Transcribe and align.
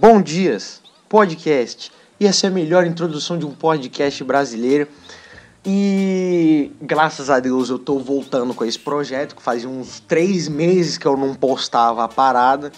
Bom 0.00 0.22
dias, 0.22 0.80
podcast. 1.08 1.90
E 2.20 2.26
essa 2.28 2.46
é 2.46 2.50
a 2.50 2.52
melhor 2.52 2.86
introdução 2.86 3.36
de 3.36 3.44
um 3.44 3.50
podcast 3.50 4.22
brasileiro. 4.22 4.86
E 5.66 6.70
graças 6.80 7.28
a 7.28 7.40
Deus 7.40 7.68
eu 7.68 7.80
tô 7.80 7.98
voltando 7.98 8.54
com 8.54 8.64
esse 8.64 8.78
projeto, 8.78 9.34
que 9.34 9.42
fazia 9.42 9.68
uns 9.68 9.98
três 9.98 10.46
meses 10.46 10.96
que 10.96 11.04
eu 11.04 11.16
não 11.16 11.34
postava 11.34 12.04
a 12.04 12.08
parada, 12.08 12.70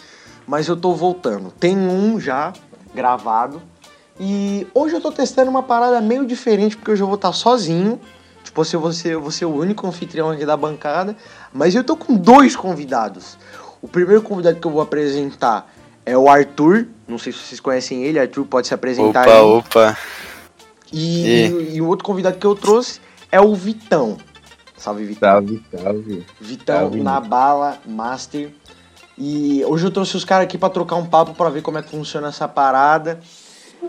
mas 0.47 0.67
eu 0.67 0.75
tô 0.75 0.95
voltando. 0.95 1.51
Tem 1.61 1.77
um 1.77 2.19
já 2.19 2.55
gravado. 2.95 3.61
E 4.19 4.67
hoje 4.73 4.95
eu 4.95 5.01
tô 5.03 5.13
testando 5.13 5.51
uma 5.51 5.63
parada 5.63 6.01
meio 6.01 6.25
diferente, 6.25 6.75
porque 6.75 6.93
hoje 6.93 7.03
eu 7.03 7.07
vou 7.07 7.17
estar 7.17 7.35
sozinho. 7.35 8.01
Tipo, 8.43 8.65
ser, 8.65 8.77
eu 9.09 9.21
vou 9.21 9.31
ser 9.31 9.45
o 9.45 9.55
único 9.55 9.87
anfitrião 9.87 10.31
aqui 10.31 10.47
da 10.47 10.57
bancada. 10.57 11.15
Mas 11.53 11.75
eu 11.75 11.85
tô 11.85 11.97
com 11.97 12.17
dois 12.17 12.57
convidados. 12.57 13.37
O 13.83 13.89
primeiro 13.89 14.23
convidado 14.23 14.59
que 14.59 14.67
eu 14.67 14.71
vou 14.71 14.81
apresentar 14.81 15.71
é 16.05 16.17
o 16.17 16.29
Arthur. 16.29 16.87
Não 17.07 17.19
sei 17.19 17.33
se 17.33 17.39
vocês 17.41 17.61
conhecem 17.61 18.03
ele. 18.05 18.19
Arthur 18.19 18.45
pode 18.47 18.67
se 18.69 18.75
apresentar 18.75 19.23
Opa, 19.29 19.33
aí. 19.33 19.41
opa. 19.43 19.99
E, 20.93 21.27
E? 21.27 21.75
e 21.77 21.81
o 21.81 21.87
outro 21.87 22.05
convidado 22.05 22.39
que 22.39 22.47
eu 22.47 22.55
trouxe 22.55 23.01
é 23.31 23.41
o 23.41 23.55
Vitão. 23.55 24.17
Salve, 24.77 25.05
Vitão. 25.05 25.29
Salve, 25.31 25.63
salve. 25.71 26.27
Vitão 26.41 26.79
salve. 26.81 27.01
na 27.03 27.21
bala, 27.21 27.79
Master. 27.87 28.51
E 29.19 29.63
hoje 29.67 29.87
eu 29.87 29.91
trouxe 29.91 30.17
os 30.17 30.25
caras 30.25 30.45
aqui 30.45 30.57
pra 30.57 30.71
trocar 30.71 30.97
um 30.97 31.05
papo 31.05 31.35
pra 31.35 31.51
ver 31.51 31.61
como 31.63 31.77
é 31.79 31.83
que 31.83 31.91
funciona 31.91 32.29
essa 32.29 32.49
parada. 32.49 33.21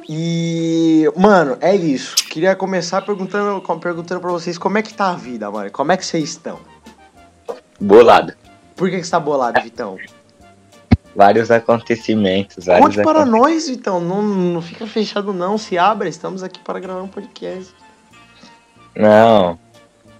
E, 0.10 1.06
mano, 1.16 1.58
é 1.62 1.76
isso. 1.76 2.16
Queria 2.30 2.56
começar 2.56 3.02
perguntando, 3.02 3.62
perguntando 3.80 4.20
pra 4.22 4.32
vocês 4.32 4.58
como 4.58 4.78
é 4.78 4.82
que 4.82 4.94
tá 4.94 5.12
a 5.12 5.16
vida, 5.16 5.50
mano. 5.50 5.72
Como 5.72 5.92
é 5.92 5.98
que 5.98 6.06
vocês 6.06 6.30
estão? 6.30 6.60
Bolado. 7.80 8.34
Por 8.76 8.90
que, 8.90 8.98
que 8.98 9.04
você 9.06 9.12
tá 9.12 9.20
bolado, 9.20 9.62
Vitão? 9.62 9.98
Vários 11.16 11.52
acontecimentos. 11.52 12.66
Vários 12.66 12.96
Conte 12.96 13.04
para 13.04 13.26
nós, 13.26 13.68
Vitão. 13.68 14.00
Não, 14.00 14.22
não 14.22 14.62
fica 14.62 14.88
fechado, 14.88 15.34
não. 15.34 15.58
Se 15.58 15.78
abra, 15.78 16.08
estamos 16.08 16.42
aqui 16.44 16.60
para 16.60 16.80
gravar 16.80 17.02
um 17.02 17.08
podcast. 17.08 17.74
Não. 18.96 19.60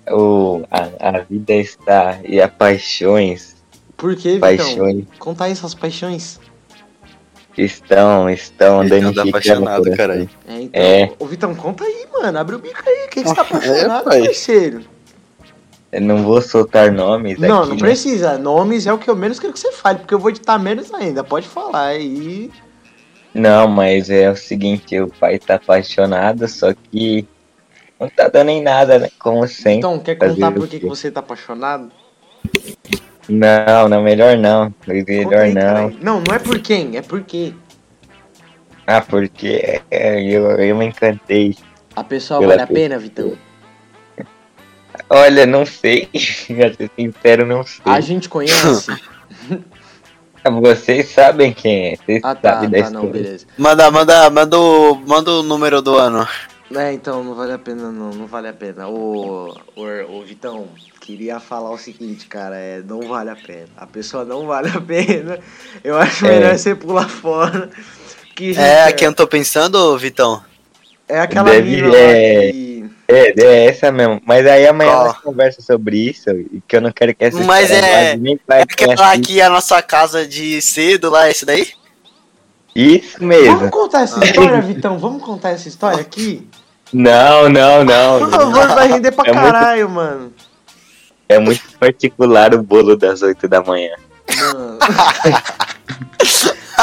O, 0.10 0.64
a, 0.70 1.18
a 1.18 1.20
vida 1.22 1.54
está. 1.54 2.20
E 2.26 2.42
as 2.42 2.52
paixões. 2.52 3.56
Por 3.96 4.16
que, 4.16 4.34
Vitão? 4.34 4.40
Paixões 4.58 5.06
Conta 5.20 5.46
aí 5.46 5.56
suas 5.56 5.74
paixões. 5.76 6.40
estão, 7.58 8.30
estão 8.30 8.82
Ele 8.84 8.90
dando 8.90 9.14
tá 9.14 9.24
apaixonado, 9.24 9.92
caralho. 9.96 10.30
É, 10.48 10.62
então. 10.62 10.82
É. 10.82 11.12
Ô, 11.20 11.26
Vitão, 11.26 11.54
conta 11.56 11.84
aí, 11.84 12.08
mano. 12.12 12.38
Abre 12.38 12.56
o 12.56 12.60
bico 12.60 12.82
aí. 12.86 13.06
O 13.06 13.10
que, 13.10 13.22
que 13.24 13.30
você 13.30 13.36
tá 13.36 13.42
apaixonado, 13.44 14.02
É, 14.02 14.04
pai. 14.04 14.24
parceiro? 14.26 14.82
Eu 15.92 16.02
não 16.02 16.24
vou 16.24 16.42
soltar 16.42 16.92
nomes 16.92 17.38
Não, 17.38 17.60
aqui, 17.60 17.70
não 17.70 17.76
né? 17.76 17.82
precisa. 17.82 18.38
Nomes 18.38 18.88
é 18.88 18.94
o 18.94 18.98
que 18.98 19.10
eu 19.10 19.16
menos 19.16 19.40
quero 19.40 19.52
que 19.52 19.60
você 19.60 19.72
fale, 19.74 20.00
porque 20.00 20.14
eu 20.14 20.20
vou 20.20 20.30
editar 20.30 20.58
menos 20.58 20.94
ainda. 20.94 21.24
Pode 21.24 21.48
falar 21.48 21.88
aí. 21.88 22.50
Não, 23.34 23.68
mas 23.68 24.10
é 24.10 24.30
o 24.30 24.36
seguinte, 24.36 25.00
o 25.00 25.08
pai 25.08 25.38
tá 25.38 25.56
apaixonado, 25.56 26.48
só 26.48 26.74
que 26.74 27.28
não 28.00 28.10
tá 28.10 28.28
dando 28.30 28.50
em 28.50 28.62
nada, 28.62 29.00
né? 29.00 29.10
Como 29.20 29.46
sempre. 29.48 29.78
Então, 29.78 30.00
quer 30.00 30.16
contar 30.16 30.52
por 30.52 30.68
que, 30.68 30.80
você 30.80 31.12
tá 31.12 31.20
apaixonado? 31.20 31.92
Não, 33.30 33.88
não, 33.88 34.02
melhor 34.02 34.38
não. 34.38 34.74
Melhor 34.88 35.34
aí, 35.36 35.54
não. 35.54 35.90
Não, 36.02 36.22
não 36.22 36.36
é 36.36 36.40
por 36.40 36.60
quem, 36.60 36.98
é 36.98 37.02
por 37.02 37.22
quê. 37.22 37.54
Ah, 38.88 39.02
porque 39.02 39.82
é, 39.90 40.22
eu, 40.22 40.50
eu 40.52 40.76
me 40.76 40.86
encantei. 40.86 41.56
A 41.96 42.04
pessoa 42.04 42.46
vale 42.46 42.62
a 42.62 42.68
pena, 42.68 42.98
Vitão? 42.98 43.38
Olha, 45.10 45.46
não 45.46 45.66
sei. 45.66 46.08
Pra 46.48 46.74
ser 46.74 46.90
sincero, 46.96 47.46
não 47.46 47.64
sei. 47.64 47.82
A 47.86 48.00
gente 48.00 48.28
conhece? 48.30 48.88
Vocês 50.62 51.10
sabem 51.10 51.54
quem 51.54 51.90
é. 51.94 51.96
Vocês 51.98 52.22
Ah, 52.24 52.34
tá, 52.34 52.54
sabem 52.54 52.70
da 52.70 52.78
tá, 52.84 52.90
não, 52.90 53.04
história. 53.06 53.24
beleza. 53.24 53.46
Manda, 53.58 53.92
manda, 53.92 54.30
manda 54.30 54.58
o, 54.60 54.96
manda 54.96 55.32
o 55.32 55.44
número 55.44 55.82
do 55.82 55.96
ano. 55.96 56.28
É, 56.76 56.92
então, 56.94 57.24
não 57.24 57.36
vale 57.36 57.52
a 57.52 57.60
pena, 57.60 57.92
não, 57.92 58.10
não 58.12 58.26
vale 58.28 58.48
a 58.48 58.54
pena. 58.54 58.88
Ô, 58.88 59.54
ô, 59.76 59.84
ô 60.10 60.22
Vitão, 60.24 60.70
queria 61.02 61.40
falar 61.40 61.70
o 61.70 61.78
seguinte, 61.78 62.26
cara, 62.28 62.56
é, 62.58 62.82
não 62.82 63.02
vale 63.02 63.30
a 63.30 63.36
pena. 63.36 63.68
A 63.78 63.86
pessoa 63.86 64.24
não 64.26 64.48
vale 64.48 64.70
a 64.70 64.80
pena. 64.82 65.38
Eu 65.84 65.98
acho 65.98 66.26
É. 66.26 66.30
melhor 66.40 66.58
você 66.58 66.74
pular 66.74 67.08
fora. 67.10 67.70
Que, 68.36 68.58
É, 68.58 68.86
gente, 68.88 68.96
quem 68.96 69.08
eu 69.08 69.14
tô 69.14 69.28
pensando, 69.28 69.96
Vitão? 69.98 70.42
é 71.08 71.20
aquela 71.20 71.52
Deve- 71.52 71.70
mina 71.76 71.88
lá 71.90 71.98
é. 71.98 72.52
que... 72.52 72.71
É, 73.12 73.34
é 73.42 73.66
essa 73.66 73.92
mesmo. 73.92 74.22
Mas 74.26 74.46
aí 74.46 74.66
amanhã 74.68 74.92
Qual? 74.92 75.06
nós 75.06 75.18
conversa 75.20 75.62
sobre 75.62 75.98
isso. 76.10 76.30
E 76.30 76.62
que 76.68 76.76
eu 76.78 76.82
não 76.82 76.92
quero 76.92 77.14
que 77.14 77.24
essa 77.26 77.38
Mas 77.44 77.70
história 77.70 77.86
é- 77.86 78.18
pra 78.46 78.58
É 78.60 78.62
aquela 78.64 78.96
pra- 78.96 79.12
aqui, 79.12 79.42
a 79.42 79.50
nossa 79.50 79.82
casa 79.82 80.26
de 80.28 80.62
cedo 80.62 81.10
lá, 81.10 81.30
esse 81.30 81.46
daí? 81.46 81.68
Isso 82.76 83.18
Vamos 83.20 83.36
mesmo. 83.36 83.70
contar 83.70 84.04
essa 84.04 84.24
história, 84.24 84.62
Vitão? 84.62 84.98
Vamos 84.98 85.22
contar 85.24 85.50
essa 85.50 85.68
história 85.68 86.00
aqui? 86.00 86.48
Não, 86.94 87.50
não, 87.50 87.84
não. 87.84 88.20
Por 88.20 88.30
favor, 88.32 88.68
vai 88.70 88.88
render 88.88 89.12
pra 89.12 89.30
É 89.30 89.34
muito- 89.34 89.52
caralho, 89.52 89.90
mano. 89.90 90.34
É 91.28 91.40
muito 91.40 91.62
particular 91.80 92.54
o 92.54 92.62
bolo 92.64 92.96
das 92.96 93.22
8 93.22 93.48
da 93.48 93.62
manhã. 93.62 93.94
Mano. 94.54 94.80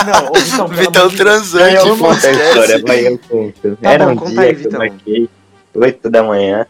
Não, 0.06 0.30
ô, 0.30 0.34
Vitão, 0.38 0.68
Vitão 0.68 1.10
transante, 1.10 1.74
Eu 1.76 1.86
Eu 1.88 1.96
conto 1.98 2.24
a 2.26 2.30
história, 2.30 2.82
vai 2.86 3.06
eu 3.08 3.18
conto. 3.28 3.76
Tá 3.82 3.90
Era 3.90 4.06
bom, 4.06 4.12
um 4.12 4.16
conta 4.16 4.30
dia 4.30 4.40
aí, 4.42 4.48
que 4.54 4.62
Vitão. 4.62 4.72
eu 4.84 4.90
marquei 4.90 5.28
8 5.74 6.10
da 6.10 6.22
manhã. 6.22 6.66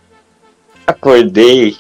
Acordei, 0.87 1.77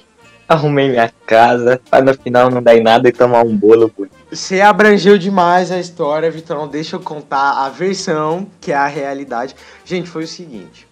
arrumei 0.49 0.89
minha 0.89 1.13
casa, 1.27 1.81
pra 1.91 2.01
no 2.01 2.15
final 2.15 2.51
não 2.51 2.63
dar 2.63 2.77
em 2.77 2.83
nada 2.83 3.09
e 3.09 3.13
tomar 3.13 3.43
um 3.43 3.57
bolo 3.57 3.93
bonito. 3.97 4.17
Você 4.31 4.61
abrangeu 4.61 5.17
demais 5.17 5.73
a 5.73 5.79
história, 5.79 6.31
Vitão. 6.31 6.69
Deixa 6.69 6.97
eu 6.97 7.01
contar 7.01 7.65
a 7.65 7.69
versão, 7.71 8.47
que 8.61 8.73
é 8.73 8.77
a 8.77 8.87
realidade. 8.87 9.57
Gente, 9.85 10.09
foi 10.09 10.25
o 10.25 10.29
seguinte. 10.29 10.87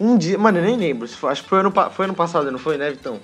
Um 0.00 0.16
dia, 0.16 0.38
mano, 0.38 0.58
eu 0.58 0.62
nem 0.62 0.76
lembro. 0.76 1.08
Acho 1.24 1.42
que 1.42 1.48
foi 1.48 1.60
ano, 1.60 1.72
foi 1.92 2.04
ano 2.06 2.14
passado, 2.14 2.50
não 2.50 2.58
foi, 2.58 2.78
né, 2.78 2.90
Vitão? 2.90 3.18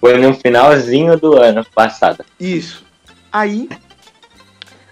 Foi 0.00 0.18
no 0.18 0.34
finalzinho 0.34 1.18
do 1.18 1.36
ano 1.36 1.64
passado. 1.74 2.24
Isso. 2.40 2.84
Aí, 3.32 3.68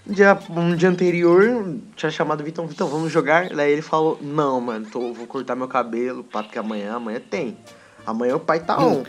um 0.07 0.13
dia, 0.13 0.37
um 0.49 0.75
dia 0.75 0.89
anterior, 0.89 1.75
tinha 1.95 2.11
chamado 2.11 2.41
o 2.41 2.43
Vitão, 2.43 2.67
Vitão, 2.67 2.87
vamos 2.87 3.11
jogar? 3.11 3.49
Daí 3.49 3.71
ele 3.71 3.81
falou, 3.81 4.19
não, 4.21 4.61
mano, 4.61 4.85
tô, 4.91 5.13
vou 5.13 5.25
cortar 5.25 5.55
meu 5.55 5.67
cabelo, 5.67 6.23
pá, 6.23 6.43
porque 6.43 6.59
amanhã, 6.59 6.95
amanhã 6.95 7.19
tem. 7.19 7.57
Amanhã 8.05 8.35
o 8.35 8.39
pai 8.39 8.59
tá 8.59 8.79
on. 8.79 9.03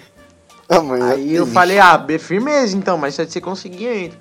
Amanhã 0.69 1.13
Aí 1.13 1.35
eu 1.35 1.47
falei, 1.47 1.79
ah, 1.79 2.05
firmeza 2.19 2.77
então, 2.77 2.97
mas 2.97 3.15
se 3.15 3.25
você 3.25 3.41
conseguir 3.41 3.87
entra. 3.87 4.19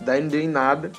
Daí 0.00 0.20
não 0.20 0.28
deu 0.28 0.40
em 0.40 0.48
nada. 0.48 0.90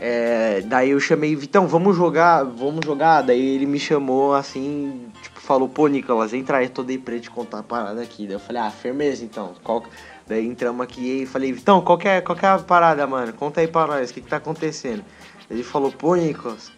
É, 0.00 0.62
daí 0.62 0.90
eu 0.90 0.98
chamei, 0.98 1.36
Vitão, 1.36 1.68
vamos 1.68 1.96
jogar, 1.96 2.42
vamos 2.42 2.84
jogar. 2.84 3.22
Daí 3.22 3.54
ele 3.54 3.66
me 3.66 3.78
chamou 3.78 4.34
assim, 4.34 5.06
tipo, 5.22 5.40
falou, 5.40 5.68
pô, 5.68 5.86
Nicolas, 5.86 6.32
entra 6.32 6.58
aí, 6.58 6.68
tô 6.68 6.82
dei 6.82 6.98
pra 6.98 7.18
te 7.20 7.30
contar 7.30 7.58
a 7.58 7.62
parada 7.62 8.02
aqui. 8.02 8.26
Daí 8.26 8.34
eu 8.34 8.40
falei, 8.40 8.62
ah, 8.62 8.70
firmeza 8.70 9.24
então. 9.24 9.52
Qual... 9.62 9.84
que-" 10.22 10.28
Daí 10.28 10.46
entramos 10.46 10.82
aqui 10.82 11.22
e 11.22 11.26
falei, 11.26 11.52
Vitão, 11.52 11.80
qual 11.80 11.98
que, 11.98 12.08
é, 12.08 12.20
qual 12.20 12.36
que 12.36 12.46
é 12.46 12.48
a 12.48 12.58
parada, 12.58 13.06
mano? 13.06 13.32
Conta 13.32 13.60
aí 13.60 13.68
pra 13.68 13.86
nós, 13.86 14.10
o 14.10 14.14
que, 14.14 14.20
que 14.20 14.28
tá 14.28 14.36
acontecendo? 14.36 15.04
Ele 15.50 15.62
falou, 15.62 15.92
pô, 15.92 16.14
Nicolas, 16.14 16.72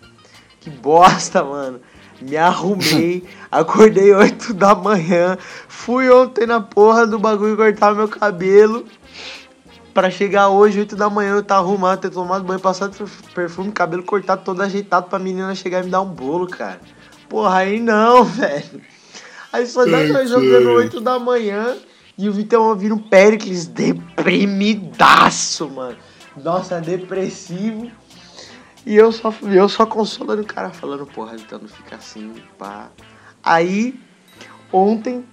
que 0.60 0.71
bosta, 0.71 1.44
mano. 1.44 1.81
Me 2.21 2.37
arrumei, 2.37 3.25
acordei 3.50 4.12
8 4.12 4.55
da 4.55 4.75
manhã, 4.75 5.37
fui 5.69 6.10
ontem 6.10 6.47
na 6.47 6.60
porra 6.60 7.06
do 7.06 7.19
bagulho 7.19 7.56
cortar 7.56 7.94
meu 7.94 8.09
cabelo. 8.09 8.84
Pra 9.93 10.11
chegar 10.11 10.49
hoje, 10.49 10.81
8 10.81 10.97
da 10.97 11.09
manhã, 11.09 11.37
eu 11.37 11.43
tá 11.43 11.56
arrumado, 11.56 12.00
ter 12.00 12.11
tomado 12.11 12.44
banho, 12.44 12.59
passado 12.59 13.09
perfume, 13.32 13.71
cabelo 13.71 14.03
cortado, 14.03 14.43
todo 14.44 14.61
ajeitado 14.61 15.09
pra 15.09 15.21
menina 15.21 15.55
chegar 15.55 15.82
e 15.82 15.84
me 15.84 15.91
dar 15.91 16.00
um 16.00 16.09
bolo, 16.09 16.49
cara. 16.49 16.81
Porra, 17.28 17.59
aí 17.59 17.78
não, 17.78 18.25
velho. 18.26 18.81
Aí 19.53 19.66
só 19.66 19.84
dá 19.84 20.03
nós 20.05 20.28
jogando 20.28 20.71
8 20.71 21.00
da 21.00 21.16
manhã 21.19 21.76
e 22.16 22.28
o 22.28 22.32
Vitão 22.32 22.69
ouvindo 22.69 22.94
um 22.94 22.98
Pericles 22.98 23.66
deprimidaço, 23.66 25.69
mano. 25.70 25.97
Nossa, 26.36 26.80
depressivo. 26.80 27.91
E 28.86 28.94
eu 28.97 29.10
só, 29.12 29.32
eu 29.42 29.69
só 29.69 29.87
consolando 29.87 30.43
o 30.43 30.46
cara, 30.46 30.70
falando, 30.70 31.06
porra, 31.06 31.37
Vitão, 31.37 31.58
não 31.58 31.69
fica 31.69 31.96
assim, 31.96 32.34
pá. 32.58 32.88
Aí, 33.43 33.99
ontem, 34.72 35.25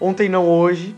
ontem 0.00 0.28
não 0.28 0.48
hoje, 0.48 0.94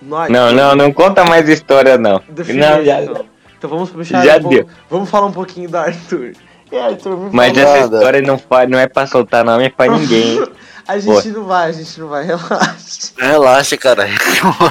nós... 0.00 0.30
Não, 0.30 0.52
não, 0.52 0.74
não 0.76 0.92
conta 0.92 1.24
mais 1.24 1.48
história, 1.48 1.98
não. 1.98 2.22
Não, 2.28 2.84
já, 2.84 3.02
então. 3.02 3.26
Então 3.58 3.70
vamos 3.70 3.90
puxar 3.90 4.24
Já 4.24 4.36
um 4.38 4.42
pouco- 4.42 4.56
deu. 4.56 4.66
Vamos 4.88 5.10
falar 5.10 5.26
um 5.26 5.32
pouquinho 5.32 5.68
do 5.68 5.76
Arthur. 5.76 6.32
E 6.72 6.78
Arthur, 6.78 7.16
me 7.18 7.30
mas 7.32 7.56
essa 7.58 7.80
nada. 7.80 7.96
história 7.96 8.22
não, 8.22 8.40
não 8.68 8.78
é 8.78 8.86
pra 8.86 9.06
soltar 9.06 9.44
nome 9.44 9.64
é 9.64 9.70
pra 9.70 9.88
ninguém. 9.88 10.40
A 10.90 10.98
gente 10.98 11.28
não 11.28 11.44
vai, 11.44 11.68
a 11.68 11.72
gente 11.72 12.00
não 12.00 12.08
vai, 12.08 12.24
relaxa. 12.26 13.12
Relaxa, 13.16 13.76
cara. 13.76 14.06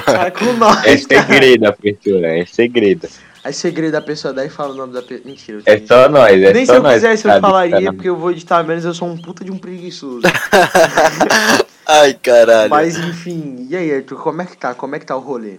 Cara, 0.04 0.30
com 0.30 0.52
nós, 0.54 0.78
É 0.84 0.96
cara. 1.06 1.22
segredo, 1.26 1.66
abertura, 1.66 2.38
é 2.38 2.44
segredo. 2.46 3.08
Aí 3.42 3.54
segredo 3.54 3.92
da 3.92 4.02
pessoa, 4.02 4.34
daí 4.34 4.50
fala 4.50 4.74
o 4.74 4.76
nome 4.76 4.92
da 4.92 5.00
pessoa. 5.00 5.22
Mentira. 5.24 5.62
É 5.64 5.80
só 5.86 6.10
nós, 6.10 6.42
é 6.42 6.52
Nem 6.52 6.66
só 6.66 6.72
se 6.74 6.78
eu 6.78 6.82
nós. 6.82 6.94
quisesse 6.94 7.26
eu 7.26 7.40
falaria, 7.40 7.86
tá 7.86 7.92
porque 7.94 8.08
eu 8.10 8.16
vou 8.16 8.30
editar 8.32 8.62
menos, 8.62 8.84
eu 8.84 8.92
sou 8.92 9.08
um 9.08 9.16
puta 9.16 9.42
de 9.42 9.50
um 9.50 9.56
preguiçoso. 9.56 10.20
Ai, 11.88 12.12
caralho. 12.14 12.68
Mas 12.70 12.98
enfim, 12.98 13.66
e 13.70 13.74
aí, 13.76 13.94
Arthur, 13.94 14.18
como 14.22 14.42
é 14.42 14.44
que 14.44 14.56
tá? 14.56 14.74
Como 14.74 14.94
é 14.94 14.98
que 14.98 15.06
tá 15.06 15.16
o 15.16 15.20
rolê? 15.20 15.58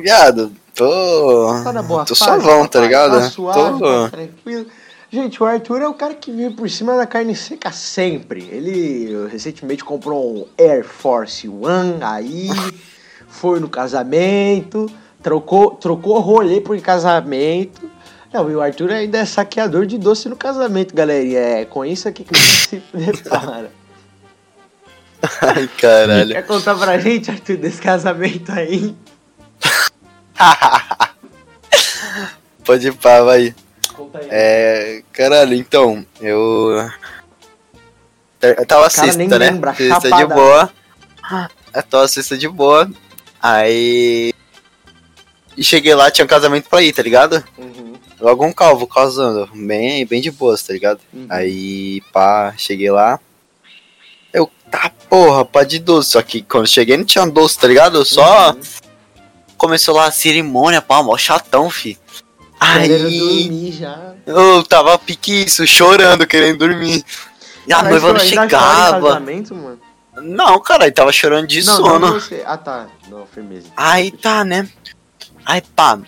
Viado, 0.00 0.50
tô. 0.74 1.60
Tá 1.62 1.72
na 1.74 1.82
boa 1.82 2.06
tô 2.06 2.14
fase, 2.14 2.24
suavão, 2.40 2.62
tá 2.66 2.78
papai? 2.80 2.82
ligado? 2.82 3.20
Tá 3.20 3.30
suave, 3.30 3.78
tô. 3.78 4.04
tá 4.04 4.08
tranquilo. 4.08 4.66
Gente, 5.14 5.40
o 5.40 5.46
Arthur 5.46 5.80
é 5.80 5.86
o 5.86 5.94
cara 5.94 6.12
que 6.12 6.32
vive 6.32 6.56
por 6.56 6.68
cima 6.68 6.96
da 6.96 7.06
carne 7.06 7.36
seca 7.36 7.70
sempre. 7.70 8.48
Ele 8.50 9.28
recentemente 9.28 9.84
comprou 9.84 10.38
um 10.38 10.44
Air 10.58 10.82
Force 10.82 11.48
One, 11.48 12.02
aí 12.02 12.48
foi 13.28 13.60
no 13.60 13.68
casamento, 13.68 14.90
trocou, 15.22 15.76
trocou 15.76 16.18
rolê 16.18 16.60
por 16.60 16.76
casamento. 16.80 17.88
Não, 18.32 18.50
e 18.50 18.56
o 18.56 18.60
Arthur 18.60 18.90
ainda 18.90 19.18
é 19.18 19.24
saqueador 19.24 19.86
de 19.86 19.98
doce 19.98 20.28
no 20.28 20.34
casamento, 20.34 20.92
galerinha. 20.92 21.38
É 21.38 21.64
com 21.64 21.84
isso 21.84 22.08
aqui 22.08 22.24
que 22.24 22.34
a 22.34 22.38
gente 22.40 22.68
se 22.68 22.76
prepara. 22.80 23.70
Ai, 25.40 25.70
caralho. 25.78 26.32
Quer 26.32 26.44
contar 26.44 26.74
pra 26.74 26.98
gente, 26.98 27.30
Arthur, 27.30 27.56
desse 27.56 27.80
casamento 27.80 28.50
aí? 28.50 28.96
Pode 32.64 32.88
ir 32.88 32.94
pá, 32.94 33.22
vai. 33.22 33.54
Conta 33.96 34.18
aí. 34.18 34.28
É. 34.30 35.02
Caralho, 35.12 35.54
então, 35.54 36.04
eu. 36.20 36.88
Eu 38.42 38.66
tava 38.66 38.90
cara 38.90 39.12
sexta, 39.12 39.38
né? 39.38 39.50
lembra, 39.50 39.74
Sexta 39.74 40.10
de 40.10 40.26
boa. 40.26 40.70
Eu 41.74 41.82
tava 41.84 42.08
sexta 42.08 42.36
de 42.36 42.48
boa. 42.48 42.90
Aí. 43.40 44.32
E 45.56 45.62
cheguei 45.64 45.94
lá, 45.94 46.10
tinha 46.10 46.24
um 46.24 46.28
casamento 46.28 46.68
pra 46.68 46.82
ir, 46.82 46.92
tá 46.92 47.00
ligado? 47.02 47.42
Uhum, 47.56 47.94
Logo 48.20 48.44
um 48.44 48.52
calvo 48.52 48.86
casando. 48.86 49.48
Bem, 49.54 50.04
bem 50.04 50.20
de 50.20 50.30
boas, 50.30 50.62
tá 50.62 50.72
ligado? 50.72 51.00
uhum. 51.12 51.26
Aí, 51.30 52.00
pá, 52.12 52.52
cheguei 52.58 52.90
lá. 52.90 53.20
Eu, 54.32 54.50
tá 54.70 54.90
porra, 55.08 55.44
pá 55.44 55.62
de 55.62 55.78
doce. 55.78 56.10
Só 56.10 56.22
que 56.22 56.42
quando 56.42 56.66
cheguei 56.66 56.96
não 56.96 57.04
tinha 57.04 57.24
doce, 57.26 57.58
tá 57.58 57.68
ligado? 57.68 58.04
Só 58.04 58.50
Uhum. 58.52 58.60
começou 59.56 59.94
lá 59.94 60.06
a 60.06 60.10
cerimônia, 60.12 60.82
pá, 60.82 61.02
mó 61.02 61.16
chatão, 61.16 61.70
fi. 61.70 61.96
Aí, 62.60 62.88
dormir 62.88 63.72
já. 63.72 64.14
eu 64.26 64.62
tava 64.62 64.98
piquiço, 64.98 65.66
chorando, 65.66 66.26
querendo 66.26 66.58
dormir. 66.58 67.04
E 67.66 67.72
a 67.72 67.82
Mas, 67.82 67.90
noiva 67.90 68.06
pô, 68.08 68.12
não 68.14 68.20
chegava. 68.20 69.22
Não, 70.22 70.60
cara, 70.60 70.84
ele 70.84 70.92
tava 70.92 71.12
chorando 71.12 71.46
de 71.46 71.64
não, 71.64 71.76
sono. 71.76 71.98
não 71.98 72.12
você. 72.12 72.42
Ah, 72.46 72.56
tá. 72.56 72.86
Não. 73.08 73.26
Aí 73.76 74.10
tá, 74.10 74.44
né? 74.44 74.68
Aí 75.44 75.60
pá. 75.74 75.98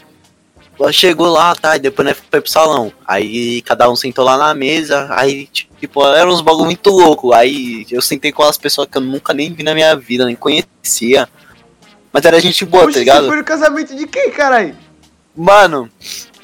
Ela 0.78 0.92
chegou 0.92 1.28
lá, 1.28 1.54
tá? 1.54 1.76
E 1.76 1.78
depois 1.78 2.06
né, 2.06 2.14
foi 2.14 2.40
pro 2.40 2.50
salão. 2.50 2.92
Aí 3.06 3.62
cada 3.62 3.90
um 3.90 3.96
sentou 3.96 4.24
lá 4.24 4.36
na 4.36 4.54
mesa. 4.54 5.08
Aí, 5.10 5.46
tipo, 5.46 6.06
eram 6.06 6.30
uns 6.30 6.42
bagulho 6.42 6.66
muito 6.66 6.90
louco. 6.90 7.32
Aí 7.32 7.86
eu 7.90 8.02
sentei 8.02 8.30
com 8.30 8.42
as 8.42 8.58
pessoas 8.58 8.86
que 8.86 8.98
eu 8.98 9.02
nunca 9.02 9.32
nem 9.32 9.52
vi 9.52 9.62
na 9.62 9.72
minha 9.72 9.96
vida, 9.96 10.26
nem 10.26 10.36
conhecia. 10.36 11.26
Mas 12.12 12.24
era 12.24 12.38
gente 12.40 12.64
boa, 12.66 12.84
Oxe, 12.84 12.92
tá 12.94 12.98
ligado? 12.98 13.22
Você 13.22 13.28
foi 13.28 13.36
no 13.38 13.44
casamento 13.44 13.96
de 13.96 14.06
quem, 14.06 14.30
caralho? 14.30 14.76
Mano, 15.34 15.90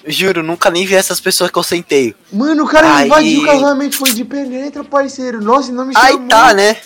juro, 0.06 0.42
nunca 0.42 0.70
nem 0.70 0.84
vi 0.86 0.94
essas 0.94 1.20
pessoas 1.20 1.50
que 1.50 1.58
eu 1.58 1.62
sentei. 1.62 2.14
Mano, 2.32 2.64
o 2.64 2.68
cara 2.68 2.96
Aí- 2.96 3.06
invadiu 3.06 3.42
o 3.42 3.46
casamento, 3.46 3.96
foi 3.96 4.12
de 4.12 4.24
penetra, 4.24 4.82
parceiro. 4.84 5.40
Nossa, 5.42 5.70
e 5.70 5.74
não 5.74 5.84
me 5.86 5.94
chamou. 5.94 6.08
Aí 6.22 6.28
tá, 6.28 6.52
né? 6.54 6.76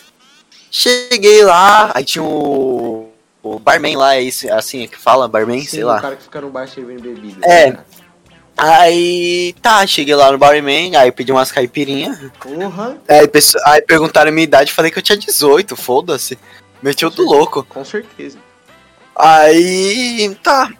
Cheguei 0.70 1.42
lá, 1.44 1.92
aí 1.94 2.04
tinha 2.04 2.22
o. 2.24 3.10
O 3.42 3.60
barman 3.60 3.96
lá, 3.96 4.16
é 4.16 4.22
isso, 4.22 4.52
assim 4.52 4.82
é 4.82 4.86
que 4.88 4.98
fala, 4.98 5.28
barman, 5.28 5.60
Sim, 5.60 5.66
sei 5.68 5.84
o 5.84 5.86
lá. 5.86 6.00
cara 6.00 6.16
que 6.16 6.24
fica 6.24 6.40
no 6.40 6.50
bar 6.50 6.66
servindo 6.68 7.00
bebida. 7.00 7.46
É. 7.46 7.70
né? 7.70 7.78
Aí 8.56 9.54
tá, 9.62 9.86
cheguei 9.86 10.16
lá 10.16 10.32
no 10.32 10.38
barman, 10.38 10.96
aí 10.96 11.12
pedi 11.12 11.30
umas 11.30 11.52
caipirinhas. 11.52 12.18
Porra, 12.40 12.96
Aí, 13.06 13.30
aí 13.66 13.82
perguntaram 13.82 14.30
a 14.30 14.32
minha 14.32 14.42
idade, 14.44 14.72
falei 14.72 14.90
que 14.90 14.98
eu 14.98 15.02
tinha 15.02 15.16
18, 15.16 15.76
foda-se. 15.76 16.36
Meti 16.82 17.06
o 17.06 17.10
do 17.10 17.22
louco. 17.28 17.64
com 17.68 17.84
certeza. 17.84 18.36
Aí 19.14 20.36
tá. 20.42 20.70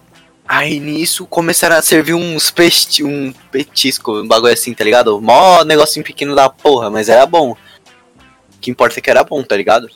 Aí 0.48 0.78
nisso 0.78 1.26
começaram 1.26 1.76
a 1.76 1.82
servir 1.82 2.14
uns 2.14 2.50
pesti 2.50 3.02
um 3.02 3.32
petisco, 3.50 4.20
um 4.20 4.28
bagulho 4.28 4.52
assim, 4.52 4.72
tá 4.75 4.84
ligado? 4.84 5.20
Mó 5.20 5.64
negocinho 5.64 6.04
pequeno 6.04 6.34
da 6.34 6.48
porra, 6.48 6.88
mas 6.90 7.08
era 7.08 7.26
bom. 7.26 7.52
O 7.52 7.56
que 8.60 8.70
importa 8.70 8.98
é 8.98 9.02
que 9.02 9.10
era 9.10 9.25
bom, 9.25 9.43
tá 9.43 9.56
ligado? 9.56 9.88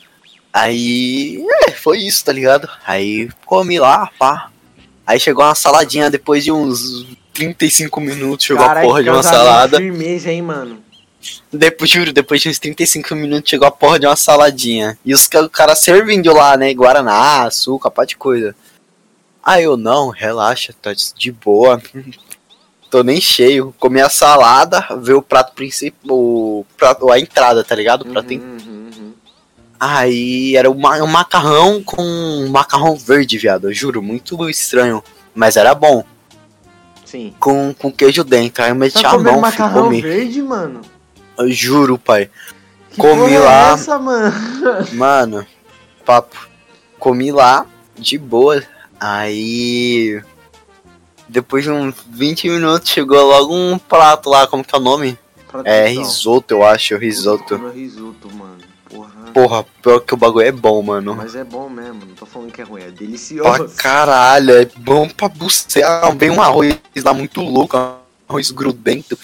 Aí. 0.52 1.42
É, 1.66 1.70
foi 1.70 1.98
isso, 1.98 2.24
tá 2.24 2.32
ligado? 2.32 2.68
Aí 2.86 3.28
comi 3.46 3.78
lá, 3.78 4.10
pá. 4.18 4.50
Aí 5.06 5.18
chegou 5.20 5.44
uma 5.44 5.54
saladinha 5.54 6.10
depois 6.10 6.42
de 6.44 6.50
uns 6.52 7.06
35 7.32 8.00
minutos, 8.00 8.46
chegou 8.46 8.64
a 8.64 8.68
porra 8.82 9.02
de 9.02 9.10
uma 9.10 9.22
salada. 9.22 9.76
Firmeza, 9.78 10.30
hein, 10.30 10.42
mano. 10.42 10.82
Depois, 11.52 11.90
juro, 11.90 12.12
depois 12.12 12.40
de 12.40 12.48
uns 12.48 12.58
35 12.58 13.14
minutos 13.14 13.50
chegou 13.50 13.68
a 13.68 13.70
porra 13.70 13.98
de 13.98 14.06
uma 14.06 14.16
saladinha. 14.16 14.98
E 15.04 15.12
os 15.14 15.26
ca- 15.26 15.42
o 15.42 15.50
cara 15.50 15.74
servindo 15.74 16.32
lá, 16.32 16.56
né? 16.56 16.72
Guaraná, 16.74 17.44
açúcar, 17.44 17.90
pá 17.90 18.04
de 18.04 18.16
coisa. 18.16 18.54
Aí 19.50 19.64
eu, 19.64 19.76
não, 19.76 20.10
relaxa, 20.10 20.72
tá 20.80 20.92
de 20.94 21.32
boa. 21.32 21.82
Tô 22.88 23.02
nem 23.02 23.20
cheio. 23.20 23.74
Comi 23.80 24.00
a 24.00 24.08
salada, 24.08 24.86
veio 25.00 25.18
o 25.18 25.22
prato 25.22 25.54
principal, 25.54 26.16
o 26.16 26.66
prato, 26.76 27.10
a 27.10 27.18
entrada, 27.18 27.64
tá 27.64 27.74
ligado? 27.74 28.02
O 28.02 28.06
prato 28.12 28.28
Uhum, 28.32 28.36
in- 28.36 28.40
uhum, 28.40 28.90
uhum. 28.96 29.12
Aí 29.78 30.56
era 30.56 30.70
um, 30.70 30.78
ma- 30.78 30.98
um 31.02 31.06
macarrão 31.06 31.82
com 31.82 32.00
um 32.00 32.48
macarrão 32.48 32.94
verde, 32.96 33.38
viado. 33.38 33.68
Eu 33.68 33.74
juro, 33.74 34.00
muito 34.00 34.48
estranho. 34.48 35.02
Mas 35.34 35.56
era 35.56 35.74
bom. 35.74 36.04
Sim. 37.04 37.34
Com, 37.40 37.74
com 37.76 37.90
queijo 37.90 38.22
dentro. 38.22 38.62
Aí 38.62 38.70
eu 38.70 38.74
meti 38.76 39.02
Tá 39.02 39.08
a 39.08 39.12
comendo 39.12 39.32
mão, 39.32 39.40
macarrão 39.40 39.84
comer. 39.84 40.02
verde, 40.02 40.42
mano? 40.42 40.80
Eu 41.38 41.50
juro, 41.50 41.98
pai. 41.98 42.30
Que 42.90 42.98
Comi 42.98 43.32
é 43.34 43.38
lá. 43.40 43.72
essa, 43.72 43.98
mano? 43.98 44.32
Mano, 44.94 45.46
papo. 46.04 46.36
Comi 47.00 47.32
lá, 47.32 47.64
de 47.96 48.18
boa. 48.18 48.62
Aí. 49.00 50.22
Depois 51.28 51.64
de 51.64 51.70
uns 51.70 51.94
20 52.10 52.48
minutos 52.48 52.90
chegou 52.90 53.22
logo 53.24 53.54
um 53.54 53.78
prato 53.78 54.28
lá, 54.28 54.46
como 54.46 54.64
que 54.64 54.74
é 54.74 54.78
o 54.78 54.82
nome? 54.82 55.16
É 55.64 55.86
risoto, 55.88 56.54
eu 56.54 56.64
acho, 56.64 56.96
risoto. 56.96 57.56
Risoto, 57.72 58.32
mano. 58.34 58.58
Porra. 58.88 59.10
Porra, 59.32 59.66
pior 59.80 60.00
que 60.00 60.12
o 60.12 60.16
bagulho 60.16 60.46
é 60.46 60.52
bom, 60.52 60.82
mano. 60.82 61.14
Mas 61.14 61.34
é 61.36 61.44
bom 61.44 61.68
mesmo, 61.68 62.04
não 62.04 62.14
tô 62.14 62.26
falando 62.26 62.50
que 62.52 62.60
é 62.60 62.64
ruim, 62.64 62.82
é 62.82 62.86
Pra 62.86 62.92
delicioso. 62.94 63.74
caralho, 63.76 64.56
é 64.56 64.64
bom 64.76 65.08
pra 65.08 65.28
bucear. 65.28 66.14
Vem 66.16 66.30
um 66.30 66.42
arroz 66.42 66.76
lá 67.04 67.14
muito 67.14 67.40
louco, 67.40 67.76
arroz 68.28 68.50
grudento. 68.50 69.16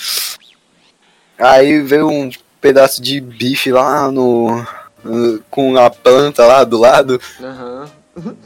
Aí 1.39 1.81
veio 1.83 2.09
um 2.09 2.31
pedaço 2.61 3.03
de 3.03 3.21
bife 3.21 3.71
lá 3.73 4.11
no. 4.11 4.65
no- 5.05 5.41
com 5.51 5.77
a 5.77 5.91
planta 5.91 6.45
lá 6.47 6.63
do 6.65 6.79
lado. 6.79 7.21
Aham. 7.41 7.89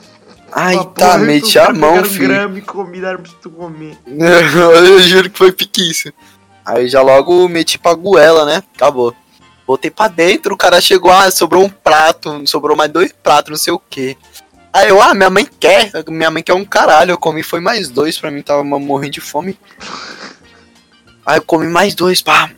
Uma 0.55 0.85
tá, 0.85 1.19
meti 1.19 1.59
a 1.59 1.73
mão, 1.73 2.05
filho. 2.05 2.29
grama 2.29 2.59
e 2.59 2.63
comida 2.63 3.17
pra 3.19 3.33
tu 3.41 3.51
comer. 3.51 3.97
eu 4.07 5.01
juro 5.01 5.31
que 5.31 5.39
foi 5.39 5.53
piquice. 5.53 6.13
Aí 6.65 6.89
já 6.89 7.03
logo 7.03 7.49
meti 7.49 7.79
pra 7.79 7.95
goela, 7.95 8.45
né? 8.45 8.63
Acabou. 8.75 9.15
Voltei 9.67 9.91
pra 9.91 10.09
dentro, 10.09 10.55
o 10.55 10.57
cara 10.57 10.81
chegou, 10.81 11.11
ah, 11.13 11.31
sobrou 11.31 11.65
um 11.65 11.69
prato, 11.69 12.43
sobrou 12.47 12.77
mais 12.77 12.91
dois 12.91 13.13
pratos, 13.13 13.51
não 13.51 13.57
sei 13.57 13.73
o 13.73 13.79
que. 13.79 14.17
Aí 14.73 14.89
eu, 14.89 15.01
ah, 15.01 15.15
minha 15.15 15.31
mãe 15.31 15.49
quer, 15.59 15.91
minha 16.09 16.31
mãe 16.31 16.43
quer 16.43 16.55
um 16.55 16.65
caralho, 16.65 17.13
eu 17.13 17.19
comi, 17.19 17.43
foi 17.43 17.61
mais 17.61 17.89
dois 17.89 18.19
pra 18.19 18.31
mim, 18.31 18.43
tava 18.43 18.65
morrendo 18.65 19.13
de 19.13 19.21
fome. 19.21 19.59
Aí 21.25 21.39
eu 21.39 21.43
comi 21.43 21.69
mais 21.69 21.95
dois, 21.95 22.21
pá. 22.21 22.51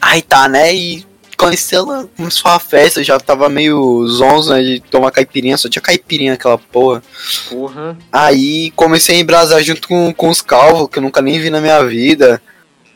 Aí 0.00 0.22
tá, 0.22 0.48
né, 0.48 0.74
e 0.74 1.06
conheceu 1.36 1.80
ela, 1.80 2.08
começou 2.16 2.50
a 2.50 2.58
festa, 2.58 3.02
já 3.02 3.18
tava 3.18 3.48
meio 3.48 4.06
zonzo, 4.08 4.52
né, 4.52 4.62
de 4.62 4.80
tomar 4.80 5.10
caipirinha, 5.10 5.56
só 5.56 5.68
tinha 5.68 5.82
caipirinha 5.82 6.34
aquela 6.34 6.58
porra. 6.58 7.02
Porra. 7.48 7.96
Aí 8.12 8.70
comecei 8.72 9.16
a 9.16 9.20
embrasar 9.20 9.62
junto 9.62 9.88
com, 9.88 10.12
com 10.12 10.28
os 10.28 10.40
calvos, 10.40 10.88
que 10.88 10.98
eu 10.98 11.02
nunca 11.02 11.22
nem 11.22 11.38
vi 11.38 11.50
na 11.50 11.60
minha 11.60 11.82
vida. 11.84 12.40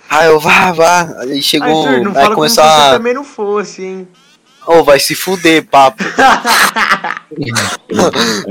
Aí 0.08 0.26
eu, 0.26 0.40
vá, 0.40 0.72
vá. 0.72 1.14
Aí 1.20 1.42
chegou. 1.42 1.86
Arthur, 1.86 2.04
não 2.04 2.16
aí 2.16 2.26
se 2.26 2.34
começou 2.34 2.64
a. 2.64 2.90
também 2.92 3.14
não 3.14 3.24
fosse, 3.24 3.84
hein? 3.84 4.08
Ô, 4.66 4.84
vai 4.84 5.00
se 5.00 5.14
fuder, 5.14 5.64
papo. 5.66 6.04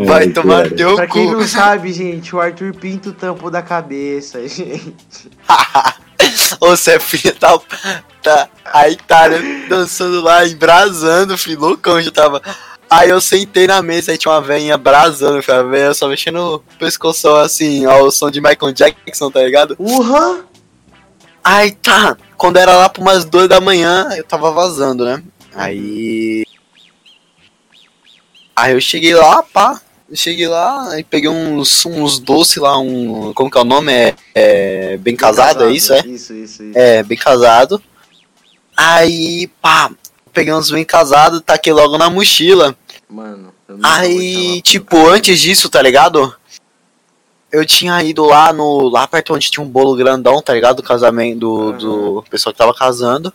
Vai 0.05 0.23
Ai, 0.23 0.29
tomar 0.29 0.63
cara. 0.63 0.75
teu 0.75 0.95
pra 0.95 1.07
quem 1.07 1.27
cu. 1.27 1.33
não 1.33 1.47
sabe, 1.47 1.91
gente, 1.91 2.35
o 2.35 2.39
Arthur 2.39 2.75
pinta 2.75 3.09
o 3.09 3.13
tampo 3.13 3.49
da 3.49 3.61
cabeça, 3.61 4.45
gente. 4.47 5.29
Ô, 6.59 6.67
você 6.69 6.95
é 6.95 6.99
filho 6.99 7.33
da. 7.39 7.59
Tá. 8.21 8.49
Aí 8.65 8.95
tá, 8.95 9.29
né, 9.29 9.67
dançando 9.69 10.21
lá, 10.21 10.45
embrasando, 10.45 11.37
filho, 11.37 11.59
loucão, 11.59 12.01
já 12.01 12.11
tava. 12.11 12.41
Aí 12.89 13.09
eu 13.09 13.19
sentei 13.19 13.67
na 13.67 13.81
mesa, 13.81 14.11
aí 14.11 14.17
tinha 14.17 14.33
uma 14.33 14.41
velhinha 14.41 14.77
brasando, 14.77 15.43
a 15.51 15.63
velha 15.63 15.93
só 15.93 16.07
mexendo 16.07 16.55
o 16.55 16.59
pescoço 16.77 17.27
assim, 17.35 17.85
ao 17.85 18.09
som 18.11 18.31
de 18.31 18.39
Michael 18.39 18.71
Jackson, 18.71 19.29
tá 19.29 19.41
ligado? 19.43 19.75
Urra! 19.77 20.45
Aí 21.43 21.71
tá, 21.71 22.17
quando 22.37 22.57
era 22.57 22.75
lá 22.75 22.89
por 22.89 23.01
umas 23.01 23.23
duas 23.25 23.47
da 23.47 23.61
manhã, 23.61 24.09
eu 24.15 24.23
tava 24.23 24.51
vazando, 24.51 25.05
né? 25.05 25.23
Aí. 25.55 26.45
Aí 28.55 28.73
eu 28.73 28.81
cheguei 28.81 29.13
lá, 29.15 29.41
pá. 29.43 29.81
Eu 30.09 30.15
cheguei 30.15 30.47
lá, 30.47 30.91
aí 30.91 31.03
peguei 31.03 31.29
uns, 31.29 31.85
uns 31.85 32.19
doces 32.19 32.57
lá, 32.57 32.77
um. 32.79 33.33
Como 33.33 33.51
que 33.51 33.57
é 33.57 33.61
o 33.61 33.65
nome? 33.65 33.91
É, 33.91 34.15
é 34.33 34.97
bem 34.97 35.15
casado, 35.15 35.65
é 35.65 35.71
isso, 35.71 35.93
é? 35.93 35.99
Isso, 35.99 36.33
isso, 36.33 36.63
isso. 36.63 36.77
É, 36.77 37.03
bem 37.03 37.17
casado. 37.17 37.81
Aí, 38.75 39.47
pá, 39.61 39.91
peguei 40.31 40.53
uns 40.53 40.71
bem 40.71 40.85
casados, 40.85 41.41
taquei 41.45 41.73
logo 41.73 41.97
na 41.97 42.09
mochila. 42.09 42.75
Mano, 43.09 43.53
eu 43.67 43.77
te 43.77 43.81
Aí, 43.83 44.61
tipo, 44.61 45.07
antes 45.07 45.39
disso, 45.39 45.69
tá 45.69 45.81
ligado? 45.81 46.33
eu 47.51 47.65
tinha 47.65 48.01
ido 48.03 48.25
lá 48.25 48.51
no. 48.51 48.89
lá 48.89 49.07
perto 49.07 49.33
onde 49.33 49.49
tinha 49.49 49.63
um 49.63 49.69
bolo 49.69 49.95
grandão, 49.95 50.41
tá 50.41 50.53
ligado? 50.53 50.77
Do 50.77 50.83
casamento 50.83 51.39
do, 51.39 51.71
do 51.73 52.25
pessoal 52.29 52.53
que 52.53 52.57
tava 52.57 52.73
casando. 52.73 53.33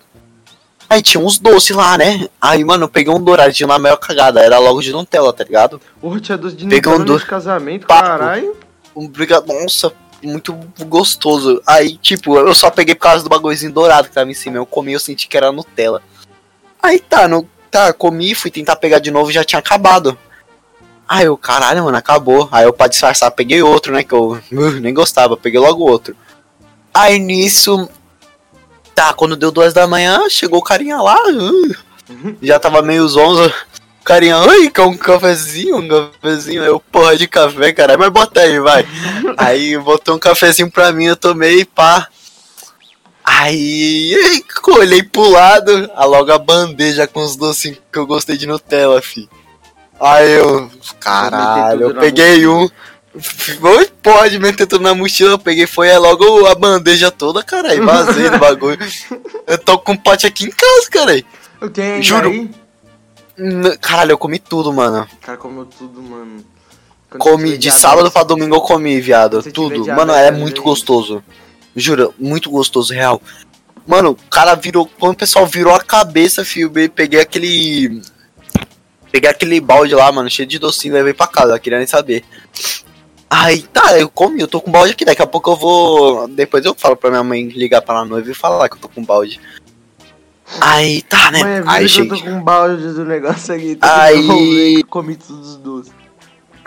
Aí 0.92 1.00
tinha 1.00 1.24
uns 1.24 1.38
doces 1.38 1.74
lá, 1.74 1.96
né? 1.96 2.28
Aí, 2.38 2.62
mano, 2.62 2.84
eu 2.84 2.88
peguei 2.88 3.10
um 3.10 3.18
douradinho 3.18 3.66
na 3.66 3.78
maior 3.78 3.96
cagada. 3.96 4.40
Era 4.40 4.58
logo 4.58 4.82
de 4.82 4.92
Nutella, 4.92 5.32
tá 5.32 5.42
ligado? 5.42 5.80
Porra, 5.98 6.20
tinha 6.20 6.36
doce 6.36 6.54
de 6.54 6.66
Pegou 6.66 6.98
Nutella 6.98 7.16
um 7.16 7.18
do- 7.18 7.26
casamento, 7.26 7.86
Papo. 7.86 8.02
caralho. 8.02 8.56
Um 8.94 9.08
briga... 9.08 9.40
Nossa, 9.40 9.90
muito 10.22 10.52
gostoso. 10.80 11.62
Aí, 11.66 11.96
tipo, 11.96 12.36
eu 12.36 12.54
só 12.54 12.70
peguei 12.70 12.94
por 12.94 13.04
causa 13.04 13.24
do 13.24 13.30
bagulhozinho 13.30 13.72
dourado 13.72 14.08
que 14.08 14.14
tava 14.14 14.30
em 14.30 14.34
cima. 14.34 14.58
Eu 14.58 14.66
comi, 14.66 14.92
eu 14.92 15.00
senti 15.00 15.28
que 15.28 15.36
era 15.36 15.50
Nutella. 15.50 16.02
Aí 16.82 17.00
tá, 17.00 17.26
no... 17.26 17.48
tá, 17.70 17.90
comi, 17.94 18.34
fui 18.34 18.50
tentar 18.50 18.76
pegar 18.76 18.98
de 18.98 19.10
novo 19.10 19.30
e 19.30 19.32
já 19.32 19.42
tinha 19.42 19.60
acabado. 19.60 20.18
Aí 21.08 21.24
eu, 21.24 21.38
caralho, 21.38 21.84
mano, 21.84 21.96
acabou. 21.96 22.50
Aí 22.52 22.64
eu, 22.64 22.72
pra 22.74 22.86
disfarçar, 22.86 23.30
peguei 23.30 23.62
outro, 23.62 23.94
né? 23.94 24.04
Que 24.04 24.12
eu 24.12 24.32
uh, 24.32 24.70
nem 24.78 24.92
gostava, 24.92 25.38
peguei 25.38 25.58
logo 25.58 25.84
outro. 25.90 26.14
Aí 26.92 27.18
nisso. 27.18 27.88
Tá, 28.94 29.12
quando 29.12 29.36
deu 29.36 29.50
duas 29.50 29.72
da 29.72 29.86
manhã, 29.86 30.28
chegou 30.28 30.58
o 30.58 30.64
carinha 30.64 31.00
lá. 31.00 31.16
uh, 31.16 32.36
já 32.42 32.58
tava 32.58 32.82
meio 32.82 33.06
zonzo. 33.08 33.52
O 34.00 34.04
carinha, 34.04 34.38
oi, 34.38 34.68
quer 34.68 34.82
um 34.82 34.96
cafezinho? 34.96 35.76
Um 35.76 35.88
cafezinho? 35.88 36.62
Eu, 36.64 36.80
porra 36.80 37.16
de 37.16 37.26
café, 37.28 37.72
caralho, 37.72 38.00
mas 38.00 38.10
bota 38.10 38.40
aí, 38.40 38.58
vai. 38.58 38.86
aí 39.38 39.78
botou 39.78 40.16
um 40.16 40.18
cafezinho 40.18 40.70
pra 40.70 40.92
mim, 40.92 41.04
eu 41.04 41.16
tomei, 41.16 41.64
pá. 41.64 42.08
Aí, 43.24 44.14
aí, 44.14 44.44
olhei 44.68 45.02
pro 45.02 45.30
lado, 45.30 45.90
a 45.94 46.04
logo 46.04 46.32
a 46.32 46.38
bandeja 46.38 47.06
com 47.06 47.22
os 47.22 47.36
docinhos 47.36 47.78
que 47.92 47.98
eu 47.98 48.06
gostei 48.06 48.36
de 48.36 48.46
Nutella, 48.46 49.00
fi. 49.00 49.28
Aí 50.00 50.32
eu, 50.32 50.68
caralho, 50.98 51.82
eu 51.82 51.94
peguei 51.94 52.44
um. 52.48 52.68
Pode 54.02 54.38
meter 54.38 54.66
tudo 54.66 54.82
na 54.82 54.94
mochila, 54.94 55.32
eu 55.32 55.38
peguei, 55.38 55.66
foi 55.66 55.88
é 55.88 55.98
logo 55.98 56.46
a 56.46 56.54
bandeja 56.54 57.10
toda, 57.10 57.42
caralho, 57.42 57.84
vazei 57.84 58.30
do 58.30 58.38
bagulho. 58.38 58.78
Eu 59.46 59.58
tô 59.58 59.78
com 59.78 59.92
um 59.92 59.96
pote 59.96 60.26
aqui 60.26 60.44
em 60.44 60.50
casa, 60.50 60.90
caralho. 60.90 61.24
Eu 61.60 61.70
tenho 61.70 62.02
Juro. 62.02 62.30
aí. 62.30 62.50
Caralho, 63.80 64.12
eu 64.12 64.18
comi 64.18 64.38
tudo, 64.38 64.72
mano. 64.72 65.06
O 65.12 65.16
cara 65.18 65.38
comeu 65.38 65.64
tudo, 65.66 66.02
mano. 66.02 66.44
Quando 67.18 67.20
Comi 67.22 67.58
de 67.58 67.70
sábado 67.70 68.10
pra 68.10 68.22
domingo 68.22 68.56
eu 68.56 68.60
comi, 68.60 69.00
viado. 69.00 69.42
Tudo. 69.42 69.82
diabetes, 69.82 69.96
Mano, 69.96 70.12
é 70.14 70.30
né, 70.30 70.38
muito 70.38 70.56
gente? 70.56 70.64
gostoso. 70.64 71.22
Juro, 71.76 72.14
muito 72.18 72.50
gostoso, 72.50 72.92
real. 72.92 73.20
Mano, 73.86 74.10
o 74.10 74.30
cara 74.30 74.54
virou. 74.54 74.86
Quando 74.98 75.12
o 75.12 75.16
pessoal 75.18 75.46
virou 75.46 75.74
a 75.74 75.80
cabeça, 75.80 76.44
filho, 76.44 76.70
peguei 76.94 77.20
aquele. 77.20 78.00
Peguei 79.10 79.28
aquele 79.28 79.60
balde 79.60 79.94
lá, 79.94 80.10
mano, 80.10 80.30
cheio 80.30 80.48
de 80.48 80.58
docinho, 80.58 80.94
levei 80.94 81.12
pra 81.12 81.26
casa, 81.26 81.58
queria 81.58 81.78
nem 81.78 81.86
saber. 81.86 82.24
Aí, 83.34 83.62
tá, 83.62 83.98
eu 83.98 84.10
comi, 84.10 84.42
eu 84.42 84.46
tô 84.46 84.60
com 84.60 84.70
balde 84.70 84.92
aqui, 84.92 85.06
daqui 85.06 85.22
a 85.22 85.26
pouco 85.26 85.52
eu 85.52 85.56
vou. 85.56 86.28
Depois 86.28 86.62
eu 86.66 86.74
falo 86.76 86.94
pra 86.94 87.08
minha 87.08 87.24
mãe 87.24 87.48
ligar 87.48 87.80
pra 87.80 88.04
noiva 88.04 88.30
e 88.30 88.34
falar 88.34 88.68
que 88.68 88.76
eu 88.76 88.80
tô 88.80 88.90
com 88.90 89.02
balde. 89.02 89.40
Aí, 90.60 91.00
tá, 91.00 91.30
né? 91.30 91.42
Mãe, 91.42 91.62
Aí, 91.66 91.88
que 91.88 92.00
eu 92.02 92.08
tô 92.08 92.14
gente. 92.16 92.28
com 92.28 92.42
balde 92.42 92.92
do 92.92 93.04
negócio 93.06 93.54
aqui. 93.54 93.78
Aí- 93.80 94.82
Comi 94.84 95.16
todos 95.16 95.48
os 95.52 95.56
doces. 95.56 95.92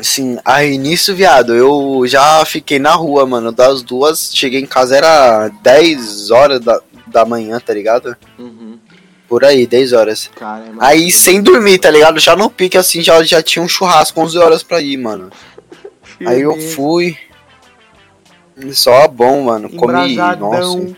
Sim, 0.01 0.39
aí 0.43 0.77
nisso, 0.79 1.13
viado, 1.13 1.53
eu 1.53 2.01
já 2.07 2.43
fiquei 2.45 2.79
na 2.79 2.93
rua, 2.95 3.25
mano, 3.27 3.51
das 3.51 3.81
duas, 3.83 4.31
cheguei 4.33 4.59
em 4.59 4.65
casa, 4.65 4.97
era 4.97 5.47
10 5.61 6.31
horas 6.31 6.59
da, 6.59 6.81
da 7.07 7.23
manhã, 7.25 7.59
tá 7.59 7.73
ligado? 7.75 8.17
Uhum. 8.39 8.77
Por 9.29 9.45
aí, 9.45 9.65
10 9.67 9.93
horas. 9.93 10.29
Cara, 10.35 10.65
mano. 10.65 10.79
Aí 10.81 11.11
sem 11.11 11.41
dormir, 11.41 11.77
tá 11.77 11.89
ligado? 11.91 12.19
Já 12.19 12.35
no 12.35 12.49
pique, 12.49 12.77
assim, 12.77 13.01
já, 13.01 13.23
já 13.23 13.41
tinha 13.41 13.63
um 13.63 13.69
churrasco 13.69 14.19
11 14.19 14.37
horas 14.39 14.63
pra 14.63 14.81
ir, 14.81 14.97
mano. 14.97 15.29
Aí 16.25 16.41
eu 16.41 16.59
fui. 16.71 17.17
Só 18.71 19.07
bom, 19.07 19.43
mano, 19.43 19.69
comi, 19.69 20.15
nossa. 20.15 20.95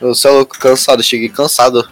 Eu 0.00 0.14
sou 0.14 0.32
louco, 0.32 0.58
cansado, 0.58 1.02
cheguei 1.02 1.28
cansado. 1.28 1.88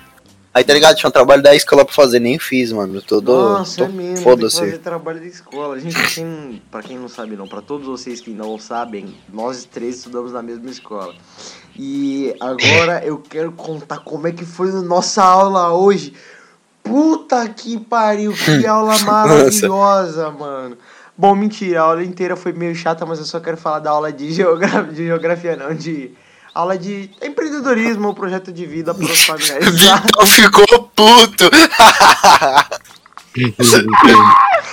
Aí, 0.52 0.62
tá 0.62 0.72
ligado? 0.72 0.96
Tinha 0.96 1.08
um 1.08 1.12
trabalho 1.12 1.42
da 1.42 1.54
escola 1.54 1.84
pra 1.84 1.92
fazer, 1.94 2.20
nem 2.20 2.38
fiz, 2.38 2.70
mano. 2.70 3.00
Todo. 3.02 3.32
Nossa, 3.32 3.78
tô- 3.78 3.84
é 3.84 3.88
mesmo. 3.88 4.18
Foda-se. 4.18 4.56
Tem 4.60 4.66
fazer 4.70 4.78
trabalho 4.82 5.20
da 5.20 5.26
escola. 5.26 5.80
Gente, 5.80 6.14
quem, 6.14 6.62
pra 6.70 6.80
quem 6.82 6.96
não 6.98 7.08
sabe 7.08 7.34
não, 7.36 7.46
pra 7.48 7.60
todos 7.60 7.86
vocês 7.86 8.20
que 8.20 8.30
não 8.30 8.58
sabem, 8.58 9.16
nós 9.32 9.64
três 9.64 9.96
estudamos 9.96 10.32
na 10.32 10.42
mesma 10.42 10.70
escola. 10.70 11.14
E 11.76 12.36
agora 12.40 13.02
eu 13.04 13.18
quero 13.18 13.50
contar 13.52 13.98
como 13.98 14.28
é 14.28 14.32
que 14.32 14.44
foi 14.44 14.70
a 14.70 14.74
nossa 14.82 15.24
aula 15.24 15.72
hoje. 15.72 16.12
Puta 16.84 17.48
que 17.48 17.78
pariu, 17.80 18.32
que 18.32 18.64
aula 18.66 18.96
maravilhosa, 19.00 20.30
mano. 20.30 20.76
Bom, 21.16 21.34
mentira, 21.34 21.80
a 21.80 21.84
aula 21.84 22.02
inteira 22.02 22.34
foi 22.34 22.52
meio 22.52 22.74
chata, 22.74 23.06
mas 23.06 23.20
eu 23.20 23.24
só 23.24 23.38
quero 23.38 23.56
falar 23.56 23.78
da 23.78 23.90
aula 23.90 24.12
de, 24.12 24.32
geogra... 24.32 24.82
de 24.82 25.06
geografia, 25.06 25.54
não, 25.56 25.74
de 25.74 26.12
aula 26.52 26.76
de 26.76 27.10
empreendedorismo, 27.22 28.14
projeto 28.14 28.52
de 28.52 28.66
vida 28.66 28.92
para 28.94 29.04
os 29.04 29.22
familiares. 29.26 29.68
Vitor 29.70 30.26
ficou 30.26 30.90
puto! 30.94 31.44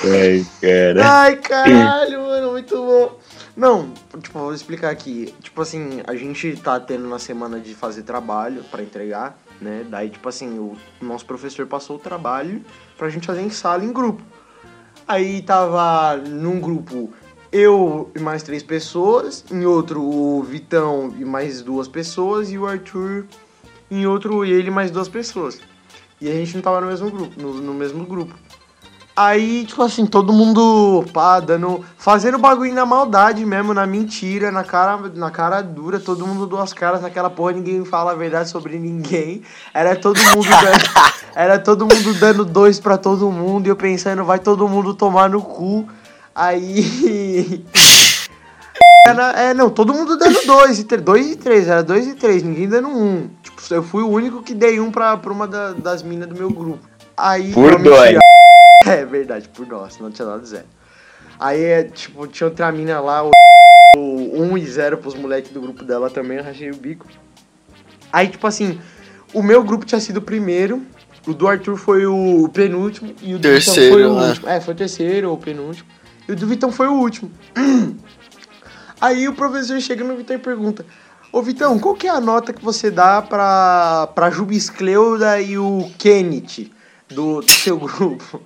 Ai, 0.03 0.45
cara. 0.61 1.21
Ai, 1.21 1.35
caralho, 1.37 2.21
mano, 2.21 2.51
muito 2.51 2.75
bom. 2.75 3.19
Não, 3.57 3.91
tipo, 4.21 4.39
vou 4.39 4.53
explicar 4.53 4.91
aqui. 4.91 5.33
Tipo 5.41 5.61
assim, 5.61 6.01
a 6.07 6.15
gente 6.15 6.55
tá 6.57 6.79
tendo 6.79 7.07
na 7.07 7.17
semana 7.19 7.59
de 7.59 7.73
fazer 7.73 8.03
trabalho 8.03 8.63
pra 8.69 8.83
entregar, 8.83 9.37
né? 9.59 9.83
Daí, 9.89 10.09
tipo 10.09 10.29
assim, 10.29 10.59
o 10.59 10.77
nosso 11.01 11.25
professor 11.25 11.65
passou 11.65 11.95
o 11.95 11.99
trabalho 11.99 12.63
pra 12.97 13.09
gente 13.09 13.25
fazer 13.27 13.41
em 13.41 13.49
sala, 13.49 13.83
em 13.83 13.91
grupo. 13.91 14.21
Aí 15.07 15.41
tava 15.41 16.17
num 16.17 16.59
grupo 16.59 17.11
eu 17.51 18.09
e 18.15 18.19
mais 18.19 18.43
três 18.43 18.63
pessoas, 18.63 19.43
em 19.51 19.65
outro 19.65 20.01
o 20.01 20.41
Vitão 20.41 21.13
e 21.17 21.25
mais 21.25 21.61
duas 21.61 21.87
pessoas, 21.87 22.49
e 22.49 22.57
o 22.57 22.65
Arthur 22.65 23.25
em 23.89 24.05
outro 24.05 24.45
ele 24.45 24.69
e 24.69 24.71
mais 24.71 24.89
duas 24.89 25.09
pessoas. 25.09 25.59
E 26.21 26.29
a 26.29 26.33
gente 26.33 26.55
não 26.55 26.61
tava 26.61 26.79
no 26.79 26.87
mesmo 26.87 27.11
grupo, 27.11 27.41
no, 27.41 27.53
no 27.55 27.73
mesmo 27.73 28.05
grupo. 28.05 28.33
Aí, 29.23 29.65
tipo 29.65 29.83
assim, 29.83 30.05
todo 30.05 30.33
mundo, 30.33 31.05
pá, 31.13 31.39
dando. 31.39 31.85
Fazendo 31.97 32.39
bagulho 32.39 32.73
na 32.73 32.85
maldade 32.85 33.45
mesmo, 33.45 33.71
na 33.73 33.85
mentira, 33.85 34.51
na 34.51 34.63
cara, 34.63 34.97
na 35.13 35.29
cara 35.29 35.61
dura, 35.61 35.99
todo 35.99 36.25
mundo 36.25 36.47
duas 36.47 36.73
caras 36.73 37.01
naquela 37.01 37.29
porra, 37.29 37.51
ninguém 37.51 37.85
fala 37.85 38.13
a 38.13 38.15
verdade 38.15 38.49
sobre 38.49 38.79
ninguém. 38.79 39.43
Era 39.73 39.95
todo 39.95 40.17
mundo 40.17 40.47
dando. 40.49 41.11
era 41.35 41.59
todo 41.59 41.81
mundo 41.85 42.13
dando 42.19 42.43
dois 42.43 42.79
pra 42.79 42.97
todo 42.97 43.29
mundo, 43.31 43.67
e 43.67 43.69
eu 43.69 43.75
pensando, 43.75 44.23
vai 44.25 44.39
todo 44.39 44.67
mundo 44.67 44.93
tomar 44.95 45.29
no 45.29 45.41
cu. 45.41 45.85
Aí. 46.33 47.63
Era, 49.07 49.31
é, 49.31 49.53
não, 49.53 49.67
todo 49.69 49.93
mundo 49.95 50.15
dando 50.15 50.45
dois 50.45 50.77
e 50.79 50.83
três. 50.83 51.01
Dois 51.03 51.31
e 51.31 51.35
três, 51.35 51.67
era 51.67 51.81
dois 51.83 52.05
e 52.07 52.13
três, 52.13 52.43
ninguém 52.43 52.69
dando 52.69 52.87
um. 52.87 53.27
Tipo, 53.41 53.61
eu 53.73 53.81
fui 53.81 54.03
o 54.03 54.07
único 54.07 54.43
que 54.43 54.53
dei 54.53 54.79
um 54.79 54.91
pra, 54.91 55.17
pra 55.17 55.33
uma 55.33 55.47
da- 55.47 55.71
das 55.73 56.03
minas 56.03 56.29
do 56.29 56.35
meu 56.35 56.51
grupo. 56.51 56.87
Aí. 57.17 57.51
Por 57.51 57.71
não, 57.71 57.79
mentira. 57.79 58.19
Dois. 58.83 58.97
É 58.97 59.05
verdade, 59.05 59.49
por 59.49 59.67
nós, 59.67 59.97
não 59.99 60.11
tinha 60.11 60.27
nada 60.27 60.45
zero. 60.45 60.65
Aí, 61.39 61.63
é, 61.63 61.83
tipo, 61.83 62.27
tinha 62.27 62.47
outra 62.47 62.71
mina 62.71 62.99
lá, 62.99 63.23
o 63.23 63.31
1 63.97 64.57
e 64.57 64.65
0 64.65 64.97
pros 64.97 65.15
moleques 65.15 65.51
do 65.51 65.61
grupo 65.61 65.83
dela 65.83 66.09
também, 66.09 66.37
eu 66.37 66.43
rachei 66.43 66.69
o 66.69 66.75
bico. 66.75 67.07
Aí, 68.11 68.27
tipo 68.27 68.45
assim, 68.45 68.79
o 69.33 69.41
meu 69.41 69.63
grupo 69.63 69.85
tinha 69.85 69.99
sido 69.99 70.17
o 70.17 70.21
primeiro, 70.21 70.85
o 71.25 71.33
do 71.33 71.47
Arthur 71.47 71.77
foi 71.77 72.05
o 72.05 72.49
penúltimo, 72.49 73.13
e 73.21 73.33
o 73.33 73.39
do 73.39 73.49
Vitão 73.49 73.51
Terceiro, 73.51 73.93
foi 73.93 74.05
o 74.05 74.15
né? 74.15 74.27
último. 74.27 74.49
É, 74.49 74.61
foi 74.61 74.73
o 74.73 74.77
terceiro 74.77 75.29
ou 75.29 75.35
o 75.35 75.37
penúltimo. 75.37 75.87
E 76.27 76.31
o 76.31 76.35
do 76.35 76.47
Vitão 76.47 76.71
foi 76.71 76.87
o 76.87 76.93
último. 76.93 77.31
Aí 78.99 79.27
o 79.27 79.33
professor 79.33 79.79
chega 79.81 80.03
no 80.03 80.15
Vitão 80.15 80.35
e 80.35 80.39
pergunta: 80.39 80.85
Ô 81.31 81.41
Vitão, 81.41 81.79
qual 81.79 81.95
que 81.95 82.07
é 82.07 82.09
a 82.09 82.19
nota 82.19 82.53
que 82.53 82.63
você 82.63 82.91
dá 82.91 83.21
pra, 83.21 84.07
pra 84.13 84.29
Jubiscleuda 84.29 85.41
e 85.41 85.57
o 85.57 85.89
Kenneth 85.97 86.69
do, 87.09 87.41
do 87.41 87.51
seu 87.51 87.77
grupo? 87.79 88.41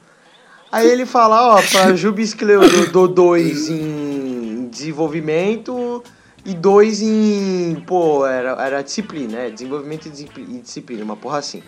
Aí 0.75 0.87
ele 0.91 1.05
fala, 1.05 1.55
ó, 1.55 1.61
pra 1.61 1.95
Jubiscleuda 1.95 2.65
eu 2.67 2.91
dou 2.91 3.07
dois 3.07 3.69
em 3.69 4.67
desenvolvimento 4.69 6.03
e 6.45 6.53
dois 6.53 7.01
em. 7.01 7.81
Pô, 7.87 8.25
era, 8.25 8.51
era 8.61 8.81
disciplina, 8.81 9.37
né? 9.37 9.49
Desenvolvimento 9.49 10.07
e 10.07 10.09
discipli- 10.09 10.45
disciplina, 10.61 11.03
uma 11.03 11.15
porra 11.15 11.37
assim. 11.39 11.63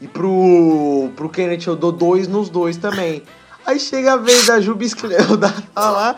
E 0.00 0.06
pro, 0.06 1.10
pro 1.16 1.28
Kenneth 1.28 1.66
eu 1.66 1.76
dou 1.76 1.92
dois 1.92 2.28
nos 2.28 2.50
dois 2.50 2.76
também. 2.76 3.22
Aí 3.64 3.78
chega 3.80 4.12
a 4.14 4.16
vez 4.16 4.46
da 4.46 4.60
Jubiscleuda 4.60 5.48
falar, 5.74 6.16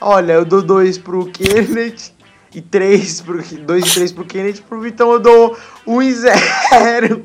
olha, 0.00 0.34
eu 0.34 0.44
dou 0.44 0.62
dois 0.62 0.98
pro 0.98 1.26
Kenneth 1.26 2.12
e 2.54 2.60
três 2.60 3.20
pro. 3.20 3.42
Dois 3.42 3.86
e 3.86 3.94
três 3.94 4.12
pro 4.12 4.24
Kenneth, 4.24 4.62
pro 4.68 4.80
Vitão 4.80 5.10
eu 5.10 5.18
dou 5.18 5.56
um 5.86 6.00
e 6.00 6.12
zero. 6.12 7.24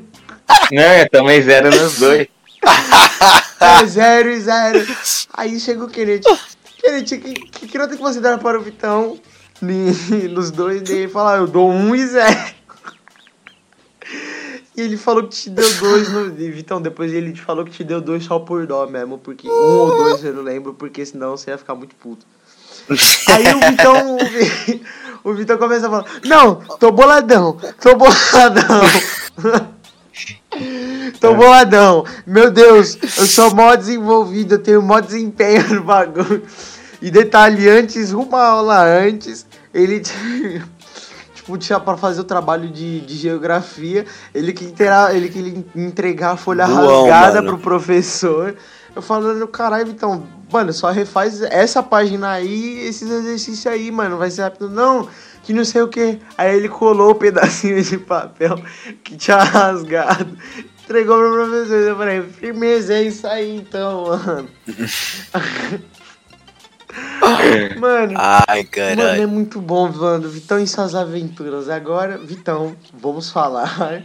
Não, 0.72 0.82
eu 0.82 1.08
também 1.10 1.40
zero 1.42 1.70
nos 1.70 1.98
dois. 1.98 2.26
Zero 3.86 4.30
e 4.30 4.40
zero. 4.40 4.86
Aí 5.34 5.58
chega 5.60 5.84
o 5.84 5.88
Kenneth. 5.88 6.22
Kenneth, 6.80 7.04
que, 7.06 7.18
que, 7.18 7.66
que 7.68 7.78
nota 7.78 7.96
que 7.96 8.02
você 8.02 8.20
dá 8.20 8.36
para 8.38 8.58
o 8.58 8.62
Vitão 8.62 9.18
nos 9.60 10.50
dois? 10.50 10.82
Daí 10.82 10.98
ele 10.98 11.08
fala, 11.08 11.34
"Ah, 11.34 11.38
eu 11.38 11.46
dou 11.46 11.70
um 11.70 11.94
e 11.94 12.06
zero. 12.06 12.38
E 14.76 14.80
ele 14.80 14.96
falou 14.96 15.24
que 15.24 15.30
te 15.36 15.50
deu 15.50 15.70
dois 15.74 16.10
no. 16.10 16.26
e, 16.40 16.50
Vitão, 16.50 16.80
depois 16.80 17.12
ele 17.12 17.32
te 17.32 17.42
falou 17.42 17.64
que 17.64 17.70
te 17.70 17.84
deu 17.84 18.00
dois 18.00 18.24
só 18.24 18.38
por 18.38 18.66
dó 18.66 18.86
mesmo. 18.86 19.18
Porque 19.18 19.46
um 19.48 19.52
ou 19.52 19.88
dois 19.88 20.24
eu 20.24 20.32
não 20.34 20.42
lembro, 20.42 20.72
porque 20.74 21.04
senão 21.04 21.36
você 21.36 21.50
ia 21.50 21.58
ficar 21.58 21.74
muito 21.74 21.94
puto. 21.96 22.24
Aí 23.28 23.54
o 23.54 23.60
Vitão. 23.70 24.16
o 24.16 24.18
Vi- 24.18 24.82
O 25.24 25.34
Vitão 25.34 25.56
começa 25.58 25.86
a 25.86 25.90
falar: 25.90 26.04
Não, 26.24 26.56
tô 26.80 26.90
boladão, 26.90 27.56
tô 27.80 27.94
boladão. 27.94 28.80
Tô 31.20 31.34
boladão. 31.34 32.04
Meu 32.26 32.50
Deus, 32.50 32.98
eu 33.02 33.26
sou 33.26 33.54
mó 33.54 33.74
desenvolvido, 33.74 34.54
eu 34.54 34.58
tenho 34.58 34.82
mó 34.82 35.00
desempenho 35.00 35.74
no 35.74 35.84
bagulho. 35.84 36.42
E 37.00 37.10
detalhe, 37.10 37.68
antes, 37.68 38.12
uma 38.12 38.42
aula 38.42 38.82
antes, 38.82 39.46
ele 39.74 40.00
tinha, 40.00 40.64
tipo, 41.34 41.58
tinha 41.58 41.80
pra 41.80 41.96
fazer 41.96 42.20
o 42.20 42.24
trabalho 42.24 42.68
de, 42.68 43.00
de 43.00 43.16
geografia, 43.16 44.06
ele 44.32 44.52
que, 44.52 44.64
intera, 44.64 45.14
ele 45.14 45.28
que 45.28 45.64
entregar 45.74 46.32
a 46.32 46.36
folha 46.36 46.66
Doão, 46.66 47.02
rasgada 47.02 47.42
mano. 47.42 47.48
pro 47.48 47.58
professor. 47.58 48.54
Eu 48.94 49.00
falando, 49.00 49.48
caralho, 49.48 49.90
então, 49.90 50.22
mano, 50.52 50.72
só 50.72 50.90
refaz 50.90 51.40
essa 51.42 51.82
página 51.82 52.30
aí, 52.30 52.86
esses 52.86 53.10
exercícios 53.10 53.66
aí, 53.66 53.90
mano, 53.90 54.18
vai 54.18 54.30
ser 54.30 54.42
rápido. 54.42 54.68
Não, 54.68 55.08
que 55.42 55.52
não 55.52 55.64
sei 55.64 55.82
o 55.82 55.88
que. 55.88 56.18
Aí 56.36 56.56
ele 56.56 56.68
colou 56.68 57.10
o 57.10 57.14
pedacinho 57.14 57.82
de 57.82 57.98
papel 57.98 58.60
que 59.02 59.16
tinha 59.16 59.42
rasgado, 59.42 60.36
entregou 60.84 61.18
pro 61.18 61.46
professor. 61.46 61.76
Eu 61.76 61.96
falei, 61.96 62.22
firmeza, 62.22 62.94
é 62.94 63.02
isso 63.02 63.26
aí 63.26 63.56
então, 63.56 64.04
mano. 64.06 64.48
mano, 67.78 68.14
Ai, 68.16 68.68
Mano, 68.96 69.02
é 69.02 69.26
muito 69.26 69.60
bom, 69.60 69.90
mano. 69.90 70.28
Vitão 70.28 70.60
e 70.60 70.66
suas 70.66 70.94
aventuras. 70.94 71.68
Agora, 71.68 72.18
Vitão, 72.18 72.76
vamos 72.92 73.30
falar 73.30 74.04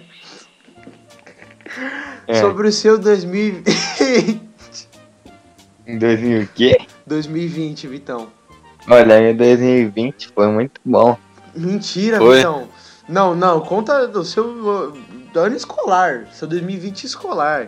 É. 2.27 2.41
sobre 2.41 2.67
o 2.67 2.71
seu 2.71 2.97
2020. 2.97 4.41
Em 5.85 5.97
2000 5.97 6.41
o 6.41 6.47
quê? 6.47 6.77
2020, 7.05 7.87
Vitão. 7.87 8.27
Olha, 8.89 9.31
em 9.31 9.35
2020 9.35 10.29
foi 10.33 10.47
muito 10.47 10.79
bom. 10.83 11.17
Mentira, 11.57 12.17
Foi? 12.17 12.37
Vitão. 12.37 12.67
Não, 13.07 13.33
não, 13.35 13.61
conta 13.61 14.07
do 14.07 14.23
seu 14.23 14.93
ano 15.35 15.55
escolar, 15.55 16.25
seu 16.33 16.47
2020 16.47 17.03
escolar. 17.05 17.67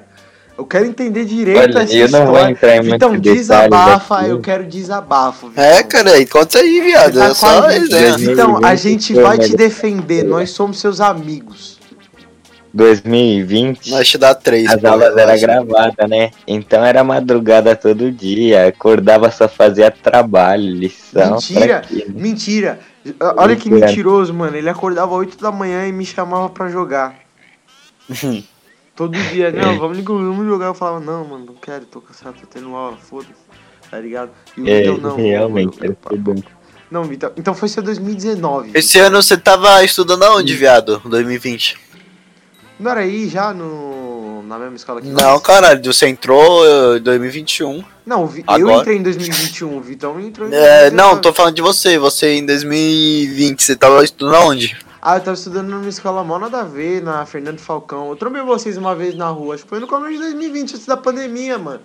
Eu 0.58 0.65
quero 0.65 0.86
entender 0.86 1.24
direito 1.24 1.77
Olha, 1.77 1.84
essa 1.84 1.96
eu 1.96 2.10
não 2.10 2.25
vou 2.25 2.36
história. 2.36 2.51
entrar 2.51 2.75
em 2.75 2.81
detalhes 2.89 3.22
desabafa, 3.22 4.17
aqui. 4.19 4.29
eu 4.29 4.41
quero 4.41 4.65
desabafo. 4.65 5.48
Vitão. 5.48 5.63
É, 5.63 5.84
cara, 5.84 6.12
aí, 6.12 6.25
conta 6.25 6.60
aí, 6.60 6.81
viado. 6.81 7.17
Tá 7.17 7.27
É 7.27 7.34
só 7.34 7.62
resenha. 7.62 7.88
Desenho. 8.12 8.17
Vitão, 8.31 8.58
a 8.58 8.60
2020 8.60 8.77
gente 8.77 9.13
vai 9.13 9.38
te 9.38 9.55
defender, 9.55 10.24
nós 10.25 10.50
somos 10.50 10.79
seus 10.81 11.00
amigos. 11.00 11.79
2020 12.74 13.89
Nós 13.89 14.08
te 14.08 14.17
dá 14.17 14.36
três. 14.36 14.69
as 14.69 14.79
pô, 14.79 14.88
aulas 14.89 15.17
eram 15.17 15.39
gravadas, 15.39 16.10
né? 16.10 16.31
Então 16.48 16.84
era 16.86 17.03
madrugada 17.03 17.75
todo 17.75 18.12
dia. 18.12 18.67
Acordava 18.67 19.31
só 19.31 19.48
fazia 19.48 19.89
trabalho, 19.89 20.72
lição. 20.75 21.31
Mentira. 21.36 21.81
né? 21.89 22.03
Mentira. 22.10 22.79
Olha 23.37 23.55
que 23.55 23.69
mentiroso, 23.69 24.33
mano. 24.33 24.55
Ele 24.57 24.69
acordava 24.69 25.13
8 25.13 25.37
da 25.41 25.51
manhã 25.51 25.87
e 25.87 25.91
me 25.91 26.05
chamava 26.05 26.49
pra 26.49 26.69
jogar. 26.69 27.15
Todo 28.95 29.17
dia, 29.17 29.49
não, 29.51 29.79
vamos, 29.79 29.97
vamos 30.03 30.45
jogar. 30.45 30.65
Eu 30.67 30.73
falava, 30.73 30.99
não, 30.99 31.23
mano, 31.25 31.45
não 31.45 31.53
quero, 31.53 31.85
tô 31.85 32.01
cansado, 32.01 32.35
tô 32.41 32.45
tendo 32.47 32.75
aula, 32.75 32.97
foda-se. 32.97 33.31
Tá 33.89 33.99
ligado? 33.99 34.31
E 34.57 34.61
o 34.61 34.67
É, 34.67 34.83
não. 34.97 35.15
realmente, 35.15 35.77
eu- 35.81 35.95
eu-. 36.11 36.43
Não, 36.91 37.03
Vitão. 37.05 37.31
Então 37.37 37.53
foi 37.53 37.69
seu 37.69 37.81
2019. 37.81 38.71
Esse 38.73 38.99
ano 38.99 39.21
você 39.21 39.37
tava 39.37 39.83
estudando 39.83 40.23
aonde, 40.23 40.53
viado? 40.55 41.01
2020? 41.05 41.77
Não 42.79 42.91
era 42.91 43.01
aí 43.01 43.29
já 43.29 43.53
no. 43.53 43.98
Na 44.49 44.59
mesma 44.59 44.75
escola 44.75 44.99
que 45.01 45.07
Não, 45.07 45.33
nós? 45.33 45.41
caralho, 45.41 45.81
você 45.93 46.07
entrou 46.07 46.65
em 46.97 47.01
2021. 47.01 47.83
Não, 48.05 48.23
eu 48.23 48.43
Agora? 48.47 48.81
entrei 48.81 48.97
em 48.97 49.03
2021, 49.03 49.77
o 49.77 49.81
Vitão 49.81 50.19
entrou 50.19 50.49
em 50.49 50.53
É, 50.53 50.89
2019. 50.89 50.91
não, 50.95 51.21
tô 51.21 51.31
falando 51.31 51.55
de 51.55 51.61
você. 51.61 51.97
Você 51.97 52.33
em 52.35 52.45
2020, 52.45 53.61
você 53.63 53.75
tava 53.75 54.03
estudando 54.03 54.35
aonde? 54.35 54.77
Ah, 55.01 55.15
eu 55.15 55.21
tava 55.21 55.35
estudando 55.35 55.69
numa 55.69 55.87
escola 55.87 56.23
mó 56.23 56.37
nada 56.37 56.59
a 56.61 56.63
ver, 56.65 57.01
na 57.01 57.25
Fernando 57.25 57.59
Falcão. 57.59 58.09
Eu 58.09 58.15
trombei 58.17 58.41
vocês 58.41 58.75
uma 58.75 58.93
vez 58.95 59.15
na 59.15 59.29
rua, 59.29 59.55
acho 59.55 59.63
que 59.63 59.69
foi 59.69 59.79
no 59.79 59.87
começo 59.87 60.13
de 60.13 60.19
2020, 60.19 60.73
antes 60.73 60.85
da 60.85 60.97
pandemia, 60.97 61.57
mano. 61.57 61.81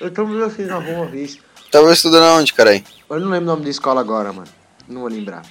Eu 0.00 0.10
trombei 0.10 0.38
vocês 0.40 0.66
na 0.66 0.76
rua 0.78 0.94
uma 0.94 1.06
vez. 1.06 1.38
Tava 1.70 1.92
estudando 1.92 2.24
aonde, 2.24 2.52
caralho? 2.52 2.82
Eu 3.08 3.20
não 3.20 3.28
lembro 3.28 3.44
o 3.44 3.52
nome 3.52 3.64
da 3.64 3.70
escola 3.70 4.00
agora, 4.00 4.32
mano. 4.32 4.48
Não 4.88 5.02
vou 5.02 5.10
lembrar. 5.10 5.42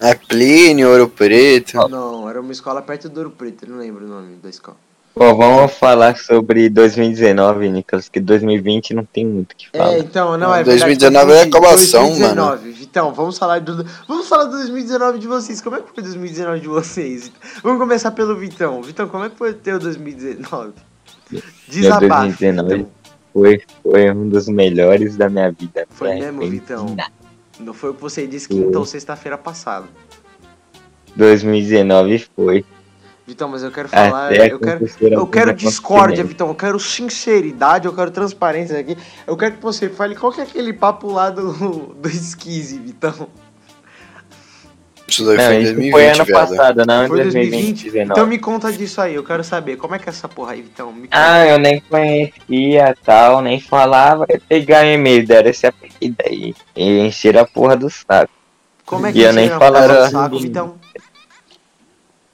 É 0.00 0.14
Plínio, 0.14 0.90
Ouro 0.90 1.08
Preto. 1.08 1.76
Não, 1.88 2.28
era 2.28 2.40
uma 2.40 2.50
escola 2.52 2.82
perto 2.82 3.08
do 3.08 3.18
Ouro 3.18 3.30
Preto, 3.30 3.64
eu 3.66 3.70
não 3.70 3.78
lembro 3.78 4.04
o 4.04 4.08
nome 4.08 4.36
da 4.36 4.48
escola. 4.48 4.76
Bom, 5.16 5.36
vamos 5.36 5.72
falar 5.74 6.16
sobre 6.16 6.68
2019, 6.68 7.68
Nicolas, 7.68 8.08
que 8.08 8.18
2020 8.18 8.94
não 8.94 9.04
tem 9.04 9.24
muito 9.24 9.52
o 9.52 9.56
que 9.56 9.70
falar. 9.70 9.92
É, 9.92 9.98
então, 10.00 10.36
não, 10.36 10.52
é 10.52 10.64
2019 10.64 11.26
verdade. 11.26 11.46
é 11.46 11.48
acabação, 11.48 12.08
2019. 12.08 12.72
Vitão, 12.72 13.14
vamos 13.14 13.38
falar 13.38 13.60
do. 13.60 13.86
Vamos 14.08 14.28
falar 14.28 14.44
do 14.44 14.56
2019 14.58 15.20
de 15.20 15.28
vocês. 15.28 15.60
Como 15.60 15.76
é 15.76 15.82
que 15.82 15.92
foi 15.94 16.02
2019 16.02 16.60
de 16.60 16.66
vocês? 16.66 17.30
Vamos 17.62 17.78
começar 17.78 18.10
pelo 18.10 18.36
Vitão. 18.36 18.82
Vitão, 18.82 19.06
como 19.08 19.24
é 19.24 19.30
que 19.30 19.36
foi 19.36 19.52
o 19.52 19.54
teu 19.54 19.78
2019? 19.78 20.72
Desabafe, 21.68 22.08
2019. 22.08 22.76
Vitão. 22.76 22.90
Foi, 23.32 23.62
foi 23.82 24.10
um 24.10 24.28
dos 24.28 24.48
melhores 24.48 25.16
da 25.16 25.28
minha 25.28 25.50
vida. 25.52 25.86
Foi 25.90 26.12
mesmo, 26.14 26.40
Vitão? 26.48 26.96
Não 27.60 27.72
foi 27.72 27.90
o 27.90 27.94
que 27.94 28.02
você 28.02 28.26
disse 28.26 28.48
quinta 28.48 28.80
ou 28.80 28.84
sexta-feira 28.84 29.38
passada. 29.38 29.86
2019 31.14 32.26
foi. 32.34 32.64
Vitão, 33.26 33.48
mas 33.48 33.62
eu 33.62 33.70
quero 33.70 33.88
falar. 33.88 34.26
Até 34.26 34.52
eu 34.52 34.60
quero, 34.60 34.86
eu 35.00 35.26
quero 35.26 35.54
discórdia, 35.54 36.22
acontecimentos. 36.22 36.28
Vitão. 36.28 36.48
Eu 36.48 36.54
quero 36.54 36.78
sinceridade, 36.78 37.86
eu 37.86 37.94
quero 37.94 38.10
transparência 38.10 38.78
aqui. 38.78 38.98
Eu 39.26 39.36
quero 39.36 39.56
que 39.56 39.62
você 39.62 39.88
fale 39.88 40.14
qual 40.14 40.30
que 40.30 40.40
é 40.42 40.44
aquele 40.44 40.74
papo 40.74 41.10
lá 41.10 41.30
do, 41.30 41.94
do 41.96 42.08
esquise, 42.08 42.78
Vitão. 42.78 43.28
Isso 45.06 45.24
daí 45.24 45.36
Não, 45.36 45.44
foi 45.44 45.54
em 45.54 45.62
isso 45.62 45.74
2020, 45.74 45.92
foi 45.92 46.06
ano 46.08 46.24
viado. 46.24 46.48
passado, 46.48 46.86
não 46.86 47.08
Foi 47.08 47.22
2020? 47.22 47.82
2020. 47.82 48.10
Então 48.10 48.26
me 48.26 48.38
conta 48.38 48.72
disso 48.72 49.00
aí, 49.00 49.14
eu 49.14 49.24
quero 49.24 49.44
saber. 49.44 49.76
Como 49.76 49.94
é 49.94 49.98
que 49.98 50.08
é 50.08 50.10
essa 50.10 50.28
porra 50.28 50.52
aí, 50.52 50.62
Vitão? 50.62 50.94
Ah, 51.10 51.46
eu 51.46 51.58
nem 51.58 51.80
conhecia 51.80 52.94
tal, 53.04 53.40
nem 53.40 53.60
falava. 53.60 54.26
Eu 54.28 54.40
pegar 54.48 54.84
e-mail, 54.84 55.26
deram 55.26 55.50
esse 55.50 55.66
apelido 55.66 56.16
aí. 56.26 56.54
E 56.74 57.00
encheram 57.00 57.40
a 57.40 57.46
porra 57.46 57.76
do 57.76 57.88
saco. 57.88 58.32
Como 58.84 59.06
é 59.06 59.10
e 59.10 59.12
que 59.12 59.20
eu 59.20 59.32
nem 59.32 59.48
do 59.48 60.10
saco. 60.10 60.38
Vitão? 60.38 60.78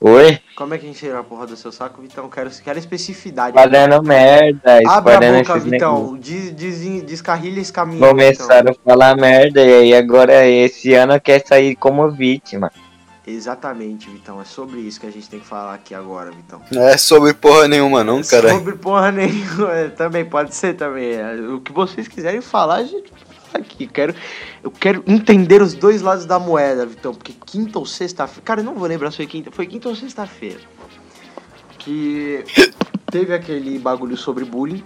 Oi? 0.02 0.38
Como 0.56 0.72
é 0.72 0.78
que 0.78 0.86
encheram 0.86 1.18
a 1.18 1.22
porra 1.22 1.46
do 1.46 1.56
seu 1.56 1.70
saco, 1.70 2.00
Vitão? 2.00 2.28
Quero, 2.30 2.48
quero 2.64 2.78
especificidade. 2.78 3.52
Falando 3.54 4.02
merda, 4.02 4.80
Abre 4.88 5.12
a 5.14 5.20
boca. 5.42 5.58
Vitão. 5.58 6.16
Des, 6.16 6.52
des, 6.52 7.02
descarrilha 7.02 7.60
esse 7.60 7.70
caminho. 7.72 7.98
Vitão. 7.98 8.10
Começaram 8.10 8.72
a 8.72 8.90
falar 8.90 9.14
merda 9.14 9.60
e 9.62 9.72
aí 9.74 9.94
agora 9.94 10.46
esse 10.46 10.94
ano 10.94 11.20
quer 11.20 11.46
sair 11.46 11.76
como 11.76 12.10
vítima. 12.10 12.72
Exatamente, 13.26 14.08
Vitão. 14.08 14.40
É 14.40 14.44
sobre 14.44 14.80
isso 14.80 14.98
que 14.98 15.06
a 15.06 15.10
gente 15.12 15.28
tem 15.28 15.38
que 15.38 15.46
falar 15.46 15.74
aqui 15.74 15.94
agora, 15.94 16.30
Vitão. 16.30 16.62
Não 16.72 16.82
é 16.82 16.96
sobre 16.96 17.34
porra 17.34 17.68
nenhuma, 17.68 18.02
não, 18.02 18.22
cara. 18.22 18.48
Sobre 18.50 18.76
porra 18.76 19.12
nenhuma. 19.12 19.70
é, 19.72 19.88
Também 19.94 20.24
pode 20.24 20.54
ser 20.54 20.74
também. 20.74 21.12
é, 21.12 21.34
O 21.34 21.60
que 21.60 21.72
vocês 21.72 22.08
quiserem 22.08 22.40
falar, 22.40 22.76
a 22.76 22.84
gente 22.84 23.12
aqui. 23.54 23.86
Quero, 23.86 24.14
eu 24.62 24.70
quero 24.70 25.02
entender 25.06 25.62
os 25.62 25.74
dois 25.74 26.02
lados 26.02 26.26
da 26.26 26.38
moeda, 26.38 26.86
Vitão. 26.86 27.14
Porque 27.14 27.32
quinta 27.46 27.78
ou 27.78 27.86
sexta-feira. 27.86 28.42
Cara, 28.42 28.60
eu 28.60 28.64
não 28.64 28.74
vou 28.74 28.88
lembrar 28.88 29.10
se 29.10 29.18
foi 29.18 29.26
quinta. 29.26 29.50
Foi 29.50 29.66
quinta 29.66 29.88
ou 29.88 29.94
sexta-feira. 29.94 30.60
Que 31.78 32.44
teve 33.10 33.34
aquele 33.34 33.78
bagulho 33.78 34.16
sobre 34.16 34.44
bullying. 34.44 34.84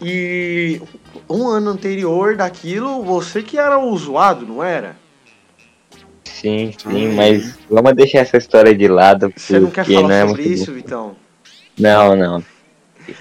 E 0.00 0.80
um 1.28 1.48
ano 1.48 1.70
anterior 1.70 2.36
daquilo, 2.36 3.02
você 3.02 3.42
que 3.42 3.58
era 3.58 3.78
o 3.78 3.96
zoado, 3.96 4.46
não 4.46 4.62
era? 4.62 4.96
Sim, 6.24 6.72
sim, 6.78 7.08
Hum. 7.08 7.14
mas 7.16 7.58
vamos 7.68 7.94
deixar 7.94 8.20
essa 8.20 8.36
história 8.36 8.72
de 8.72 8.86
lado, 8.86 9.32
Você 9.36 9.58
não 9.58 9.70
quer 9.72 9.84
falar 9.84 10.02
não 10.02 10.10
é 10.12 10.28
sobre 10.28 10.42
isso, 10.44 10.66
bom. 10.66 10.72
Vitão? 10.72 11.16
Não, 11.76 12.14
não. 12.14 12.44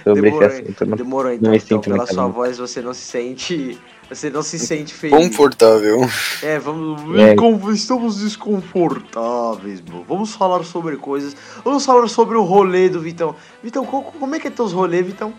Sobre 0.04 0.22
Demorou, 0.22 0.48
esse 0.50 0.62
assunto, 0.62 0.86
não. 0.86 0.98
Demorou 0.98 1.32
então, 1.32 1.52
me 1.52 1.58
então 1.58 1.68
sinto 1.68 1.84
pela 1.86 1.98
muito 1.98 2.14
sua 2.14 2.28
voz 2.28 2.58
você 2.58 2.82
não 2.82 2.94
se 2.94 3.02
sente. 3.02 3.78
Você 4.10 4.30
não 4.30 4.42
se 4.42 4.58
sente 4.58 4.94
feliz. 4.94 5.18
Confortável. 5.18 6.00
É, 6.42 6.58
vamos. 6.60 7.02
É. 7.20 7.36
Estamos 7.74 8.20
desconfortáveis, 8.22 9.82
bro. 9.82 10.06
Vamos 10.08 10.34
falar 10.34 10.64
sobre 10.64 10.96
coisas. 10.96 11.36
Vamos 11.64 11.86
falar 11.86 12.08
sobre 12.08 12.38
o 12.38 12.44
rolê 12.44 12.88
do 12.88 13.02
Vitão. 13.02 13.36
Vitão, 13.62 13.86
como 13.86 14.36
é 14.36 14.40
que 14.40 14.48
é 14.48 14.52
teus 14.52 14.72
rolês, 14.72 15.06
Vitão? 15.06 15.34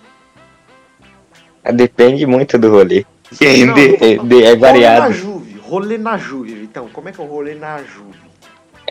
Depende 1.74 2.26
muito 2.26 2.58
do 2.58 2.70
rolê. 2.70 3.04
Não, 3.66 3.74
De- 3.74 3.96
de- 3.96 4.18
de- 4.18 4.42
é 4.42 4.48
Rolê 4.48 4.54
na 4.54 4.56
variado. 4.56 5.12
Juve. 5.12 5.58
Rolê 5.60 5.98
na 5.98 6.16
Juve, 6.16 6.54
Vitão. 6.54 6.88
Como 6.92 7.08
é 7.08 7.12
que 7.12 7.20
é 7.20 7.24
o 7.24 7.26
rolê 7.26 7.54
na 7.54 7.78
Juve? 7.82 8.18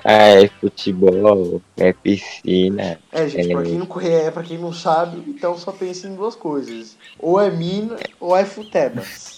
Ah, 0.05 0.13
é 0.43 0.47
futebol, 0.61 1.59
é 1.75 1.91
piscina. 1.91 2.99
É, 3.11 3.27
gente, 3.27 3.51
É. 3.51 3.53
pra 3.55 3.63
quem 3.63 3.73
não 3.79 3.85
conhece, 3.87 4.31
pra 4.31 4.43
quem 4.43 4.57
não 4.59 4.71
sabe, 4.71 5.23
então 5.27 5.57
só 5.57 5.71
pensa 5.71 6.07
em 6.07 6.13
duas 6.15 6.35
coisas. 6.35 6.95
Ou 7.19 7.41
é 7.41 7.49
mina, 7.49 7.97
ou 8.19 8.37
é 8.37 8.45
futebas. 8.45 9.36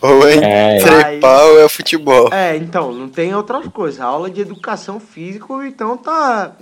Ou 0.00 0.26
é 0.28 0.76
É, 0.76 0.78
trepar 0.80 1.44
ou 1.46 1.60
é 1.60 1.68
futebol. 1.68 2.32
É, 2.32 2.56
então, 2.56 2.92
não 2.92 3.08
tem 3.08 3.34
outra 3.34 3.60
coisa. 3.70 4.04
A 4.04 4.06
aula 4.06 4.30
de 4.30 4.40
educação 4.40 4.98
física, 4.98 5.52
o 5.52 5.58
Vitão 5.60 5.96
tá. 5.96 6.52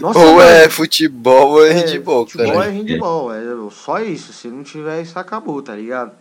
Nossa, 0.00 0.18
Ou 0.18 0.42
é 0.42 0.68
futebol 0.68 1.50
ou 1.52 1.66
é 1.66 1.72
handball, 1.72 2.26
futebol 2.26 2.52
cara. 2.54 2.66
é 2.66 2.70
handball, 2.70 3.32
é 3.32 3.42
só 3.70 4.00
isso. 4.00 4.32
Se 4.32 4.48
não 4.48 4.64
tiver 4.64 5.02
isso, 5.02 5.16
acabou, 5.18 5.62
tá 5.62 5.74
ligado? 5.76 6.12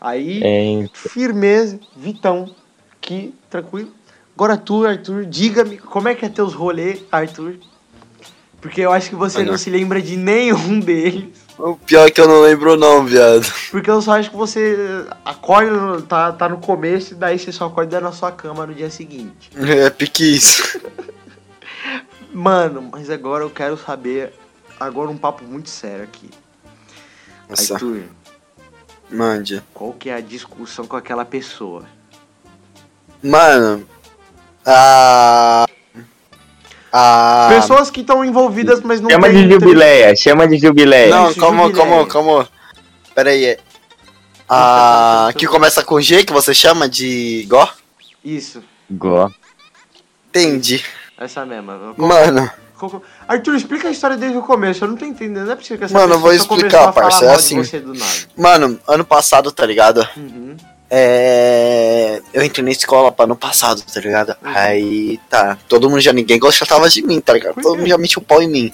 Aí, 0.00 0.40
É, 0.44 0.88
firmeza, 0.92 1.80
Vitão, 1.96 2.54
que 3.00 3.34
tranquilo. 3.50 3.90
Agora 4.36 4.56
tu, 4.56 4.84
Arthur, 4.86 5.24
diga-me 5.26 5.78
como 5.78 6.08
é 6.08 6.14
que 6.14 6.24
é 6.24 6.28
teus 6.28 6.54
rolês, 6.54 7.02
Arthur. 7.10 7.56
Porque 8.60 8.80
eu 8.80 8.92
acho 8.92 9.10
que 9.10 9.16
você 9.16 9.38
Olha. 9.38 9.50
não 9.52 9.58
se 9.58 9.70
lembra 9.70 10.00
de 10.00 10.16
nenhum 10.16 10.78
deles. 10.80 11.43
O 11.58 11.76
pior 11.76 12.08
é 12.08 12.10
que 12.10 12.20
eu 12.20 12.26
não 12.26 12.40
lembro 12.40 12.76
não, 12.76 13.04
viado. 13.04 13.46
Porque 13.70 13.88
eu 13.88 14.02
só 14.02 14.18
acho 14.18 14.30
que 14.30 14.36
você 14.36 15.06
acorda, 15.24 16.02
tá, 16.02 16.32
tá 16.32 16.48
no 16.48 16.58
começo, 16.58 17.14
e 17.14 17.16
daí 17.16 17.38
você 17.38 17.52
só 17.52 17.66
acorda 17.66 18.00
na 18.00 18.10
sua 18.10 18.32
cama 18.32 18.66
no 18.66 18.74
dia 18.74 18.90
seguinte. 18.90 19.50
É 19.56 19.88
pique 19.90 20.34
isso. 20.34 20.80
Mano, 22.32 22.90
mas 22.90 23.08
agora 23.08 23.44
eu 23.44 23.50
quero 23.50 23.76
saber. 23.76 24.32
Agora 24.78 25.08
um 25.08 25.16
papo 25.16 25.44
muito 25.44 25.70
sério 25.70 26.04
aqui. 26.04 26.28
Nossa, 27.48 27.74
Arthur, 27.74 28.02
mande. 29.08 29.62
qual 29.72 29.92
que 29.92 30.10
é 30.10 30.14
a 30.14 30.20
discussão 30.20 30.86
com 30.86 30.96
aquela 30.96 31.24
pessoa? 31.24 31.84
Mano, 33.22 33.86
a... 34.66 35.66
A... 36.96 37.48
Pessoas 37.50 37.90
que 37.90 38.02
estão 38.02 38.24
envolvidas, 38.24 38.80
mas 38.80 39.00
não 39.00 39.10
chama 39.10 39.28
tem 39.28 39.48
de 39.48 39.52
jubileia, 39.52 40.14
chama 40.14 40.46
de 40.46 40.58
jubileia. 40.58 41.10
Não, 41.10 41.28
Isso, 41.28 41.40
calma, 41.40 41.64
jubileia. 41.64 41.88
calma, 41.88 42.06
calma. 42.06 42.48
Pera 43.12 43.30
aí. 43.30 43.58
A... 44.48 45.30
Que 45.36 45.44
começa 45.48 45.82
com 45.82 46.00
G, 46.00 46.24
que 46.24 46.32
você 46.32 46.54
chama 46.54 46.88
de 46.88 47.46
Gó? 47.48 47.68
Isso, 48.24 48.62
Gó. 48.88 49.28
Entendi. 50.28 50.84
essa 51.18 51.44
mesma. 51.44 51.94
Mano, 51.96 52.48
Arthur, 53.26 53.56
explica 53.56 53.88
a 53.88 53.90
história 53.90 54.16
desde 54.16 54.38
o 54.38 54.42
começo. 54.42 54.84
Eu 54.84 54.88
não 54.88 54.96
tô 54.96 55.04
entendendo. 55.04 55.46
Não 55.46 55.52
é 55.52 55.56
possível 55.56 55.78
que 55.78 55.84
essa 55.86 55.98
Mano, 55.98 56.14
eu 56.14 56.20
vou 56.20 56.32
explicar, 56.32 56.92
parça, 56.92 57.24
é 57.24 57.34
assim. 57.34 57.56
você 57.56 57.80
do 57.80 57.92
nada. 57.92 58.12
mano, 58.36 58.78
ano 58.86 59.04
passado, 59.04 59.50
tá 59.50 59.66
ligado? 59.66 60.06
Uhum. 60.16 60.56
É... 60.90 62.20
Eu 62.32 62.44
entrei 62.44 62.64
na 62.64 62.70
escola, 62.70 63.10
pá, 63.10 63.24
ano 63.24 63.36
passado, 63.36 63.82
tá 63.82 64.00
ligado? 64.00 64.36
Uhum. 64.42 64.52
Aí, 64.54 65.20
tá, 65.28 65.58
todo 65.68 65.88
mundo 65.88 66.00
já, 66.00 66.12
ninguém 66.12 66.38
gostava 66.38 66.88
de 66.88 67.02
mim, 67.02 67.20
tá 67.20 67.32
ligado? 67.32 67.60
Todo 67.60 67.78
mundo 67.78 67.88
já 67.88 67.98
metia 67.98 68.20
o 68.20 68.24
pau 68.24 68.42
em 68.42 68.48
mim. 68.48 68.72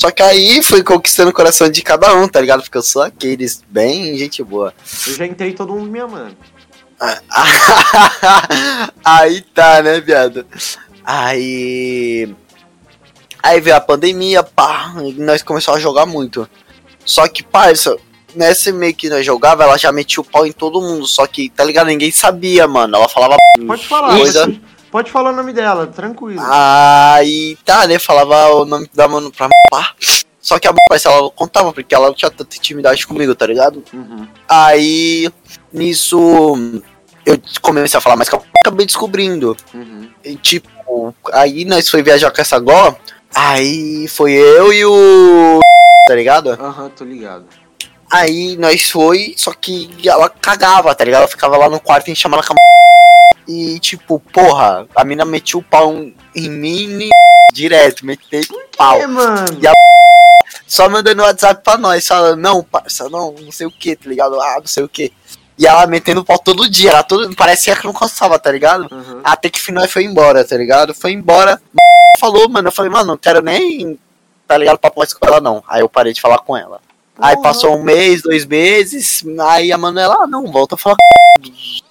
Só 0.00 0.10
que 0.10 0.22
aí 0.22 0.62
fui 0.62 0.82
conquistando 0.82 1.30
o 1.30 1.34
coração 1.34 1.68
de 1.68 1.82
cada 1.82 2.14
um, 2.14 2.26
tá 2.26 2.40
ligado? 2.40 2.62
Porque 2.62 2.78
eu 2.78 2.82
sou 2.82 3.02
aqueles 3.02 3.62
bem 3.68 4.16
gente 4.16 4.42
boa. 4.42 4.72
Eu 5.06 5.14
já 5.14 5.26
entrei 5.26 5.52
todo 5.52 5.74
mundo 5.74 5.90
me 5.90 6.00
amando. 6.00 6.36
aí 9.04 9.40
tá, 9.54 9.82
né, 9.82 10.00
viado? 10.00 10.46
Aí. 11.04 12.34
Aí 13.42 13.60
veio 13.60 13.76
a 13.76 13.80
pandemia, 13.80 14.42
pá, 14.42 14.94
e 15.02 15.12
nós 15.14 15.42
começamos 15.42 15.78
a 15.78 15.82
jogar 15.82 16.04
muito. 16.04 16.48
Só 17.04 17.26
que, 17.26 17.42
parça, 17.42 17.96
nesse 18.34 18.72
meio 18.72 18.94
que 18.94 19.08
nós 19.08 19.24
jogava, 19.24 19.64
ela 19.64 19.76
já 19.76 19.90
metia 19.92 20.20
o 20.20 20.24
pau 20.24 20.46
em 20.46 20.52
todo 20.52 20.80
mundo. 20.80 21.06
Só 21.06 21.26
que, 21.26 21.48
tá 21.50 21.64
ligado? 21.64 21.86
Ninguém 21.88 22.10
sabia, 22.10 22.66
mano. 22.66 22.96
Ela 22.96 23.08
falava. 23.08 23.36
Pode 23.66 23.86
falar. 23.86 24.16
Coisa- 24.16 24.52
Pode, 24.90 25.08
falar 25.08 25.30
o 25.30 25.36
nome 25.36 25.52
dela, 25.52 25.86
tranquilo. 25.86 26.40
Aí, 26.44 27.56
tá, 27.64 27.86
né? 27.86 27.96
Falava 27.98 28.54
o 28.56 28.64
nome 28.64 28.90
da 28.92 29.06
mano 29.06 29.30
pra 29.30 29.48
pá. 29.70 29.94
Só 30.40 30.58
que 30.58 30.66
a 30.66 30.74
parça, 30.88 31.08
ela 31.08 31.30
contava, 31.30 31.72
porque 31.72 31.94
ela 31.94 32.08
não 32.08 32.14
tinha 32.14 32.30
tanta 32.30 32.56
intimidade 32.56 33.06
comigo, 33.06 33.34
tá 33.34 33.46
ligado? 33.46 33.84
Uhum. 33.92 34.26
Aí, 34.48 35.30
nisso, 35.72 36.82
eu 37.24 37.40
comecei 37.60 37.98
a 37.98 38.00
falar 38.00 38.16
eu 38.32 38.42
acabei 38.64 38.84
descobrindo. 38.86 39.56
Uhum. 39.72 40.08
E, 40.24 40.34
tipo, 40.36 41.14
aí 41.32 41.64
nós 41.64 41.88
foi 41.88 42.02
viajar 42.02 42.30
com 42.30 42.40
essa 42.40 42.58
gó, 42.58 42.96
aí 43.34 44.08
foi 44.08 44.32
eu 44.32 44.72
e 44.72 44.84
o. 44.84 45.60
Tá 46.08 46.14
ligado? 46.14 46.50
Aham, 46.52 46.88
tô 46.90 47.04
ligado. 47.04 47.44
Aí 48.12 48.56
nós 48.56 48.90
foi, 48.90 49.34
só 49.36 49.52
que 49.52 49.90
ela 50.04 50.28
cagava, 50.28 50.94
tá 50.94 51.04
ligado? 51.04 51.20
Ela 51.22 51.28
ficava 51.30 51.56
lá 51.56 51.68
no 51.68 51.78
quarto 51.80 52.08
e 52.08 52.16
chamava 52.16 52.42
com 52.42 52.52
a 52.52 52.56
E 53.48 53.78
tipo, 53.78 54.18
porra, 54.32 54.86
a 54.94 55.04
mina 55.04 55.24
metia 55.24 55.58
o 55.58 55.62
pau 55.62 55.92
em 56.34 56.48
mim 56.50 57.08
direto, 57.52 58.04
metei 58.04 58.42
pau. 58.76 59.00
É, 59.00 59.06
mano. 59.06 59.58
E 59.60 59.66
a- 59.66 59.72
Só 60.66 60.88
mandando 60.88 61.22
WhatsApp 61.22 61.62
pra 61.62 61.76
nós, 61.76 62.06
falando, 62.06 62.40
não, 62.40 62.62
parça, 62.62 63.08
não, 63.08 63.32
não 63.32 63.52
sei 63.52 63.66
o 63.66 63.70
que, 63.70 63.94
tá 63.96 64.08
ligado? 64.08 64.40
Ah, 64.40 64.56
não 64.58 64.66
sei 64.66 64.82
o 64.84 64.88
que. 64.88 65.12
E 65.58 65.66
ela 65.66 65.86
metendo 65.86 66.24
pau 66.24 66.38
todo 66.38 66.68
dia, 66.70 66.90
ela 66.90 67.02
todo, 67.02 67.34
parecia 67.36 67.76
que 67.76 67.84
não 67.84 67.92
cansava, 67.92 68.38
tá 68.38 68.50
ligado? 68.50 68.88
Uhum. 68.90 69.20
Até 69.22 69.48
que 69.50 69.60
final 69.60 69.86
foi 69.88 70.04
embora, 70.04 70.44
tá 70.44 70.56
ligado? 70.56 70.94
Foi 70.94 71.12
embora. 71.12 71.60
Falou, 72.18 72.48
mano. 72.48 72.68
Eu 72.68 72.72
falei, 72.72 72.90
mano, 72.90 73.04
não 73.06 73.16
quero 73.16 73.42
nem. 73.42 73.98
Tá 74.48 74.56
ligado? 74.56 74.78
Papo 74.78 74.98
mais 74.98 75.12
com 75.12 75.26
ela, 75.26 75.40
não. 75.40 75.62
Aí 75.68 75.80
eu 75.80 75.88
parei 75.88 76.12
de 76.12 76.20
falar 76.20 76.38
com 76.38 76.56
ela. 76.56 76.80
Aí 77.20 77.36
passou 77.42 77.76
um 77.76 77.82
mês, 77.82 78.22
dois 78.22 78.46
meses. 78.46 79.24
Aí 79.48 79.72
a 79.72 79.78
Manuela, 79.78 80.18
ah, 80.22 80.26
não, 80.26 80.50
volta 80.50 80.74
a 80.74 80.78
falar 80.78 80.96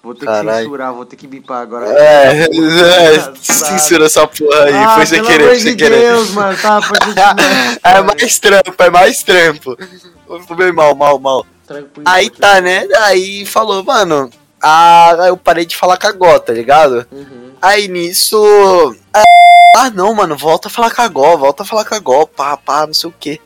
Vou 0.01 0.13
ter 0.13 0.21
que 0.21 0.25
Caralho. 0.25 0.65
censurar, 0.65 0.93
vou 0.93 1.05
ter 1.05 1.15
que 1.15 1.27
bipar 1.27 1.61
agora. 1.61 1.87
É, 1.87 2.47
é, 3.15 3.33
censura 3.35 4.05
essa 4.05 4.25
porra 4.27 4.63
aí. 4.63 4.73
ah, 4.73 4.95
foi 4.95 5.05
sem 5.05 5.23
querer, 5.23 5.47
foi 5.47 5.59
sem 5.59 5.75
de 5.75 5.83
querer. 5.83 5.99
Deus, 5.99 6.31
mano, 6.31 6.57
tá? 6.57 6.79
É 7.83 8.01
mais 8.01 8.39
trampo, 8.39 8.83
é 8.83 8.89
mais 8.89 9.23
trampo. 9.23 9.77
Foi 10.47 10.55
bem 10.55 10.71
mal, 10.71 10.95
mal, 10.95 11.19
mal. 11.19 11.45
Tranquilo. 11.67 12.07
Aí 12.07 12.29
tá, 12.29 12.61
né? 12.61 12.87
Aí 13.01 13.45
falou, 13.45 13.83
mano. 13.83 14.29
Ah, 14.61 15.15
eu 15.27 15.37
parei 15.37 15.65
de 15.65 15.75
falar 15.75 15.97
com 15.97 16.07
a 16.07 16.11
Gó, 16.11 16.37
tá 16.37 16.51
ligado? 16.53 17.07
Uhum. 17.11 17.51
Aí 17.61 17.87
nisso. 17.87 18.37
Ah, 19.75 19.89
não, 19.89 20.13
mano, 20.13 20.35
volta 20.35 20.67
a 20.67 20.71
falar 20.71 20.91
com 20.91 21.01
a 21.01 21.07
Gó, 21.07 21.37
volta 21.37 21.63
a 21.63 21.65
falar 21.65 21.85
com 21.85 21.95
a 21.95 21.99
Gó, 21.99 22.25
pá, 22.25 22.57
pá, 22.57 22.85
não 22.85 22.93
sei 22.93 23.09
o 23.09 23.13
que. 23.17 23.39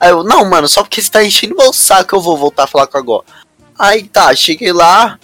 Aí 0.00 0.10
eu, 0.10 0.22
não, 0.24 0.44
mano, 0.44 0.68
só 0.68 0.82
porque 0.82 1.00
você 1.00 1.10
tá 1.10 1.24
enchendo 1.24 1.56
meu 1.56 1.72
saco 1.72 2.14
eu 2.14 2.20
vou 2.20 2.36
voltar 2.36 2.64
a 2.64 2.66
falar 2.66 2.86
com 2.86 2.98
a 2.98 3.00
Gó. 3.00 3.22
Aí 3.78 4.04
tá, 4.04 4.34
cheguei 4.34 4.72
lá. 4.72 5.18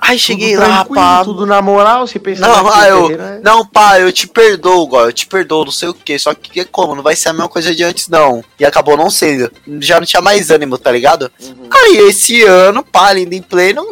Aí 0.00 0.18
cheguei 0.18 0.54
tudo 0.54 0.68
lá, 0.68 0.84
pá. 0.84 1.24
Tudo 1.24 1.46
na 1.46 1.60
moral, 1.60 2.06
você 2.06 2.18
pensa 2.18 2.46
Não, 2.46 2.64
que 2.64 2.70
ah, 2.74 2.88
eu- 2.88 3.08
terreno 3.08 3.22
é- 3.24 3.40
Não, 3.42 3.66
pá, 3.66 3.98
eu 3.98 4.12
te 4.12 4.28
perdoo, 4.28 4.86
Gó, 4.86 5.04
eu 5.06 5.12
te 5.12 5.26
perdoo, 5.26 5.64
não 5.64 5.72
sei 5.72 5.88
o 5.88 5.94
que. 5.94 6.18
Só 6.18 6.32
que 6.34 6.64
como? 6.66 6.94
Não 6.94 7.02
vai 7.02 7.16
ser 7.16 7.30
a 7.30 7.32
mesma 7.32 7.48
coisa 7.48 7.74
de 7.74 7.82
antes, 7.82 8.08
não. 8.08 8.44
E 8.60 8.64
acabou 8.64 8.96
não 8.96 9.10
sendo. 9.10 9.50
Já 9.80 9.98
não 9.98 10.06
tinha 10.06 10.22
mais 10.22 10.50
ânimo, 10.50 10.78
tá 10.78 10.92
ligado? 10.92 11.30
Uhum. 11.40 11.68
Aí 11.70 11.96
esse 12.08 12.42
ano, 12.44 12.84
pá, 12.84 13.12
lindo 13.12 13.34
em 13.34 13.42
pleno, 13.42 13.84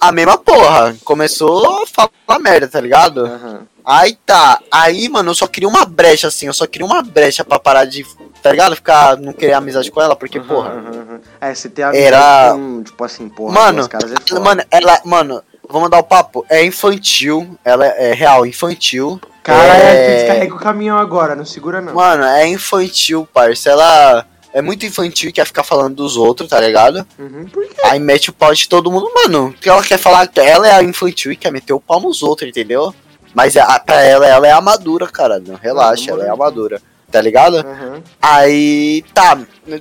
a 0.00 0.10
mesma 0.12 0.38
porra. 0.38 0.96
Começou 1.04 1.82
a 1.82 1.86
falar 1.86 2.38
merda, 2.40 2.68
tá 2.68 2.80
ligado? 2.80 3.26
Aham. 3.26 3.60
Aí 3.84 4.16
tá. 4.24 4.58
Aí, 4.70 5.08
mano, 5.08 5.30
eu 5.30 5.34
só 5.34 5.46
queria 5.46 5.68
uma 5.68 5.84
brecha, 5.84 6.28
assim. 6.28 6.46
Eu 6.46 6.54
só 6.54 6.66
queria 6.66 6.86
uma 6.86 7.02
brecha 7.02 7.44
pra 7.44 7.58
parar 7.58 7.84
de. 7.84 8.06
Tá 8.42 8.50
ligado? 8.50 8.74
Ficar. 8.74 9.16
Não 9.16 9.32
querer 9.32 9.52
amizade 9.52 9.90
com 9.90 10.00
ela, 10.02 10.16
porque, 10.16 10.38
Aham, 10.38 10.46
porra. 10.48 10.70
aham. 10.70 11.20
É, 11.40 11.54
você 11.54 11.68
tem 11.68 11.84
a 11.84 11.94
Era- 11.94 12.52
com, 12.52 12.82
tipo 12.82 13.04
assim, 13.04 13.28
porra, 13.28 13.52
Mano, 13.54 13.88
caras 13.88 14.10
é. 14.12 14.38
Mano, 14.38 14.62
ela. 14.70 15.00
Mano, 15.04 15.42
vou 15.68 15.80
mandar 15.80 15.98
o 15.98 16.02
papo. 16.04 16.44
É 16.50 16.64
infantil. 16.64 17.56
Ela 17.64 17.86
é 17.86 18.12
real, 18.12 18.44
infantil. 18.44 19.20
Cara, 19.42 19.76
é... 19.76 19.94
é... 19.94 20.16
descarrega 20.16 20.54
o 20.54 20.58
caminhão 20.58 20.98
agora, 20.98 21.34
não 21.34 21.44
segura 21.44 21.80
não. 21.80 21.94
Mano, 21.94 22.24
é 22.24 22.46
infantil, 22.48 23.28
parça. 23.32 23.70
Ela. 23.70 24.26
É 24.54 24.60
muito 24.60 24.84
infantil 24.84 25.30
e 25.30 25.32
quer 25.32 25.46
ficar 25.46 25.62
falando 25.64 25.94
dos 25.94 26.14
outros, 26.14 26.50
tá 26.50 26.60
ligado? 26.60 27.06
Uhum. 27.18 27.46
Por 27.50 27.66
quê? 27.66 27.74
Aí 27.84 27.98
mete 27.98 28.28
o 28.28 28.34
pau 28.34 28.52
de 28.52 28.68
todo 28.68 28.90
mundo, 28.90 29.10
mano. 29.14 29.54
Que 29.58 29.66
ela 29.66 29.82
quer 29.82 29.96
falar 29.96 30.26
que 30.26 30.38
ela 30.40 30.68
é 30.68 30.72
a 30.72 30.82
infantil 30.82 31.32
e 31.32 31.36
quer 31.36 31.50
meter 31.50 31.72
o 31.72 31.80
pau 31.80 31.98
nos 31.98 32.22
outros, 32.22 32.50
entendeu? 32.50 32.94
Mas 33.32 33.56
a, 33.56 33.80
pra 33.80 34.02
ela, 34.02 34.26
ela 34.26 34.46
é 34.46 34.52
a 34.52 34.60
madura, 34.60 35.06
cara. 35.06 35.40
Não 35.40 35.54
relaxa, 35.54 36.10
ela 36.10 36.26
é 36.26 36.28
a 36.28 36.36
madura. 36.36 36.82
Tá 37.12 37.20
ligado? 37.20 37.58
Aham. 37.58 38.02
Aí, 38.22 39.04
tá. 39.12 39.38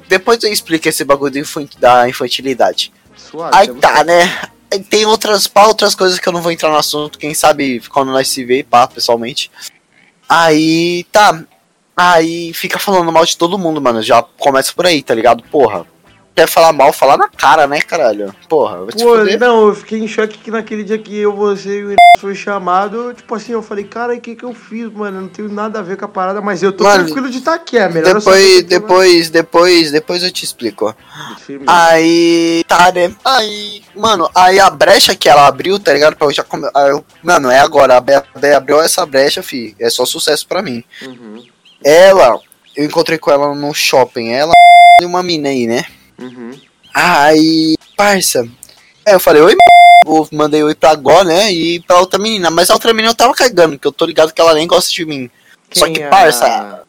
Depois 0.09 0.43
eu 0.43 0.51
explico 0.51 0.89
esse 0.89 1.05
bagulho 1.05 1.31
da 1.79 2.09
infantilidade. 2.09 2.91
Suave. 3.15 3.55
Aí 3.55 3.67
tamo 3.67 3.79
tá, 3.79 4.03
né? 4.03 4.49
Tem 4.89 5.05
outras, 5.05 5.47
pá, 5.47 5.65
outras 5.65 5.95
coisas 5.95 6.19
que 6.19 6.27
eu 6.27 6.33
não 6.33 6.41
vou 6.41 6.51
entrar 6.51 6.69
no 6.69 6.75
assunto. 6.75 7.17
Quem 7.17 7.33
sabe 7.33 7.81
quando 7.89 8.11
nós 8.11 8.27
se 8.27 8.43
vê, 8.43 8.63
pá, 8.63 8.85
pessoalmente. 8.85 9.49
Aí, 10.27 11.05
tá. 11.11 11.41
Aí 11.95 12.53
fica 12.53 12.77
falando 12.77 13.11
mal 13.11 13.25
de 13.25 13.37
todo 13.37 13.57
mundo, 13.57 13.81
mano. 13.81 14.01
Já 14.01 14.21
começa 14.21 14.73
por 14.73 14.85
aí, 14.85 15.01
tá 15.01 15.15
ligado? 15.15 15.41
Porra. 15.43 15.85
Quer 16.33 16.47
falar 16.47 16.71
mal, 16.71 16.93
falar 16.93 17.17
na 17.17 17.27
cara, 17.27 17.67
né, 17.67 17.81
caralho? 17.81 18.33
Porra, 18.47 18.77
vou 18.77 18.87
te 18.87 19.03
Pô, 19.03 19.17
fuder. 19.17 19.37
não, 19.39 19.67
eu 19.67 19.75
fiquei 19.75 19.99
em 19.99 20.07
choque 20.07 20.37
que 20.37 20.49
naquele 20.49 20.83
dia 20.83 20.97
que 20.97 21.15
eu, 21.17 21.35
você 21.35 21.81
e 21.81 21.85
o 21.85 21.95
foi 22.19 22.33
chamado, 22.35 23.13
tipo 23.13 23.33
assim, 23.35 23.51
eu 23.51 23.61
falei, 23.61 23.83
cara, 23.83 24.13
o 24.13 24.19
que 24.21 24.35
que 24.35 24.43
eu 24.45 24.53
fiz, 24.53 24.91
mano? 24.93 25.17
Eu 25.17 25.21
não 25.23 25.27
tenho 25.27 25.49
nada 25.51 25.79
a 25.79 25.81
ver 25.81 25.97
com 25.97 26.05
a 26.05 26.07
parada, 26.07 26.39
mas 26.39 26.63
eu 26.63 26.71
tô 26.71 26.83
Mano, 26.83 27.03
tranquilo 27.05 27.29
de 27.29 27.39
estar 27.39 27.53
aqui, 27.55 27.77
é 27.77 27.89
melhor 27.89 28.13
Depois, 28.15 28.57
eu 28.57 28.63
depois, 28.63 29.29
depois, 29.29 29.91
depois 29.91 30.23
eu 30.23 30.31
te 30.31 30.45
explico. 30.45 30.95
Aí, 31.67 32.63
tá, 32.67 32.91
né? 32.91 33.13
Aí, 33.25 33.83
mano, 33.95 34.29
aí 34.33 34.59
a 34.59 34.69
brecha 34.69 35.15
que 35.15 35.27
ela 35.27 35.47
abriu, 35.47 35.79
tá 35.79 35.91
ligado? 35.93 36.15
Pra 36.15 36.27
eu 36.27 36.31
já 36.31 36.43
come... 36.43 36.67
eu- 36.89 37.03
Mano, 37.23 37.49
é 37.49 37.59
agora. 37.59 37.97
A 37.97 38.01
Bé 38.01 38.15
a 38.15 38.39
Bé 38.39 38.55
abriu 38.55 38.81
essa 38.81 39.05
brecha, 39.05 39.43
fi. 39.43 39.75
É 39.79 39.89
só 39.89 40.05
sucesso 40.05 40.47
pra 40.47 40.61
mim. 40.61 40.83
Uhum, 41.01 41.43
Ela, 41.83 42.39
eu 42.75 42.85
encontrei 42.85 43.17
com 43.17 43.31
ela 43.31 43.53
no 43.53 43.73
shopping. 43.73 44.29
Ela 44.31 44.51
e 45.01 45.05
uma 45.05 45.21
mina 45.23 45.49
aí, 45.49 45.67
né? 45.67 45.83
Uhum. 46.19 46.51
Aí, 46.93 47.75
parça. 47.95 48.47
Aí 49.05 49.13
eu 49.13 49.19
falei, 49.19 49.41
oi, 49.41 49.55
eu 50.05 50.27
mandei 50.31 50.63
oi 50.63 50.75
pra 50.75 50.95
Gó, 50.95 51.23
né? 51.23 51.51
E 51.51 51.79
pra 51.81 51.99
outra 51.99 52.19
menina. 52.19 52.49
Mas 52.49 52.69
a 52.69 52.73
outra 52.73 52.93
menina 52.93 53.11
eu 53.11 53.15
tava 53.15 53.33
cagando, 53.33 53.77
que 53.77 53.87
eu 53.87 53.91
tô 53.91 54.05
ligado 54.05 54.33
que 54.33 54.41
ela 54.41 54.53
nem 54.53 54.67
gosta 54.67 54.91
de 54.91 55.05
mim. 55.05 55.29
Só 55.71 55.85
Quem 55.85 55.93
que, 55.93 56.03
é 56.03 56.09
parça, 56.09 56.83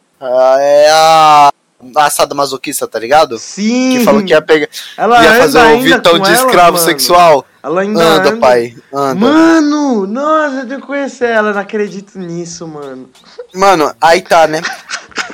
é 0.59 0.89
a. 0.91 1.51
assado 1.97 2.35
masoquista, 2.35 2.87
tá 2.87 2.99
ligado? 2.99 3.37
Sim. 3.37 3.97
Que 3.97 4.03
falou 4.03 4.23
que 4.23 4.31
ia 4.31 4.41
pegar. 4.41 4.67
ela 4.97 5.23
ia 5.23 5.33
fazer 5.35 5.59
o 5.59 5.81
Vitão 5.81 6.19
de 6.19 6.33
escravo 6.33 6.77
sexual. 6.77 7.45
Ela 7.63 7.81
ainda 7.81 8.03
Anda, 8.03 8.29
anda. 8.29 8.37
pai. 8.39 8.75
Anda. 8.93 9.15
Mano, 9.15 10.05
nossa, 10.05 10.55
eu 10.57 10.67
tenho 10.67 10.81
que 10.81 10.87
conhecer 10.87 11.29
ela, 11.29 11.53
não 11.53 11.61
acredito 11.61 12.19
nisso, 12.19 12.67
mano. 12.67 13.09
Mano, 13.53 13.95
aí 14.01 14.21
tá, 14.21 14.47
né? 14.47 14.61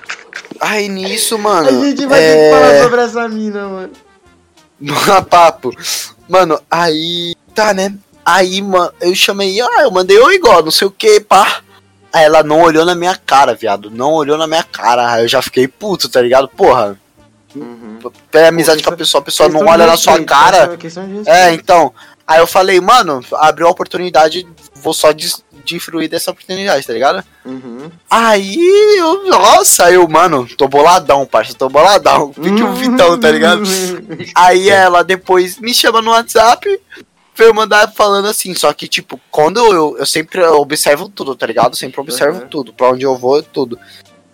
Aí 0.59 0.89
nisso, 0.89 1.37
mano. 1.39 1.67
A 1.69 1.85
gente 1.85 2.05
vai 2.05 2.21
é... 2.21 2.33
ter 2.35 2.43
que 2.43 2.51
falar 2.51 2.83
sobre 2.83 3.01
essa 3.01 3.27
mina, 3.29 3.67
mano. 3.67 3.91
No 4.79 5.25
papo. 5.25 5.71
Mano, 6.27 6.59
aí. 6.71 7.35
Tá, 7.53 7.73
né? 7.73 7.93
Aí, 8.25 8.61
mano, 8.61 8.93
eu 9.01 9.13
chamei, 9.13 9.59
ah, 9.59 9.81
eu 9.81 9.91
mandei 9.91 10.17
oi 10.19 10.35
igual, 10.35 10.63
não 10.63 10.71
sei 10.71 10.87
o 10.87 10.91
que, 10.91 11.19
pá. 11.19 11.61
Aí 12.13 12.23
ela 12.23 12.43
não 12.43 12.61
olhou 12.61 12.85
na 12.85 12.95
minha 12.95 13.15
cara, 13.15 13.53
viado. 13.53 13.91
Não 13.91 14.13
olhou 14.13 14.37
na 14.37 14.47
minha 14.47 14.63
cara. 14.63 15.11
Aí 15.13 15.23
eu 15.23 15.27
já 15.27 15.41
fiquei 15.41 15.67
puto, 15.67 16.07
tá 16.07 16.21
ligado? 16.21 16.47
Porra, 16.47 16.97
Uhum. 17.55 17.99
é 18.33 18.47
amizade 18.47 18.83
com 18.83 18.93
a 18.93 18.95
pessoa, 18.95 19.21
a 19.21 19.25
pessoa 19.25 19.49
não 19.49 19.65
olha 19.65 19.85
na 19.87 19.97
sua 19.97 20.23
cara. 20.23 20.77
É, 21.25 21.51
então. 21.51 21.91
Aí 22.27 22.39
eu 22.39 22.45
falei, 22.45 22.79
mano, 22.79 23.21
abriu 23.33 23.67
a 23.67 23.71
oportunidade, 23.71 24.47
vou 24.75 24.93
só 24.93 25.11
des- 25.11 25.43
de 25.69 25.79
fruir 25.79 26.09
dessa 26.09 26.31
oportunidade, 26.31 26.85
tá 26.85 26.93
ligado? 26.93 27.23
Uhum. 27.45 27.89
Aí 28.09 28.57
eu, 28.97 29.25
nossa, 29.27 29.91
eu, 29.91 30.07
mano, 30.07 30.47
tô 30.57 30.67
boladão, 30.67 31.25
parça, 31.25 31.53
tô 31.53 31.69
boladão. 31.69 32.33
Fique 32.33 32.61
o 32.63 32.73
Vitão, 32.73 33.19
tá 33.19 33.29
ligado? 33.31 33.63
Aí 34.35 34.69
ela 34.69 35.03
depois 35.03 35.57
me 35.59 35.73
chama 35.73 36.01
no 36.01 36.11
WhatsApp, 36.11 36.79
veio 37.35 37.53
mandar 37.55 37.91
falando 37.93 38.27
assim, 38.27 38.53
só 38.53 38.73
que, 38.73 38.87
tipo, 38.87 39.19
quando 39.31 39.59
eu, 39.59 39.97
eu 39.97 40.05
sempre 40.05 40.43
observo 40.43 41.07
tudo, 41.09 41.35
tá 41.35 41.45
ligado? 41.45 41.75
Sempre 41.75 42.01
observo 42.01 42.41
Uhum. 42.41 42.47
tudo, 42.47 42.73
pra 42.73 42.89
onde 42.91 43.03
eu 43.05 43.17
vou, 43.17 43.41
tudo. 43.41 43.79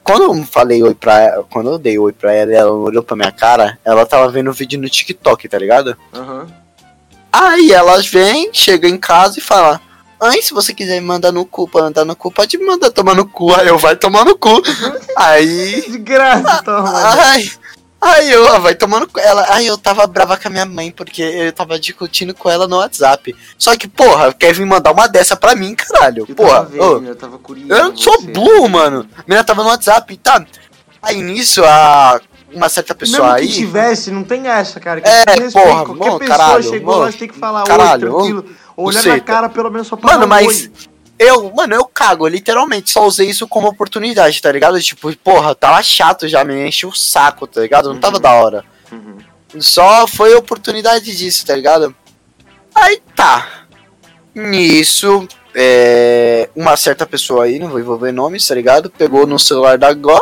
Quando 0.04 0.24
eu 0.24 0.43
falei 0.43 0.84
oi 0.84 0.93
pra 0.93 1.19
ela, 1.19 1.43
quando 1.50 1.71
eu 1.71 1.78
dei 1.80 1.98
oi 1.98 2.13
pra 2.13 2.32
ela 2.32 2.52
e 2.52 2.56
ela 2.56 2.71
olhou 2.71 3.02
pra 3.02 3.15
minha 3.15 3.32
cara, 3.32 3.80
ela 3.84 4.06
tava 4.06 4.30
vendo 4.30 4.52
o 4.52 4.54
vídeo 4.54 4.80
no 4.80 4.88
TikTok, 4.89 5.48
tá 5.50 5.58
ligado? 5.58 5.98
Aham. 6.13 6.48
Aí 7.32 7.71
elas 7.74 8.06
vêm, 8.08 8.50
chega 8.54 8.88
em 8.88 8.98
casa 8.98 9.39
e 9.39 9.41
fala. 9.41 9.82
Ai, 10.26 10.42
se 10.42 10.54
você 10.54 10.74
quiser 10.74 11.00
me 11.00 11.08
mandar 11.08 11.32
no 11.32 11.46
cu, 11.46 11.68
pra 11.68 11.84
mandar 11.84 12.06
no 12.06 12.16
cu, 12.16 12.32
pode 12.32 12.58
me 12.58 12.66
mandar 12.66 12.92
tomar 12.92 13.16
no 13.16 13.26
cu. 13.28 13.54
Aí 13.56 13.68
eu 13.68 13.78
vai 13.78 13.96
tomar 13.96 14.26
no 14.26 14.38
cu. 14.38 14.62
Aí. 15.16 15.90
De 15.90 15.98
graça, 15.98 16.64
toma. 16.64 16.92
Ai. 16.94 17.50
Aí 18.02 18.32
eu, 18.32 18.48
ah, 18.50 18.60
vai 18.60 18.76
tomando 18.76 19.08
com 19.08 19.20
ela. 19.20 19.46
Aí 19.50 19.66
eu 19.66 19.78
tava 19.80 20.06
brava 20.06 20.38
com 20.38 20.48
a 20.48 20.52
minha 20.52 20.66
mãe, 20.66 20.92
porque 20.92 21.24
eu 21.24 21.52
tava 21.52 21.80
discutindo 21.80 22.36
com 22.36 22.48
ela 22.50 22.68
no 22.68 22.78
WhatsApp. 22.78 23.36
Só 23.58 23.76
que, 23.76 23.88
porra, 23.88 24.32
quer 24.32 24.54
vir 24.54 24.66
mandar 24.66 24.92
uma 24.92 25.08
dessa 25.08 25.36
pra 25.36 25.56
mim, 25.56 25.74
caralho. 25.74 26.24
Eu 26.30 26.36
Porra, 26.36 26.66
tava 26.66 26.70
vendo, 27.00 27.08
eu 27.08 27.16
tava 27.16 27.40
curioso. 27.40 27.74
eu 27.74 27.84
não 27.90 27.98
sou 27.98 28.22
burro, 28.22 28.70
mano. 28.70 29.10
A 29.18 29.24
menina 29.28 29.44
tava 29.44 29.64
no 29.64 29.70
WhatsApp, 29.70 30.16
tá? 30.18 30.46
Aí 31.02 31.20
nisso, 31.22 31.64
a, 31.66 32.22
uma 32.56 32.70
certa 32.70 32.96
pessoa 32.96 33.34
Mesmo 33.34 33.36
aí. 33.36 33.48
que 33.48 33.54
tivesse, 33.54 34.10
não 34.12 34.24
tem 34.24 34.48
essa, 34.48 34.80
cara. 34.80 35.02
Que 35.02 35.08
É, 35.08 35.18
respeito. 35.28 35.52
porra, 35.54 35.86
Qualquer 35.86 36.10
bom, 36.12 36.18
pessoa 36.20 36.38
caralho, 36.38 36.63
chegou 36.63 37.06
você 37.06 37.18
tem 37.18 37.28
que 37.28 37.38
falar 37.38 37.63
caralho, 37.65 38.08
oi, 38.15 38.32
tranquilo. 38.32 38.46
Olhar 38.78 39.04
na 39.06 39.20
cara, 39.20 39.50
pelo 39.50 39.70
menos 39.70 39.88
só 39.88 39.96
pra 39.96 40.13
Mano, 40.13 40.28
mas 40.28 40.48
oi. 40.63 40.72
eu, 41.20 41.52
mano, 41.56 41.76
eu 41.76 41.86
cago, 41.86 42.28
literalmente, 42.28 42.89
só 42.91 43.06
usei 43.06 43.30
isso 43.30 43.48
como 43.48 43.68
oportunidade, 43.68 44.41
tá 44.41 44.52
ligado? 44.52 44.82
Tipo, 44.82 45.15
porra, 45.18 45.54
tava 45.56 45.82
chato 45.84 46.28
já, 46.28 46.44
me 46.44 46.68
enche 46.68 46.86
o 46.86 46.91
saco, 46.94 47.46
tá 47.48 47.62
ligado? 47.62 47.94
Não 47.94 48.00
tava 48.00 48.15
Uhum. 48.18 48.22
da 48.22 48.32
hora. 48.34 48.65
Uhum. 48.91 49.18
Só 49.62 50.06
foi 50.08 50.34
oportunidade 50.36 51.15
disso, 51.15 51.46
tá 51.46 51.56
ligado? 51.56 51.96
Aí 52.74 53.02
tá. 53.15 53.48
Nisso, 54.34 55.26
é, 55.54 56.50
uma 56.56 56.76
certa 56.76 57.06
pessoa 57.06 57.46
aí, 57.46 57.58
não 57.58 57.70
vou 57.70 57.80
envolver 57.80 58.12
nomes, 58.12 58.46
tá 58.46 58.54
ligado? 58.54 58.89
Pegou 58.89 59.26
no 59.26 59.39
celular 59.39 59.78
da 59.78 59.94
Gó. 59.94 60.20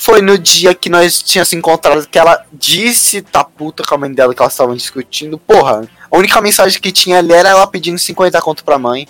Foi 0.00 0.22
no 0.22 0.38
dia 0.38 0.74
que 0.74 0.88
nós 0.88 1.22
tínhamos 1.22 1.50
se 1.50 1.56
encontrado 1.56 2.08
que 2.08 2.18
ela 2.18 2.42
disse, 2.50 3.20
tá 3.20 3.44
puta 3.44 3.82
com 3.82 3.94
a 3.94 3.98
mãe 3.98 4.10
dela 4.10 4.34
que 4.34 4.40
elas 4.40 4.54
estavam 4.54 4.74
discutindo. 4.74 5.36
Porra, 5.36 5.86
a 6.10 6.16
única 6.16 6.40
mensagem 6.40 6.80
que 6.80 6.90
tinha 6.90 7.18
ali 7.18 7.34
era 7.34 7.50
ela 7.50 7.66
pedindo 7.66 7.98
50 7.98 8.40
conto 8.40 8.64
pra 8.64 8.78
mãe. 8.78 9.06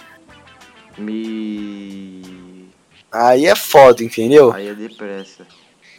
Me. 0.98 2.68
Aí 3.12 3.46
é 3.46 3.54
foda, 3.54 4.02
entendeu? 4.02 4.52
Aí 4.52 4.66
é 4.66 4.74
depressa. 4.74 5.46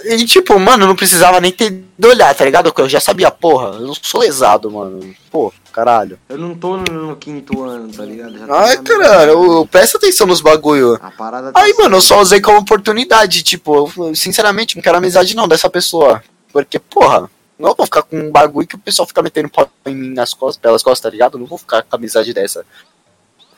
E 0.04 0.25
tipo, 0.25 0.60
mano, 0.60 0.86
não 0.86 0.95
precisava 0.95 1.39
nem 1.39 1.54
ter 1.54 1.69
de 1.97 2.08
olhar, 2.08 2.36
tá 2.36 2.43
ligado? 2.43 2.73
Eu 2.77 2.89
já 2.89 2.99
sabia, 2.99 3.32
porra, 3.32 3.77
eu 3.77 3.88
não 3.88 3.95
sou 3.95 4.19
lesado, 4.19 4.69
mano. 4.69 5.15
Pô, 5.32 5.54
caralho. 5.72 6.20
Eu 6.30 6.38
não 6.38 6.54
tô 6.56 6.78
no, 6.78 7.16
quinto 7.16 7.64
ano, 7.64 7.92
tá 7.92 8.04
ligado? 8.04 8.38
Já 8.38 8.46
Ai, 8.50 8.78
caralho, 8.78 9.32
eu- 9.32 9.68
presta 9.70 9.98
atenção 9.98 10.28
nos 10.28 10.42
bagulho. 10.42 11.00
A 11.02 11.12
parada 11.12 11.52
tá 11.52 11.60
Aí, 11.60 11.74
mano, 11.78 11.98
eu 11.98 12.02
só 12.02 12.20
usei 12.22 12.42
como 12.42 12.60
oportunidade, 12.60 13.44
tipo, 13.44 13.90
eu, 13.98 14.16
sinceramente, 14.16 14.76
não 14.76 14.84
quero 14.84 14.98
amizade 14.98 15.36
não 15.36 15.48
dessa 15.48 15.70
pessoa. 15.70 16.24
Porque, 16.52 16.78
porra, 16.80 17.30
não 17.58 17.74
vou 17.76 17.86
ficar 17.86 18.02
com 18.04 18.18
um 18.20 18.32
bagulho 18.32 18.68
que 18.68 18.76
o 18.76 18.80
pessoal 18.80 19.08
fica 19.08 19.22
metendo 19.22 19.50
pau 19.50 19.70
em 19.86 19.96
mim 19.96 20.14
nas 20.14 20.34
costas, 20.34 20.60
pelas 20.62 20.82
costas, 20.84 21.02
tá 21.02 21.10
ligado? 21.10 21.38
Não 21.38 21.46
vou 21.46 21.58
ficar 21.58 21.84
com 21.84 21.96
amizade 21.96 22.34
dessa. 22.34 22.66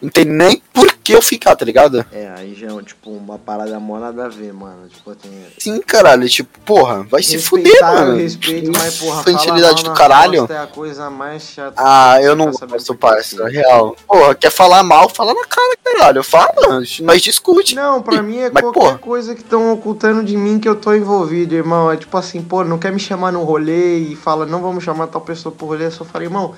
Não 0.03 0.09
tem 0.09 0.25
nem 0.25 0.61
por 0.73 0.91
que 1.03 1.13
eu 1.13 1.21
ficar, 1.21 1.55
tá 1.55 1.65
ligado? 1.65 2.05
É, 2.11 2.31
aí 2.37 2.53
já 2.55 2.67
é 2.67 2.81
tipo 2.83 3.09
uma 3.09 3.37
parada 3.37 3.79
mó 3.79 3.99
nada 3.99 4.25
a 4.25 4.29
ver, 4.29 4.53
mano. 4.53 4.87
Tipo, 4.87 5.15
tem. 5.15 5.31
Sim, 5.57 5.81
caralho, 5.81 6.27
tipo, 6.29 6.59
porra, 6.61 7.03
vai 7.03 7.23
se 7.23 7.37
fuder, 7.39 7.65
Respeitar, 7.71 7.93
mano. 8.05 8.17
respeito, 8.17 8.71
mas 8.71 8.97
porra, 8.99 9.21
Infantilidade 9.21 9.83
do 9.83 9.93
caralho. 9.93 10.45
É 10.49 10.57
a 10.57 10.67
coisa 10.67 11.09
mais 11.09 11.43
chata. 11.43 11.73
Ah, 11.77 12.21
eu 12.21 12.35
não 12.35 12.51
gosto, 12.51 12.89
o 12.91 12.93
que 12.95 12.99
parça, 12.99 13.35
acontecer. 13.35 13.61
real. 13.61 13.95
Porra, 14.07 14.35
quer 14.35 14.49
falar 14.49 14.83
mal, 14.83 15.09
fala 15.09 15.33
na 15.33 15.45
cara, 15.45 15.77
caralho. 15.83 16.23
Fala, 16.23 16.81
nós 17.01 17.21
discute. 17.21 17.75
Não, 17.75 18.01
pra 18.01 18.21
mim 18.21 18.37
é 18.39 18.49
Mas, 18.53 18.61
qualquer 18.63 18.79
porra. 18.79 18.97
coisa 18.97 19.35
que 19.35 19.41
estão 19.41 19.71
ocultando 19.73 20.23
de 20.23 20.35
mim 20.37 20.59
que 20.59 20.67
eu 20.69 20.75
tô 20.75 20.93
envolvido, 20.93 21.55
irmão. 21.55 21.91
É 21.91 21.97
tipo 21.97 22.17
assim, 22.17 22.41
pô, 22.41 22.63
não 22.63 22.77
quer 22.77 22.91
me 22.91 22.99
chamar 22.99 23.31
no 23.31 23.43
rolê 23.43 23.99
e 23.99 24.15
fala, 24.15 24.45
não 24.45 24.61
vamos 24.61 24.83
chamar 24.83 25.07
tal 25.07 25.21
pessoa 25.21 25.53
pro 25.53 25.67
rolê. 25.67 25.85
Eu 25.85 25.91
só 25.91 26.03
falei, 26.05 26.27
irmão, 26.27 26.53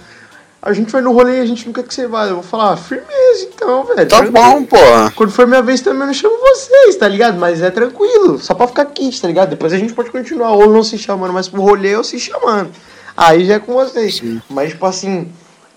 a 0.65 0.73
gente 0.73 0.91
vai 0.91 0.99
no 0.99 1.13
rolê 1.13 1.37
e 1.37 1.41
a 1.41 1.45
gente 1.45 1.63
não 1.67 1.71
quer 1.71 1.83
que 1.83 1.93
você 1.93 2.07
vá. 2.07 2.25
Eu 2.25 2.35
vou 2.35 2.43
falar, 2.43 2.73
ah, 2.73 2.77
firmeza 2.77 3.43
então, 3.53 3.83
velho. 3.85 4.07
Tá 4.09 4.23
bom, 4.23 4.63
porra. 4.63 5.13
Quando 5.15 5.31
for 5.31 5.45
minha 5.45 5.61
vez 5.61 5.79
também 5.79 6.01
eu 6.01 6.07
não 6.07 6.13
chamo 6.13 6.35
vocês, 6.39 6.95
tá 6.95 7.07
ligado? 7.07 7.37
Mas 7.37 7.61
é 7.61 7.69
tranquilo, 7.69 8.39
só 8.39 8.55
pra 8.55 8.67
ficar 8.67 8.81
aqui, 8.81 9.09
tá 9.21 9.27
ligado? 9.27 9.49
Depois 9.51 9.71
a 9.71 9.77
gente 9.77 9.93
pode 9.93 10.09
continuar, 10.09 10.51
ou 10.53 10.67
não 10.67 10.83
se 10.83 10.97
chamando, 10.97 11.31
mas 11.33 11.47
pro 11.47 11.61
rolê 11.61 11.95
ou 11.95 12.03
se 12.03 12.19
chamando. 12.19 12.71
Aí 13.15 13.45
já 13.45 13.53
é 13.53 13.59
com 13.59 13.73
vocês. 13.73 14.17
Sim. 14.17 14.41
Mas, 14.49 14.71
tipo 14.71 14.85
assim, 14.87 15.31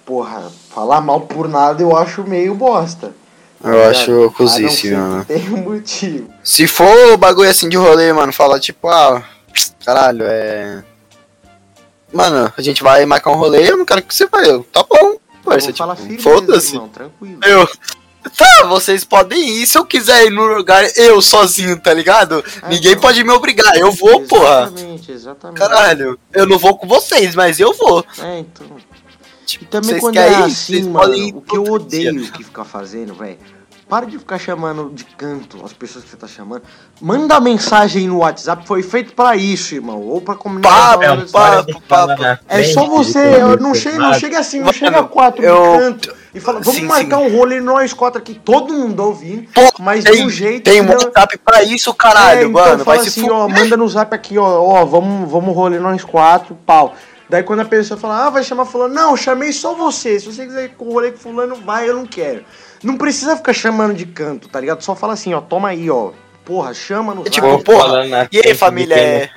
porra, 0.07 0.51
falar 0.75 1.03
mal 1.03 1.21
por 1.21 1.47
nada 1.49 1.83
eu 1.83 1.95
acho 1.95 2.25
meio 2.25 2.55
bosta. 2.55 3.13
tá 3.63 3.69
Eu 3.69 3.75
ligado? 3.75 3.91
acho 3.91 4.33
ser 4.81 4.97
mano. 4.97 5.25
Tem 5.27 5.49
um 5.51 5.59
motivo. 5.59 6.31
Se 6.43 6.67
for 6.67 7.17
bagulho 7.19 7.51
assim 7.51 7.69
de 7.69 7.77
rolê, 7.77 8.11
mano, 8.13 8.33
fala 8.33 8.59
tipo, 8.59 8.89
ah, 8.89 9.23
caralho, 9.85 10.25
é. 10.25 10.83
Mano, 12.13 12.53
a 12.57 12.63
gente 12.63 12.83
vai 12.83 13.05
marcar 13.07 13.31
um 13.31 13.37
rolê, 13.37 13.71
eu 13.71 13.77
não 13.77 13.85
quero 13.85 14.03
que 14.03 14.15
você 14.15 14.27
vá. 14.27 14.39
Eu, 14.43 14.65
tá 14.65 14.83
bom, 14.89 15.17
parça, 15.45 15.73
tipo, 15.73 16.23
foda-se. 16.23 16.79
tranquilo. 16.93 17.41
Eu. 17.45 17.69
Tá, 18.37 18.65
vocês 18.67 19.05
podem 19.05 19.41
ir. 19.63 19.67
Se 19.67 19.79
eu 19.79 19.87
quiser 19.87 20.27
ir 20.27 20.31
no 20.31 20.43
lugar 20.45 20.85
eu 20.97 21.23
sozinho, 21.23 21.79
tá 21.79 21.95
ligado? 21.95 22.45
É, 22.63 22.69
Ninguém 22.69 22.91
então. 22.93 23.01
pode 23.03 23.23
me 23.25 23.31
obrigar. 23.31 23.75
Eu 23.77 23.91
vou, 23.93 24.23
porra. 24.23 24.65
Exatamente, 24.75 25.13
exatamente. 25.13 25.59
Caralho, 25.59 26.19
eu 26.35 26.47
não 26.47 26.59
vou 26.59 26.77
com 26.77 26.87
vocês, 26.87 27.35
mas 27.35 27.59
eu 27.61 27.73
vou. 27.73 28.05
É, 28.19 28.41
então. 28.41 28.67
Tipo, 29.47 29.65
E 29.65 29.67
também 29.69 29.99
quando 29.99 30.19
é 30.19 30.31
ir, 30.31 30.43
assim, 30.43 30.83
mano, 30.91 31.15
o 31.39 31.41
que 31.41 31.57
eu 31.57 31.65
todo 31.65 31.87
dia. 31.89 32.11
odeio 32.11 32.33
que 32.33 32.45
ficar 32.45 32.65
fazendo, 32.65 33.15
velho. 33.15 33.39
Para 33.89 34.05
de 34.05 34.19
ficar 34.19 34.39
chamando 34.39 34.91
de 34.93 35.03
canto 35.05 35.65
as 35.65 35.73
pessoas 35.73 36.05
que 36.05 36.11
você 36.11 36.17
tá 36.19 36.27
chamando. 36.27 36.63
Manda 37.01 37.41
mensagem 37.41 38.07
no 38.07 38.19
WhatsApp, 38.19 38.67
foi 38.67 38.83
feito 38.83 39.15
pra 39.15 39.35
isso, 39.35 39.75
irmão. 39.75 39.99
Ou 40.03 40.21
pra 40.21 40.35
comunicar. 40.35 40.69
Papo, 40.99 41.05
É, 41.05 41.13
um 41.13 41.27
papo, 41.27 41.81
papo. 41.89 42.23
É 42.47 42.63
só 42.65 42.87
você, 42.87 43.19
eu 43.41 43.57
não 43.59 43.75
chega, 43.75 43.99
não 43.99 44.13
chega 44.13 44.39
assim, 44.39 44.61
não 44.61 44.75
chega 44.75 45.03
quatro 45.05 45.43
eu- 45.43 45.73
no 45.73 45.79
canto 45.79 46.15
e 46.35 46.39
fala, 46.41 46.61
vamos 46.61 46.81
Sim, 46.81 46.87
marcar 46.87 47.17
sim. 47.19 47.25
um 47.27 47.37
rolê 47.39 47.61
nós 47.63 47.95
quatro 47.95 48.19
aqui, 48.21 48.35
todo 48.35 48.75
mundo 48.75 49.01
ouvindo, 49.03 49.49
Pô, 49.55 49.63
mas 49.83 50.05
tem, 50.05 50.23
do 50.23 50.29
jeito 50.31 50.65
tem 50.65 50.83
um 50.83 50.89
WhatsApp 50.91 51.39
pra 51.39 51.63
isso, 51.63 51.95
caralho, 51.95 52.41
é, 52.41 52.45
então 52.45 52.53
mano. 52.53 52.85
fala 52.85 52.97
Vai 52.97 52.99
se 53.01 53.09
assim, 53.09 53.23
fuder. 53.23 53.35
ó, 53.37 53.49
manda 53.49 53.75
no 53.77 53.89
zap 53.89 54.15
aqui, 54.15 54.37
ó, 54.37 54.45
ó, 54.63 54.85
vamos, 54.85 55.31
vamos 55.31 55.55
rolê 55.55 55.79
nós 55.79 56.05
quatro, 56.05 56.55
pau. 56.67 56.95
Daí 57.31 57.43
quando 57.43 57.61
a 57.61 57.65
pessoa 57.65 57.99
fala, 57.99 58.27
ah, 58.27 58.31
vai 58.31 58.43
chamar 58.43 58.65
fulano, 58.67 58.93
não, 58.95 59.17
chamei 59.17 59.53
só 59.53 59.75
você, 59.75 60.21
se 60.21 60.27
você 60.27 60.45
quiser 60.47 60.65
ir 60.67 60.69
com 60.77 60.87
o 60.87 60.93
rolê 60.93 61.11
com 61.13 61.19
fulano, 61.19 61.55
vai, 61.57 61.89
eu 61.89 61.95
não 61.97 62.05
quero. 62.07 62.45
Não 62.83 62.97
precisa 62.97 63.37
ficar 63.37 63.53
chamando 63.53 63.95
de 63.95 64.07
canto, 64.07 64.49
tá 64.49 64.61
ligado? 64.61 64.83
Só 64.83 64.95
fala 64.95 65.15
assim, 65.15 65.35
ó, 65.35 65.41
toma 65.41 65.69
aí, 65.69 65.91
ó, 65.91 66.13
porra, 66.45 66.73
chama 66.73 67.15
no 67.15 67.27
É 67.27 67.31
tipo, 67.31 67.47
Vou 67.47 67.63
porra, 67.63 68.29
e 68.31 68.41
aí, 68.45 68.55
família, 68.55 68.97
é-. 68.97 69.31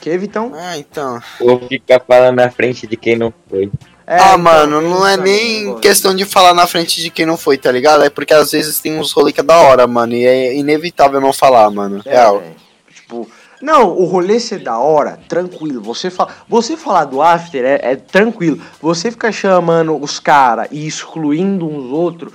Que, 0.00 0.18
Vitão? 0.18 0.52
Ah, 0.54 0.76
então. 0.76 1.20
Vou 1.40 1.58
ficar 1.66 2.00
falando 2.00 2.36
na 2.36 2.50
frente 2.50 2.86
de 2.86 2.96
quem 2.96 3.16
não 3.16 3.32
foi. 3.48 3.70
É, 4.06 4.16
ah, 4.16 4.32
então, 4.32 4.38
mano, 4.38 4.80
não 4.82 5.06
é 5.06 5.16
também, 5.16 5.64
nem 5.64 5.78
questão 5.78 6.14
de 6.14 6.26
falar 6.26 6.52
na 6.52 6.66
frente 6.66 7.00
de 7.00 7.08
quem 7.08 7.24
não 7.24 7.38
foi, 7.38 7.56
tá 7.56 7.72
ligado? 7.72 8.04
É 8.04 8.10
porque 8.10 8.34
às 8.34 8.52
vezes 8.52 8.78
tem 8.78 8.98
uns 8.98 9.12
rolê 9.12 9.32
que 9.32 9.40
é 9.40 9.42
da 9.42 9.56
hora, 9.56 9.86
mano. 9.86 10.12
E 10.12 10.26
é 10.26 10.54
inevitável 10.54 11.20
não 11.20 11.32
falar, 11.32 11.70
mano. 11.70 12.02
É, 12.04 12.10
Real. 12.10 12.38
velho. 12.38 12.56
Tipo, 12.94 13.30
não, 13.62 13.96
o 13.96 14.04
rolê 14.04 14.38
ser 14.38 14.58
da 14.58 14.78
hora, 14.78 15.18
tranquilo. 15.26 15.80
Você, 15.80 16.10
fala, 16.10 16.30
você 16.46 16.76
falar 16.76 17.06
do 17.06 17.22
after 17.22 17.64
é, 17.64 17.80
é 17.92 17.96
tranquilo. 17.96 18.60
Você 18.82 19.10
ficar 19.10 19.32
chamando 19.32 19.96
os 19.96 20.20
caras 20.20 20.68
e 20.70 20.86
excluindo 20.86 21.66
uns 21.66 21.90
outros, 21.90 22.30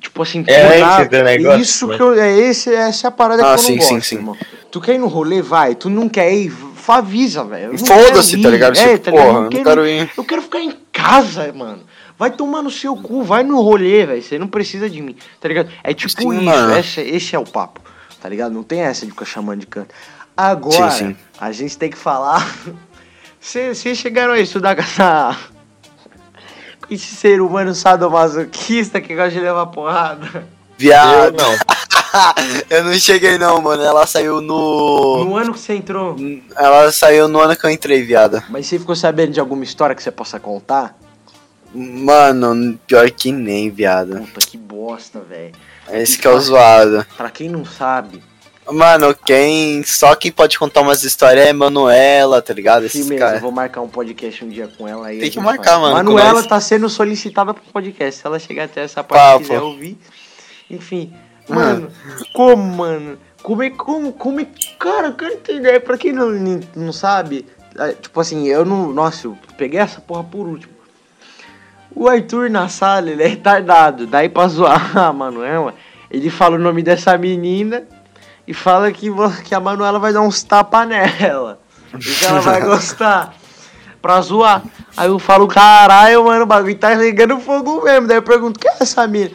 tipo 0.00 0.22
assim, 0.22 0.44
É 0.46 0.80
esse 0.80 1.22
negócio, 1.22 1.60
Isso 1.60 1.86
né? 1.88 1.96
que 1.96 2.02
eu, 2.02 2.14
é 2.14 2.38
esse, 2.38 2.74
essa 2.74 3.06
é 3.06 3.08
a 3.08 3.10
parada 3.10 3.42
Ah, 3.42 3.46
que 3.46 3.52
eu 3.54 3.58
sim, 3.58 3.76
não 3.76 3.82
sim, 3.82 3.94
gosto, 3.94 4.06
sim. 4.08 4.14
irmão. 4.16 4.36
Tu 4.70 4.80
quer 4.80 4.94
ir 4.94 4.98
no 4.98 5.06
rolê, 5.06 5.40
vai. 5.42 5.74
Tu 5.74 5.88
não 5.90 6.08
quer 6.08 6.32
ir, 6.32 6.52
avisa, 6.86 7.44
velho. 7.44 7.76
Foda-se, 7.78 8.40
tá 8.40 8.48
ir. 8.48 8.52
ligado? 8.52 8.78
É, 8.78 8.96
tá 8.98 9.10
ligado? 9.10 9.26
porra, 9.26 9.38
Eu 9.38 9.42
não 9.42 9.48
quero- 9.50 9.64
quero 9.64 9.86
ir. 9.88 10.10
Eu 10.16 10.24
quero 10.24 10.42
ficar 10.42 10.60
em 10.60 10.72
casa, 10.92 11.52
mano. 11.52 11.82
Vai 12.18 12.30
tomar 12.30 12.62
no 12.62 12.70
seu 12.70 12.96
cu, 12.96 13.22
vai 13.22 13.42
no 13.44 13.60
rolê, 13.60 14.04
velho. 14.06 14.22
Você 14.22 14.38
não 14.38 14.48
precisa 14.48 14.88
de 14.90 15.00
mim, 15.00 15.14
tá 15.40 15.46
ligado? 15.48 15.70
É 15.84 15.94
tipo 15.94 16.10
Sim, 16.10 16.32
isso, 16.34 16.42
mano. 16.44 16.76
esse, 16.78 17.00
esse 17.00 17.36
é 17.36 17.38
o 17.38 17.44
papo, 17.44 17.80
tá 18.20 18.28
ligado? 18.28 18.52
Não 18.52 18.62
tem 18.62 18.80
essa 18.80 19.04
de 19.06 19.12
ficar 19.12 19.24
chamando 19.24 19.60
de 19.60 19.66
canto. 19.66 19.94
Agora, 20.36 20.90
Sim, 20.90 21.08
sim. 21.08 21.16
a 21.40 21.52
gente 21.52 21.76
tem 21.78 21.90
que 21.90 21.96
falar. 21.98 22.44
Vocês 23.40 23.78
chegaram 23.98 24.32
a 24.32 24.38
estudar 24.40 24.74
com 24.74 24.82
essa. 24.82 25.36
Esse 26.90 27.14
ser 27.14 27.40
humano 27.40 27.74
sadomasoquista 27.74 29.00
que 29.00 29.14
gosta 29.14 29.30
de 29.30 29.40
levar 29.40 29.66
porrada. 29.66 30.26
Eu 30.34 30.42
Viado. 30.78 31.36
não. 31.36 31.56
eu 32.70 32.84
não 32.84 32.94
cheguei 32.94 33.36
não, 33.36 33.60
mano. 33.60 33.82
Ela 33.82 34.06
saiu 34.06 34.40
no. 34.40 35.24
No 35.24 35.36
ano 35.36 35.52
que 35.52 35.60
você 35.60 35.74
entrou. 35.74 36.16
Ela 36.56 36.90
saiu 36.92 37.28
no 37.28 37.40
ano 37.40 37.56
que 37.56 37.64
eu 37.64 37.70
entrei, 37.70 38.02
viada. 38.02 38.44
Mas 38.48 38.66
você 38.66 38.78
ficou 38.78 38.96
sabendo 38.96 39.32
de 39.32 39.40
alguma 39.40 39.64
história 39.64 39.94
que 39.94 40.02
você 40.02 40.10
possa 40.10 40.40
contar? 40.40 40.96
Mano, 41.74 42.78
pior 42.86 43.10
que 43.10 43.30
nem, 43.30 43.70
viado. 43.70 44.20
Puta, 44.20 44.40
que 44.40 44.56
bosta, 44.56 45.20
velho. 45.20 45.52
Esse 45.90 46.18
que 46.18 46.26
é 46.26 46.30
o 46.30 46.40
zoado. 46.40 47.04
Pra 47.16 47.30
quem 47.30 47.48
não 47.48 47.64
sabe, 47.64 48.22
Mano, 48.70 49.14
quem. 49.14 49.82
Só 49.82 50.14
quem 50.14 50.30
pode 50.30 50.58
contar 50.58 50.82
umas 50.82 51.02
histórias 51.02 51.46
é 51.46 51.52
Manuela, 51.52 52.42
tá 52.42 52.52
ligado? 52.52 52.84
Esses 52.84 53.00
firmeza, 53.00 53.14
eu 53.14 53.26
caras. 53.26 53.42
vou 53.42 53.50
marcar 53.50 53.80
um 53.80 53.88
podcast 53.88 54.44
um 54.44 54.48
dia 54.48 54.68
com 54.76 54.86
ela 54.86 55.06
aí. 55.06 55.20
Tem 55.20 55.30
que 55.30 55.40
marcar, 55.40 55.72
fala. 55.72 55.92
mano, 55.92 56.12
Manuela 56.12 56.42
tá 56.42 56.60
sendo 56.60 56.88
solicitada 56.88 57.54
pro 57.54 57.62
podcast. 57.72 58.20
Se 58.20 58.26
ela 58.26 58.38
chegar 58.38 58.64
até 58.64 58.82
essa 58.82 59.02
parte 59.02 59.36
e 59.36 59.46
quiser 59.46 59.60
ouvir. 59.60 59.98
Enfim. 60.70 61.14
Mano, 61.48 61.90
como, 62.34 62.62
mano? 62.62 63.18
Como 63.42 63.62
é 63.62 63.70
como, 63.70 64.12
como 64.12 64.40
é. 64.40 64.46
Cara, 64.78 65.08
eu 65.08 65.14
quero 65.14 65.34
entender. 65.34 65.80
Pra 65.80 65.96
quem 65.96 66.12
não, 66.12 66.30
não, 66.76 66.92
sabe, 66.92 67.46
é, 67.78 67.92
tipo 67.92 68.20
assim, 68.20 68.46
eu 68.48 68.64
não. 68.64 68.92
Nossa, 68.92 69.28
eu 69.28 69.38
peguei 69.56 69.80
essa 69.80 70.00
porra 70.00 70.24
por 70.24 70.46
último. 70.46 70.74
O 71.94 72.06
Arthur 72.06 72.50
na 72.50 72.68
sala, 72.68 73.10
ele 73.10 73.22
é 73.22 73.26
retardado. 73.26 74.06
Daí 74.06 74.28
pra 74.28 74.46
zoar 74.46 74.92
a 74.98 75.10
Manuela, 75.10 75.74
ele 76.10 76.28
fala 76.28 76.56
o 76.56 76.58
nome 76.58 76.82
dessa 76.82 77.16
menina 77.16 77.86
e 78.48 78.54
fala 78.54 78.90
que, 78.90 79.10
que 79.44 79.54
a 79.54 79.60
Manuela 79.60 79.98
vai 79.98 80.10
dar 80.10 80.22
uns 80.22 80.42
tapa 80.42 80.86
nela. 80.86 81.60
E 81.94 81.98
que 81.98 82.24
ela 82.24 82.40
vai 82.40 82.60
gostar. 82.64 83.34
Pra 84.00 84.20
zoar. 84.22 84.62
Aí 84.96 85.08
eu 85.08 85.18
falo, 85.18 85.46
caralho, 85.46 86.24
mano, 86.24 86.44
o 86.44 86.46
bagulho 86.46 86.78
tá 86.78 86.94
ligando 86.94 87.38
fogo 87.40 87.82
mesmo. 87.84 88.06
Daí 88.06 88.16
eu 88.16 88.22
pergunto, 88.22 88.58
quem 88.58 88.70
é 88.70 88.76
essa 88.80 89.06
mina? 89.06 89.32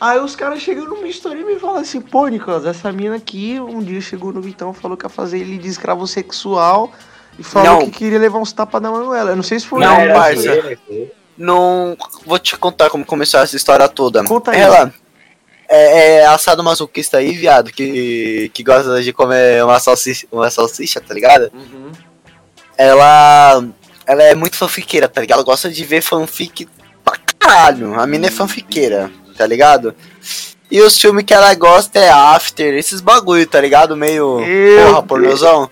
Aí 0.00 0.20
os 0.20 0.36
caras 0.36 0.60
chegam 0.60 0.84
numa 0.84 1.08
história 1.08 1.40
e 1.40 1.44
me 1.44 1.58
falam 1.58 1.78
assim, 1.78 2.00
pô, 2.00 2.28
Nicolas, 2.28 2.64
essa 2.64 2.92
mina 2.92 3.16
aqui 3.16 3.58
um 3.58 3.80
dia 3.80 4.00
chegou 4.00 4.32
no 4.32 4.40
Vitão 4.40 4.72
falou 4.72 4.96
que 4.96 5.04
ia 5.04 5.08
fazer 5.08 5.38
ele 5.38 5.58
de 5.58 5.66
escravo 5.68 6.06
sexual 6.06 6.92
e 7.38 7.42
falou 7.42 7.72
Não. 7.72 7.78
que 7.86 7.90
queria 7.90 8.18
levar 8.20 8.38
uns 8.38 8.52
tapas 8.52 8.80
da 8.80 8.90
Manuela. 8.90 9.30
Eu 9.30 9.36
não 9.36 9.42
sei 9.42 9.58
se 9.58 9.66
foi 9.66 9.80
Não, 9.80 9.96
parça. 10.12 10.42
zoeira, 10.42 10.78
Não. 11.36 11.96
Vou 12.24 12.38
te 12.38 12.56
contar 12.56 12.88
como 12.90 13.04
começou 13.04 13.40
essa 13.40 13.56
história 13.56 13.88
toda. 13.88 14.22
Conta 14.24 14.52
aí. 14.52 14.60
Ela. 14.60 14.94
É, 15.74 16.16
é 16.18 16.26
assado 16.26 16.62
masoquista 16.62 17.18
aí, 17.18 17.32
viado, 17.32 17.70
que, 17.72 18.50
que 18.54 18.62
gosta 18.62 19.02
de 19.02 19.12
comer 19.12 19.64
uma 19.64 19.78
salsicha, 19.80 20.26
uma 20.30 20.50
salsicha, 20.50 21.00
tá 21.00 21.12
ligado? 21.14 21.50
Uhum. 21.54 21.90
Ela. 22.76 23.64
Ela 24.06 24.22
é 24.24 24.34
muito 24.34 24.56
fanfiqueira, 24.56 25.08
tá 25.08 25.20
ligado? 25.20 25.38
Ela 25.38 25.44
gosta 25.46 25.70
de 25.70 25.82
ver 25.84 26.02
fanfic 26.02 26.68
pra 27.02 27.16
caralho. 27.38 27.98
A 27.98 28.06
mina 28.06 28.26
é 28.26 28.30
fanfiqueira, 28.30 29.10
tá 29.36 29.46
ligado? 29.46 29.94
E 30.70 30.80
os 30.80 30.98
filmes 31.00 31.24
que 31.24 31.32
ela 31.32 31.54
gosta 31.54 31.98
é 31.98 32.10
After, 32.10 32.74
esses 32.74 33.00
bagulho, 33.00 33.46
tá 33.46 33.60
ligado? 33.60 33.96
Meio. 33.96 34.40
Meu 34.40 34.86
porra, 34.88 35.02
pornozão. 35.02 35.70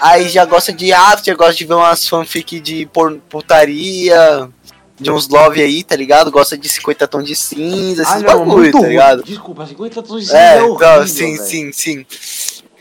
Aí 0.00 0.28
já 0.28 0.44
gosta 0.44 0.72
de 0.72 0.92
After, 0.92 1.36
gosta 1.36 1.54
de 1.54 1.64
ver 1.64 1.74
umas 1.74 2.06
fanfic 2.06 2.60
de 2.60 2.86
por- 2.92 3.18
putaria, 3.28 4.48
de 4.98 5.10
uns 5.10 5.28
love 5.28 5.60
aí, 5.62 5.84
tá 5.84 5.94
ligado? 5.96 6.30
Gosta 6.30 6.56
de 6.56 6.68
50 6.68 7.06
tons 7.08 7.26
de 7.26 7.36
cinza, 7.36 8.02
esses 8.02 8.22
bagulho, 8.22 8.42
Ah, 8.52 8.56
muito 8.56 8.72
tá 8.72 8.78
ruim. 8.78 8.88
ligado? 8.90 9.22
Desculpa, 9.24 9.66
50 9.66 10.02
tons 10.02 10.20
de 10.22 10.26
cinza 10.26 10.38
É, 10.38 10.54
é 10.54 10.56
então, 10.56 10.70
horrível, 10.72 11.06
sim, 11.06 11.36
velho. 11.36 11.44
sim, 11.44 11.72
sim. 11.72 12.06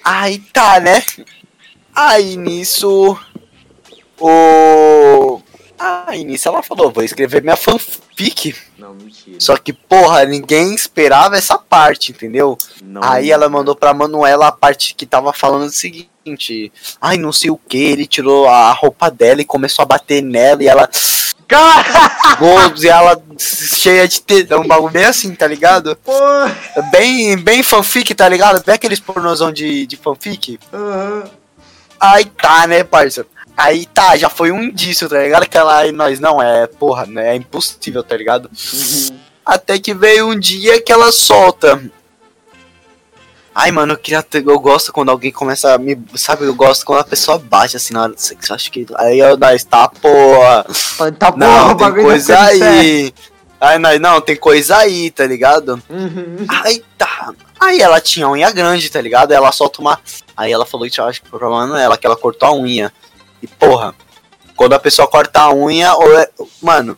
Aí 0.04 0.40
tá, 0.54 0.80
né? 0.80 1.04
Aí 1.94 2.36
nisso. 2.38 3.18
O. 4.20 5.42
Aí 5.78 6.24
nisso 6.24 6.48
ela 6.48 6.64
falou: 6.64 6.92
vou 6.92 7.04
escrever 7.04 7.42
minha 7.44 7.56
fanfic. 7.56 8.05
Não, 8.78 8.94
mentira. 8.94 9.38
Só 9.40 9.58
que, 9.58 9.74
porra, 9.74 10.26
ninguém 10.26 10.74
esperava 10.74 11.38
essa 11.38 11.58
parte, 11.58 12.12
entendeu? 12.12 12.58
Não. 12.82 13.04
Aí 13.04 13.32
ela 13.32 13.50
mandou 13.50 13.76
pra 13.76 13.94
Manuela 13.94 14.48
a 14.48 14.52
parte 14.52 14.96
que 14.96 15.06
tava 15.06 15.34
falando 15.34 15.68
o 15.68 15.72
seguinte: 15.72 16.72
ai, 17.02 17.18
não 17.18 17.34
sei 17.34 17.52
o 17.52 17.58
que, 17.58 17.78
ele 17.78 18.08
tirou 18.08 18.48
a 18.48 18.72
roupa 18.72 19.12
dela 19.12 19.42
e 19.42 19.46
começou 19.46 19.84
a 19.84 19.86
bater 19.86 20.22
nela 20.22 20.64
e 20.64 20.68
ela. 20.68 20.90
Gols, 22.40 22.84
e 22.84 22.90
ela 22.90 23.22
cheia 23.38 24.08
de 24.08 24.20
tesão, 24.20 24.62
um 24.62 24.68
bagulho 24.68 24.92
bem 24.92 25.06
assim, 25.06 25.34
tá 25.36 25.46
ligado? 25.46 25.96
porra. 25.98 26.58
Bem, 26.92 27.38
bem 27.38 27.62
fanfic, 27.62 28.16
tá 28.16 28.28
ligado? 28.28 28.66
Bem 28.66 28.74
aqueles 28.74 29.00
pornozão 29.00 29.52
de, 29.52 29.86
de 29.86 29.96
fanfic. 29.96 30.60
Aham. 30.74 31.30
Aí 32.00 32.26
tá, 32.26 32.68
né, 32.68 32.84
parça? 32.84 33.26
Aí 33.58 33.86
tá, 33.86 34.18
já 34.18 34.30
foi 34.30 34.52
um 34.52 34.62
indício, 34.62 35.08
tá 35.08 35.20
ligado? 35.20 35.48
Que 35.48 35.58
ela 35.58 35.88
e 35.88 35.92
nós, 35.92 36.20
não, 36.20 36.42
é, 36.42 36.68
porra, 36.68 37.06
né? 37.06 37.32
É 37.32 37.36
impossível, 37.36 38.04
tá 38.04 38.18
ligado? 38.18 38.50
Uhum. 38.74 39.20
Até 39.46 39.80
que 39.80 39.94
veio 39.94 40.28
um 40.30 40.38
dia 40.38 40.82
que 40.82 40.92
ela 40.92 41.12
solta. 41.12 41.82
Ai, 43.54 43.72
mano, 43.72 43.94
eu 43.94 43.98
queria 43.98 44.22
ter, 44.22 44.46
eu 44.46 44.60
gosto 44.60 44.92
quando 44.92 45.10
alguém 45.10 45.32
começa 45.32 45.74
a 45.74 45.78
me. 45.78 45.98
Sabe, 46.16 46.44
eu 46.44 46.54
gosto 46.54 46.86
quando 46.86 47.00
a 47.00 47.06
pessoa 47.06 47.40
bate 47.40 47.78
assim 47.78 47.94
na 47.94 48.04
hora 48.04 48.12
do 48.12 48.20
sexo. 48.20 48.54
Acho 48.54 48.70
que. 48.70 48.86
Aí 48.96 49.20
eu 49.20 49.38
nós, 49.38 49.64
tá, 49.64 49.88
porra. 49.88 50.66
Tá 51.18 51.32
bom, 51.32 51.38
Não, 51.38 51.72
o 51.72 51.76
tem 51.76 51.88
tá 51.88 51.92
coisa 51.94 52.40
aí. 52.40 53.14
Aí 53.62 53.80
nós, 53.80 54.02
não, 54.02 54.20
tem 54.20 54.36
coisa 54.36 54.78
aí, 54.78 55.10
tá 55.10 55.26
ligado? 55.26 55.82
Uhum. 55.90 56.46
Aí 56.50 56.84
tá. 56.98 57.34
Aí 57.58 57.80
ela 57.80 58.02
tinha 58.02 58.28
unha 58.28 58.52
grande, 58.52 58.90
tá 58.92 59.00
ligado? 59.00 59.32
Ela 59.32 59.54
solta 59.54 59.80
uma. 59.80 59.98
Aí 60.36 60.52
ela 60.52 60.66
falou 60.66 60.90
que 60.90 61.00
acho 61.00 61.22
que 61.22 61.28
o 61.28 61.40
problema 61.40 61.66
não 61.66 61.78
é 61.78 61.84
ela, 61.84 61.98
que 61.98 62.06
ela 62.06 62.18
cortou 62.18 62.50
a 62.50 62.54
unha. 62.54 62.92
E 63.42 63.48
porra, 63.48 63.94
quando 64.56 64.74
a 64.74 64.80
pessoa 64.80 65.08
corta 65.08 65.42
a 65.42 65.54
unha, 65.54 65.94
ou 65.96 66.18
é. 66.20 66.30
Mano, 66.62 66.98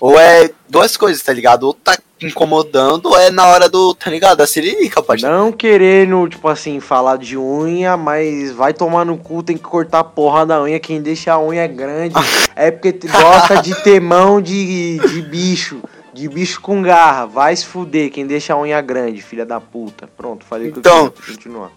ou 0.00 0.18
é 0.18 0.50
duas 0.68 0.96
coisas, 0.96 1.22
tá 1.22 1.32
ligado? 1.32 1.64
Ou 1.64 1.74
tá 1.74 1.96
incomodando, 2.20 3.06
ou 3.06 3.18
é 3.18 3.30
na 3.30 3.46
hora 3.46 3.68
do, 3.68 3.94
tá 3.94 4.10
ligado? 4.10 4.38
Da 4.38 4.46
siririca, 4.46 5.02
parceiro. 5.02 5.34
Não 5.34 5.52
querendo, 5.52 6.26
tipo 6.28 6.48
assim, 6.48 6.80
falar 6.80 7.16
de 7.18 7.36
unha, 7.36 7.96
mas 7.96 8.50
vai 8.52 8.72
tomar 8.72 9.04
no 9.04 9.16
cu, 9.16 9.42
tem 9.42 9.56
que 9.56 9.62
cortar 9.62 10.00
a 10.00 10.04
porra 10.04 10.44
da 10.46 10.62
unha. 10.62 10.78
Quem 10.80 11.00
deixa 11.02 11.32
a 11.32 11.40
unha 11.40 11.66
grande 11.66 12.14
é 12.56 12.70
porque 12.70 12.98
gosta 13.08 13.60
de 13.62 13.74
ter 13.82 14.00
mão 14.00 14.40
de, 14.40 14.98
de 14.98 15.22
bicho. 15.22 15.82
De 16.12 16.28
bicho 16.28 16.60
com 16.60 16.80
garra. 16.80 17.26
Vai 17.26 17.56
se 17.56 17.66
fuder 17.66 18.10
quem 18.10 18.24
deixa 18.26 18.54
a 18.54 18.58
unha 18.60 18.80
grande, 18.80 19.20
filha 19.20 19.44
da 19.44 19.60
puta. 19.60 20.08
Pronto, 20.16 20.44
falei 20.44 20.68
o 20.68 20.72
que 20.72 20.78
Então. 20.78 21.06
eu 21.06 21.10
queria. 21.10 21.34
Continua. 21.34 21.72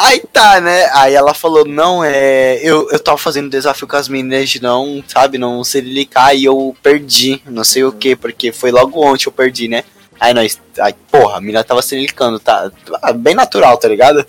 Aí 0.00 0.20
tá, 0.32 0.60
né? 0.60 0.88
Aí 0.94 1.12
ela 1.12 1.34
falou, 1.34 1.64
não, 1.64 2.04
é. 2.04 2.60
Eu, 2.62 2.88
eu 2.88 3.00
tava 3.00 3.18
fazendo 3.18 3.50
desafio 3.50 3.88
com 3.88 3.96
as 3.96 4.08
meninas 4.08 4.48
de 4.48 4.62
não, 4.62 5.02
sabe, 5.08 5.38
não 5.38 5.64
sirilicar 5.64 6.36
e 6.36 6.44
eu 6.44 6.76
perdi. 6.80 7.42
Não 7.44 7.64
sei 7.64 7.82
o 7.82 7.90
que, 7.90 8.14
porque 8.14 8.52
foi 8.52 8.70
logo 8.70 9.04
ontem 9.04 9.26
eu 9.26 9.32
perdi, 9.32 9.66
né? 9.66 9.82
Aí 10.20 10.32
nós. 10.32 10.60
Aí, 10.78 10.94
porra, 11.10 11.38
a 11.38 11.40
menina 11.40 11.64
tava 11.64 11.82
sirilicando, 11.82 12.38
tá? 12.38 12.70
Bem 13.16 13.34
natural, 13.34 13.76
tá 13.76 13.88
ligado? 13.88 14.24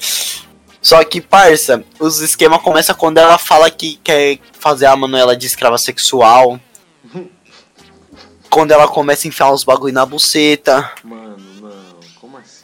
Só 0.82 1.04
que, 1.04 1.22
parça, 1.22 1.84
os 2.00 2.20
esquemas 2.20 2.64
começam 2.64 2.96
quando 2.96 3.20
ela 3.20 3.38
fala 3.38 3.70
que 3.70 4.00
quer 4.04 4.40
fazer 4.60 4.88
a 4.88 4.96
Manuela 4.96 5.38
de 5.38 5.46
escrava 5.46 5.78
sexual. 5.78 6.60
Quando 8.50 8.72
ela 8.72 8.88
começa 8.88 9.28
a 9.28 9.30
enfiar 9.30 9.52
os 9.52 9.64
bagulho 9.64 9.94
na 9.94 10.04
buceta. 10.08 10.92
Mano? 11.04 11.19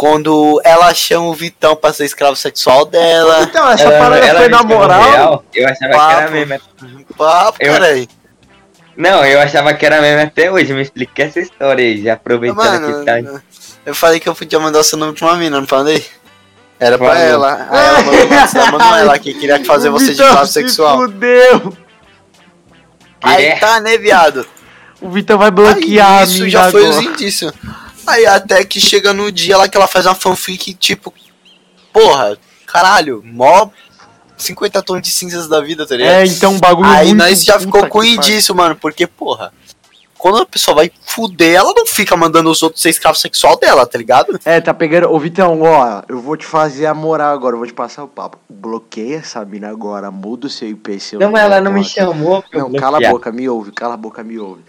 Quando 0.06 0.62
ela 0.64 0.94
chama 0.94 1.26
o 1.26 1.34
Vitão 1.34 1.76
pra 1.76 1.92
ser 1.92 2.06
escravo 2.06 2.36
sexual 2.36 2.86
dela. 2.86 3.42
Então, 3.42 3.68
essa 3.72 3.86
Ela- 3.86 3.98
parada 3.98 4.24
ela 4.28 4.40
foi 4.40 4.50
me 4.50 4.56
na 4.56 4.62
moral. 4.64 5.02
real, 5.12 5.46
eu 5.56 5.66
achava 5.68 5.92
que 5.92 5.98
Papo. 5.98 6.12
era 6.22 6.30
mesmo. 6.32 6.60
Papo, 7.18 7.58
Eu- 7.60 7.74
peraí. 7.74 8.08
Não, 8.96 9.26
eu 9.26 9.40
achava 9.42 9.74
que 9.74 9.84
era 9.84 10.00
mesmo 10.02 10.22
até 10.22 10.52
hoje. 10.52 10.74
Me 10.74 10.84
explica 10.84 11.24
essa 11.24 11.40
história 11.40 11.84
aí, 11.84 12.04
já 12.04 12.14
aproveitando 12.14 12.58
Mano, 12.64 13.00
que 13.00 13.06
tá. 13.06 13.42
eu 13.84 13.96
falei 13.96 14.20
que 14.20 14.30
eu 14.30 14.36
podia 14.36 14.60
mandar 14.60 14.84
seu 14.84 14.98
nome 15.00 15.14
pra 15.14 15.26
uma 15.26 15.36
mina, 15.38 15.60
não 15.60 15.66
falei? 15.68 16.06
Era 16.80 16.98
pra 17.00 17.08
Falou. 17.08 17.22
ela. 17.24 17.68
Aí 17.72 17.86
ela 17.88 18.02
mandou 18.04 18.28
pra 18.28 18.72
Manuela 18.74 19.18
que 19.18 19.34
queria 19.34 19.66
fazer 19.66 19.90
O 19.90 19.94
você 19.94 20.14
de 20.14 20.22
escravo 20.22 20.46
se 20.46 20.54
sexual. 20.54 20.98
Fudeu. 20.98 21.74
Aí 23.24 23.46
É. 23.46 23.56
tá, 23.58 23.80
né, 23.80 23.98
viado? 23.98 24.46
O 25.02 25.10
Vitão 25.10 25.38
vai 25.40 25.50
bloquear 25.52 26.12
Aí 26.12 26.20
a 26.20 26.24
isso 26.24 26.48
já 26.48 26.70
foi 26.70 26.86
agora. 26.86 27.00
os 27.00 27.06
indícios. 27.06 27.52
Aí 28.08 28.26
até 28.26 28.64
que 28.64 28.80
chega 28.80 29.14
no 29.14 29.32
dia 29.32 29.58
lá 29.58 29.68
que 29.68 29.78
ela 29.78 29.88
faz 29.88 30.06
uma 30.06 30.16
fanfic, 30.16 30.74
tipo, 30.74 31.14
porra, 31.92 32.38
caralho, 32.66 33.22
mó 33.24 33.70
50 34.38 34.82
tons 34.84 35.02
de 35.02 35.12
cinzas 35.12 35.48
da 35.48 35.62
vida, 35.62 35.86
tá 35.86 35.96
ligado? 35.96 36.14
É, 36.14 36.26
então 36.26 36.54
um 36.54 36.60
bagulho 36.60 36.90
Aí 36.90 37.08
muito 37.08 37.20
nós 37.20 37.44
já 37.44 37.60
ficou 37.60 37.88
com 37.88 38.04
indício, 38.04 38.54
mano, 38.54 38.76
porque, 38.76 39.08
porra, 39.08 39.54
quando 40.18 40.40
a 40.40 40.46
pessoa 40.46 40.76
vai 40.76 40.92
fuder, 41.06 41.56
ela 41.56 41.72
não 41.76 41.86
fica 41.86 42.18
mandando 42.18 42.50
os 42.50 42.64
outros 42.64 42.82
ser 42.82 42.90
escravo 42.90 43.16
sexual 43.16 43.60
dela, 43.60 43.86
tá 43.86 43.98
ligado? 43.98 44.40
É, 44.44 44.60
tá 44.60 44.74
pegando. 44.74 45.12
Ô 45.12 45.20
Vitão, 45.20 45.62
ó, 45.62 46.02
eu 46.10 46.20
vou 46.20 46.36
te 46.36 46.46
fazer 46.46 46.88
a 46.88 46.94
moral 46.94 47.32
agora, 47.34 47.54
eu 47.54 47.60
vou 47.60 47.68
te 47.68 47.74
passar 47.74 48.04
o 48.04 48.08
papo. 48.08 48.40
Bloqueia 48.50 49.18
essa 49.18 49.46
mina 49.46 49.70
agora, 49.70 50.10
muda 50.10 50.48
o 50.48 50.50
seu 50.50 50.68
IP, 50.68 51.00
seu. 51.00 51.20
Não, 51.20 51.32
mas 51.32 51.44
ela 51.44 51.62
não 51.62 51.72
me 51.72 51.84
chamou 51.84 52.44
Não, 52.52 52.74
cala 52.74 52.98
a 52.98 53.12
boca, 53.12 53.32
me 53.32 53.48
ouve, 53.48 53.72
cala 53.72 53.94
a 53.94 53.98
boca, 53.98 54.24
me 54.24 54.40
ouve. 54.40 54.64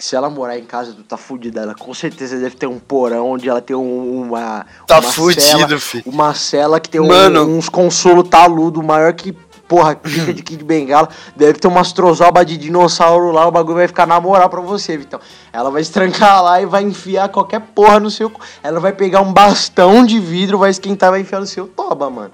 Se 0.00 0.16
ela 0.16 0.30
morar 0.30 0.58
em 0.58 0.64
casa, 0.64 0.94
tu 0.94 1.02
tá 1.02 1.16
fudida. 1.18 1.60
Ela 1.60 1.74
com 1.74 1.92
certeza 1.92 2.38
deve 2.38 2.56
ter 2.56 2.66
um 2.66 2.78
porão 2.78 3.30
onde 3.32 3.48
ela 3.48 3.60
tem 3.60 3.76
um- 3.76 4.22
uma. 4.22 4.64
Tá 4.86 4.98
uma 4.98 5.02
fudido, 5.12 5.42
cela- 5.42 5.78
filho. 5.78 6.04
Uma 6.06 6.34
cela 6.34 6.80
que 6.80 6.88
tem 6.88 7.00
um- 7.00 7.06
Mano. 7.08 7.42
uns 7.44 7.68
consolo 7.68 8.24
taludo 8.24 8.82
maior 8.82 9.12
que. 9.12 9.32
Porra, 9.68 9.94
pica 9.94 10.32
de 10.34 10.42
Kid 10.42 10.64
Bengala. 10.64 11.08
Deve 11.36 11.58
ter 11.58 11.68
umas 11.68 11.92
trozoba 11.92 12.44
de 12.44 12.56
dinossauro 12.56 13.30
lá. 13.30 13.46
O 13.46 13.52
bagulho 13.52 13.76
vai 13.76 13.86
ficar 13.86 14.06
na 14.06 14.18
moral 14.20 14.48
pra 14.48 14.60
você, 14.60 14.96
Vitão. 14.96 15.20
Ela 15.52 15.70
vai 15.70 15.84
se 15.84 15.92
trancar 15.92 16.42
lá 16.42 16.60
e 16.62 16.66
vai 16.66 16.82
enfiar 16.82 17.28
qualquer 17.28 17.60
porra 17.60 18.00
no 18.00 18.10
seu. 18.10 18.32
Ela 18.64 18.80
vai 18.80 18.92
pegar 18.92 19.20
um 19.20 19.32
bastão 19.32 20.04
de 20.04 20.18
vidro, 20.18 20.58
vai 20.58 20.70
esquentar 20.70 21.08
e 21.08 21.12
vai 21.12 21.20
enfiar 21.20 21.38
no 21.40 21.46
seu 21.46 21.68
toba, 21.68 22.08
mano. 22.10 22.32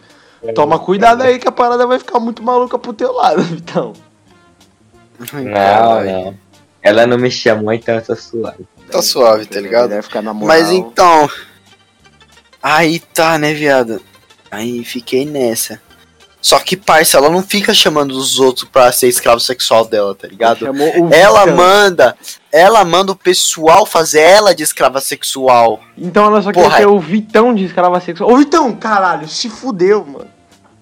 Toma 0.54 0.78
cuidado 0.78 1.22
aí 1.22 1.38
que 1.40 1.48
a 1.48 1.52
parada 1.52 1.84
vai 1.86 1.98
ficar 1.98 2.20
muito 2.20 2.42
maluca 2.42 2.78
pro 2.78 2.92
teu 2.92 3.12
lado, 3.12 3.42
Vitão. 3.44 3.92
Não, 5.32 6.04
não. 6.04 6.34
Ela 6.86 7.06
não 7.06 7.18
me 7.18 7.30
chamou, 7.30 7.72
então 7.72 8.00
tô 8.00 8.14
suave. 8.14 8.64
Tá 8.90 9.02
suave, 9.02 9.46
tá 9.46 9.60
ligado? 9.60 9.90
Vai 9.90 10.02
ficar 10.02 10.22
na 10.22 10.32
moral. 10.32 10.56
Mas 10.56 10.70
então. 10.70 11.28
Aí 12.62 13.00
tá, 13.00 13.36
né, 13.38 13.52
viado? 13.52 14.00
Aí 14.50 14.84
fiquei 14.84 15.26
nessa. 15.26 15.80
Só 16.40 16.60
que, 16.60 16.76
parça, 16.76 17.16
ela 17.16 17.28
não 17.28 17.42
fica 17.42 17.74
chamando 17.74 18.12
os 18.12 18.38
outros 18.38 18.68
pra 18.70 18.92
ser 18.92 19.08
escravo 19.08 19.40
sexual 19.40 19.84
dela, 19.84 20.14
tá 20.14 20.28
ligado? 20.28 20.64
Ela 21.10 21.44
manda, 21.46 22.16
ela 22.52 22.84
manda 22.84 23.10
o 23.10 23.16
pessoal 23.16 23.84
fazer 23.84 24.20
ela 24.20 24.54
de 24.54 24.62
escrava 24.62 25.00
sexual. 25.00 25.80
Então 25.98 26.26
ela 26.26 26.40
só 26.40 26.52
Porra. 26.52 26.70
quer 26.70 26.76
ter 26.78 26.86
o 26.86 27.00
Vitão 27.00 27.52
de 27.52 27.64
escrava 27.64 27.98
sexual. 27.98 28.30
Ô 28.30 28.36
Vitão, 28.36 28.72
caralho, 28.76 29.28
se 29.28 29.50
fudeu, 29.50 30.04
mano. 30.04 30.35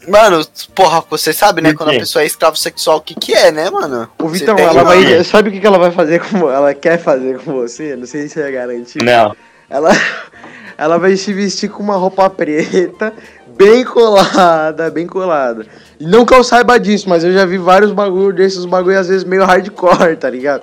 Mano, 0.09 0.45
porra, 0.75 1.03
você 1.09 1.33
sabe, 1.33 1.61
né, 1.61 1.73
quando 1.73 1.91
a 1.91 1.99
pessoa 1.99 2.23
é 2.23 2.27
escravo 2.27 2.57
sexual, 2.57 2.99
o 2.99 3.01
que 3.01 3.15
que 3.15 3.35
é, 3.35 3.51
né, 3.51 3.71
mano? 3.71 4.09
Você 4.19 4.39
Vitão, 4.41 4.57
tem 4.57 4.65
ela 4.65 4.85
vai. 4.85 5.25
Sabe 5.25 5.49
o 5.49 5.53
que, 5.53 5.61
que 5.61 5.67
ela 5.67 5.79
vai 5.79 5.91
fazer 5.91 6.21
com. 6.21 6.51
Ela 6.51 6.75
quer 6.75 6.99
fazer 6.99 7.39
com 7.39 7.53
você? 7.53 7.97
Não 7.97 8.07
sei 8.07 8.29
se 8.29 8.41
é 8.41 8.51
garantido. 8.51 9.05
Não. 9.05 9.35
Ela, 9.69 9.91
ela 10.77 10.99
vai 10.99 11.17
se 11.17 11.33
vestir 11.33 11.71
com 11.71 11.83
uma 11.83 11.97
roupa 11.97 12.29
preta, 12.29 13.13
bem 13.57 13.85
colada, 13.85 14.91
bem 14.91 15.07
colada. 15.07 15.67
E 15.99 16.07
não 16.07 16.25
que 16.25 16.35
eu 16.35 16.45
saiba 16.45 16.79
disso, 16.79 17.09
mas 17.09 17.25
eu 17.25 17.33
já 17.33 17.45
vi 17.45 17.59
vários 17.59 17.93
bagulho 17.93 18.33
desses 18.33 18.65
bagulho 18.65 18.99
às 18.99 19.09
vezes 19.09 19.25
meio 19.25 19.45
hardcore, 19.45 20.17
tá 20.17 20.29
ligado? 20.29 20.63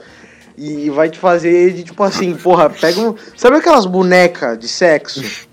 E, 0.58 0.86
e 0.86 0.90
vai 0.90 1.10
te 1.10 1.18
fazer 1.18 1.74
de 1.74 1.84
tipo 1.84 2.04
assim, 2.04 2.36
porra, 2.36 2.70
pega 2.70 3.00
um. 3.00 3.16
Sabe 3.36 3.58
aquelas 3.58 3.86
bonecas 3.86 4.60
de 4.60 4.68
sexo? 4.68 5.50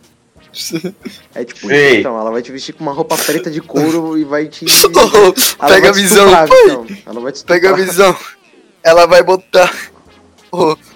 É 1.34 1.44
tipo 1.44 1.70
isso, 1.70 1.96
então. 1.96 2.18
Ela 2.20 2.30
vai 2.30 2.42
te 2.42 2.50
vestir 2.52 2.72
com 2.74 2.82
uma 2.82 2.92
roupa 2.92 3.16
preta 3.16 3.50
de 3.50 3.60
couro 3.60 4.18
e 4.18 4.24
vai 4.24 4.46
te. 4.48 4.64
Ela 5.58 5.68
Pega 5.68 5.80
vai 5.80 5.88
a 5.90 5.92
visão, 5.92 6.24
estuprar, 6.26 6.48
pai. 6.48 6.58
Vitão. 6.62 6.86
Ela 7.06 7.20
vai 7.20 7.32
te 7.32 7.44
Pega 7.44 7.70
a 7.70 7.72
visão. 7.74 8.16
Ela 8.82 9.06
vai 9.06 9.22
botar. 9.22 9.72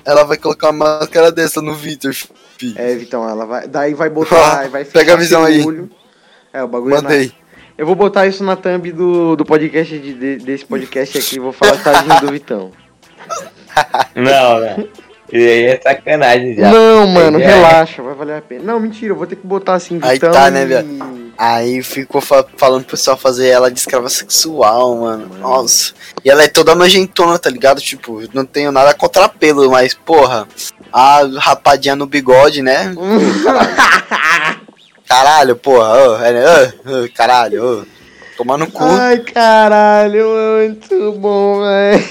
Ela 0.05 0.25
vai 0.25 0.37
colocar 0.39 0.71
uma 0.71 0.99
máscara 1.01 1.31
dessa 1.31 1.61
no 1.61 1.75
Victor. 1.75 2.15
fi. 2.15 2.75
É, 2.77 2.95
Vitão, 2.95 3.29
ela 3.29 3.45
vai. 3.45 3.69
Daí 3.69 3.95
vai 3.95 4.09
botar. 4.11 4.69
vai 4.69 4.85
Pega 4.85 5.13
a 5.15 5.17
visão 5.17 5.45
aí. 5.45 5.65
olho. 5.65 5.91
É, 6.53 6.63
o 6.63 6.69
bagulho 6.69 6.95
é 6.95 6.97
na- 6.97 7.03
Mandei. 7.03 7.33
Eu 7.77 7.87
vou 7.87 7.95
botar 7.95 8.27
isso 8.27 8.45
na 8.45 8.55
thumb 8.55 8.93
do, 8.93 9.35
do 9.35 9.45
podcast 9.45 9.99
de, 9.99 10.13
de- 10.15 10.37
desse 10.45 10.65
podcast 10.65 11.19
aqui. 11.19 11.39
Vou 11.41 11.53
falar 11.53 11.77
tadinho 11.83 12.21
do 12.21 12.31
Vitão. 12.33 12.71
Não, 14.15 14.61
não. 14.61 14.89
Isso 15.33 15.49
aí 15.49 15.65
é 15.65 15.81
sacanagem 15.83 16.55
já. 16.55 16.71
Não, 16.71 17.07
mano, 17.07 17.41
É. 17.41 17.47
relaxa, 17.47 18.03
vai 18.03 18.15
valer 18.15 18.37
a 18.37 18.43
pena. 18.43 18.63
Não, 18.65 18.79
mentira, 18.79 19.13
eu 19.13 19.17
vou 19.17 19.27
ter 19.27 19.37
que 19.37 19.47
botar 19.47 19.75
assim, 19.75 19.99
Aí 20.03 20.15
Vitão. 20.15 20.31
tá, 20.31 20.51
né, 20.51 20.63
e- 20.63 20.67
viado? 20.67 21.33
Aí 21.39 21.83
ficou 21.83 22.21
fa- 22.21 22.45
falando 22.59 22.83
pro 22.83 22.91
pessoal 22.91 23.17
fazer 23.17 23.49
ela 23.49 23.71
de 23.71 23.79
escrava 23.79 24.09
sexual, 24.11 24.95
mano. 24.97 25.29
Nossa. 25.41 25.95
E 26.23 26.31
ela 26.31 26.43
é 26.45 26.49
toda 26.49 26.75
nojentona, 26.75 27.39
tá 27.39 27.49
ligado? 27.49 27.81
Tipo, 27.81 28.23
não 28.35 28.45
tenho 28.45 28.71
nada 28.71 28.93
contra 28.95 29.27
pelo, 29.29 29.69
mas, 29.71 29.95
porra, 29.95 30.47
a 30.93 31.23
rapadinha 31.39 31.97
no 31.97 32.07
bigode, 32.07 32.61
né? 32.63 32.95
Caralho, 35.09 35.57
porra, 35.57 35.93
ô, 35.95 36.17
é, 36.25 36.69
ô, 36.69 37.09
caralho, 37.15 37.81
ô. 37.81 37.85
Tomar 38.37 38.57
no 38.59 38.67
cu. 38.71 38.83
Ai, 38.83 39.19
caralho, 39.19 40.27
muito 40.59 41.13
bom, 41.13 41.61
velho. 41.61 42.05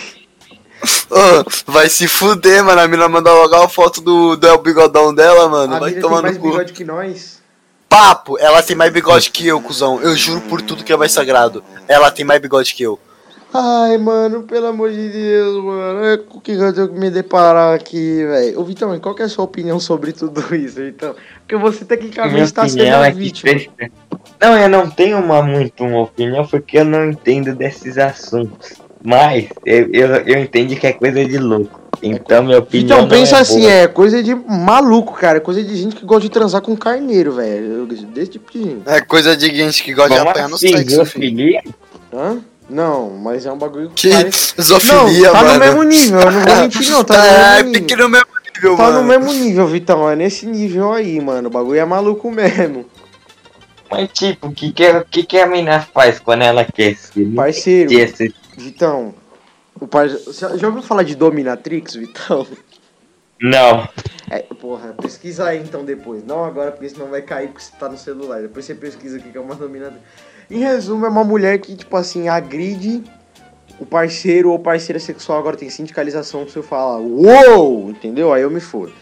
Vai 1.67 1.89
se 1.89 2.07
fuder, 2.07 2.63
mano. 2.63 2.81
A 2.81 2.87
mina 2.87 3.07
mandou 3.07 3.33
logo 3.35 3.55
a 3.55 3.67
foto 3.69 4.01
do, 4.01 4.35
do 4.35 4.57
bigodão 4.59 5.13
dela, 5.13 5.47
mano. 5.49 5.75
A 5.75 5.79
vai 5.79 5.93
tomar 5.93 6.15
tem 6.17 6.23
mais 6.23 6.35
no 6.37 6.41
cu. 6.41 6.49
bigode 6.51 6.73
que 6.73 6.83
nós. 6.83 7.41
Papo, 7.89 8.37
ela 8.39 8.63
tem 8.63 8.75
mais 8.75 8.91
bigode 8.91 9.29
que 9.31 9.45
eu, 9.45 9.59
cuzão. 9.61 10.01
Eu 10.01 10.15
juro 10.15 10.41
por 10.41 10.61
tudo 10.61 10.83
que 10.83 10.93
é 10.93 10.97
mais 10.97 11.11
sagrado. 11.11 11.63
Ela 11.87 12.09
tem 12.09 12.23
mais 12.25 12.41
bigode 12.41 12.73
que 12.73 12.83
eu. 12.83 12.97
Ai, 13.53 13.97
mano, 13.97 14.43
pelo 14.43 14.67
amor 14.67 14.89
de 14.91 15.09
Deus, 15.09 15.61
mano. 15.61 16.05
É 16.05 16.17
com 16.17 16.37
o 16.37 16.41
que 16.41 16.53
eu 16.53 16.73
tenho 16.73 16.87
que 16.87 16.97
me 16.97 17.11
deparar 17.11 17.75
aqui, 17.75 18.23
velho. 18.25 18.61
Ô, 18.61 18.63
Vitão, 18.63 18.97
qual 19.01 19.13
que 19.13 19.21
é 19.21 19.25
a 19.25 19.29
sua 19.29 19.43
opinião 19.43 19.77
sobre 19.77 20.13
tudo 20.13 20.39
isso, 20.55 20.75
Vitão? 20.77 21.13
Porque 21.39 21.57
você 21.57 21.83
tecnicamente 21.83 22.43
está 22.43 22.65
sendo 22.69 22.83
a 22.95 23.07
é 23.07 23.11
que 23.11 23.17
vítima. 23.17 23.51
precisa- 23.51 23.91
Não, 24.39 24.57
eu 24.57 24.69
não 24.69 24.89
tenho 24.89 25.17
uma, 25.19 25.41
muito 25.43 25.83
uma 25.83 26.03
opinião 26.03 26.47
porque 26.47 26.77
eu 26.79 26.85
não 26.85 27.09
entendo 27.09 27.53
desses 27.53 27.97
assuntos. 27.97 28.71
Mas 29.03 29.47
eu, 29.65 29.89
eu, 29.91 30.07
eu 30.27 30.39
entendo 30.41 30.75
que 30.75 30.85
é 30.87 30.93
coisa 30.93 31.23
de 31.25 31.37
louco. 31.37 31.79
Então 32.03 32.43
minha 32.43 32.59
opinião. 32.59 32.99
Então, 32.99 33.09
pensa 33.09 33.31
não 33.33 33.37
é 33.39 33.41
assim, 33.41 33.59
boa. 33.61 33.71
é 33.71 33.87
coisa 33.87 34.23
de 34.23 34.33
maluco, 34.35 35.13
cara. 35.13 35.37
É 35.37 35.41
coisa 35.41 35.63
de 35.63 35.75
gente 35.75 35.95
que 35.95 36.05
gosta 36.05 36.21
de 36.23 36.29
transar 36.29 36.61
com 36.61 36.75
carneiro, 36.75 37.33
velho. 37.33 37.85
Desse 37.85 38.31
tipo 38.31 38.51
de 38.51 38.59
gente. 38.63 38.81
É 38.87 39.01
coisa 39.01 39.35
de 39.37 39.55
gente 39.55 39.83
que 39.83 39.93
gosta 39.93 40.11
de 40.13 40.17
Como 40.19 40.29
apanhar 40.29 40.49
no 40.49 40.55
assim, 40.55 40.67
sexo, 40.69 40.83
filho. 40.83 40.91
é 40.93 40.95
zoofilia? 40.95 41.61
Hã? 42.13 42.37
Não, 42.69 43.09
mas 43.09 43.45
é 43.45 43.51
um 43.51 43.57
bagulho 43.57 43.91
Que 43.93 44.09
parece- 44.09 44.53
zoofilia, 44.61 45.27
Não, 45.27 45.33
tá 45.33 45.43
mano. 45.43 45.53
no 45.53 45.59
mesmo 45.59 45.83
nível, 45.83 46.19
eu 46.21 46.31
não 46.31 46.41
vou 46.41 46.55
mentir 46.55 46.89
não, 46.89 47.03
tá 47.03 47.15
é, 47.59 47.63
no 47.63 47.69
mesmo 47.69 47.75
é 47.75 47.79
nível. 47.81 47.97
no 47.97 48.09
mesmo 48.09 48.27
nível, 48.55 48.77
Tá 48.77 48.83
mano. 48.83 49.01
no 49.01 49.03
mesmo 49.07 49.33
nível, 49.33 49.67
Vitão, 49.67 50.09
é 50.09 50.15
nesse 50.15 50.45
nível 50.45 50.93
aí, 50.93 51.19
mano. 51.19 51.49
O 51.49 51.51
bagulho 51.51 51.79
é 51.79 51.85
maluco 51.85 52.31
mesmo. 52.31 52.85
Mas 53.91 54.09
tipo, 54.13 54.47
o 54.47 54.51
que, 54.53 54.71
que, 54.71 54.85
a- 54.85 55.03
que, 55.03 55.23
que 55.23 55.37
a 55.37 55.45
mina 55.45 55.85
faz 55.93 56.17
quando 56.19 56.43
ela 56.43 56.63
quer 56.63 56.95
se 56.95 57.25
Parceiro, 57.25 57.89
que 57.89 57.95
esse- 57.95 58.33
Vitão, 58.57 59.13
o 59.79 59.87
par... 59.87 60.09
Você 60.09 60.57
já 60.57 60.67
ouviu 60.67 60.81
falar 60.81 61.03
de 61.03 61.15
Dominatrix, 61.15 61.95
Vitão? 61.95 62.45
Não. 63.41 63.87
É, 64.29 64.39
porra, 64.39 64.93
pesquisa 65.01 65.45
aí 65.47 65.59
então 65.59 65.83
depois. 65.83 66.23
Não 66.23 66.45
agora, 66.45 66.71
porque 66.71 66.87
senão 66.89 67.07
vai 67.07 67.21
cair 67.21 67.47
porque 67.47 67.63
você 67.63 67.71
tá 67.77 67.89
no 67.89 67.97
celular. 67.97 68.41
Depois 68.41 68.63
você 68.63 68.75
pesquisa 68.75 69.17
o 69.17 69.21
que 69.21 69.31
que 69.31 69.37
é 69.37 69.41
uma 69.41 69.55
dominatrix. 69.55 70.03
Em 70.49 70.59
resumo, 70.59 71.05
é 71.05 71.09
uma 71.09 71.23
mulher 71.23 71.59
que, 71.59 71.75
tipo 71.75 71.95
assim, 71.95 72.27
agride 72.27 73.03
o 73.79 73.85
parceiro 73.85 74.51
ou 74.51 74.59
parceira 74.59 74.99
sexual. 74.99 75.39
Agora 75.39 75.57
tem 75.57 75.69
sindicalização 75.69 76.43
pra 76.43 76.53
você 76.53 76.61
falar, 76.61 76.99
uou! 76.99 77.89
Entendeu? 77.89 78.31
Aí 78.31 78.43
eu 78.43 78.51
me 78.51 78.59
fodo. 78.59 78.93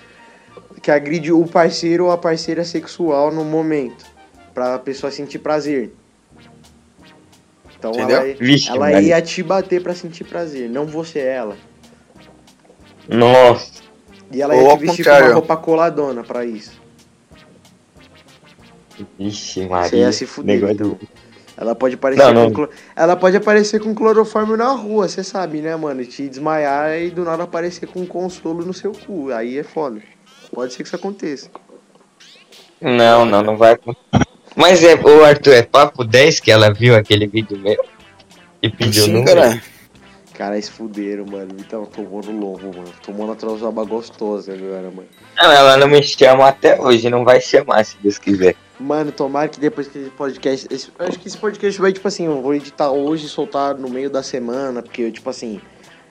Que 0.82 0.90
agride 0.90 1.34
o 1.34 1.46
parceiro 1.46 2.06
ou 2.06 2.12
a 2.12 2.18
parceira 2.18 2.64
sexual 2.64 3.32
no 3.32 3.44
momento. 3.44 4.06
Pra 4.54 4.80
pessoa 4.80 5.12
sentir 5.12 5.40
prazer. 5.40 5.94
Então 7.80 7.92
Entendeu? 7.92 8.18
ela, 8.18 8.34
Vixe, 8.38 8.70
ela 8.70 9.02
ia 9.02 9.22
te 9.22 9.42
bater 9.42 9.82
pra 9.82 9.96
sentir 9.96 10.26
prazer, 10.26 10.70
não 10.70 10.86
você 10.86 11.20
ela. 11.20 11.56
Nossa. 13.08 13.80
E 14.32 14.42
ela 14.42 14.54
Ou 14.54 14.62
ia 14.64 14.70
ao 14.72 14.78
te 14.78 14.82
vestir 14.82 15.04
com 15.06 15.10
contrário. 15.10 15.28
uma 15.28 15.34
roupa 15.36 15.58
coladona 15.58 16.24
pra 16.24 16.46
isso. 16.46 16.80
Vixe, 19.18 19.62
Você 19.62 19.68
Maria. 19.68 19.98
ia 20.00 20.12
se 20.12 20.26
fuder. 20.26 20.60
Negócio- 20.62 21.00
Ela 21.56 21.76
pode 21.76 21.96
aparecer 21.96 22.24
Não, 22.24 22.34
não. 22.34 22.48
com 22.50 22.54
clo- 22.56 22.70
ela 22.96 23.16
pode 23.18 23.36
aparecer 23.38 23.80
com 23.82 23.94
clorofórmio 23.96 24.56
na 24.56 24.70
rua, 24.72 25.08
você 25.10 25.24
sabe, 25.24 25.60
né, 25.62 25.76
mano? 25.76 26.06
Te 26.06 26.28
desmaiar 26.30 26.98
e 27.02 27.10
do 27.10 27.24
nada 27.26 27.44
aparecer 27.44 27.86
com 27.88 28.00
um 28.02 28.06
consolo 28.06 28.64
no 28.66 28.74
seu 28.74 28.92
cu. 28.94 29.32
Aí 29.32 29.58
é 29.58 29.64
foda. 29.64 30.02
Pode 30.54 30.74
ser 30.74 30.84
que 30.84 30.88
isso 30.88 30.96
aconteça. 30.96 31.50
Não, 32.82 33.26
não, 33.26 33.42
não 33.42 33.58
vai 33.58 33.74
acontecer. 33.74 34.29
Mas 34.56 34.84
é, 34.84 34.96
o 34.96 35.24
Arthur, 35.24 35.54
é 35.54 35.64
papo 35.64 36.04
10 36.04 36.40
que 36.40 36.52
ela 36.52 36.74
viu 36.74 36.96
aquele 36.96 37.28
vídeo 37.28 37.58
meu? 37.58 37.78
E 38.62 38.70
pediu 38.70 39.04
Sim, 39.06 39.14
número? 39.14 39.36
caralho. 39.40 39.62
Cara, 40.34 40.62
se 40.62 40.72
fuderam, 40.72 41.26
mano. 41.26 41.50
Então, 41.60 41.86
tomou 41.86 42.22
no 42.22 42.32
lombo, 42.32 42.68
mano. 42.78 42.94
Tomou 43.06 43.28
na 43.28 43.36
trozoba 43.36 43.84
gostosa 43.84 44.54
agora, 44.54 44.84
mano. 44.90 45.08
Não, 45.38 45.52
ela 45.52 45.76
não 45.78 45.88
me 45.88 46.02
chama 46.02 46.48
até 46.48 46.80
hoje, 46.80 47.10
não 47.10 47.26
vai 47.26 47.42
chamar 47.42 47.84
se 47.86 47.98
Deus 48.02 48.18
quiser. 48.18 48.56
Mano, 48.80 49.12
tomara 49.12 49.50
que 49.50 49.60
depois 49.60 49.88
que 49.90 49.98
esse 49.98 50.10
podcast. 50.12 50.66
esse- 50.74 50.90
eu 50.98 51.06
acho 51.08 51.20
que 51.20 51.28
esse 51.28 51.38
podcast 51.38 51.82
vai, 51.82 51.92
tipo 51.92 52.08
assim, 52.08 52.26
eu 52.26 52.42
vou 52.42 52.54
editar 52.56 52.90
hoje 52.90 53.26
e 53.26 53.30
soltar 53.30 53.76
no 53.76 53.90
meio 53.90 54.10
da 54.10 54.24
semana, 54.24 54.82
porque, 54.82 55.12
tipo 55.12 55.30
assim, 55.30 55.60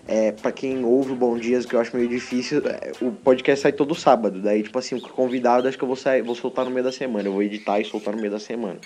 é, 0.08 0.32
pra 0.32 0.50
quem 0.50 0.82
ouve 0.86 1.12
o 1.12 1.14
Bom 1.14 1.36
Dias, 1.36 1.66
que 1.66 1.76
eu 1.76 1.80
acho 1.80 1.94
meio 1.94 2.08
difícil, 2.08 2.62
é, 2.64 2.92
o 3.02 3.12
podcast 3.12 3.60
sai 3.60 3.72
todo 3.72 3.94
sábado. 3.94 4.40
Daí, 4.40 4.62
tipo 4.62 4.78
assim, 4.78 4.94
o 4.94 5.00
convidado 5.02 5.68
acho 5.68 5.76
que 5.76 5.84
eu 5.84 5.88
vou, 5.88 5.96
sair, 5.96 6.22
vou 6.22 6.34
soltar 6.34 6.64
no 6.64 6.70
meio 6.70 6.82
da 6.82 6.90
semana. 6.90 7.28
Eu 7.28 7.32
vou 7.32 7.42
editar 7.42 7.78
e 7.78 7.84
soltar 7.84 8.14
no 8.14 8.20
meio 8.20 8.32
da 8.32 8.40
semana. 8.40 8.78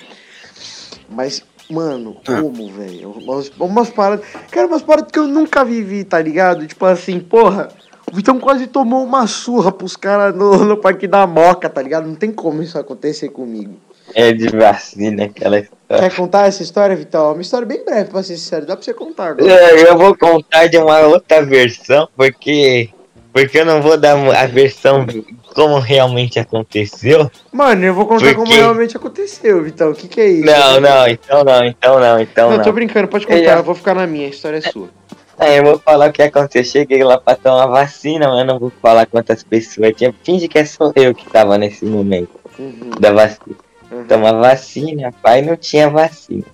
Mas, 1.09 1.45
mano, 1.70 2.16
como, 2.27 2.68
velho? 2.73 3.12
Umas, 3.12 3.53
umas 3.57 3.89
paradas. 3.89 4.27
Cara, 4.51 4.66
umas 4.66 4.83
paradas 4.83 5.12
que 5.12 5.18
eu 5.18 5.29
nunca 5.29 5.64
vivi, 5.64 6.03
tá 6.03 6.20
ligado? 6.20 6.66
Tipo 6.66 6.87
assim, 6.87 7.20
porra. 7.20 7.68
O 8.11 8.16
Vitão 8.16 8.39
quase 8.39 8.66
tomou 8.66 9.05
uma 9.05 9.27
surra 9.27 9.73
pros 9.73 9.97
caras 9.97 10.35
no, 10.35 10.64
no 10.64 10.77
Parque 10.77 11.07
da 11.07 11.27
Moca, 11.27 11.70
tá 11.70 11.81
ligado? 11.81 12.07
Não 12.07 12.16
tem 12.16 12.31
como 12.33 12.62
isso 12.62 12.79
acontecer 12.79 13.29
comigo. 13.31 13.77
É 14.12 14.33
de 14.33 14.49
vacina 14.49 15.25
aquela 15.25 15.59
história. 15.61 15.82
Quer 15.99 16.14
contar 16.14 16.47
essa 16.49 16.62
história, 16.62 16.95
Vitão? 16.97 17.30
É 17.30 17.32
uma 17.32 17.43
história 17.43 17.66
bem 17.66 17.84
breve, 17.84 18.11
pra 18.11 18.22
ser 18.22 18.36
sincero. 18.36 18.66
Dá 18.66 18.76
pra 18.76 18.84
você 18.84 18.95
contar 18.95 19.28
agora. 19.28 19.51
É, 19.53 19.88
Eu 19.88 19.97
vou 19.99 20.16
contar 20.16 20.66
de 20.68 20.78
uma 20.78 21.01
outra 21.01 21.43
versão, 21.45 22.09
porque. 22.16 22.88
Porque 23.32 23.61
eu 23.61 23.64
não 23.64 23.80
vou 23.80 23.97
dar 23.97 24.14
a 24.36 24.47
versão 24.47 25.07
como 25.55 25.78
realmente 25.78 26.38
aconteceu. 26.38 27.30
Mano, 27.51 27.82
eu 27.82 27.95
vou 27.95 28.05
contar 28.07 28.26
Por 28.26 28.34
como 28.45 28.53
realmente 28.53 28.95
aconteceu, 28.95 29.62
Vitão. 29.62 29.90
O 29.90 29.95
que 29.95 30.07
que 30.07 30.20
é 30.20 30.26
isso? 30.28 30.45
Não, 30.45 30.78
não, 30.80 31.09
então 31.09 31.43
não, 31.43 31.64
então 31.64 31.99
não, 31.99 32.20
então 32.20 32.51
Não, 32.51 32.57
não. 32.59 32.64
tô 32.64 32.72
brincando, 32.72 33.09
pode 33.09 33.26
contar. 33.26 33.38
Ele 33.38 33.47
é- 33.49 33.55
Eu 33.55 33.62
vou 33.62 33.74
ficar 33.74 33.95
na 33.95 34.07
minha, 34.07 34.26
a 34.26 34.30
história 34.30 34.59
é 34.59 34.61
sua. 34.61 34.90
É, 35.38 35.59
eu 35.59 35.64
vou 35.64 35.78
falar 35.78 36.11
o 36.11 36.12
que 36.12 36.20
aconteceu. 36.22 36.62
Cheguei 36.82 37.03
lá 37.03 37.18
pra 37.18 37.34
tomar 37.34 37.66
vacina, 37.68 38.28
mas 38.28 38.40
eu 38.40 38.45
não 38.45 38.59
vou 38.59 38.70
falar 38.82 39.07
quantas 39.07 39.43
pessoas 39.43 39.95
tinha. 39.97 40.14
Finge 40.22 40.47
que 40.47 40.59
é 40.59 40.64
só 40.66 40.93
eu 40.95 41.14
que 41.14 41.26
tava 41.30 41.57
nesse 41.57 41.86
momento 41.86 42.28
Uhum, 42.59 42.90
da 43.01 43.12
vacina. 43.12 43.57
Uhum. 43.93 44.07
Tomar 44.07 44.32
vacina, 44.32 45.12
pai, 45.22 45.43
não 45.43 45.57
tinha 45.57 45.88
vacina. 45.88 46.45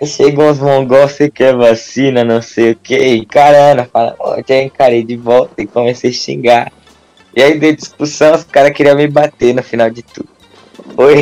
Aí 0.00 0.06
chegou 0.06 0.50
uns 0.50 0.58
mongol, 0.58 1.08
você 1.08 1.30
quer 1.30 1.54
vacina, 1.54 2.24
não 2.24 2.42
sei 2.42 2.72
o 2.72 2.76
que. 2.76 2.96
E 2.96 3.26
caramba, 3.26 3.88
fala, 3.92 4.16
ó, 4.18 4.40
já 4.46 4.62
encarei 4.62 5.04
de 5.04 5.16
volta 5.16 5.62
e 5.62 5.66
comecei 5.66 6.10
a 6.10 6.12
xingar. 6.12 6.72
E 7.36 7.42
aí 7.42 7.58
deu 7.58 7.74
discussão, 7.74 8.34
os 8.34 8.44
caras 8.44 8.72
queriam 8.72 8.96
me 8.96 9.06
bater 9.06 9.54
no 9.54 9.62
final 9.62 9.88
de 9.90 10.02
tudo. 10.02 10.28
Foi 10.94 11.20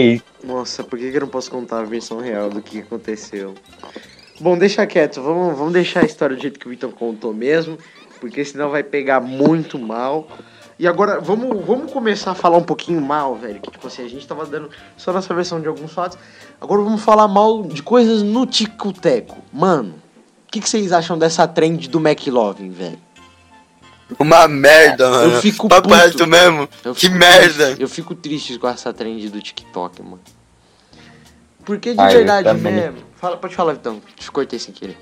isso. 0.00 0.24
Nossa, 0.42 0.84
por 0.84 0.98
que, 0.98 1.10
que 1.10 1.16
eu 1.16 1.22
não 1.22 1.28
posso 1.28 1.50
contar 1.50 1.80
a 1.80 1.84
versão 1.84 2.20
real 2.20 2.48
do 2.48 2.62
que 2.62 2.78
aconteceu? 2.78 3.54
Bom, 4.40 4.56
deixa 4.56 4.86
quieto, 4.86 5.20
vamos, 5.20 5.56
vamos 5.56 5.72
deixar 5.72 6.02
a 6.02 6.06
história 6.06 6.36
do 6.36 6.42
jeito 6.42 6.58
que 6.58 6.66
o 6.66 6.70
Vitão 6.70 6.90
contou 6.90 7.34
mesmo, 7.34 7.78
porque 8.20 8.44
senão 8.44 8.70
vai 8.70 8.82
pegar 8.82 9.20
muito 9.20 9.78
mal. 9.78 10.28
E 10.78 10.86
agora, 10.86 11.20
vamos, 11.20 11.64
vamos 11.64 11.90
começar 11.90 12.32
a 12.32 12.34
falar 12.34 12.58
um 12.58 12.62
pouquinho 12.62 13.00
mal, 13.00 13.34
velho, 13.34 13.60
que 13.60 13.70
tipo 13.70 13.86
assim, 13.86 14.04
a 14.04 14.08
gente 14.08 14.26
tava 14.26 14.44
dando 14.44 14.70
só 14.96 15.10
nossa 15.12 15.32
versão 15.32 15.58
de 15.60 15.66
alguns 15.68 15.90
fatos. 15.92 16.18
Agora 16.60 16.82
vamos 16.82 17.02
falar 17.02 17.26
mal 17.28 17.62
de 17.62 17.82
coisas 17.82 18.22
no 18.22 18.44
Tico-Teco. 18.46 19.38
Mano, 19.52 19.94
o 20.46 20.50
que, 20.52 20.60
que 20.60 20.68
vocês 20.68 20.92
acham 20.92 21.16
dessa 21.18 21.48
trend 21.48 21.88
do 21.88 21.98
McLovin, 21.98 22.68
velho? 22.70 22.98
Uma 24.18 24.46
merda, 24.46 25.08
mano. 25.10 25.40
fico 25.40 25.66
Papo 25.68 25.88
puto. 25.88 26.26
mesmo. 26.26 26.68
Eu 26.84 26.94
Que 26.94 27.00
fico 27.00 27.16
merda. 27.16 27.64
triste- 27.66 27.82
eu 27.82 27.88
fico 27.88 28.14
triste 28.14 28.58
com 28.58 28.68
essa 28.68 28.92
trend 28.92 29.28
do 29.30 29.40
TikTok, 29.40 30.02
mano. 30.02 30.20
Porque 31.64 31.94
de 31.94 32.00
Ah, 32.00 32.12
eu 32.12 32.18
verdade 32.18 32.52
mesmo. 32.60 32.98
Fala, 33.16 33.36
pode 33.38 33.56
falar, 33.56 33.72
Vitão. 33.72 34.00
Te 34.14 34.30
cortei 34.30 34.58
sem 34.58 34.72
querer. 34.72 34.96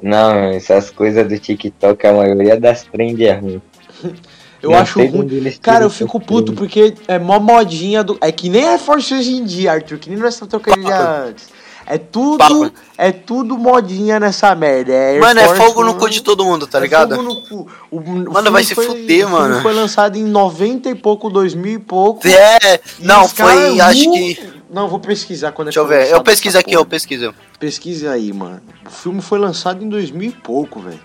Não, 0.00 0.44
essas 0.50 0.90
coisas 0.90 1.26
do 1.26 1.38
TikTok, 1.38 2.06
a 2.06 2.12
maioria 2.12 2.60
das 2.60 2.84
trends 2.84 3.20
é 3.20 3.32
ruim. 3.32 3.60
Eu 4.62 4.70
Não 4.72 4.78
acho 4.78 4.98
ruim. 4.98 5.26
Cara, 5.62 5.84
eu 5.86 5.90
fico 5.90 6.20
puto 6.20 6.52
porque 6.52 6.92
é 7.08 7.18
mó 7.18 7.38
modinha 7.40 8.04
do. 8.04 8.18
É 8.20 8.30
que 8.30 8.50
nem 8.50 8.62
Air 8.68 8.78
Force 8.78 9.14
hoje 9.14 9.32
em 9.34 9.42
dia, 9.42 9.72
Arthur. 9.72 9.96
Que 9.98 10.10
nem 10.10 10.18
nós 10.18 10.34
estamos 10.34 10.50
trocando 10.50 10.86
antes. 10.86 11.48
É 11.86 11.96
tudo. 11.96 12.36
Papo. 12.36 12.70
É 12.98 13.10
tudo 13.10 13.56
modinha 13.56 14.20
nessa 14.20 14.54
merda. 14.54 14.92
É 14.92 15.18
Mano, 15.18 15.40
é 15.40 15.46
Force 15.46 15.62
fogo 15.62 15.82
no 15.82 15.94
cu 15.94 16.10
de 16.10 16.22
todo 16.22 16.44
mundo, 16.44 16.66
tá 16.66 16.76
é 16.76 16.82
ligado? 16.82 17.16
fogo 17.16 17.22
no 17.22 17.42
cu. 17.42 17.70
O, 17.90 17.96
o 18.00 18.32
Mano, 18.32 18.52
vai 18.52 18.62
se 18.62 18.74
foi- 18.74 18.84
fuder, 18.84 19.24
o 19.24 19.28
filme 19.30 19.32
mano. 19.32 19.62
foi 19.62 19.72
lançado 19.72 20.16
em 20.16 20.24
90 20.24 20.90
e 20.90 20.94
pouco, 20.94 21.30
2000 21.30 21.72
e 21.72 21.78
pouco. 21.78 22.28
É, 22.28 22.80
E 22.98 23.04
não, 23.06 23.26
foi, 23.26 23.80
acho 23.80 24.10
uh, 24.10 24.12
que. 24.12 24.52
Não, 24.70 24.88
vou 24.88 25.00
pesquisar 25.00 25.52
quando 25.52 25.68
é 25.68 25.70
Deixa 25.70 25.80
eu 25.80 25.84
que 25.88 25.94
foi 25.94 26.04
ver. 26.04 26.12
Eu 26.12 26.22
pesquiso 26.22 26.58
aqui, 26.58 26.72
porra. 26.72 26.80
eu 26.82 26.86
pesquiso. 26.86 27.34
Pesquise 27.58 28.06
aí, 28.06 28.30
mano. 28.30 28.60
O 28.86 28.90
filme 28.90 29.22
foi 29.22 29.38
lançado 29.38 29.82
em 29.82 29.88
2000 29.88 30.28
e 30.28 30.32
pouco, 30.32 30.80
velho. 30.80 31.00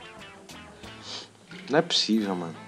Não 1.70 1.80
é 1.80 1.82
possível, 1.82 2.36
mano. 2.36 2.65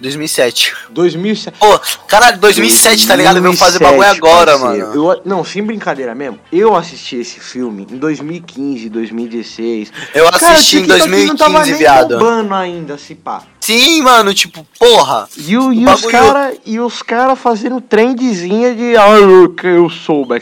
2007. 0.00 0.74
2007. 0.90 1.58
Pô, 1.58 1.80
caralho, 2.06 2.38
2007, 2.38 3.06
tá 3.06 3.16
ligado? 3.16 3.40
Vamos 3.40 3.58
fazer 3.58 3.78
bagulho 3.78 4.00
2007, 4.00 4.18
agora, 4.18 4.58
parceiro. 4.58 4.86
mano. 4.88 5.12
Eu, 5.12 5.22
não, 5.24 5.44
sem 5.44 5.62
brincadeira 5.62 6.14
mesmo. 6.14 6.38
Eu 6.52 6.74
assisti 6.74 7.16
esse 7.16 7.38
filme 7.38 7.86
em 7.90 7.96
2015, 7.96 8.88
2016. 8.88 9.92
Eu 10.14 10.24
Cara, 10.32 10.52
assisti 10.54 10.78
em 10.78 10.80
o 10.80 10.86
TikTok 10.86 11.26
não 11.26 11.36
tava 11.36 11.52
2015, 11.52 11.70
nem 11.70 11.78
viado. 11.78 12.54
ainda, 12.54 12.98
se 12.98 13.14
pá. 13.14 13.42
Sim, 13.60 14.02
mano, 14.02 14.32
tipo, 14.32 14.66
porra. 14.78 15.28
E, 15.36 15.56
o, 15.56 15.72
e 15.72 15.86
os 15.86 16.06
cara 16.06 16.54
e 16.64 16.80
os 16.80 17.02
cara 17.02 17.36
fazendo 17.36 17.80
trendzinha 17.80 18.74
de 18.74 18.96
ah, 18.96 19.10
eu, 19.10 19.54
eu 19.62 19.90
sou 19.90 20.22
o 20.22 20.26
blá. 20.26 20.38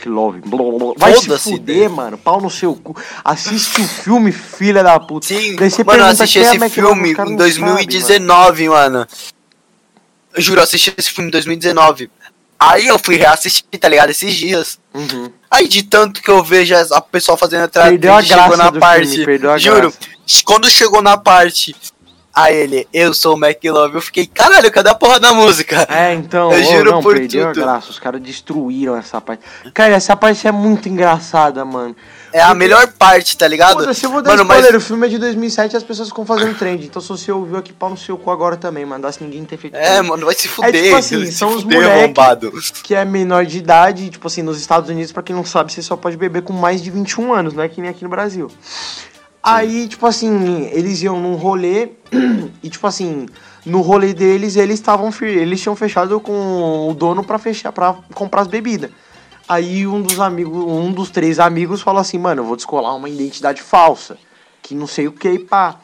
Vai 0.97 1.13
se 1.13 1.25
Foda-se, 1.25 1.51
fuder, 1.51 1.89
mano. 1.89 2.17
Pau 2.17 2.41
no 2.41 2.49
seu 2.49 2.73
cu. 2.73 2.95
Assiste 3.23 3.81
o 3.81 3.87
filme, 3.87 4.31
filha 4.31 4.81
da 4.81 4.99
puta. 4.99 5.27
Sim, 5.27 5.55
Daí 5.57 5.69
você 5.69 5.83
mano, 5.83 5.99
eu 5.99 6.05
assisti 6.05 6.39
é 6.39 6.41
esse 6.43 6.55
McLovin, 6.55 6.95
filme 6.95 7.11
em 7.11 7.29
não 7.31 7.35
2019, 7.35 8.69
mano. 8.69 9.05
Eu 10.33 10.41
juro, 10.41 10.59
eu 10.59 10.63
assisti 10.63 10.93
esse 10.97 11.09
filme 11.09 11.29
em 11.29 11.31
2019. 11.31 12.09
Aí 12.59 12.87
eu 12.87 12.99
fui 12.99 13.15
reassistir, 13.15 13.63
tá 13.79 13.87
ligado? 13.87 14.09
Esses 14.09 14.33
dias. 14.35 14.79
Uhum. 14.93 15.31
Aí 15.49 15.67
de 15.67 15.83
tanto 15.83 16.21
que 16.21 16.29
eu 16.29 16.43
vejo 16.43 16.75
a 16.75 17.01
pessoa 17.01 17.37
fazendo 17.37 17.63
atrás 17.63 17.89
Perdeu 17.89 18.13
a 18.13 18.21
chegou 18.21 18.35
graça 18.47 18.57
na 18.57 18.69
do 18.69 18.79
parte. 18.79 19.07
filme, 19.09 19.25
perdeu 19.25 19.51
a 19.51 19.57
juro, 19.57 19.81
graça. 19.91 19.97
quando 20.45 20.69
chegou 20.69 21.01
na 21.01 21.17
parte. 21.17 21.75
A 22.31 22.51
ele, 22.53 22.87
eu 22.93 23.11
sou 23.13 23.35
o 23.35 23.43
McLove, 23.43 23.95
eu 23.95 24.01
fiquei, 24.01 24.25
caralho, 24.25 24.71
cadê 24.71 24.87
a 24.89 24.95
porra 24.95 25.19
da 25.19 25.33
música? 25.33 25.85
É, 25.89 26.13
então, 26.13 26.53
Eu 26.53 26.63
juro 26.63 26.91
não, 26.91 27.01
por 27.01 27.15
perdeu 27.15 27.47
tudo. 27.51 27.59
a 27.63 27.65
graça. 27.65 27.89
Os 27.89 27.99
caras 27.99 28.21
destruíram 28.21 28.95
essa 28.95 29.19
parte. 29.19 29.43
Cara, 29.73 29.95
essa 29.95 30.15
parte 30.15 30.47
é 30.47 30.51
muito 30.51 30.87
engraçada, 30.87 31.65
mano. 31.65 31.95
É 32.31 32.41
a 32.41 32.53
melhor 32.53 32.87
parte, 32.97 33.35
tá 33.37 33.47
ligado? 33.47 33.79
Foda-se, 33.79 34.05
eu 34.05 34.11
vou 34.11 34.21
dar 34.21 34.31
Mano, 34.31 34.45
mas 34.45 34.57
spoiler. 34.59 34.79
O 34.79 34.83
filme 34.83 35.07
é 35.07 35.09
de 35.09 35.17
2007 35.17 35.73
e 35.73 35.77
as 35.77 35.83
pessoas 35.83 36.09
ficam 36.09 36.25
fazendo 36.25 36.55
trend. 36.57 36.85
Então, 36.85 37.01
se 37.01 37.07
você 37.09 37.31
ouviu 37.31 37.57
aqui, 37.57 37.73
pau 37.73 37.89
no 37.89 37.97
seu 37.97 38.17
cu 38.17 38.29
agora 38.31 38.55
também, 38.57 38.85
mandasse 38.85 39.23
ninguém 39.23 39.43
ter 39.45 39.57
feito 39.57 39.75
É, 39.75 40.01
mano, 40.01 40.25
vai 40.25 40.35
se 40.35 40.47
fuder. 40.47 40.83
tipo 40.83 40.95
assim, 40.95 41.25
se 41.25 41.31
são 41.33 41.49
os 41.55 41.63
fuder, 41.63 41.81
moleque- 41.81 41.99
arrombado. 42.03 42.51
Que 42.83 42.93
é 42.95 43.03
menor 43.03 43.45
de 43.45 43.57
idade, 43.57 44.09
tipo 44.09 44.27
assim, 44.27 44.41
nos 44.41 44.59
Estados 44.59 44.89
Unidos, 44.89 45.11
pra 45.11 45.23
quem 45.23 45.35
não 45.35 45.43
sabe, 45.45 45.71
você 45.73 45.81
só 45.81 45.95
pode 45.97 46.17
beber 46.17 46.43
com 46.43 46.53
mais 46.53 46.81
de 46.83 46.91
21 46.91 47.33
anos, 47.33 47.53
não 47.53 47.63
é 47.63 47.67
que 47.69 47.81
nem 47.81 47.89
aqui 47.89 48.03
no 48.03 48.09
Brasil. 48.09 48.49
Aí, 49.41 49.87
tipo 49.87 50.05
assim, 50.05 50.69
eles 50.73 51.01
iam 51.01 51.19
num 51.19 51.35
rolê 51.35 51.89
e, 52.61 52.69
tipo 52.69 52.85
assim, 52.85 53.25
no 53.65 53.81
rolê 53.81 54.13
deles, 54.13 54.55
eles 54.55 54.75
estavam 54.75 55.09
eles 55.21 55.61
tinham 55.61 55.75
fechado 55.75 56.19
com 56.19 56.89
o 56.89 56.93
dono 56.93 57.23
pra 57.23 57.39
fechar, 57.39 57.71
para 57.71 57.95
comprar 58.13 58.41
as 58.41 58.47
bebidas. 58.47 58.91
Aí 59.49 59.87
um 59.87 60.01
dos 60.01 60.19
amigos, 60.19 60.63
um 60.63 60.91
dos 60.91 61.09
três 61.09 61.39
amigos 61.39 61.81
falou 61.81 61.99
assim, 61.99 62.19
mano, 62.19 62.41
eu 62.41 62.45
vou 62.45 62.55
descolar 62.55 62.95
uma 62.95 63.09
identidade 63.09 63.61
falsa, 63.63 64.15
que 64.61 64.75
não 64.75 64.85
sei 64.85 65.07
o 65.07 65.11
que 65.11 65.27
e 65.27 65.39
pá. 65.39 65.75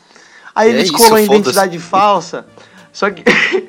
Aí 0.54 0.70
É 0.70 0.72
ele 0.72 0.84
isso, 0.84 0.92
descolou 0.94 1.18
a 1.18 1.22
identidade 1.22 1.80
falsa, 1.80 2.46
só 2.94 3.10
que 3.10 3.24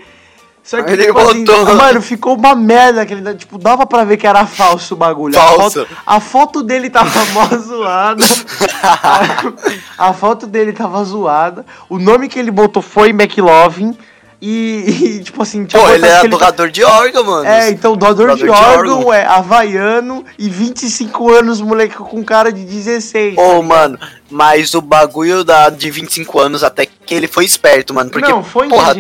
Só 0.62 0.82
que, 0.82 0.92
ele 0.94 1.06
tipo 1.06 1.18
assim, 1.20 1.44
botou. 1.44 1.76
mano, 1.76 2.02
ficou 2.02 2.36
uma 2.36 2.52
merda 2.56 3.02
aquele. 3.02 3.34
Tipo, 3.36 3.56
dava 3.56 3.86
pra 3.86 4.02
ver 4.02 4.16
que 4.16 4.26
era 4.26 4.44
falso 4.44 4.94
o 4.94 4.96
bagulho. 4.96 5.38
A 5.38 5.42
Falso. 5.42 5.86
foto, 5.86 5.96
a 6.04 6.18
foto 6.20 6.62
dele 6.64 6.90
tava 6.90 7.24
mó 7.26 7.46
zoada. 7.56 8.24
a, 8.82 9.52
a 10.08 10.12
foto 10.12 10.44
dele 10.44 10.72
tava 10.72 11.04
zoada. 11.04 11.64
O 11.88 12.00
nome 12.00 12.28
que 12.28 12.36
ele 12.36 12.50
botou 12.50 12.82
foi 12.82 13.10
McLovin. 13.10 13.96
E, 14.40 15.18
e, 15.18 15.24
tipo 15.24 15.42
assim, 15.42 15.64
tinha 15.64 15.82
Pô, 15.82 15.88
ele 15.88 16.06
que 16.06 16.26
é 16.26 16.28
doador 16.28 16.70
de 16.70 16.84
órgão, 16.84 17.24
mano. 17.24 17.46
É, 17.46 17.70
então, 17.70 17.96
doador 17.96 18.34
de 18.34 18.44
Doador 18.44 18.64
de 18.64 18.76
órgão, 18.76 18.98
órgão. 18.98 19.14
é 19.14 19.24
havaiano 19.24 20.24
e 20.38 20.48
25 20.48 21.32
anos, 21.32 21.60
moleque, 21.60 21.96
com 21.96 22.22
cara 22.24 22.52
de 22.52 22.64
16. 22.64 23.36
Ô, 23.38 23.62
mano, 23.62 23.98
mas 24.30 24.74
o 24.74 24.80
bagulho 24.80 25.44
da, 25.44 25.70
de 25.70 25.90
25 25.90 26.38
anos 26.40 26.64
até 26.64 26.86
que 26.86 27.14
ele 27.14 27.28
foi 27.28 27.44
esperto, 27.44 27.94
mano. 27.94 28.10
Porque, 28.10 28.28
não, 28.28 28.42
foi 28.42 28.68
porra. 28.68 28.96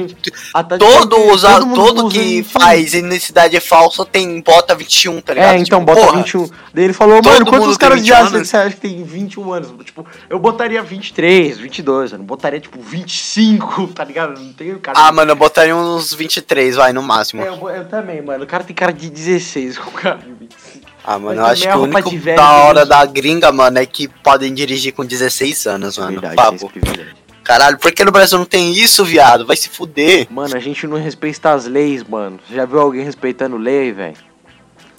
Até 0.54 0.78
todo, 0.78 1.16
porque 1.16 1.30
usa, 1.32 1.58
todo 1.74 2.06
usa 2.06 2.12
que 2.12 2.42
21. 2.42 2.44
faz 2.44 2.94
identidade 2.94 3.58
falsa 3.60 4.04
tem 4.04 4.40
bota 4.40 4.74
21, 4.74 5.20
tá 5.20 5.34
ligado? 5.34 5.54
É, 5.54 5.58
então, 5.58 5.80
Tipo, 5.80 5.92
bota 5.94 6.06
porra, 6.06 6.22
21. 6.22 6.50
Daí 6.72 6.84
ele 6.84 6.92
falou, 6.92 7.20
todo 7.20 7.32
mano, 7.32 7.46
quantos 7.46 7.76
caras 7.76 8.02
de 8.02 8.10
21 8.10 8.16
Ásia 8.16 8.36
anos? 8.36 8.48
você 8.48 8.56
acha 8.56 8.74
que 8.76 8.80
tem 8.80 9.02
21 9.02 9.52
anos? 9.52 9.84
Tipo, 9.84 10.06
eu 10.30 10.38
botaria 10.38 10.82
23, 10.82 11.58
22, 11.58 12.12
eu 12.12 12.18
não 12.18 12.24
botaria, 12.24 12.60
tipo, 12.60 12.80
25, 12.80 13.88
tá 13.88 14.04
ligado? 14.04 14.40
Não 14.40 14.52
tem 14.52 14.76
cara... 14.78 14.98
Ah, 14.98 15.10
mano, 15.10 15.32
eu 15.32 15.36
botaria 15.36 15.74
uns 15.74 16.14
23, 16.14 16.76
vai, 16.76 16.92
no 16.92 17.02
máximo. 17.02 17.42
É, 17.42 17.48
eu, 17.48 17.68
eu 17.70 17.84
também, 17.88 18.22
mano. 18.22 18.44
O 18.44 18.46
cara 18.46 18.62
tem 18.62 18.74
cara 18.74 18.92
de 18.92 19.10
16 19.10 19.78
com 19.78 19.90
cara 19.90 20.18
de 20.18 20.32
25. 20.32 20.95
Ah, 21.06 21.18
mano, 21.18 21.40
eu 21.40 21.46
acho 21.46 21.62
que 21.62 21.68
o 21.76 21.82
único 21.82 22.10
velho 22.18 22.36
da 22.36 22.52
hora 22.64 22.84
da 22.84 23.06
gringa, 23.06 23.52
mano, 23.52 23.78
é 23.78 23.86
que 23.86 24.08
podem 24.08 24.52
dirigir 24.52 24.92
com 24.92 25.04
16 25.04 25.66
anos, 25.66 25.96
mano. 25.98 26.20
Verdade, 26.20 26.34
Papo. 26.36 26.68
privilégio. 26.70 27.14
Caralho, 27.44 27.78
por 27.78 27.92
que 27.92 28.04
no 28.04 28.10
Brasil 28.10 28.36
não 28.38 28.44
tem 28.44 28.72
isso, 28.72 29.04
viado? 29.04 29.46
Vai 29.46 29.56
se 29.56 29.68
fuder. 29.68 30.26
Mano, 30.28 30.56
a 30.56 30.58
gente 30.58 30.84
não 30.88 30.96
respeita 30.98 31.52
as 31.52 31.64
leis, 31.66 32.02
mano. 32.02 32.40
Você 32.48 32.56
já 32.56 32.64
viu 32.64 32.80
alguém 32.80 33.04
respeitando 33.04 33.56
lei, 33.56 33.92
velho? 33.92 34.16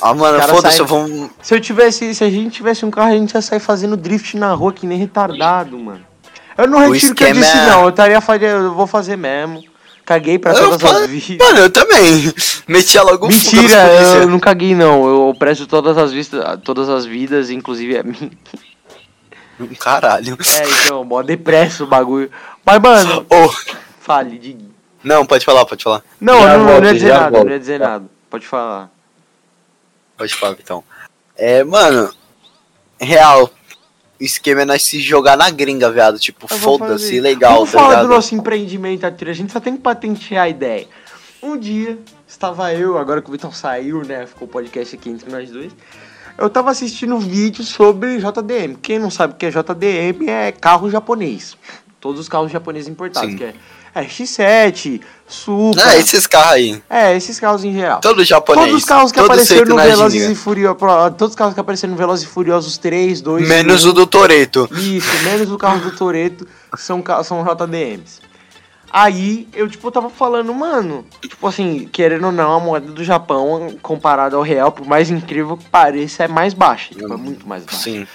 Ah, 0.02 0.14
mano, 0.14 0.40
foda-se, 0.44 0.78
sai- 0.78 0.82
eu 0.84 0.88
vou. 0.88 1.30
Se 1.42 1.54
eu 1.56 1.60
tivesse, 1.60 2.16
se 2.16 2.24
a 2.24 2.30
gente 2.30 2.52
tivesse 2.52 2.86
um 2.86 2.92
carro, 2.92 3.12
a 3.12 3.18
gente 3.18 3.34
ia 3.34 3.42
sair 3.42 3.60
fazendo 3.60 3.98
drift 3.98 4.38
na 4.38 4.54
rua 4.54 4.72
que 4.72 4.86
nem 4.88 4.98
retardado, 4.98 5.78
mano. 5.78 6.06
Eu 6.58 6.68
não 6.68 6.88
O 6.88 6.92
retiro 6.94 7.12
o 7.12 7.16
que 7.16 7.24
eu 7.26 7.34
disse, 7.34 7.58
é- 7.58 7.66
não. 7.68 7.84
Eu 7.84 7.90
estaria 7.90 8.22
fazendo, 8.22 8.64
eu 8.66 8.74
vou 8.74 8.88
fazer 8.88 9.18
mesmo. 9.18 9.62
Caguei 10.08 10.40
pra 10.40 10.54
Eu 10.54 10.70
todas 10.70 10.84
as 11.02 11.10
vidas. 11.10 11.46
Mano, 11.46 11.60
eu 11.60 11.70
também. 11.70 12.34
Metia 12.66 13.04
logo 13.04 13.28
Mentira, 13.28 13.76
eu 14.22 14.30
não 14.30 14.40
caguei 14.40 14.74
não. 14.74 15.06
Eu 15.06 15.36
prezo 15.38 15.68
todas 15.68 15.98
as 15.98 16.14
vistas, 16.14 16.42
todas 16.64 16.88
as 16.88 17.06
vidas, 17.06 17.50
inclusive 17.50 17.98
a 17.98 18.04
minha. 18.04 18.32
Caralho. 19.78 20.38
É, 20.48 20.86
então, 20.86 21.04
mó 21.04 21.22
depresso 21.22 21.84
o 21.84 21.88
bagulho. 21.88 22.32
Mas, 22.64 22.80
mano, 22.80 23.26
Ô, 23.30 23.54
fale, 24.00 24.38
Diguinho. 24.40 24.74
não, 25.04 25.26
pode 25.26 25.44
falar, 25.44 25.66
pode 25.66 25.84
falar. 25.84 26.02
Não, 26.22 26.40
Já 26.40 26.54
não, 26.54 26.60
não 26.60 26.72
volto, 26.72 26.86
ia 26.86 26.94
dizer 26.94 27.10
nada, 27.14 27.30
volto. 27.30 27.46
não 27.46 27.52
ia 27.52 27.60
dizer 27.60 27.80
nada. 27.82 28.06
Pode 28.30 28.48
falar. 28.48 28.90
Pode 30.18 30.34
falar, 30.36 30.56
então. 30.58 30.86
É, 31.36 31.66
mano, 31.66 32.14
real. 32.98 33.52
O 34.20 34.24
esquema 34.24 34.62
é 34.62 34.66
nós 34.66 34.84
se 34.84 35.00
jogar 35.00 35.38
na 35.38 35.50
gringa, 35.50 35.92
viado. 35.92 36.18
Tipo, 36.18 36.48
foda-se, 36.48 37.20
legal, 37.20 37.56
Vamos 37.56 37.72
tá 37.72 37.78
falar 37.80 37.90
ligado? 37.90 38.08
do 38.08 38.14
nosso 38.16 38.36
empreendimento, 38.36 39.06
Arthur. 39.06 39.30
A 39.30 39.34
gente 39.34 39.52
só 39.52 39.60
tem 39.60 39.76
que 39.76 39.82
patentear 39.82 40.46
a 40.46 40.50
ideia. 40.50 40.88
Um 41.42 41.56
dia, 41.58 42.00
estava 42.28 42.74
eu, 42.74 42.98
agora 42.98 43.22
que 43.22 43.30
o 43.30 43.32
Vitão 43.32 43.52
saiu, 43.52 44.04
né? 44.04 44.26
Ficou 44.26 44.48
o 44.48 44.52
podcast 44.52 44.96
aqui 44.96 45.10
entre 45.10 45.30
nós 45.32 45.52
dois. 45.52 45.72
Eu 46.38 46.50
tava 46.50 46.72
assistindo 46.72 47.16
um 47.16 47.20
vídeo 47.20 47.64
sobre 47.64 48.18
JDM. 48.18 48.76
Quem 48.82 49.00
não 49.00 49.10
sabe 49.10 49.34
o 49.34 49.38
que 49.38 49.46
é 49.46 49.50
JDM 49.50 50.30
é 50.30 50.52
carro 50.52 50.90
japonês. 50.90 51.56
Todos 52.00 52.20
os 52.20 52.30
carros 52.30 52.52
japoneses 52.52 52.88
importados, 52.88 53.32
Sim. 53.32 53.38
que 53.38 53.44
é 53.44 53.54
X7, 54.04 55.02
Supra. 55.28 55.94
É, 55.94 56.00
esses 56.00 56.26
carros 56.26 56.52
aí. 56.54 56.82
É, 56.90 57.16
esses 57.16 57.38
carros 57.38 57.64
em 57.66 57.74
geral. 57.74 58.00
Todo 58.00 58.24
japonês. 58.24 58.68
Todos 58.68 58.82
os 58.82 58.88
carros 58.88 59.12
que 59.12 59.20
apareceram 59.20 59.66
no 59.66 59.76
Velozes 59.76 60.30
e 60.30 60.36
Furiosos. 60.36 60.80
Todos 61.18 61.32
os 61.32 61.36
carros 61.36 61.54
que 61.54 61.60
apareceram 61.60 61.92
no 61.92 61.98
Velozes 61.98 62.26
e 62.26 62.30
Furiosos 62.30 62.78
3, 62.78 63.20
2 63.20 63.48
Menos 63.48 63.84
1. 63.86 63.90
o 63.90 63.94
do 63.94 64.08
Toreto. 64.08 64.70
Isso, 64.72 65.24
menos 65.24 65.52
o 65.52 65.58
carro 65.58 65.82
do 65.82 65.92
Toreto 65.92 66.48
são, 66.78 67.04
são 67.26 67.44
JDMs. 67.44 68.22
Aí 68.90 69.50
eu, 69.54 69.68
tipo, 69.68 69.92
tava 69.92 70.10
falando, 70.10 70.54
mano, 70.54 71.06
tipo 71.22 71.46
assim, 71.46 71.90
querendo 71.92 72.28
ou 72.28 72.32
não, 72.32 72.54
a 72.54 72.60
moeda 72.60 72.90
do 72.90 73.04
Japão, 73.04 73.76
comparada 73.82 74.38
ao 74.38 74.42
real, 74.42 74.72
por 74.72 74.88
mais 74.88 75.10
incrível 75.10 75.58
que 75.58 75.66
pareça, 75.66 76.24
é 76.24 76.28
mais 76.28 76.54
baixa. 76.54 76.94
Tipo, 76.94 77.14
é 77.14 77.18
muito 77.18 77.46
mais 77.46 77.66
baixa. 77.66 77.78
Sim. 77.80 78.08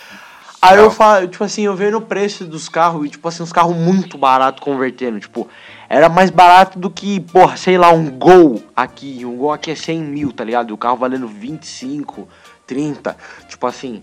Aí 0.65 0.77
eu 0.77 0.83
Real. 0.83 0.91
falo, 0.93 1.27
tipo 1.27 1.43
assim, 1.43 1.63
eu 1.63 1.75
vendo 1.75 1.99
o 1.99 2.01
preço 2.01 2.45
dos 2.45 2.69
carros 2.69 3.05
e, 3.05 3.09
tipo 3.09 3.27
assim, 3.27 3.43
uns 3.43 3.53
carros 3.53 3.75
muito 3.75 4.17
baratos 4.17 4.63
convertendo. 4.63 5.19
Tipo, 5.19 5.49
era 5.89 6.09
mais 6.09 6.31
barato 6.31 6.79
do 6.79 6.89
que, 6.89 7.19
porra, 7.19 7.57
sei 7.57 7.77
lá, 7.77 7.91
um 7.91 8.09
Gol 8.09 8.63
aqui. 8.77 9.25
Um 9.25 9.37
Gol 9.37 9.51
aqui 9.53 9.73
é 9.73 9.75
100 9.75 10.01
mil, 10.05 10.33
tá 10.33 10.45
ligado? 10.45 10.71
E 10.71 10.73
o 10.73 10.77
carro 10.77 10.97
valendo 10.97 11.27
25, 11.27 12.29
30. 12.65 13.17
Tipo 13.49 13.67
assim, 13.67 14.03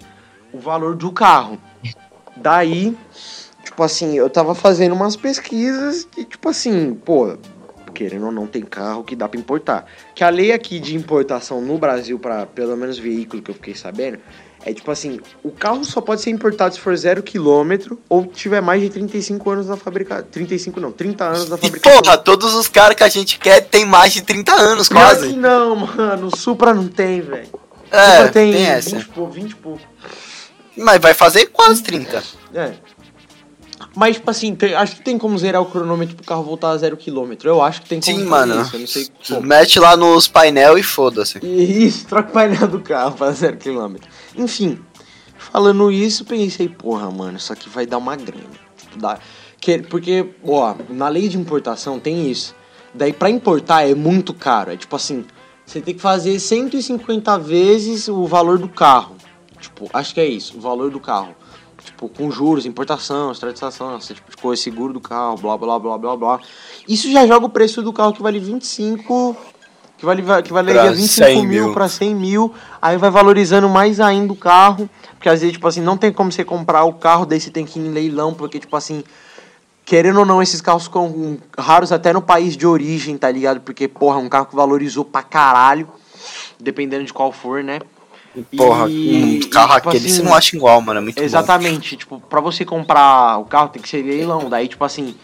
o 0.51 0.60
valor 0.60 0.95
do 0.97 1.14
carro. 1.14 1.57
Daí, 2.36 2.93
tipo 3.64 3.82
assim, 3.82 4.18
eu 4.18 4.30
tava 4.30 4.53
fazendo 4.53 4.93
umas 4.93 5.16
pesquisas 5.16 6.10
e, 6.18 6.26
tipo 6.26 6.49
assim, 6.49 6.93
pô, 6.93 7.38
querendo 7.93 8.26
ou 8.26 8.32
não, 8.34 8.45
tem 8.45 8.64
carro 8.64 9.05
que 9.05 9.16
dá 9.16 9.30
pra 9.30 9.39
importar. 9.39 9.86
Que 10.14 10.26
a 10.26 10.30
lei 10.30 10.51
aqui 10.51 10.78
de 10.78 10.93
importação 10.93 11.62
no 11.62 11.78
Brasil, 11.78 12.20
para 12.20 12.45
pelo 12.45 12.76
menos 12.76 12.99
veículo 12.99 13.41
que 13.41 13.49
eu 13.49 13.55
fiquei 13.55 13.76
sabendo, 13.76 14.20
é 14.66 14.74
tipo 14.74 14.91
assim, 14.91 15.20
o 15.43 15.51
carro 15.51 15.84
só 15.86 16.01
pode 16.01 16.22
ser 16.22 16.30
importado 16.32 16.74
se 16.76 16.80
for 16.82 16.95
zero 16.97 17.24
quilômetro 17.24 17.99
ou 18.10 18.26
tiver 18.26 18.62
mais 18.62 18.82
de 18.82 18.89
35 18.89 19.49
anos 19.49 19.68
da 19.68 19.78
fabricação. 19.78 20.26
35 20.30 20.80
não, 20.80 20.91
30 20.91 21.24
anos 21.26 21.43
E 21.45 21.49
fabricação. 21.49 22.01
porra, 22.01 22.18
todos 22.18 22.53
os 22.55 22.68
caras 22.68 22.95
que 22.95 23.03
a 23.03 23.10
gente 23.10 23.39
quer 23.39 23.62
tem 23.62 23.86
mais 23.86 24.14
de 24.14 24.22
30 24.22 24.51
anos, 24.53 24.89
Pior 24.89 24.99
que 25.10 25.16
quase. 25.22 25.34
não, 25.36 25.76
mano. 25.76 26.28
O 26.28 26.36
Supra 26.38 26.74
não 26.74 26.88
tem, 26.88 27.22
velho. 27.22 27.47
É, 27.91 28.12
Supra 28.18 28.30
tem, 28.32 28.51
tem 28.51 28.62
20 28.66 28.70
essa. 28.70 28.95
e 28.97 29.03
pouco, 29.05 29.32
20 29.34 29.51
e 29.51 29.55
pouco. 29.55 29.82
Mas 30.78 31.01
vai 31.01 31.14
fazer 31.14 31.47
quase 31.47 31.82
30. 31.84 32.24
É. 32.53 32.72
Mas, 33.96 34.16
tipo 34.18 34.30
assim, 34.30 34.54
tem- 34.56 34.74
acho 34.76 34.98
que 34.98 35.02
tem 35.04 35.18
como 35.18 35.38
zerar 35.38 35.62
o 35.62 35.66
cronômetro 35.66 36.16
pro 36.16 36.26
carro 36.26 36.44
voltar 36.44 36.70
a 36.70 36.78
zero 36.78 36.96
quilômetro. 36.96 37.50
Eu 37.50 37.62
acho 37.62 37.82
que 37.82 37.90
tem 37.90 38.00
como 38.00 38.18
Sim, 38.18 38.26
mano. 38.26 38.62
isso, 38.62 38.76
eu 38.76 38.80
não 38.80 38.88
sei 38.88 39.08
como. 39.28 39.42
Mete 39.42 39.80
lá 39.80 39.98
nos 39.98 40.28
painel 40.28 40.78
e 40.78 40.84
foda-se. 40.84 41.40
Isso, 41.44 42.06
troca 42.06 42.30
o 42.30 42.32
painel 42.34 42.68
do 42.68 42.80
carro 42.80 43.16
para 43.16 43.32
zero 43.32 43.58
quilômetro. 43.58 44.08
Enfim, 44.36 44.80
falando 45.38 45.92
isso, 45.92 46.24
pensei, 46.24 46.70
porra, 46.70 47.10
mano, 47.10 47.38
isso 47.38 47.52
aqui 47.52 47.68
vai 47.70 47.86
dar 47.86 47.98
uma 47.98 48.16
grana. 48.16 48.44
Tipo, 48.78 49.00
dá... 49.00 49.18
que, 49.60 49.80
porque, 49.80 50.30
ó, 50.46 50.76
na 50.90 51.10
lei 51.10 51.28
de 51.28 51.38
importação 51.38 52.00
tem 52.00 52.30
isso. 52.30 52.56
Daí 52.94 53.12
pra 53.12 53.30
importar 53.30 53.88
é 53.88 53.94
muito 53.96 54.34
caro. 54.34 54.72
É 54.72 54.78
tipo 54.78 54.96
assim, 54.96 55.26
você 55.66 55.82
tem 55.82 55.94
que 55.96 56.02
fazer 56.02 56.40
150 56.40 57.38
vezes 57.40 58.08
o 58.08 58.26
valor 58.26 58.58
do 58.60 58.70
carro. 58.70 59.16
Tipo, 59.60 59.90
acho 59.94 60.14
que 60.14 60.22
é 60.22 60.26
isso, 60.28 60.58
o 60.58 60.62
valor 60.62 60.90
do 60.90 61.00
carro. 61.00 61.36
Tipo, 61.90 62.08
com 62.08 62.32
juros, 62.32 62.66
importação, 62.66 63.32
extradição, 63.32 63.98
esse 63.98 64.14
tipo 64.14 64.30
de 64.32 64.38
coisa, 64.38 64.62
seguro 64.62 64.94
do 64.94 65.00
carro, 65.02 65.38
blá 65.38 65.58
blá 65.58 65.78
blá 65.80 65.98
blá 65.98 66.16
blá. 66.16 66.40
Isso 66.88 67.12
já 67.12 67.26
joga 67.28 67.46
o 67.46 67.50
preço 67.50 67.82
do 67.82 67.92
carro 67.92 68.14
que 68.14 68.22
vale 68.22 68.40
25. 68.40 69.36
Que 69.98 70.06
vale, 70.06 70.24
que 70.44 70.54
valeria 70.54 70.84
Pra 70.84 70.92
25 70.92 71.28
100 71.28 71.48
mil 71.48 71.64
mil. 71.66 71.74
pra 71.74 71.90
100 71.90 72.16
mil. 72.16 72.54
Aí 72.82 72.98
vai 72.98 73.10
valorizando 73.10 73.68
mais 73.68 74.00
ainda 74.00 74.32
o 74.32 74.36
carro. 74.36 74.90
Porque 75.16 75.28
às 75.28 75.42
vezes, 75.42 75.54
tipo 75.54 75.68
assim, 75.68 75.82
não 75.82 75.98
tem 75.98 76.14
como 76.14 76.32
você 76.32 76.46
comprar 76.46 76.86
o 76.86 76.94
carro, 76.94 77.26
daí 77.26 77.40
você 77.42 77.50
tem 77.52 77.66
que 77.66 77.78
ir 77.78 77.86
em 77.86 77.90
leilão, 77.92 78.34
porque, 78.34 78.58
tipo 78.60 78.74
assim, 78.78 79.04
querendo 79.84 80.20
ou 80.20 80.26
não, 80.26 80.42
esses 80.42 80.62
carros 80.62 80.86
ficam 80.86 81.38
raros 81.58 81.92
até 81.92 82.14
no 82.14 82.22
país 82.22 82.56
de 82.56 82.66
origem, 82.66 83.18
tá 83.18 83.30
ligado? 83.30 83.60
Porque, 83.60 83.90
porra, 83.90 84.20
é 84.22 84.24
um 84.24 84.30
carro 84.30 84.46
que 84.46 84.56
valorizou 84.56 85.04
pra 85.04 85.22
caralho, 85.22 85.90
dependendo 86.58 87.04
de 87.04 87.12
qual 87.12 87.34
for, 87.34 87.62
né? 87.62 87.80
Porra, 88.44 88.90
E- 88.90 89.42
um 89.46 89.50
carro 89.50 89.72
e, 89.74 89.76
tipo 89.76 89.90
aquele 89.90 90.06
assim, 90.06 90.16
você 90.16 90.24
não 90.24 90.34
acha 90.34 90.56
igual, 90.56 90.82
mano. 90.82 91.00
É 91.00 91.04
muito 91.04 91.16
bom. 91.16 91.22
Exatamente, 91.24 91.96
tipo, 91.98 92.20
pra 92.20 92.40
você 92.40 92.64
comprar 92.66 93.38
o 93.40 93.46
carro 93.46 93.70
tem 93.70 93.82
que 93.82 93.90
ser 93.90 94.04
leilão. 94.04 94.50
Daí, 94.50 94.68
tipo 94.68 94.84
assim, 94.84 95.16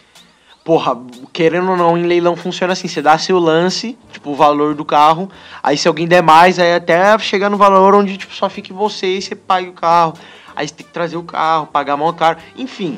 porra, 0.64 0.98
querendo 1.32 1.72
ou 1.72 1.78
não, 1.78 1.98
em 1.98 2.04
leilão 2.06 2.36
funciona 2.36 2.74
assim: 2.74 2.88
você 2.88 3.02
dá 3.02 3.18
seu 3.18 3.38
lance, 3.40 3.98
tipo, 4.12 4.32
o 4.32 4.36
valor 4.36 4.74
do 4.76 4.84
carro. 4.86 5.30
Aí 5.62 5.78
se 5.78 5.88
alguém 5.88 6.08
der 6.08 6.24
mais, 6.24 6.60
aí 6.60 6.74
até 6.74 7.18
chegar 7.20 7.50
no 7.50 7.58
valor 7.58 7.94
onde 7.96 8.18
tipo, 8.18 8.34
só 8.34 8.50
fique 8.50 8.74
você 8.74 9.18
e 9.18 9.22
você 9.22 9.36
pague 9.36 9.70
o 9.70 9.74
carro. 9.74 10.14
Aí 10.56 10.68
você 10.68 10.74
tem 10.74 10.86
que 10.86 10.92
trazer 10.94 11.18
o 11.18 11.24
carro, 11.24 11.68
pagar 11.68 11.98
mão 11.98 12.12
caro. 12.14 12.38
Enfim. 12.58 12.98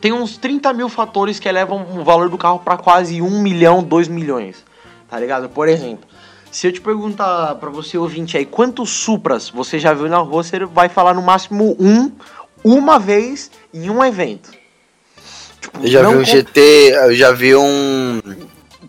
Tem 0.00 0.12
uns 0.12 0.36
30 0.36 0.72
mil 0.72 0.88
fatores 0.88 1.38
que 1.38 1.48
elevam 1.48 1.86
o 1.96 2.02
valor 2.02 2.28
do 2.28 2.36
carro 2.36 2.58
pra 2.58 2.76
quase 2.76 3.22
1 3.22 3.40
milhão, 3.40 3.82
2 3.82 4.08
milhões. 4.08 4.64
Tá 5.08 5.18
ligado? 5.20 5.48
Por 5.48 5.68
exemplo, 5.68 6.04
se 6.52 6.66
eu 6.68 6.72
te 6.72 6.80
perguntar 6.80 7.54
pra 7.56 7.70
você 7.70 7.96
ouvinte 7.98 8.36
aí, 8.36 8.44
quantos 8.46 8.90
Supras 8.90 9.48
você 9.50 9.78
já 9.78 9.92
viu 9.92 10.08
na 10.08 10.18
rua, 10.18 10.44
você 10.44 10.64
vai 10.66 10.88
falar 10.88 11.14
no 11.14 11.22
máximo 11.22 11.74
um, 11.80 12.12
uma 12.62 12.98
vez 12.98 13.50
em 13.74 13.90
um 13.90 14.04
evento. 14.04 14.50
Tipo, 15.60 15.80
Eu 15.82 15.88
já 15.88 16.02
vi 16.02 16.14
um 16.14 16.24
GT, 16.24 16.60
eu 16.60 17.14
já 17.14 17.32
vi 17.32 17.56
um 17.56 18.20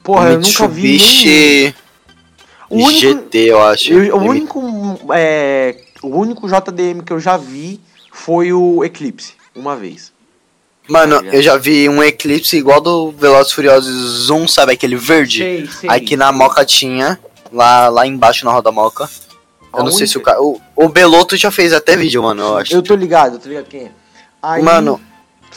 Porra, 0.03 0.31
eu 0.31 0.39
nunca 0.39 0.67
vi 0.67 0.97
nenhum. 0.97 1.73
O 2.69 2.75
único, 2.77 2.99
GT, 2.99 3.37
eu 3.39 3.61
acho. 3.63 3.93
eu- 3.93 4.15
o 4.17 4.19
único, 4.23 4.61
é, 5.13 5.77
o 6.01 6.17
único 6.17 6.47
JDM 6.47 7.01
que 7.03 7.13
eu 7.13 7.19
já 7.19 7.37
vi 7.37 7.79
foi 8.11 8.51
o 8.51 8.83
Eclipse, 8.83 9.33
uma 9.55 9.75
vez. 9.75 10.11
Mano, 10.89 11.21
Tá 11.21 11.27
eu 11.27 11.41
já 11.41 11.55
vi 11.55 11.87
um 11.87 12.03
Eclipse 12.03 12.57
igual 12.57 12.81
do 12.81 13.11
Velozes 13.11 13.53
Furiosos 13.53 14.29
1, 14.29 14.47
sabe? 14.49 14.73
Aquele 14.73 14.97
verde. 14.97 15.37
Sei, 15.37 15.67
sei. 15.67 15.89
Aqui 15.89 16.17
na 16.17 16.31
Moca 16.31 16.65
tinha, 16.65 17.17
lá, 17.53 17.87
lá 17.89 18.05
embaixo 18.07 18.43
na 18.45 18.51
Roda 18.51 18.71
Moca. 18.71 19.09
Eu 19.73 19.79
A 19.79 19.83
não 19.83 19.91
sei 19.91 20.05
se 20.07 20.17
o 20.17 20.21
cara. 20.21 20.41
O, 20.41 20.59
o 20.75 20.89
Beloto 20.89 21.35
já 21.37 21.49
fez 21.49 21.73
até 21.73 21.95
vídeo, 21.95 22.21
mano, 22.23 22.41
eu 22.41 22.57
acho. 22.57 22.73
Eu 22.75 22.81
tô 22.81 22.95
ligado, 22.95 23.35
eu 23.35 23.39
tô 23.39 23.47
ligado 23.49 23.65
quem 23.65 23.81
é. 23.85 23.91
Aí, 24.41 24.61
Mano. 24.61 24.99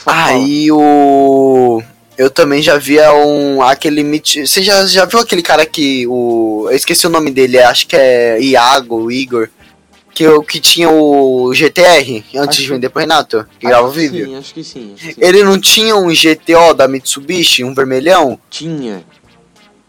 Aí 0.05 0.71
o. 0.71 1.81
Eu 2.17 2.29
também 2.31 2.61
já 2.61 2.77
via 2.77 3.13
um. 3.13 3.61
aquele. 3.61 4.03
Mit- 4.03 4.47
Você 4.47 4.63
já, 4.63 4.85
já 4.85 5.05
viu 5.05 5.19
aquele 5.19 5.41
cara 5.43 5.65
que. 5.65 6.07
O, 6.07 6.67
eu 6.69 6.75
esqueci 6.75 7.05
o 7.05 7.09
nome 7.09 7.29
dele, 7.31 7.59
acho 7.59 7.87
que 7.87 7.95
é 7.95 8.39
Iago, 8.41 9.11
Igor. 9.11 9.49
Que, 10.13 10.27
o- 10.27 10.41
que 10.41 10.59
tinha 10.59 10.89
o 10.89 11.53
GTR 11.53 12.25
antes 12.37 12.49
Acho- 12.57 12.61
de 12.63 12.67
vender 12.69 12.89
pro 12.89 13.01
Renato, 13.01 13.45
que 13.59 13.67
grava 13.67 13.87
vídeo. 13.91 14.25
Sim, 14.25 14.35
acho 14.37 14.53
que 14.53 14.63
sim. 14.63 14.93
Acho 14.95 15.05
que 15.09 15.13
sim. 15.13 15.19
Ele 15.21 15.43
não 15.43 15.59
tinha 15.61 15.95
um 15.95 16.07
GTO 16.09 16.73
da 16.75 16.87
Mitsubishi, 16.87 17.63
um 17.63 17.71
vermelhão? 17.75 18.39
Tinha. 18.49 19.03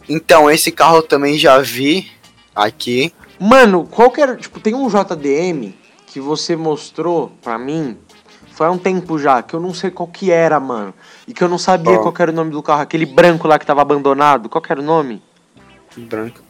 Então, 0.08 0.50
esse 0.50 0.72
carro 0.72 0.98
eu 0.98 1.02
também 1.02 1.36
já 1.36 1.58
vi 1.58 2.10
aqui. 2.54 3.12
Mano, 3.38 3.86
qual 3.86 4.10
que 4.10 4.20
era. 4.20 4.36
Tipo, 4.36 4.58
tem 4.58 4.74
um 4.74 4.88
JDM 4.88 5.74
que 6.06 6.20
você 6.20 6.56
mostrou 6.56 7.32
pra 7.42 7.58
mim. 7.58 7.96
Foi 8.52 8.66
há 8.66 8.70
um 8.70 8.78
tempo 8.78 9.18
já, 9.18 9.40
que 9.40 9.54
eu 9.54 9.60
não 9.60 9.72
sei 9.72 9.90
qual 9.90 10.08
que 10.08 10.32
era, 10.32 10.58
mano. 10.58 10.92
E 11.28 11.32
que 11.32 11.44
eu 11.44 11.48
não 11.48 11.58
sabia 11.58 11.92
Ó. 11.92 12.02
qual 12.02 12.12
que 12.12 12.22
era 12.22 12.32
o 12.32 12.34
nome 12.34 12.50
do 12.50 12.62
carro. 12.62 12.82
Aquele 12.82 13.06
branco 13.06 13.46
lá 13.46 13.58
que 13.58 13.66
tava 13.66 13.82
abandonado. 13.82 14.48
Qual 14.48 14.60
que 14.60 14.72
era 14.72 14.80
o 14.80 14.84
nome? 14.84 15.22
Branco. 15.96 16.40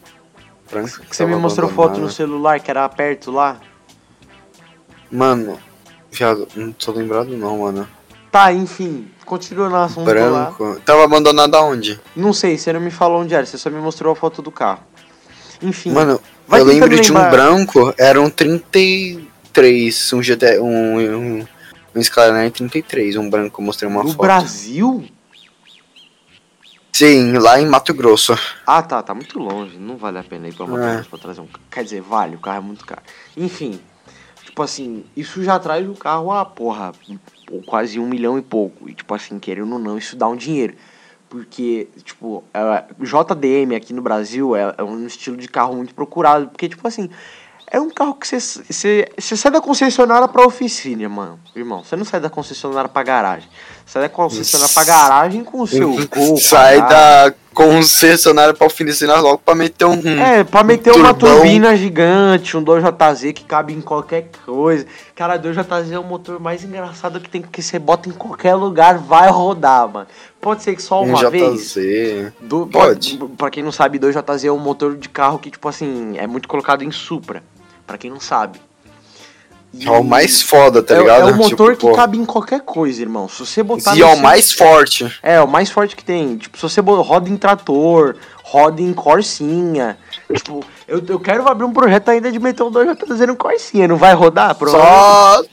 Branco. 0.71 1.01
Que 1.01 1.15
você 1.15 1.25
me 1.25 1.35
mostrou 1.35 1.69
foto 1.69 1.99
no 1.99 2.09
celular, 2.09 2.59
que 2.59 2.71
era 2.71 2.87
perto 2.89 3.29
lá. 3.31 3.59
Mano, 5.11 5.59
viado, 6.11 6.47
não 6.55 6.71
tô 6.71 6.91
lembrado 6.91 7.29
não, 7.35 7.59
mano. 7.59 7.87
Tá, 8.31 8.53
enfim. 8.53 9.09
Continua 9.25 9.69
no 9.69 9.75
assunto 9.75 10.07
lá. 10.07 10.13
Branco. 10.13 10.79
Tava 10.85 11.03
abandonado 11.03 11.55
aonde? 11.55 11.99
Não 12.15 12.33
sei, 12.33 12.57
você 12.57 12.73
não 12.73 12.79
me 12.79 12.91
falou 12.91 13.21
onde 13.21 13.33
era, 13.33 13.45
você 13.45 13.57
só 13.57 13.69
me 13.69 13.79
mostrou 13.79 14.11
a 14.13 14.15
foto 14.15 14.41
do 14.41 14.51
carro. 14.51 14.81
Enfim. 15.61 15.91
Mano, 15.91 16.19
eu 16.51 16.63
lembro 16.63 16.89
de 16.89 17.11
um 17.11 17.15
lembrar. 17.15 17.31
branco, 17.31 17.93
era 17.97 18.19
um 18.19 18.29
33, 18.29 20.13
um 20.13 20.23
GT, 20.23 20.59
um, 20.59 20.99
um, 20.99 21.47
um 21.95 21.99
Skyline 21.99 22.49
33, 22.49 23.17
um 23.17 23.29
branco, 23.29 23.61
eu 23.61 23.65
mostrei 23.65 23.89
uma 23.89 24.03
no 24.03 24.09
foto. 24.09 24.21
Brasil? 24.21 25.05
Sim, 26.91 27.33
lá 27.33 27.61
em 27.61 27.67
Mato 27.67 27.93
Grosso. 27.93 28.37
Ah, 28.65 28.81
tá, 28.81 29.01
tá 29.01 29.13
muito 29.13 29.39
longe. 29.39 29.77
Não 29.77 29.95
vale 29.95 30.17
a 30.17 30.23
pena 30.23 30.47
ir 30.47 30.53
pra 30.53 30.65
Mato 30.65 30.81
É. 30.81 30.93
Grosso 30.95 31.09
pra 31.09 31.19
trazer 31.19 31.41
um. 31.41 31.47
Quer 31.69 31.83
dizer, 31.83 32.01
vale, 32.01 32.35
o 32.35 32.39
carro 32.39 32.57
é 32.57 32.61
muito 32.61 32.85
caro. 32.85 33.01
Enfim, 33.37 33.79
Tipo 34.49 34.63
assim, 34.63 35.05
isso 35.15 35.43
já 35.43 35.59
traz 35.59 35.87
o 35.87 35.93
carro 35.93 36.31
a, 36.31 36.43
porra, 36.43 36.91
quase 37.65 37.99
um 37.99 38.07
milhão 38.07 38.37
e 38.37 38.41
pouco. 38.41 38.89
E, 38.89 38.93
tipo 38.93 39.13
assim, 39.13 39.39
querendo 39.39 39.73
ou 39.73 39.79
não, 39.79 39.97
isso 39.97 40.15
dá 40.15 40.27
um 40.27 40.35
dinheiro. 40.35 40.75
Porque, 41.29 41.87
tipo, 42.03 42.43
é, 42.53 42.85
JDM 42.99 43.75
aqui 43.75 43.93
no 43.93 44.01
Brasil 44.01 44.55
é, 44.55 44.73
é 44.77 44.83
um 44.83 45.05
estilo 45.05 45.37
de 45.37 45.47
carro 45.47 45.75
muito 45.75 45.93
procurado. 45.93 46.47
Porque, 46.47 46.67
tipo 46.67 46.87
assim, 46.87 47.09
é 47.71 47.79
um 47.79 47.89
carro 47.89 48.15
que 48.15 48.27
você 48.27 49.07
sai 49.19 49.51
da 49.51 49.61
concessionária 49.61 50.27
pra 50.27 50.45
oficina, 50.45 51.07
mano. 51.07 51.39
Irmão, 51.55 51.83
você 51.83 51.95
não 51.95 52.03
sai 52.03 52.19
da 52.19 52.29
concessionária 52.29 52.89
pra 52.89 53.03
garagem. 53.03 53.47
Sai 53.89 54.03
da 54.03 54.09
concessionária 54.09 54.71
pra 54.71 54.83
garagem 54.83 55.43
com 55.43 55.61
o 55.61 55.67
seu 55.67 55.89
gol. 56.07 56.37
Sai 56.37 56.79
da 56.79 57.33
concessionária 57.55 58.53
pra 58.53 58.67
oficina 58.67 59.19
logo 59.19 59.39
pra 59.39 59.55
meter 59.55 59.85
um. 59.85 59.99
É, 60.21 60.43
pra 60.43 60.63
meter 60.63 60.93
um 60.93 60.97
uma 60.97 61.11
turbina 61.11 61.75
gigante, 61.75 62.55
um 62.55 62.63
2JZ 62.63 63.33
que 63.33 63.43
cabe 63.43 63.73
em 63.73 63.81
qualquer 63.81 64.29
coisa. 64.45 64.85
Cara, 65.15 65.39
2JZ 65.39 65.91
é 65.91 65.97
o 65.97 66.03
motor 66.03 66.39
mais 66.39 66.63
engraçado 66.63 67.19
que 67.19 67.27
tem, 67.27 67.41
que 67.41 67.63
você 67.63 67.79
bota 67.79 68.07
em 68.07 68.11
qualquer 68.11 68.53
lugar, 68.53 68.99
vai 68.99 69.27
rodar, 69.31 69.89
mano. 69.89 70.07
Pode 70.39 70.61
ser 70.61 70.75
que 70.75 70.83
só 70.83 71.01
uma 71.01 71.27
um 71.27 71.31
vez. 71.31 71.73
Do, 72.39 72.67
Pode. 72.67 73.17
Pra, 73.17 73.27
pra 73.37 73.49
quem 73.49 73.63
não 73.63 73.71
sabe, 73.71 73.97
2JZ 73.97 74.45
é 74.45 74.51
um 74.51 74.59
motor 74.59 74.95
de 74.95 75.09
carro 75.09 75.39
que, 75.39 75.49
tipo 75.49 75.67
assim, 75.67 76.15
é 76.15 76.27
muito 76.27 76.47
colocado 76.47 76.83
em 76.83 76.91
Supra 76.91 77.41
para 77.87 77.97
quem 77.97 78.11
não 78.11 78.19
sabe. 78.19 78.61
E 79.71 79.87
é 79.87 79.91
o 79.91 80.03
mais 80.03 80.41
foda, 80.41 80.81
tá 80.81 80.95
é, 80.95 80.99
ligado? 80.99 81.29
É 81.29 81.31
o 81.31 81.35
motor 81.35 81.71
tipo, 81.73 81.87
que 81.87 81.91
pô. 81.91 81.93
cabe 81.93 82.17
em 82.17 82.25
qualquer 82.25 82.61
coisa, 82.61 83.01
irmão. 83.01 83.29
Se 83.29 83.45
você 83.45 83.61
botar. 83.61 83.95
E 83.95 84.01
é 84.01 84.05
o 84.05 84.17
mais 84.17 84.51
forte. 84.51 85.11
É, 85.21 85.39
o 85.39 85.47
mais 85.47 85.69
forte 85.69 85.95
que 85.95 86.03
tem. 86.03 86.37
Tipo, 86.37 86.57
se 86.57 86.63
você 86.63 86.81
roda 86.81 87.29
em 87.29 87.37
trator, 87.37 88.15
roda 88.43 88.81
em 88.81 88.93
Corsinha. 88.93 89.97
Tipo, 90.33 90.65
eu, 90.87 91.03
eu 91.07 91.19
quero 91.19 91.47
abrir 91.47 91.65
um 91.65 91.73
projeto 91.73 92.09
ainda 92.09 92.31
de 92.31 92.39
meter 92.39 92.63
um 92.63 92.71
2JZ 92.71 93.27
no 93.27 93.35
Corsinha. 93.35 93.87
Não 93.87 93.97
vai 93.97 94.13
rodar? 94.15 94.57
Só. 94.57 95.43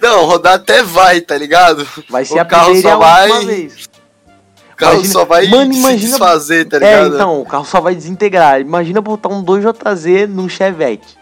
Não, 0.00 0.24
rodar 0.24 0.54
até 0.54 0.82
vai, 0.82 1.20
tá 1.20 1.36
ligado? 1.36 1.86
Vai 2.08 2.24
ser 2.24 2.38
o 2.38 2.40
a 2.40 2.44
carro 2.46 2.74
só 2.80 2.96
vai. 2.96 3.28
O 3.28 4.76
carro 4.76 4.94
imagina, 4.94 5.12
só 5.12 5.24
vai 5.24 5.48
mano, 5.48 5.72
imagina, 5.72 5.98
se 5.98 6.06
desfazer, 6.06 6.68
tá 6.68 6.76
é, 6.76 6.80
ligado? 6.80 7.12
É, 7.12 7.14
então, 7.16 7.40
o 7.40 7.44
carro 7.44 7.64
só 7.64 7.80
vai 7.80 7.94
desintegrar. 7.94 8.60
Imagina 8.60 9.00
botar 9.00 9.28
um 9.28 9.44
2JZ 9.44 10.28
num 10.28 10.48
Chevette. 10.48 11.17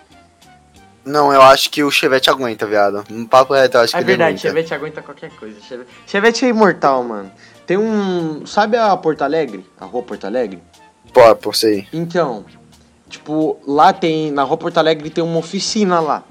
Não, 1.06 1.32
eu 1.32 1.40
acho 1.40 1.70
que 1.70 1.84
o 1.84 1.90
Chevette 1.90 2.28
aguenta, 2.28 2.66
viado. 2.66 3.04
Um 3.08 3.24
papo 3.24 3.54
reto, 3.54 3.76
eu 3.76 3.82
acho 3.82 3.96
é 3.96 4.00
que 4.00 4.04
verdade, 4.04 4.32
ele 4.32 4.38
Chevette 4.38 4.74
aguenta 4.74 5.00
qualquer 5.00 5.30
coisa. 5.30 5.60
Chevette... 5.60 5.90
Chevette 6.04 6.44
é 6.44 6.48
imortal, 6.48 7.04
mano. 7.04 7.30
Tem 7.64 7.76
um. 7.76 8.44
Sabe 8.44 8.76
a 8.76 8.96
Porto 8.96 9.22
Alegre? 9.22 9.64
A 9.78 9.84
rua 9.84 10.02
Porto 10.02 10.26
Alegre? 10.26 10.60
Pô, 11.12 11.36
por 11.36 11.54
sei. 11.54 11.86
Então, 11.92 12.44
tipo, 13.08 13.56
lá 13.64 13.92
tem. 13.92 14.32
Na 14.32 14.42
rua 14.42 14.56
Porto 14.56 14.78
Alegre 14.78 15.08
tem 15.08 15.22
uma 15.22 15.38
oficina 15.38 16.00
lá. 16.00 16.24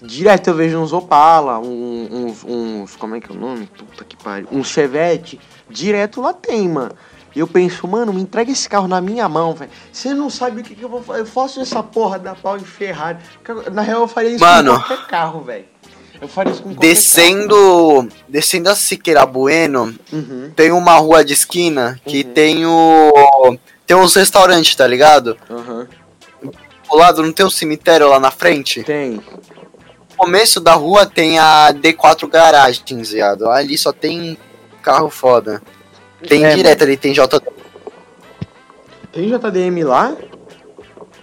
Direto 0.00 0.48
eu 0.48 0.54
vejo 0.54 0.78
uns 0.78 0.92
Opala, 0.92 1.58
uns, 1.58 2.44
uns. 2.44 2.94
Como 2.94 3.16
é 3.16 3.20
que 3.20 3.32
é 3.32 3.34
o 3.34 3.38
nome? 3.38 3.66
Puta 3.66 4.04
que 4.04 4.16
pariu. 4.16 4.46
Uns 4.52 4.68
Chevette. 4.68 5.40
Direto 5.68 6.20
lá 6.20 6.32
tem, 6.32 6.68
mano. 6.68 6.94
E 7.34 7.40
eu 7.40 7.48
penso, 7.48 7.86
mano, 7.88 8.12
me 8.12 8.20
entrega 8.20 8.52
esse 8.52 8.68
carro 8.68 8.86
na 8.86 9.00
minha 9.00 9.28
mão, 9.28 9.54
velho. 9.54 9.70
Você 9.92 10.14
não 10.14 10.30
sabe 10.30 10.60
o 10.60 10.64
que, 10.64 10.74
que 10.74 10.82
eu 10.84 10.88
vou 10.88 11.02
fazer. 11.02 11.20
Eu 11.20 11.26
faço 11.26 11.60
essa 11.60 11.82
porra 11.82 12.18
da 12.18 12.34
pau 12.34 12.56
em 12.56 12.64
Ferrari. 12.64 13.18
Na 13.72 13.82
real, 13.82 14.02
eu 14.02 14.08
faria 14.08 14.30
isso 14.30 14.44
mano, 14.44 14.74
com 14.74 14.80
qualquer 14.80 15.06
carro, 15.06 15.40
velho. 15.40 15.64
Eu 16.20 16.28
faria 16.28 16.52
isso 16.52 16.62
com 16.62 16.70
qualquer 16.70 16.86
descendo, 16.86 17.56
carro. 17.56 18.08
Descendo 18.28 18.70
a 18.70 18.76
Siqueira 18.76 19.26
Bueno, 19.26 19.92
uhum. 20.12 20.52
tem 20.54 20.70
uma 20.70 20.94
rua 20.94 21.24
de 21.24 21.32
esquina 21.32 22.00
que 22.06 22.22
uhum. 22.22 22.32
tem 22.32 22.66
o. 22.66 23.58
Tem 23.84 23.96
uns 23.96 24.14
restaurantes, 24.14 24.76
tá 24.76 24.86
ligado? 24.86 25.36
Uhum. 25.50 25.86
Do 26.88 26.96
lado 26.96 27.22
não 27.22 27.32
tem 27.32 27.44
um 27.44 27.50
cemitério 27.50 28.08
lá 28.08 28.20
na 28.20 28.30
frente? 28.30 28.84
Tem. 28.84 29.14
No 29.14 30.16
começo 30.16 30.60
da 30.60 30.74
rua 30.74 31.04
tem 31.04 31.40
a 31.40 31.74
D4 31.74 32.28
Garagens, 32.28 33.10
viado. 33.10 33.48
Ali 33.50 33.76
só 33.76 33.92
tem 33.92 34.38
carro 34.80 35.10
foda. 35.10 35.60
Tem 36.28 36.44
é, 36.44 36.54
direto 36.54 36.82
ali, 36.82 36.96
tem 36.96 37.12
JDM. 37.12 37.52
Tem 39.12 39.28
JDM 39.28 39.84
lá? 39.84 40.16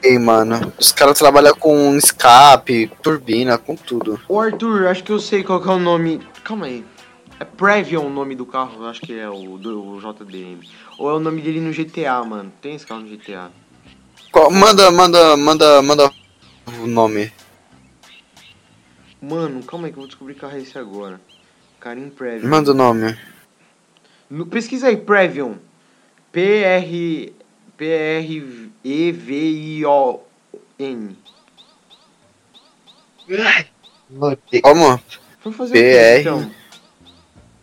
Tem, 0.02 0.18
mano. 0.18 0.74
Os 0.80 0.92
caras 0.92 1.18
trabalham 1.18 1.54
com 1.56 1.96
escape, 1.96 2.92
turbina, 3.04 3.58
com 3.58 3.76
tudo. 3.76 4.20
Ô 4.28 4.40
Arthur, 4.40 4.88
acho 4.88 5.04
que 5.04 5.12
eu 5.12 5.20
sei 5.20 5.44
qual 5.44 5.62
que 5.62 5.70
é 5.70 5.72
o 5.72 5.80
nome. 5.80 6.22
Calma 6.44 6.66
aí. 6.66 6.84
É 7.40 7.44
Previon 7.44 8.06
o 8.06 8.10
nome 8.10 8.36
do 8.36 8.46
carro, 8.46 8.86
acho 8.86 9.02
que 9.02 9.18
é 9.18 9.28
o 9.30 9.58
do 9.58 10.00
JDM. 10.00 10.60
Ou 10.98 11.10
é 11.10 11.14
o 11.14 11.20
nome 11.20 11.42
dele 11.42 11.60
no 11.60 11.72
GTA, 11.72 12.24
mano. 12.24 12.52
Tem 12.62 12.76
esse 12.76 12.86
carro 12.86 13.02
no 13.02 13.10
GTA. 13.10 13.52
Qual, 14.32 14.50
manda, 14.50 14.90
manda, 14.92 15.36
manda, 15.36 15.82
manda 15.82 16.12
o 16.80 16.88
nome. 16.88 17.32
Mano, 19.22 19.62
calma 19.64 19.88
aí 19.88 19.92
que 19.92 19.98
eu 19.98 20.02
vou 20.02 20.08
descobrir 20.08 20.34
que 20.36 20.40
carro 20.40 20.56
é 20.56 20.62
esse 20.62 20.78
agora. 20.78 21.20
Karim 21.80 22.10
Previon. 22.10 22.48
Manda 22.48 22.72
o 22.72 22.76
nome. 22.76 23.18
No, 24.32 24.46
pesquisa 24.46 24.88
aí, 24.88 24.96
Previon. 24.96 25.56
P-R... 26.32 27.36
P-R-E-V-I-O-N. 27.76 28.38
Como? 34.62 35.02
Foi 35.40 35.52
fazer 35.52 35.74
PR... 35.74 35.80
o 35.80 35.82
que, 35.82 36.18
Vitão? 36.18 36.52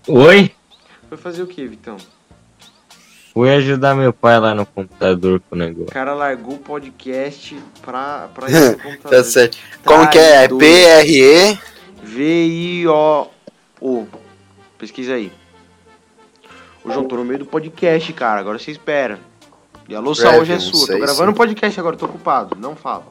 Oi? 0.08 0.52
Foi 1.08 1.16
fazer 1.16 1.42
o 1.42 1.46
que, 1.46 1.66
Vitão? 1.66 1.96
Fui 3.32 3.48
ajudar 3.50 3.94
meu 3.94 4.12
pai 4.12 4.38
lá 4.38 4.54
no 4.54 4.66
computador 4.66 5.40
com 5.48 5.56
o 5.56 5.58
negócio. 5.58 5.88
O 5.88 5.92
cara 5.92 6.12
largou 6.12 6.56
o 6.56 6.58
podcast 6.58 7.56
pra, 7.80 8.28
pra 8.34 8.50
ir 8.50 8.72
no 8.72 8.78
computador. 8.78 9.10
tá 9.10 9.24
certo. 9.24 9.56
Como 9.84 10.10
que 10.10 10.18
é? 10.18 10.44
É 10.44 10.48
P-R-E... 10.48 11.58
V-I-O-O. 12.02 13.28
Pesquisa 14.76 15.14
aí. 15.14 15.32
O 16.88 16.92
João, 16.92 17.06
tô 17.06 17.16
no 17.16 17.24
meio 17.24 17.40
do 17.40 17.46
podcast, 17.46 18.10
cara. 18.14 18.40
Agora 18.40 18.58
você 18.58 18.70
espera. 18.70 19.20
E 19.86 19.94
a 19.94 20.00
louça 20.00 20.30
hoje 20.38 20.54
é 20.54 20.58
sua. 20.58 20.86
Tô 20.86 20.98
gravando 20.98 21.32
um 21.32 21.34
podcast 21.34 21.78
agora, 21.78 21.96
tô 21.98 22.06
ocupado. 22.06 22.56
Não 22.56 22.74
fala. 22.74 23.04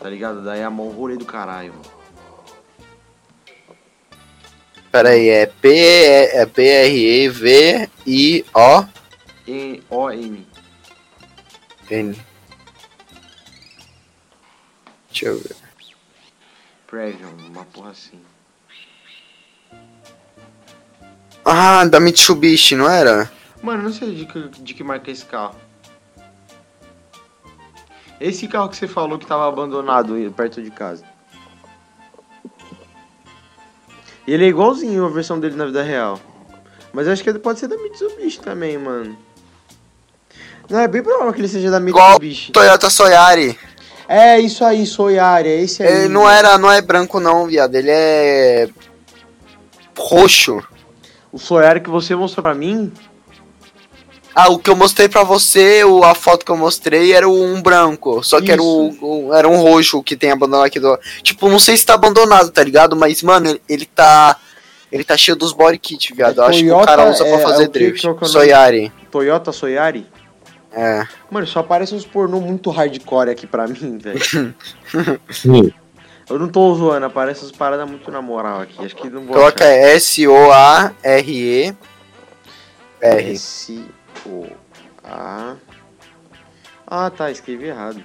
Tá 0.00 0.08
ligado? 0.08 0.44
Daí 0.44 0.62
a 0.62 0.70
mão 0.70 0.90
rolê 0.90 1.16
do 1.16 1.24
caralho. 1.24 1.74
Pera 4.92 5.10
aí, 5.10 5.28
é 5.28 5.46
P 5.46 5.68
é 6.32 6.46
P 6.46 6.62
R 6.62 7.24
E 7.24 7.28
V 7.28 7.90
I 8.06 8.44
O 8.54 8.84
E 9.46 9.82
O 9.90 10.10
N. 10.10 10.46
N. 11.90 12.20
Deixa 15.10 15.26
eu 15.26 15.38
ver. 15.38 15.56
Previon, 16.86 17.30
uma 17.48 17.64
porra 17.64 17.90
assim. 17.90 18.20
Ah, 21.50 21.86
da 21.86 21.98
Mitsubishi, 21.98 22.76
não 22.76 22.90
era? 22.90 23.30
Mano, 23.62 23.84
não 23.84 23.92
sei 23.92 24.14
de 24.14 24.26
que, 24.26 24.48
de 24.60 24.74
que 24.74 24.84
marca 24.84 25.10
é 25.10 25.12
esse 25.12 25.24
carro. 25.24 25.54
Esse 28.20 28.46
carro 28.46 28.68
que 28.68 28.76
você 28.76 28.86
falou 28.86 29.18
que 29.18 29.24
tava 29.24 29.48
abandonado 29.48 30.14
perto 30.36 30.60
de 30.60 30.70
casa. 30.70 31.04
Ele 34.26 34.44
é 34.44 34.48
igualzinho 34.48 35.06
a 35.06 35.08
versão 35.08 35.40
dele 35.40 35.56
na 35.56 35.64
vida 35.64 35.82
real. 35.82 36.20
Mas 36.92 37.08
acho 37.08 37.22
que 37.22 37.30
ele 37.30 37.38
pode 37.38 37.58
ser 37.58 37.68
da 37.68 37.78
Mitsubishi 37.78 38.40
também, 38.40 38.76
mano. 38.76 39.16
Não, 40.68 40.80
é 40.80 40.86
bem 40.86 41.02
provável 41.02 41.32
que 41.32 41.40
ele 41.40 41.48
seja 41.48 41.70
da 41.70 41.80
Mitsubishi. 41.80 42.50
Igual 42.50 42.66
Toyota 42.66 42.90
Soyari. 42.90 43.58
É, 44.06 44.38
isso 44.38 44.62
aí, 44.66 44.84
Soyari, 44.84 45.48
é 45.48 45.62
esse 45.62 45.82
aí. 45.82 45.90
Ele 45.90 46.08
não 46.08 46.28
era, 46.28 46.58
não 46.58 46.70
é 46.70 46.82
branco 46.82 47.18
não, 47.18 47.46
viado. 47.46 47.74
Ele 47.74 47.90
é 47.90 48.68
roxo. 49.96 50.62
O 51.32 51.38
Soyari 51.38 51.80
que 51.80 51.90
você 51.90 52.14
mostrou 52.14 52.42
pra 52.42 52.54
mim? 52.54 52.92
Ah, 54.34 54.50
o 54.50 54.58
que 54.58 54.70
eu 54.70 54.76
mostrei 54.76 55.08
pra 55.08 55.24
você, 55.24 55.82
o, 55.84 56.04
a 56.04 56.14
foto 56.14 56.44
que 56.44 56.52
eu 56.52 56.56
mostrei 56.56 57.12
era 57.12 57.28
um 57.28 57.60
branco. 57.60 58.22
Só 58.22 58.38
que 58.38 58.44
Isso. 58.44 58.52
era, 58.52 58.62
o, 58.62 59.26
o, 59.26 59.34
era 59.34 59.48
um 59.48 59.60
roxo 59.60 60.02
que 60.02 60.16
tem 60.16 60.30
abandonado 60.30 60.66
aqui 60.66 60.78
do. 60.78 60.96
Tipo, 61.22 61.48
não 61.48 61.58
sei 61.58 61.76
se 61.76 61.84
tá 61.84 61.94
abandonado, 61.94 62.50
tá 62.50 62.62
ligado? 62.62 62.94
Mas, 62.94 63.22
mano, 63.22 63.48
ele, 63.48 63.62
ele 63.68 63.84
tá. 63.84 64.36
Ele 64.92 65.04
tá 65.04 65.16
cheio 65.16 65.36
dos 65.36 65.52
body 65.52 65.78
kit, 65.78 66.14
viado. 66.14 66.40
É, 66.40 66.46
Acho 66.46 66.60
que 66.60 66.70
o 66.70 66.80
cara 66.80 67.10
usa 67.10 67.26
é, 67.26 67.30
pra 67.30 67.40
fazer 67.40 67.64
é 67.64 67.68
drift. 67.68 68.06
Que, 68.06 68.14
que 68.14 68.24
é 68.24 68.28
Soyari. 68.28 68.92
Toyota 69.10 69.52
Soyari? 69.52 70.06
É. 70.72 71.06
Mano, 71.30 71.46
só 71.46 71.60
aparece 71.60 71.94
uns 71.94 72.06
pornô 72.06 72.40
muito 72.40 72.70
hardcore 72.70 73.30
aqui 73.30 73.46
pra 73.46 73.66
mim, 73.66 73.98
velho. 73.98 74.54
Eu 76.28 76.38
não 76.38 76.48
tô 76.48 76.74
zoando, 76.74 77.06
aparece 77.06 77.40
essas 77.40 77.52
paradas 77.52 77.88
muito 77.88 78.10
na 78.10 78.20
moral 78.20 78.60
aqui. 78.60 78.84
Acho 78.84 78.94
que 78.96 79.08
não 79.08 79.24
vou. 79.24 79.34
Coloca 79.34 79.64
S-O-A-R-E. 79.64 80.94
R. 83.00 83.32
S-O-A. 83.32 84.56
Ah, 86.86 87.10
tá, 87.10 87.30
escrevi 87.30 87.66
errado. 87.66 88.02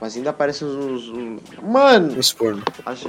Mas 0.00 0.16
ainda 0.16 0.30
aparece 0.30 0.64
uns. 0.64 1.08
uns... 1.08 1.42
Mano! 1.62 2.18
Uns 2.18 2.32
porno. 2.32 2.62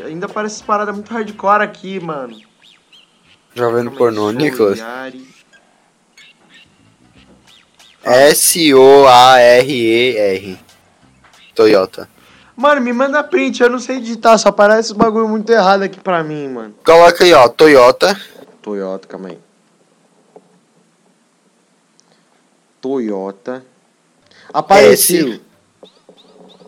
Ainda 0.05 0.25
aparece 0.25 0.61
paradas 0.63 0.93
muito 0.95 1.13
hardcore 1.13 1.63
aqui, 1.63 1.99
mano. 1.99 2.37
Jovem 3.53 3.89
pornô, 3.89 4.31
Nicolas. 4.31 4.79
S-O-A-R-E-R. 8.03 9.67
Toyota. 11.55 12.09
Mano, 12.57 12.81
me 12.81 12.91
manda 12.91 13.23
print, 13.23 13.61
eu 13.61 13.69
não 13.69 13.77
sei 13.77 13.97
editar, 13.97 14.35
só 14.39 14.51
parece 14.51 14.91
um 14.91 14.97
bagulho 14.97 15.27
muito 15.27 15.47
errado 15.51 15.83
aqui 15.83 15.99
pra 15.99 16.23
mim, 16.23 16.47
mano. 16.47 16.73
Coloca 16.83 17.23
aí, 17.23 17.31
ó, 17.31 17.47
Toyota. 17.47 18.19
Toyota, 18.63 19.07
calma 19.07 19.29
aí. 19.29 19.39
Toyota. 22.81 23.63
Apareceu. 24.51 25.39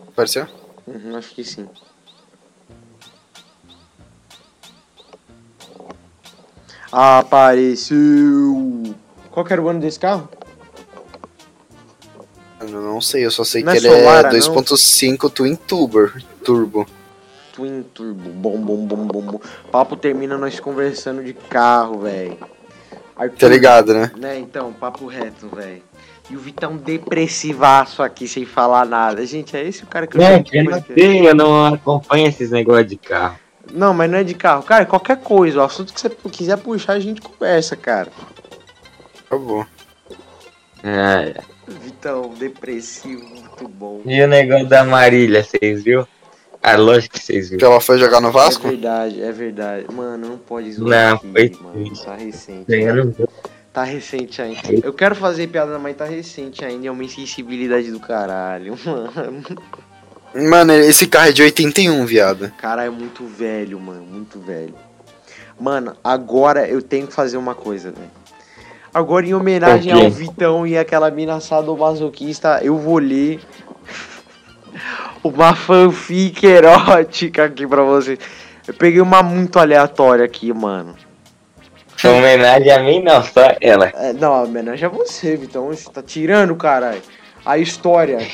Apareceu? 0.06 0.46
Uhum, 0.86 1.16
acho 1.16 1.34
que 1.34 1.42
sim. 1.42 1.68
Apareceu. 6.92 8.94
Qual 9.32 9.44
que 9.44 9.52
era 9.52 9.60
o 9.60 9.68
ano 9.68 9.80
desse 9.80 9.98
carro? 9.98 10.28
Eu 12.60 12.68
não 12.68 13.00
sei, 13.00 13.24
eu 13.24 13.30
só 13.30 13.42
sei 13.42 13.62
Não 13.62 13.72
que 13.72 13.78
é 13.78 13.80
ele 13.80 13.88
Solara, 13.88 14.28
é 14.28 14.32
2.5 14.32 15.30
Twin 15.30 15.56
Turbo. 15.56 16.12
Turbo. 16.44 16.86
Twin 17.54 17.82
Turbo. 17.94 18.30
Bom, 18.30 18.60
bom, 18.60 18.86
bom, 18.86 19.06
bom, 19.06 19.22
bom. 19.22 19.40
Papo 19.72 19.96
termina 19.96 20.36
nós 20.36 20.60
conversando 20.60 21.24
de 21.24 21.32
carro, 21.32 22.00
velho. 22.00 22.36
Tá 23.38 23.48
ligado, 23.48 23.92
né? 23.92 24.10
Né, 24.16 24.38
então, 24.38 24.72
papo 24.72 25.06
reto, 25.06 25.48
velho. 25.48 25.82
E 26.30 26.36
o 26.36 26.38
Vitão 26.38 26.76
depressivaço 26.76 28.02
aqui, 28.02 28.28
sem 28.28 28.46
falar 28.46 28.86
nada. 28.86 29.24
Gente, 29.26 29.56
é 29.56 29.66
esse 29.66 29.82
o 29.82 29.86
cara 29.86 30.06
que 30.06 30.16
eu 30.16 30.22
eu 30.22 30.64
não 30.64 30.84
sei, 30.84 31.28
eu 31.28 31.34
não 31.34 31.74
acompanho 31.74 32.28
esses 32.28 32.50
negócios 32.50 32.86
de 32.86 32.96
carro. 32.96 33.36
Não, 33.72 33.92
mas 33.92 34.10
não 34.10 34.18
é 34.18 34.24
de 34.24 34.34
carro. 34.34 34.62
Cara, 34.62 34.86
qualquer 34.86 35.18
coisa. 35.18 35.58
O 35.58 35.62
assunto 35.62 35.92
que 35.92 36.00
você 36.00 36.08
quiser 36.30 36.56
puxar, 36.56 36.94
a 36.94 37.00
gente 37.00 37.20
conversa, 37.20 37.76
cara. 37.76 38.10
Acabou. 39.26 39.66
É. 40.82 41.40
Vitão, 42.00 42.30
depressivo, 42.38 43.22
muito 43.28 43.68
bom. 43.68 44.00
E 44.06 44.22
o 44.22 44.26
negócio 44.26 44.66
da 44.66 44.82
Marília, 44.84 45.44
vocês 45.44 45.82
viu? 45.84 46.08
Ah, 46.62 46.74
lógico 46.74 47.18
que 47.18 47.22
vocês 47.22 47.50
Que 47.50 47.56
viram. 47.56 47.72
ela 47.72 47.80
foi 47.80 47.98
jogar 47.98 48.22
no 48.22 48.32
Vasco? 48.32 48.66
É 48.66 48.70
verdade, 48.70 49.22
é 49.22 49.30
verdade. 49.32 49.86
Mano, 49.92 50.28
não 50.30 50.38
pode 50.38 50.72
zoar 50.72 50.88
Não, 50.88 51.16
aqui, 51.16 51.30
foi 51.30 51.58
mano. 51.62 51.96
Tá 52.02 52.14
recente. 52.16 52.64
Vi. 52.66 53.26
Tá 53.70 53.84
recente 53.84 54.40
ainda. 54.40 54.60
Eu 54.82 54.94
quero 54.94 55.14
fazer 55.14 55.46
piada, 55.48 55.78
mas 55.78 55.94
tá 55.94 56.06
recente 56.06 56.64
ainda. 56.64 56.86
É 56.86 56.90
uma 56.90 57.04
insensibilidade 57.04 57.90
do 57.90 58.00
caralho, 58.00 58.78
mano. 58.82 59.44
Mano, 60.48 60.72
esse 60.72 61.06
carro 61.06 61.28
é 61.28 61.32
de 61.32 61.42
81, 61.42 62.06
viado. 62.06 62.50
Cara, 62.56 62.82
é 62.84 62.90
muito 62.90 63.26
velho, 63.26 63.78
mano. 63.78 64.06
Muito 64.06 64.40
velho. 64.40 64.74
Mano, 65.60 65.94
agora 66.02 66.66
eu 66.66 66.80
tenho 66.80 67.06
que 67.06 67.12
fazer 67.12 67.36
uma 67.36 67.54
coisa, 67.54 67.90
velho. 67.90 68.10
Agora, 68.92 69.24
em 69.24 69.34
homenagem 69.34 69.92
ao 69.92 70.10
Vitão 70.10 70.66
e 70.66 70.76
aquela 70.76 71.10
mina 71.10 71.38
sadomasoquista, 71.40 72.60
eu 72.62 72.76
vou 72.76 72.98
ler 72.98 73.40
uma 75.22 75.54
fanfic 75.54 76.44
erótica 76.44 77.44
aqui 77.44 77.66
pra 77.66 77.82
vocês. 77.82 78.18
Eu 78.66 78.74
peguei 78.74 79.00
uma 79.00 79.22
muito 79.22 79.58
aleatória 79.58 80.24
aqui, 80.24 80.52
mano. 80.52 80.96
Homenagem 82.04 82.70
a 82.70 82.78
mim, 82.80 83.02
não, 83.02 83.22
só 83.22 83.54
ela. 83.60 83.92
É, 83.94 84.12
não, 84.12 84.44
homenagem 84.44 84.86
a 84.86 84.88
você, 84.88 85.36
Vitão. 85.36 85.66
Você 85.68 85.90
tá 85.90 86.02
tirando, 86.02 86.56
caralho. 86.56 87.02
A 87.44 87.58
história. 87.58 88.26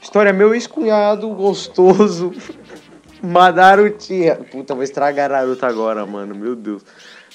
História 0.00 0.32
meu 0.32 0.54
ex-cunhado 0.54 1.28
gostoso. 1.30 2.32
Madaro 3.20 3.90
tinha. 3.90 4.36
Puta, 4.36 4.74
vou 4.74 4.84
estragar 4.84 5.30
Naruto 5.30 5.66
agora, 5.66 6.06
mano. 6.06 6.34
Meu 6.34 6.54
Deus. 6.54 6.82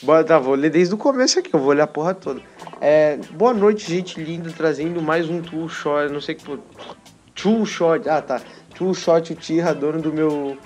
Bora, 0.03 0.21
tá, 0.21 0.37
vou 0.37 0.53
ler 0.53 0.69
desde 0.69 0.93
o 0.93 0.97
começo 0.97 1.39
aqui, 1.39 1.53
eu 1.53 1.59
vou 1.61 1.71
ler 1.71 1.83
a 1.83 1.87
porra 1.87 2.13
toda. 2.13 2.41
É, 2.81 3.17
boa 3.31 3.53
noite, 3.53 3.89
gente 3.89 4.21
linda, 4.21 4.51
trazendo 4.51 5.01
mais 5.01 5.29
um 5.29 5.41
Tool 5.41 5.69
Shot, 5.69 6.11
não 6.11 6.19
sei 6.19 6.35
que. 6.35 6.59
Tool 7.33 7.65
Shot, 7.65 8.09
ah 8.09 8.21
tá. 8.21 8.41
Tool 8.75 8.93
Shot 8.93 9.31
Uchiha, 9.31 9.73
dono 9.73 10.01
do 10.01 10.11
meu. 10.11 10.57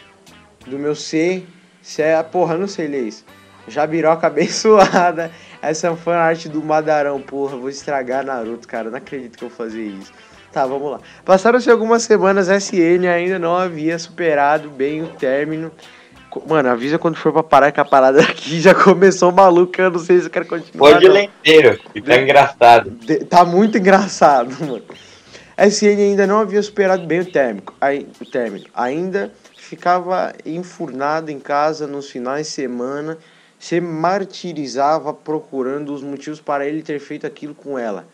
Do 0.65 0.79
meu 0.79 0.95
C. 0.95 1.43
Se 1.83 2.01
é. 2.01 2.21
Porra, 2.23 2.57
não 2.57 2.67
sei 2.67 2.87
ler 2.87 3.03
isso. 3.03 3.23
Jabiroca 3.67 4.25
abençoada. 4.25 5.31
Essa 5.61 5.85
é 5.85 5.89
uma 5.91 5.97
fanart 5.97 6.47
do 6.47 6.63
Madarão, 6.63 7.21
porra. 7.21 7.55
Vou 7.57 7.69
estragar 7.69 8.25
Naruto, 8.25 8.67
cara. 8.67 8.89
Não 8.89 8.97
acredito 8.97 9.37
que 9.37 9.43
eu 9.43 9.49
vou 9.49 9.57
fazer 9.57 9.83
isso. 9.83 10.11
Tá, 10.51 10.65
vamos 10.65 10.89
lá. 10.89 10.99
Passaram-se 11.23 11.69
algumas 11.69 12.01
semanas, 12.01 12.47
SN 12.47 13.05
ainda 13.05 13.37
não 13.37 13.55
havia 13.55 13.99
superado 13.99 14.71
bem 14.71 15.03
o 15.03 15.07
término. 15.09 15.71
Mano, 16.47 16.69
avisa 16.69 16.97
quando 16.99 17.15
for 17.15 17.31
pra 17.31 17.43
parar 17.43 17.71
que 17.71 17.79
a 17.79 17.85
parada 17.85 18.21
aqui 18.21 18.59
já 18.61 18.73
começou 18.75 19.31
maluca. 19.31 19.83
Eu 19.83 19.91
não 19.91 19.99
sei 19.99 20.19
se 20.19 20.25
eu 20.25 20.29
quero 20.29 20.45
continuar. 20.45 20.91
Pode 20.93 21.07
ler 21.07 21.23
inteiro, 21.23 21.79
que 21.93 22.01
tá 22.01 22.17
engraçado. 22.17 22.89
De- 22.91 23.25
Tá 23.25 23.45
muito 23.45 23.77
engraçado, 23.79 24.55
mano. 24.65 24.83
SN 25.57 25.99
ainda 25.99 26.27
não 26.27 26.39
havia 26.39 26.61
superado 26.61 27.05
bem 27.07 27.21
o 27.21 27.25
térmico, 27.25 27.73
ai- 27.81 28.05
o 28.21 28.25
término. 28.25 28.65
Ainda 28.75 29.31
ficava 29.57 30.33
enfurnado 30.45 31.31
em 31.31 31.39
casa 31.39 31.87
nos 31.87 32.09
finais 32.09 32.45
de 32.47 32.53
semana, 32.53 33.17
se 33.59 33.81
martirizava 33.81 35.13
procurando 35.13 35.93
os 35.93 36.03
motivos 36.03 36.39
para 36.39 36.65
ele 36.67 36.83
ter 36.83 36.99
feito 36.99 37.25
aquilo 37.25 37.55
com 37.55 37.77
ela. 37.77 38.05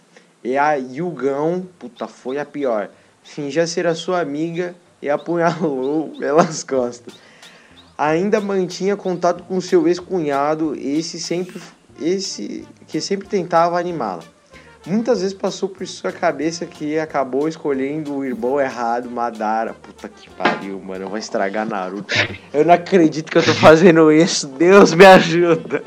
E 0.44 0.58
a 0.58 0.74
Yugão, 0.76 1.68
puta, 1.78 2.08
foi 2.08 2.38
a 2.38 2.46
pior. 2.46 2.90
Fingia 3.24 3.66
ser 3.68 3.88
a 3.88 3.96
sua 3.96 4.20
amiga 4.22 4.74
e 5.02 5.10
apunhalou 5.10 6.14
pelas 6.20 6.64
costas. 6.64 7.14
Ainda 8.06 8.42
mantinha 8.42 8.98
contato 8.98 9.44
com 9.44 9.62
seu 9.62 9.88
ex-cunhado, 9.88 10.76
esse 10.76 11.18
sempre 11.18 11.62
esse 12.02 12.68
que 12.86 13.00
sempre 13.00 13.30
tentava 13.30 13.80
animá-la. 13.80 14.24
Muitas 14.86 15.22
vezes 15.22 15.34
passou 15.34 15.70
por 15.70 15.88
sua 15.88 16.12
cabeça 16.12 16.66
que 16.66 17.00
acabou 17.00 17.48
escolhendo 17.48 18.16
o 18.16 18.26
irmão 18.26 18.60
errado, 18.60 19.10
Madara. 19.10 19.74
Puta 19.74 20.10
que 20.10 20.30
pariu, 20.32 20.78
mano. 20.82 21.06
Eu 21.06 21.10
vou 21.10 21.18
estragar 21.18 21.66
Naruto. 21.66 22.14
Eu 22.54 22.66
não 22.66 22.74
acredito 22.74 23.32
que 23.32 23.38
eu 23.38 23.44
tô 23.46 23.54
fazendo 23.54 24.12
isso. 24.12 24.48
Deus 24.48 24.94
me 24.94 25.06
ajuda. 25.06 25.82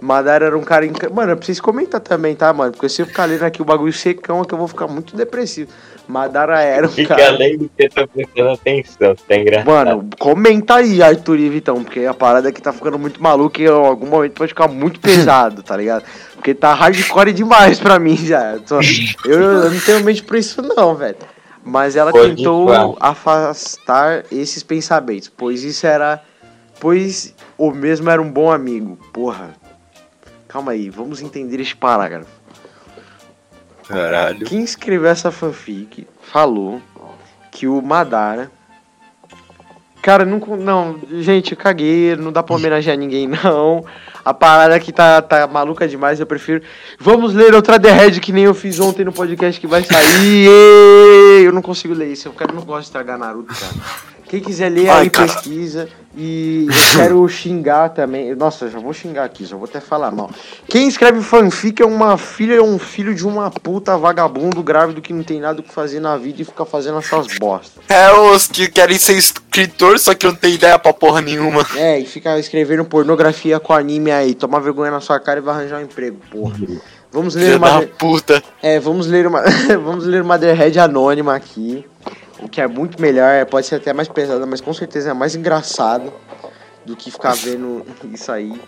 Madara 0.00 0.46
era 0.46 0.56
um 0.56 0.62
cara. 0.62 0.86
Inc... 0.86 1.10
Mano, 1.12 1.32
eu 1.32 1.36
preciso 1.36 1.62
comentar 1.62 2.00
também, 2.00 2.36
tá, 2.36 2.52
mano? 2.52 2.70
Porque 2.70 2.88
se 2.88 3.02
eu 3.02 3.06
ficar 3.06 3.24
lendo 3.24 3.42
aqui 3.42 3.60
o 3.60 3.64
bagulho 3.64 3.92
secão, 3.92 4.40
aqui 4.40 4.54
eu 4.54 4.58
vou 4.58 4.68
ficar 4.68 4.86
muito 4.86 5.16
depressivo. 5.16 5.72
Madara 6.10 6.60
era 6.60 6.86
um 6.86 6.90
Fica 6.90 7.14
cara. 7.16 7.28
além 7.30 7.56
do 7.58 7.70
que 7.76 7.88
tô 7.88 8.06
prestando 8.08 8.50
atenção, 8.50 9.14
tá 9.14 9.36
engraçado. 9.36 9.66
Mano, 9.66 10.10
comenta 10.18 10.74
aí, 10.76 11.02
Arthur 11.02 11.38
e 11.38 11.48
Vitão, 11.48 11.82
porque 11.84 12.04
a 12.04 12.12
parada 12.12 12.48
aqui 12.48 12.60
tá 12.60 12.72
ficando 12.72 12.98
muito 12.98 13.22
maluca 13.22 13.62
e 13.62 13.64
em 13.64 13.68
algum 13.68 14.06
momento 14.06 14.32
pode 14.32 14.48
ficar 14.50 14.68
muito 14.68 14.98
pesado, 15.00 15.62
tá 15.62 15.76
ligado? 15.76 16.04
Porque 16.34 16.52
tá 16.54 16.74
hardcore 16.74 17.32
demais 17.32 17.78
pra 17.78 17.98
mim 17.98 18.16
já. 18.16 18.52
Eu, 18.54 18.60
tô- 18.60 18.80
eu- 19.24 19.40
eu 19.40 19.70
não 19.70 19.80
tenho 19.80 20.04
mente 20.04 20.22
pra 20.22 20.38
isso 20.38 20.60
não, 20.62 20.94
velho. 20.94 21.16
Mas 21.62 21.94
ela 21.94 22.10
Pode 22.10 22.36
tentou 22.36 22.68
falar. 22.68 22.94
afastar 23.00 24.24
esses 24.32 24.62
pensamentos, 24.62 25.28
pois 25.28 25.62
isso 25.62 25.86
era... 25.86 26.22
Pois 26.80 27.34
o 27.58 27.70
mesmo 27.70 28.08
era 28.08 28.22
um 28.22 28.30
bom 28.30 28.50
amigo. 28.50 28.98
Porra. 29.12 29.50
Calma 30.48 30.72
aí, 30.72 30.88
vamos 30.88 31.20
entender 31.20 31.60
este 31.60 31.76
parágrafo. 31.76 32.30
Caralho. 33.90 34.46
Quem 34.46 34.62
escreveu 34.62 35.10
essa 35.10 35.32
fanfic 35.32 36.06
falou 36.22 36.80
que 37.50 37.66
o 37.66 37.82
Madara. 37.82 38.50
Cara, 40.00 40.24
não. 40.24 40.38
Não, 40.56 40.98
gente, 41.20 41.56
caguei, 41.56 42.14
não 42.14 42.30
dá 42.30 42.40
pra 42.42 42.54
homenagear 42.54 42.96
ninguém, 42.96 43.26
não. 43.42 43.84
A 44.24 44.32
parada 44.32 44.76
aqui 44.76 44.92
tá, 44.92 45.20
tá 45.20 45.46
maluca 45.48 45.88
demais, 45.88 46.20
eu 46.20 46.26
prefiro. 46.26 46.62
Vamos 47.00 47.34
ler 47.34 47.52
outra 47.52 47.80
The 47.80 47.90
Red 47.90 48.20
que 48.20 48.32
nem 48.32 48.44
eu 48.44 48.54
fiz 48.54 48.78
ontem 48.78 49.04
no 49.04 49.12
podcast 49.12 49.60
que 49.60 49.66
vai 49.66 49.82
sair. 49.82 50.46
Eu 51.42 51.52
não 51.52 51.62
consigo 51.62 51.94
ler 51.94 52.12
isso, 52.12 52.28
eu 52.28 52.54
não 52.54 52.62
gosto 52.62 52.82
de 52.82 52.86
estragar 52.88 53.18
Naruto, 53.18 53.52
cara. 53.54 53.74
Quem 54.30 54.40
quiser 54.40 54.68
ler 54.68 54.88
Ai, 54.88 55.02
aí, 55.02 55.10
cara. 55.10 55.26
pesquisa. 55.26 55.88
E 56.16 56.68
eu 56.68 56.96
quero 56.96 57.26
xingar 57.28 57.88
também. 57.88 58.32
Nossa, 58.36 58.68
já 58.70 58.78
vou 58.78 58.92
xingar 58.92 59.24
aqui, 59.24 59.44
já 59.44 59.56
vou 59.56 59.64
até 59.64 59.80
falar 59.80 60.12
mal. 60.12 60.30
Quem 60.68 60.86
escreve 60.86 61.20
fanfic 61.20 61.82
é 61.82 61.84
uma 61.84 62.16
filha, 62.16 62.54
é 62.54 62.62
um 62.62 62.78
filho 62.78 63.12
de 63.12 63.26
uma 63.26 63.50
puta 63.50 63.98
vagabundo 63.98 64.62
grávido 64.62 65.02
que 65.02 65.12
não 65.12 65.24
tem 65.24 65.40
nada 65.40 65.58
o 65.58 65.64
que 65.64 65.74
fazer 65.74 65.98
na 65.98 66.16
vida 66.16 66.42
e 66.42 66.44
fica 66.44 66.64
fazendo 66.64 66.98
essas 66.98 67.26
bostas. 67.38 67.82
É 67.88 68.12
os 68.12 68.46
que 68.46 68.68
querem 68.68 68.98
ser 68.98 69.14
escritor, 69.14 69.98
só 69.98 70.14
que 70.14 70.26
não 70.26 70.34
tem 70.36 70.54
ideia 70.54 70.78
pra 70.78 70.92
porra 70.92 71.20
nenhuma. 71.20 71.66
É, 71.74 71.98
e 71.98 72.06
fica 72.06 72.38
escrevendo 72.38 72.84
pornografia 72.84 73.58
com 73.58 73.72
anime 73.72 74.12
aí. 74.12 74.34
Toma 74.34 74.60
vergonha 74.60 74.92
na 74.92 75.00
sua 75.00 75.18
cara 75.18 75.40
e 75.40 75.42
vai 75.42 75.56
arranjar 75.56 75.80
um 75.80 75.84
emprego, 75.84 76.18
porra. 76.30 76.56
Vamos 77.12 77.34
ler 77.34 77.46
Filha 77.46 77.58
uma. 77.58 77.80
da 77.80 77.86
puta. 77.88 78.40
É, 78.62 78.78
vamos 78.78 79.08
ler 79.08 79.26
uma. 79.26 79.42
vamos 79.82 80.04
ler 80.04 80.22
uma 80.22 80.38
The 80.38 80.52
Red 80.52 80.78
anônima 80.78 81.34
aqui. 81.34 81.84
O 82.42 82.48
que 82.48 82.60
é 82.60 82.66
muito 82.66 83.00
melhor, 83.00 83.44
pode 83.46 83.66
ser 83.66 83.76
até 83.76 83.92
mais 83.92 84.08
pesada, 84.08 84.44
mas 84.46 84.60
com 84.60 84.72
certeza 84.72 85.10
é 85.10 85.14
mais 85.14 85.34
engraçado 85.34 86.12
do 86.84 86.96
que 86.96 87.10
ficar 87.10 87.34
vendo 87.34 87.84
isso 88.12 88.30
aí. 88.32 88.60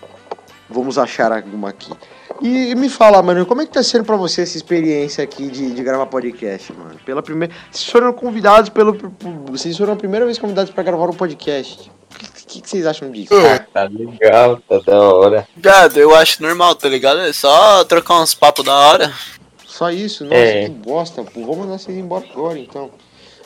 Vamos 0.69 0.97
achar 0.99 1.33
alguma 1.33 1.69
aqui. 1.71 1.93
E, 2.41 2.75
me 2.75 2.89
fala, 2.89 3.23
mano, 3.23 3.45
como 3.47 3.61
é 3.63 3.67
que 3.67 3.73
tá 3.73 3.83
sendo 3.83 4.05
pra 4.05 4.17
você 4.17 4.43
essa 4.43 4.57
experiência 4.57 5.23
aqui 5.23 5.49
de, 5.49 5.71
de 5.73 5.83
gravar 5.83 6.07
podcast, 6.07 6.73
mano? 6.73 6.97
Pela 7.05 7.23
primeira. 7.23 7.55
Vocês 7.71 7.89
foram 7.91 8.13
convidados 8.13 8.71
pelo. 8.71 8.97
Vocês 9.49 9.77
foram 9.77 9.93
a 9.93 9.97
primeira 9.97 10.25
vez 10.25 10.39
convidados 10.39 10.73
pra 10.73 10.83
gravar 10.83 11.09
um 11.09 11.13
podcast. 11.15 11.91
O 12.15 12.19
que, 12.19 12.27
que- 12.47 12.61
que 12.63 12.69
vocês 12.69 12.87
acham 12.87 13.11
disso? 13.11 13.35
Hum. 13.35 13.59
Tá 13.73 13.85
legal, 13.85 14.61
tá 14.69 14.79
da 14.81 14.99
hora. 15.01 15.49
Gado, 15.57 15.99
eu 16.01 16.15
acho 16.15 16.43
normal, 16.43 16.75
tá 16.75 16.89
ligado? 16.89 17.21
É 17.21 17.33
só 17.33 17.85
trocar 17.85 18.21
uns 18.21 18.35
papos 18.35 18.65
da 18.65 18.75
hora. 18.75 19.13
Só 19.67 19.91
isso? 19.91 20.25
Nossa, 20.25 20.37
É. 20.37 20.65
que 20.65 20.71
bosta, 20.71 21.23
pô. 21.23 21.45
Vou 21.45 21.57
mandar 21.57 21.79
vocês 21.79 21.97
embora 21.97 22.25
agora, 22.31 22.59
então. 22.59 22.91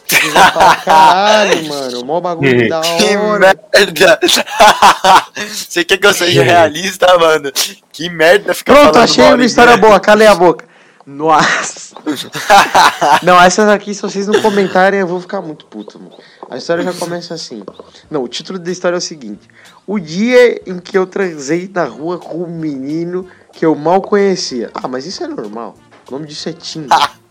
Vocês 0.08 0.32
vão 0.32 0.42
falar, 0.52 0.84
caralho, 0.84 1.68
mano, 1.68 2.04
mó 2.04 2.20
bagulho 2.20 2.68
da 2.68 2.80
Que 2.80 3.16
hora. 3.16 3.38
merda! 3.72 4.20
Você 5.48 5.84
quer 5.84 5.98
que 5.98 6.06
eu 6.06 6.14
seja 6.14 6.42
realista, 6.42 7.18
mano? 7.18 7.50
Que 7.92 8.08
merda 8.08 8.54
ficar 8.54 8.72
Pronto, 8.74 8.92
falando 8.94 9.04
achei 9.04 9.24
uma 9.24 9.44
história 9.44 9.76
meia. 9.76 9.86
boa, 9.86 10.00
calei 10.00 10.26
a 10.26 10.34
boca. 10.34 10.64
Nossa. 11.06 11.94
Não, 13.22 13.40
essas 13.40 13.68
aqui, 13.68 13.94
se 13.94 14.02
vocês 14.02 14.26
não 14.26 14.40
comentarem, 14.42 14.98
eu 15.00 15.06
vou 15.06 15.20
ficar 15.20 15.40
muito 15.40 15.64
puto, 15.66 16.00
mano. 16.00 16.16
A 16.50 16.56
história 16.56 16.82
já 16.82 16.92
começa 16.92 17.32
assim. 17.34 17.62
Não, 18.10 18.22
o 18.24 18.28
título 18.28 18.58
da 18.58 18.70
história 18.70 18.96
é 18.96 18.98
o 18.98 19.00
seguinte: 19.00 19.48
O 19.86 20.00
dia 20.00 20.60
em 20.66 20.78
que 20.80 20.98
eu 20.98 21.06
transei 21.06 21.70
na 21.72 21.84
rua 21.84 22.18
com 22.18 22.42
um 22.42 22.58
menino 22.58 23.28
que 23.52 23.64
eu 23.64 23.74
mal 23.76 24.00
conhecia. 24.02 24.70
Ah, 24.74 24.88
mas 24.88 25.06
isso 25.06 25.22
é 25.22 25.28
normal. 25.28 25.74
O 26.08 26.12
nome 26.12 26.26
disso 26.26 26.48
é 26.48 26.52
Tinder. 26.52 26.96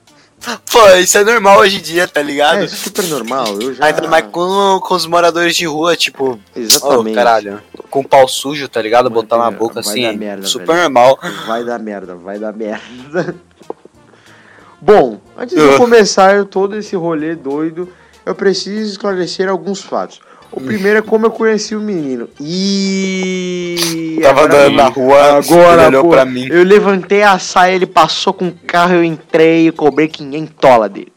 Pô, 0.72 0.88
isso 0.98 1.18
é 1.18 1.24
normal 1.24 1.60
hoje 1.60 1.78
em 1.78 1.82
dia, 1.82 2.08
tá 2.08 2.22
ligado? 2.22 2.60
É 2.64 2.68
super 2.68 3.06
normal. 3.06 3.60
Eu 3.60 3.74
já. 3.74 3.86
Ainda 3.86 4.08
mais 4.08 4.26
com, 4.28 4.80
com 4.82 4.94
os 4.94 5.06
moradores 5.06 5.56
de 5.56 5.66
rua, 5.66 5.96
tipo, 5.96 6.40
Exatamente. 6.56 7.16
caralho, 7.16 7.62
com 7.90 8.04
pau 8.04 8.28
sujo, 8.28 8.68
tá 8.68 8.82
ligado? 8.82 9.06
Vai 9.06 9.14
Botar 9.14 9.38
na 9.38 9.52
boca 9.52 9.82
vai 9.82 9.82
assim, 9.82 10.04
dar 10.04 10.14
merda, 10.14 10.46
super 10.46 10.68
velho. 10.68 10.82
normal. 10.82 11.20
Vai 11.48 11.64
dar 11.64 11.80
merda, 11.80 12.16
vai 12.16 12.40
dar 12.40 12.54
merda. 12.54 13.36
Bom, 14.82 15.20
antes 15.38 15.56
de 15.58 15.78
começar 15.78 16.46
todo 16.46 16.76
esse 16.76 16.96
rolê 16.96 17.36
doido, 17.36 17.90
eu 18.26 18.36
preciso 18.36 18.92
esclarecer 18.92 19.50
alguns 19.50 19.82
fatos. 19.82 20.20
O 20.56 20.62
primeiro 20.62 21.00
é 21.00 21.02
como 21.02 21.26
eu 21.26 21.32
conheci 21.32 21.76
o 21.76 21.82
menino. 21.82 22.30
E. 22.40 24.18
Tava 24.22 24.46
andando 24.46 24.76
na 24.76 24.88
rua, 24.88 25.38
Agora, 25.38 25.88
olhou 25.88 26.04
pô, 26.04 26.10
pra 26.12 26.24
mim. 26.24 26.48
Eu 26.50 26.64
levantei 26.64 27.24
a 27.24 27.38
saia, 27.38 27.76
ele 27.76 27.86
passou 27.86 28.34
com 28.34 28.48
o 28.48 28.54
carro, 28.66 28.94
eu 28.94 29.04
entrei 29.04 29.68
e 29.68 29.72
cobrei 29.72 30.08
500 30.08 30.56
dólares 30.60 30.94
dele. 30.94 31.14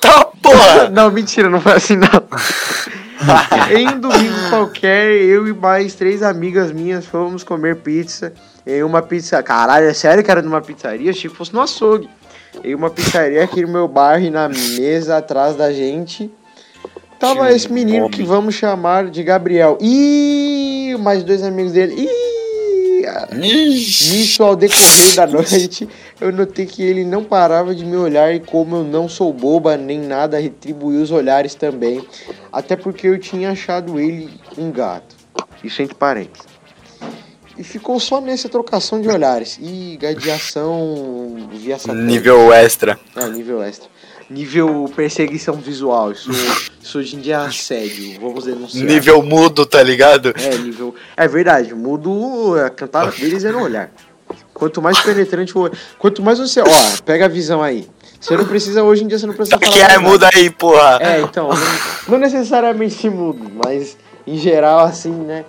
Tá, 0.00 0.24
porra! 0.42 0.88
Não, 0.90 1.10
mentira, 1.10 1.50
não 1.50 1.60
foi 1.60 1.72
assim 1.72 1.96
não. 1.96 2.08
em 3.76 4.00
domingo 4.00 4.48
qualquer, 4.48 5.12
eu 5.12 5.46
e 5.46 5.52
mais 5.52 5.94
três 5.94 6.22
amigas 6.22 6.72
minhas 6.72 7.04
fomos 7.04 7.44
comer 7.44 7.76
pizza 7.76 8.32
em 8.66 8.82
uma 8.82 9.02
pizza. 9.02 9.42
Caralho, 9.42 9.86
é 9.86 9.92
sério 9.92 10.24
que 10.24 10.30
era 10.30 10.40
numa 10.40 10.62
pizzaria? 10.62 11.10
Achei 11.10 11.28
que 11.30 11.36
fosse 11.36 11.52
no 11.52 11.60
açougue. 11.60 12.08
Em 12.64 12.74
uma 12.74 12.88
pizzaria 12.88 13.44
aqui 13.44 13.60
no 13.62 13.68
meu 13.68 13.86
bairro 13.86 14.24
e 14.24 14.30
na 14.30 14.48
mesa 14.48 15.18
atrás 15.18 15.54
da 15.54 15.70
gente. 15.72 16.30
Tava 17.20 17.52
esse 17.52 17.70
menino 17.70 18.04
nome. 18.04 18.16
que 18.16 18.22
vamos 18.22 18.54
chamar 18.54 19.10
de 19.10 19.22
Gabriel. 19.22 19.76
E 19.78 20.96
mais 20.98 21.22
dois 21.22 21.42
amigos 21.42 21.72
dele. 21.72 22.08
Nisso, 23.32 24.42
ao 24.42 24.56
decorrer 24.56 25.14
da 25.14 25.26
noite, 25.26 25.88
eu 26.20 26.32
notei 26.32 26.64
que 26.64 26.82
ele 26.82 27.04
não 27.04 27.22
parava 27.22 27.74
de 27.74 27.84
me 27.84 27.96
olhar 27.96 28.34
e 28.34 28.40
como 28.40 28.76
eu 28.76 28.84
não 28.84 29.08
sou 29.08 29.32
boba 29.32 29.76
nem 29.76 29.98
nada, 29.98 30.38
retribuí 30.38 30.96
os 30.96 31.10
olhares 31.10 31.54
também. 31.54 32.02
Até 32.50 32.74
porque 32.74 33.06
eu 33.06 33.18
tinha 33.18 33.50
achado 33.50 34.00
ele 34.00 34.30
um 34.56 34.70
gato. 34.70 35.14
Isso 35.62 35.82
entre 35.82 35.94
parênteses. 35.94 36.46
E 37.58 37.62
ficou 37.62 38.00
só 38.00 38.20
nessa 38.20 38.48
trocação 38.48 39.02
de 39.02 39.08
olhares. 39.08 39.58
E 39.60 39.98
gadiação 40.00 41.48
via 41.52 41.78
satélite. 41.78 42.06
Nível 42.06 42.52
extra. 42.52 42.98
É, 43.14 43.28
nível 43.28 43.62
extra. 43.62 43.90
Nível 44.30 44.88
perseguição 44.94 45.56
visual. 45.56 46.12
Isso, 46.12 46.30
isso 46.80 46.98
hoje 46.98 47.16
em 47.16 47.20
dia 47.20 47.34
é 47.34 47.46
assédio. 47.46 48.20
Vamos 48.20 48.44
denunciar. 48.44 48.84
Nível 48.84 49.20
mudo, 49.22 49.66
tá 49.66 49.82
ligado? 49.82 50.32
É, 50.36 50.56
nível. 50.56 50.94
É 51.16 51.26
verdade, 51.26 51.74
mudo 51.74 52.54
a 52.64 52.70
cantada 52.70 53.10
deles 53.10 53.44
é 53.44 53.50
no 53.52 53.60
olhar. 53.60 53.90
Quanto 54.54 54.80
mais 54.80 55.00
penetrante 55.00 55.52
for. 55.52 55.72
Quanto 55.98 56.22
mais 56.22 56.38
você. 56.38 56.60
Ó, 56.60 56.66
pega 57.04 57.24
a 57.24 57.28
visão 57.28 57.60
aí. 57.60 57.88
Você 58.20 58.36
não 58.36 58.44
precisa, 58.44 58.84
hoje 58.84 59.02
em 59.02 59.08
dia, 59.08 59.18
você 59.18 59.26
não 59.26 59.34
precisa 59.34 59.58
falar. 59.58 59.72
Que 59.72 59.80
é 59.80 59.98
muda 59.98 60.28
aí, 60.32 60.48
porra. 60.48 60.98
É, 61.00 61.22
então. 61.22 61.48
Não, 61.48 61.56
não 62.10 62.18
necessariamente 62.18 63.10
mudo, 63.10 63.50
mas 63.64 63.96
em 64.26 64.38
geral, 64.38 64.80
assim, 64.80 65.10
né? 65.10 65.44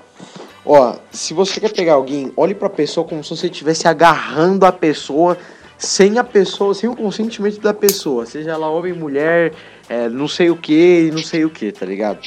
Ó, 0.66 0.96
se 1.12 1.34
você 1.34 1.60
quer 1.60 1.72
pegar 1.72 1.94
alguém, 1.94 2.32
olhe 2.36 2.56
pra 2.56 2.70
pessoa 2.70 3.06
como 3.06 3.24
se 3.24 3.30
você 3.30 3.48
estivesse 3.48 3.88
agarrando 3.88 4.66
a 4.66 4.72
pessoa 4.72 5.38
sem 5.82 6.18
a 6.20 6.24
pessoa, 6.24 6.74
sem 6.76 6.88
o 6.90 6.96
consentimento 6.96 7.60
da 7.60 7.74
pessoa. 7.74 8.26
Seja 8.26 8.52
ela 8.52 8.70
homem, 8.70 8.94
mulher, 8.94 9.52
é, 9.90 10.08
não 10.08 10.28
sei 10.28 10.50
o 10.50 10.56
que, 10.56 11.10
não 11.12 11.24
sei 11.24 11.44
o 11.44 11.50
que, 11.50 11.72
tá 11.72 11.86
ligado? 11.86 12.20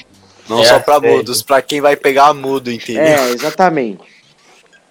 Não 0.48 0.60
É, 0.60 0.64
só 0.64 0.80
pra 0.80 0.98
sei. 1.00 1.16
mudos, 1.16 1.40
pra 1.40 1.62
quem 1.62 1.80
vai 1.80 1.96
pegar 1.96 2.34
mudo, 2.34 2.70
entendeu? 2.70 3.02
É, 3.02 3.30
exatamente. 3.30 4.02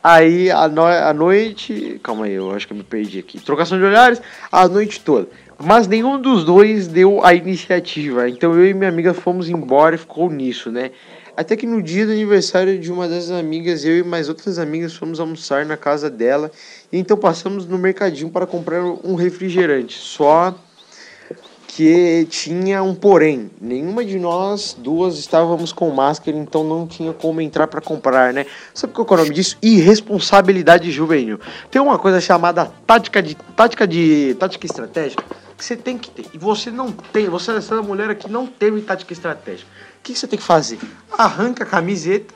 Aí, 0.02 0.50
a, 0.50 0.68
no 0.68 0.84
a 0.86 1.14
noite. 1.14 2.00
Calma 2.02 2.26
aí, 2.26 2.34
eu 2.34 2.52
acho 2.52 2.66
que 2.66 2.74
eu 2.74 2.78
me 2.78 2.84
perdi 2.84 3.20
aqui. 3.20 3.40
Trocação 3.40 3.78
de 3.78 3.84
olhares, 3.84 4.22
a 4.52 4.68
noite 4.68 5.00
toda. 5.02 5.28
Mas 5.62 5.88
nenhum 5.88 6.20
dos 6.20 6.44
dois 6.44 6.88
deu 6.88 7.24
a 7.24 7.34
iniciativa. 7.34 8.28
Então 8.28 8.54
eu 8.54 8.66
e 8.66 8.74
minha 8.74 8.90
amiga 8.90 9.14
fomos 9.14 9.50
embora 9.50 9.96
e 9.96 9.98
ficou 9.98 10.30
nisso, 10.30 10.72
né? 10.72 10.92
Até 11.36 11.56
que 11.56 11.66
no 11.66 11.82
dia 11.82 12.06
do 12.06 12.12
aniversário 12.12 12.78
de 12.78 12.92
uma 12.92 13.08
das 13.08 13.32
amigas, 13.32 13.84
eu 13.84 13.98
e 13.98 14.04
mais 14.04 14.30
outras 14.30 14.60
amigas 14.60 14.94
fomos 14.94 15.20
almoçar 15.20 15.66
na 15.66 15.76
casa 15.76 16.10
dela. 16.10 16.52
E 16.92 16.98
então 16.98 17.18
passamos 17.18 17.66
no 17.66 17.78
mercadinho 17.78 18.30
para 18.30 18.46
comprar 18.46 18.84
um 18.84 19.16
refrigerante. 19.16 19.98
Só 19.98 20.54
que 21.76 22.28
tinha 22.30 22.84
um 22.84 22.94
porém. 22.94 23.50
Nenhuma 23.60 24.06
de 24.06 24.20
nós 24.20 24.78
duas 24.78 25.18
estávamos 25.18 25.74
com 25.74 25.90
máscara, 25.90 26.38
então 26.38 26.64
não 26.64 26.86
tinha 26.86 27.12
como 27.14 27.42
entrar 27.42 27.66
para 27.66 27.82
comprar, 27.82 28.32
né? 28.32 28.46
Sabe 28.76 28.94
qual 28.94 29.08
é 29.10 29.14
o 29.14 29.18
nome 29.18 29.32
disso? 29.32 29.58
Irresponsabilidade 29.60 30.92
juvenil. 30.92 31.40
Tem 31.72 31.82
uma 31.82 31.98
coisa 31.98 32.22
chamada 32.22 32.72
tática 32.86 33.24
de 33.24 33.34
tática 33.34 33.88
de 33.88 34.36
tática 34.38 34.68
estratégica 34.68 35.24
que 35.58 35.66
você 35.66 35.76
tem 35.76 35.98
que 35.98 36.12
ter. 36.12 36.26
E 36.32 36.38
você 36.38 36.70
não 36.70 36.92
tem, 36.92 37.28
você 37.28 37.52
essa 37.52 37.82
mulher 37.82 38.10
aqui 38.10 38.30
não 38.30 38.46
teve 38.46 38.82
tática 38.82 39.12
estratégica. 39.12 39.72
O 40.04 40.06
que 40.06 40.14
você 40.20 40.28
tem 40.28 40.38
que 40.38 40.44
fazer? 40.44 40.80
Arranca 41.18 41.64
a 41.64 41.66
camiseta, 41.66 42.34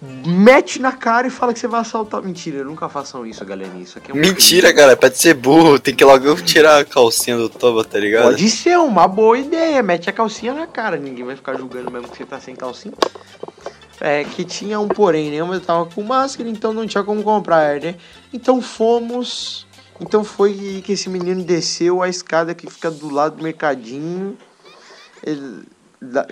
mete 0.00 0.80
na 0.80 0.92
cara 0.92 1.26
e 1.26 1.30
fala 1.30 1.52
que 1.52 1.58
você 1.58 1.66
vai 1.66 1.80
assaltar. 1.80 2.22
Mentira, 2.22 2.62
nunca 2.62 2.88
façam 2.88 3.26
isso, 3.26 3.44
galerinha. 3.44 3.82
Isso 3.82 3.98
aqui 3.98 4.12
é 4.12 4.14
um 4.14 4.16
Mentira, 4.16 4.72
cara, 4.72 4.96
pode 4.96 5.18
ser 5.18 5.34
burro, 5.34 5.76
tem 5.80 5.92
que 5.92 6.04
logo 6.04 6.36
tirar 6.42 6.78
a 6.78 6.84
calcinha 6.84 7.36
do 7.36 7.48
toba, 7.48 7.84
tá 7.84 7.98
ligado? 7.98 8.26
Pode 8.26 8.48
ser 8.48 8.78
uma 8.78 9.08
boa 9.08 9.36
ideia, 9.36 9.82
mete 9.82 10.08
a 10.08 10.12
calcinha 10.12 10.54
na 10.54 10.68
cara, 10.68 10.96
ninguém 10.98 11.24
vai 11.24 11.34
ficar 11.34 11.56
julgando 11.56 11.90
mesmo 11.90 12.06
que 12.06 12.16
você 12.18 12.24
tá 12.24 12.38
sem 12.38 12.54
calcinha. 12.54 12.94
É 14.00 14.22
que 14.22 14.44
tinha 14.44 14.78
um 14.78 14.86
porém, 14.86 15.32
né? 15.32 15.38
Eu 15.38 15.60
tava 15.60 15.86
com 15.86 16.04
máscara, 16.04 16.48
então 16.48 16.72
não 16.72 16.86
tinha 16.86 17.02
como 17.02 17.24
comprar, 17.24 17.80
né? 17.80 17.96
Então 18.32 18.62
fomos. 18.62 19.66
Então 20.00 20.22
foi 20.22 20.80
que 20.84 20.92
esse 20.92 21.08
menino 21.10 21.42
desceu 21.42 22.00
a 22.02 22.08
escada 22.08 22.54
que 22.54 22.70
fica 22.70 22.88
do 22.88 23.10
lado 23.10 23.36
do 23.38 23.42
mercadinho. 23.42 24.38
Ele- 25.26 25.64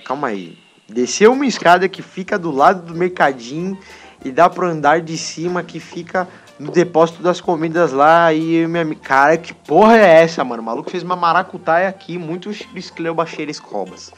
Calma 0.07 0.29
aí. 0.29 0.57
Desceu 0.89 1.33
uma 1.33 1.45
escada 1.47 1.89
que 1.89 2.01
fica 2.03 2.39
do 2.39 2.51
lado 2.51 2.87
do 2.87 2.95
mercadinho 2.95 3.79
e 4.25 4.31
dá 4.33 4.49
pro 4.49 4.67
andar 4.67 5.01
de 5.03 5.19
cima 5.19 5.63
que 5.63 5.79
fica 5.79 6.27
no 6.59 6.73
depósito 6.73 7.23
das 7.23 7.41
comidas 7.41 7.93
lá. 7.93 8.33
E 8.33 8.67
minha 8.67 8.83
amiga. 8.83 9.01
Cara, 9.03 9.37
que 9.37 9.53
porra 9.53 9.99
é 9.99 10.23
essa, 10.23 10.43
mano? 10.43 10.63
O 10.63 10.65
maluco 10.65 10.91
fez 10.91 11.03
uma 11.03 11.15
maracutaia 11.15 11.89
aqui, 11.89 12.17
muito 12.17 12.51
escleobaxeiras 12.75 13.61
cobas. 13.61 14.13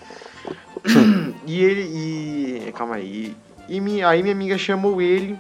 e 1.45 1.61
ele. 1.63 1.83
E. 1.83 2.73
Calma 2.73 2.95
aí. 2.95 3.37
E 3.69 3.81
mi- 3.81 4.03
aí 4.03 4.23
minha 4.23 4.35
amiga 4.35 4.57
chamou 4.57 5.03
ele 5.03 5.39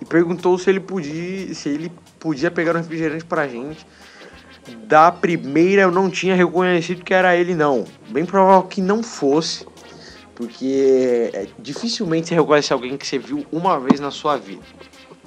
e 0.00 0.04
perguntou 0.04 0.56
se 0.58 0.70
ele 0.70 0.80
podia. 0.80 1.52
Se 1.54 1.68
ele 1.68 1.90
podia 2.20 2.50
pegar 2.52 2.74
um 2.74 2.78
refrigerante 2.78 3.24
pra 3.24 3.48
gente. 3.48 3.84
Da 4.84 5.10
primeira 5.10 5.82
eu 5.82 5.90
não 5.90 6.08
tinha 6.08 6.36
reconhecido 6.36 7.02
que 7.02 7.12
era 7.12 7.34
ele, 7.34 7.54
não. 7.54 7.84
Bem 8.10 8.24
provável 8.24 8.62
que 8.62 8.80
não 8.80 9.02
fosse. 9.02 9.66
Porque 10.40 11.30
é, 11.34 11.46
dificilmente 11.58 12.28
você 12.28 12.34
reconhece 12.34 12.72
alguém 12.72 12.96
que 12.96 13.06
você 13.06 13.18
viu 13.18 13.44
uma 13.52 13.78
vez 13.78 14.00
na 14.00 14.10
sua 14.10 14.38
vida. 14.38 14.62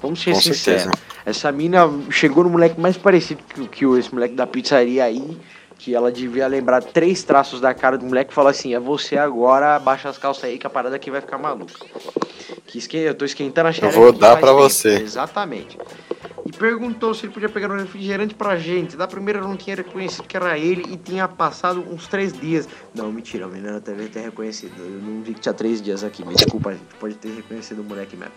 Vamos 0.02 0.20
ser 0.20 0.32
Com 0.32 0.40
sinceros. 0.40 0.82
certeza. 0.82 0.90
Essa 1.24 1.52
mina 1.52 1.88
chegou 2.10 2.42
no 2.42 2.50
moleque 2.50 2.80
mais 2.80 2.96
parecido 2.96 3.40
que, 3.48 3.68
que 3.68 3.86
o- 3.86 3.96
esse 3.96 4.12
moleque 4.12 4.34
da 4.34 4.46
pizzaria 4.46 5.04
aí. 5.04 5.38
Que 5.78 5.94
ela 5.94 6.10
devia 6.10 6.46
lembrar 6.46 6.82
três 6.82 7.22
traços 7.22 7.60
da 7.60 7.74
cara 7.74 7.98
do 7.98 8.06
moleque 8.06 8.32
e 8.32 8.34
falar 8.34 8.50
assim: 8.50 8.74
é 8.74 8.80
você 8.80 9.16
agora, 9.18 9.78
baixa 9.78 10.08
as 10.08 10.16
calças 10.18 10.44
aí 10.44 10.58
que 10.58 10.66
a 10.66 10.70
parada 10.70 10.96
aqui 10.96 11.10
vai 11.10 11.20
ficar 11.20 11.36
maluca. 11.36 11.74
Que 12.66 12.78
esque... 12.78 12.96
Eu 12.96 13.14
tô 13.14 13.24
esquentando 13.24 13.68
a 13.68 13.72
xereca 13.72 13.92
vou 13.94 14.08
aqui 14.10 14.18
dar 14.18 14.36
pra 14.38 14.48
tempo. 14.48 14.60
você. 14.62 14.94
Exatamente. 15.00 15.76
E 16.46 16.52
perguntou 16.52 17.14
se 17.14 17.24
ele 17.24 17.32
podia 17.32 17.48
pegar 17.48 17.70
um 17.70 17.78
refrigerante 17.78 18.34
pra 18.34 18.56
gente. 18.56 18.96
Da 18.96 19.08
primeira 19.08 19.40
não 19.40 19.56
tinha 19.56 19.76
reconhecido 19.76 20.26
que 20.26 20.36
era 20.36 20.58
ele 20.58 20.84
e 20.92 20.96
tinha 20.96 21.26
passado 21.26 21.80
uns 21.80 22.06
três 22.06 22.32
dias. 22.32 22.68
Não, 22.94 23.10
mentira, 23.10 23.48
menina 23.48 23.80
deve 23.80 24.08
ter 24.08 24.20
reconhecido. 24.20 24.74
Eu 24.78 25.00
não 25.00 25.22
vi 25.22 25.32
que 25.32 25.40
tinha 25.40 25.54
três 25.54 25.80
dias 25.80 26.04
aqui. 26.04 26.22
Me 26.24 26.34
desculpa, 26.34 26.72
gente. 26.72 26.94
Pode 27.00 27.14
ter 27.14 27.30
reconhecido 27.30 27.80
o 27.80 27.84
moleque 27.84 28.14
mesmo. 28.14 28.34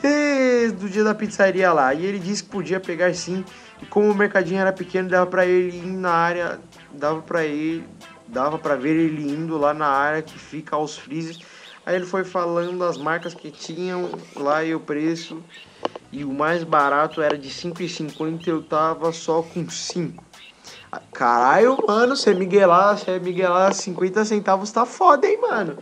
Desde 0.00 0.84
o 0.84 0.88
dia 0.88 1.04
da 1.04 1.14
pizzaria 1.14 1.70
lá. 1.72 1.92
E 1.92 2.06
ele 2.06 2.18
disse 2.18 2.42
que 2.42 2.48
podia 2.48 2.80
pegar 2.80 3.12
sim. 3.14 3.44
E 3.82 3.86
como 3.86 4.10
o 4.10 4.14
mercadinho 4.14 4.60
era 4.60 4.72
pequeno, 4.72 5.10
dava 5.10 5.26
pra 5.26 5.44
ele 5.44 5.76
ir 5.76 5.92
na 5.92 6.12
área. 6.12 6.58
Dava 6.92 7.20
pra 7.20 7.44
ele. 7.44 7.84
Dava 8.26 8.58
pra 8.58 8.76
ver 8.76 8.96
ele 8.96 9.30
indo 9.30 9.58
lá 9.58 9.74
na 9.74 9.88
área 9.88 10.22
que 10.22 10.38
fica 10.38 10.74
aos 10.74 10.96
freezers. 10.96 11.40
Aí 11.84 11.96
ele 11.96 12.06
foi 12.06 12.24
falando 12.24 12.78
das 12.78 12.96
marcas 12.96 13.34
que 13.34 13.50
tinham 13.50 14.10
lá 14.36 14.64
e 14.64 14.74
o 14.74 14.80
preço. 14.80 15.42
E 16.12 16.24
o 16.24 16.32
mais 16.32 16.64
barato 16.64 17.22
era 17.22 17.38
de 17.38 17.48
5,50 17.48 18.48
eu 18.48 18.62
tava 18.62 19.12
só 19.12 19.42
com 19.42 19.68
5. 19.68 20.24
Caralho, 21.12 21.78
mano, 21.86 22.16
você 22.16 22.34
miguelar, 22.34 22.98
você 22.98 23.18
miguelar 23.20 23.72
50 23.72 24.24
centavos 24.24 24.72
tá 24.72 24.84
foda, 24.84 25.26
hein, 25.26 25.38
mano. 25.40 25.78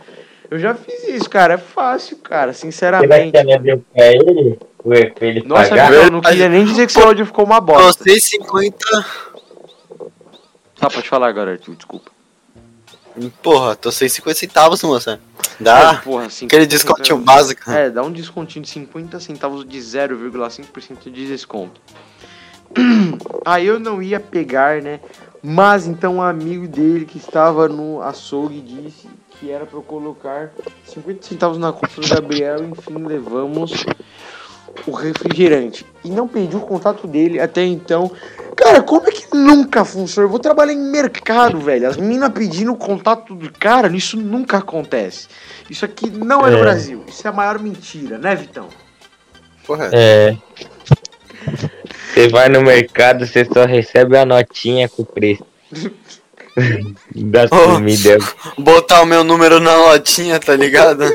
Eu 0.51 0.59
já 0.59 0.75
fiz 0.75 1.07
isso, 1.07 1.29
cara. 1.29 1.55
É 1.55 1.57
fácil, 1.57 2.17
cara, 2.17 2.53
Você 2.53 2.65
vai 2.65 2.71
sinceramente. 2.71 3.31
ter 3.31 3.59
deu 3.59 3.83
pra 3.93 4.05
ele? 4.07 4.59
Ué, 4.85 5.05
pra 5.07 5.27
ele 5.27 5.43
Nossa, 5.45 5.69
pagar? 5.69 5.93
Eu 5.93 6.11
não 6.11 6.21
queria 6.21 6.49
nem 6.49 6.65
dizer 6.65 6.85
que 6.85 6.93
seu 6.93 7.05
áudio 7.05 7.25
ficou 7.25 7.45
uma 7.45 7.59
bosta. 7.59 8.03
Você 8.03 8.19
50. 8.19 8.77
Tá, 10.79 10.89
pode 10.89 11.09
falar 11.09 11.27
agora, 11.27 11.51
Arthur, 11.51 11.75
desculpa. 11.75 12.11
Porra, 13.41 13.75
tô 13.75 13.91
sem 13.91 14.07
50 14.07 14.39
centavos, 14.39 14.83
moça. 14.83 15.19
Dá. 15.59 15.95
Porra, 16.03 16.29
50 16.29 16.45
Aquele 16.45 16.65
descontinho 16.65 17.17
centavos. 17.17 17.25
básico. 17.25 17.71
É, 17.71 17.89
dá 17.89 18.03
um 18.03 18.11
descontinho 18.11 18.63
de 18.63 18.69
50 18.71 19.19
centavos 19.19 19.67
de 19.67 19.77
0,5% 19.77 21.11
de 21.11 21.27
desconto. 21.27 21.81
Aí 23.45 23.65
eu 23.65 23.79
não 23.79 24.01
ia 24.01 24.19
pegar, 24.19 24.81
né? 24.81 24.99
Mas 25.41 25.87
então 25.87 26.15
um 26.15 26.21
amigo 26.21 26.67
dele 26.67 27.05
que 27.05 27.17
estava 27.17 27.67
no 27.67 28.01
açougue 28.01 28.61
disse 28.61 29.07
que 29.31 29.49
era 29.49 29.65
para 29.65 29.79
colocar 29.81 30.51
50 30.85 31.25
centavos 31.25 31.57
na 31.57 31.71
conta 31.71 32.01
do 32.01 32.07
Gabriel. 32.07 32.63
Enfim, 32.65 33.05
levamos 33.05 33.85
o 34.87 34.91
refrigerante. 34.91 35.85
E 36.03 36.09
não 36.09 36.27
perdi 36.27 36.55
o 36.55 36.61
contato 36.61 37.07
dele 37.07 37.39
até 37.39 37.63
então. 37.63 38.11
Cara, 38.55 38.81
como 38.81 39.07
é 39.07 39.11
que 39.11 39.25
nunca 39.35 39.85
funciona? 39.85 40.25
Eu 40.25 40.29
vou 40.29 40.39
trabalhar 40.39 40.73
em 40.73 40.91
mercado, 40.91 41.59
velho. 41.59 41.87
As 41.87 41.97
minas 41.97 42.29
pedindo 42.31 42.71
o 42.73 42.77
contato 42.77 43.33
do 43.35 43.51
cara, 43.51 43.87
isso 43.95 44.17
nunca 44.17 44.57
acontece. 44.57 45.27
Isso 45.69 45.85
aqui 45.85 46.09
não 46.09 46.45
é, 46.45 46.49
no 46.51 46.57
É. 46.57 46.61
Brasil. 46.61 47.03
Isso 47.07 47.25
é 47.25 47.29
a 47.29 47.33
maior 47.33 47.59
mentira, 47.59 48.17
né, 48.17 48.35
Vitão? 48.35 48.67
Porra. 49.65 49.89
É. 49.93 50.35
Você 52.13 52.27
vai 52.27 52.49
no 52.49 52.61
mercado, 52.61 53.25
você 53.25 53.45
só 53.45 53.65
recebe 53.65 54.17
a 54.17 54.25
notinha 54.25 54.89
com 54.89 55.03
o 55.03 55.05
preço. 55.05 55.43
da 57.15 57.45
Oh. 57.45 57.75
comida. 57.75 58.17
Botar 58.57 59.01
o 59.01 59.05
meu 59.05 59.23
número 59.23 59.59
na 59.59 59.75
lotinha, 59.75 60.39
tá 60.39 60.55
ligado? 60.55 61.05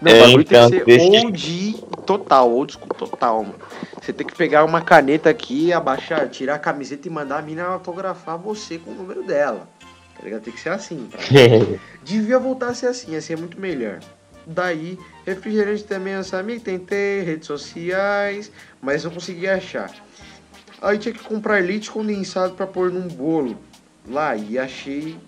Não, 0.00 0.12
É, 0.12 0.30
então, 0.30 0.70
tem 0.70 0.78
que 0.80 0.84
deixa- 0.86 1.10
ser 1.10 1.24
old 1.26 1.76
total, 2.08 2.50
old 2.50 2.72
school 2.72 2.88
total, 2.88 3.44
mano. 3.44 3.58
Você 4.00 4.14
tem 4.14 4.26
que 4.26 4.34
pegar 4.34 4.64
uma 4.64 4.80
caneta 4.80 5.28
aqui, 5.28 5.74
abaixar, 5.74 6.26
tirar 6.30 6.54
a 6.54 6.58
camiseta 6.58 7.06
e 7.06 7.10
mandar 7.10 7.38
a 7.38 7.42
mina 7.42 7.64
autografar 7.64 8.38
você 8.38 8.78
com 8.78 8.92
o 8.92 8.94
número 8.94 9.22
dela. 9.22 9.68
Tá 10.16 10.24
ligado? 10.24 10.40
Tem 10.40 10.54
que 10.54 10.58
ser 10.58 10.70
assim. 10.70 11.06
Pra... 11.10 11.20
Devia 12.02 12.38
voltar 12.38 12.68
a 12.68 12.74
ser 12.74 12.86
assim, 12.86 13.14
assim 13.14 13.34
é 13.34 13.36
muito 13.36 13.60
melhor. 13.60 14.00
Daí, 14.46 14.98
refrigerante 15.26 15.84
também, 15.84 16.14
eu 16.14 16.24
sabia, 16.24 16.58
tentei, 16.58 17.20
redes 17.20 17.46
sociais, 17.46 18.50
mas 18.80 19.04
não 19.04 19.10
consegui 19.10 19.46
achar. 19.46 19.92
Aí 20.80 20.96
tinha 20.96 21.12
que 21.12 21.22
comprar 21.22 21.62
leite 21.62 21.90
condensado 21.90 22.54
pra 22.54 22.66
pôr 22.66 22.90
num 22.90 23.06
bolo 23.06 23.58
lá 24.08 24.34
e 24.34 24.58
achei 24.58 25.18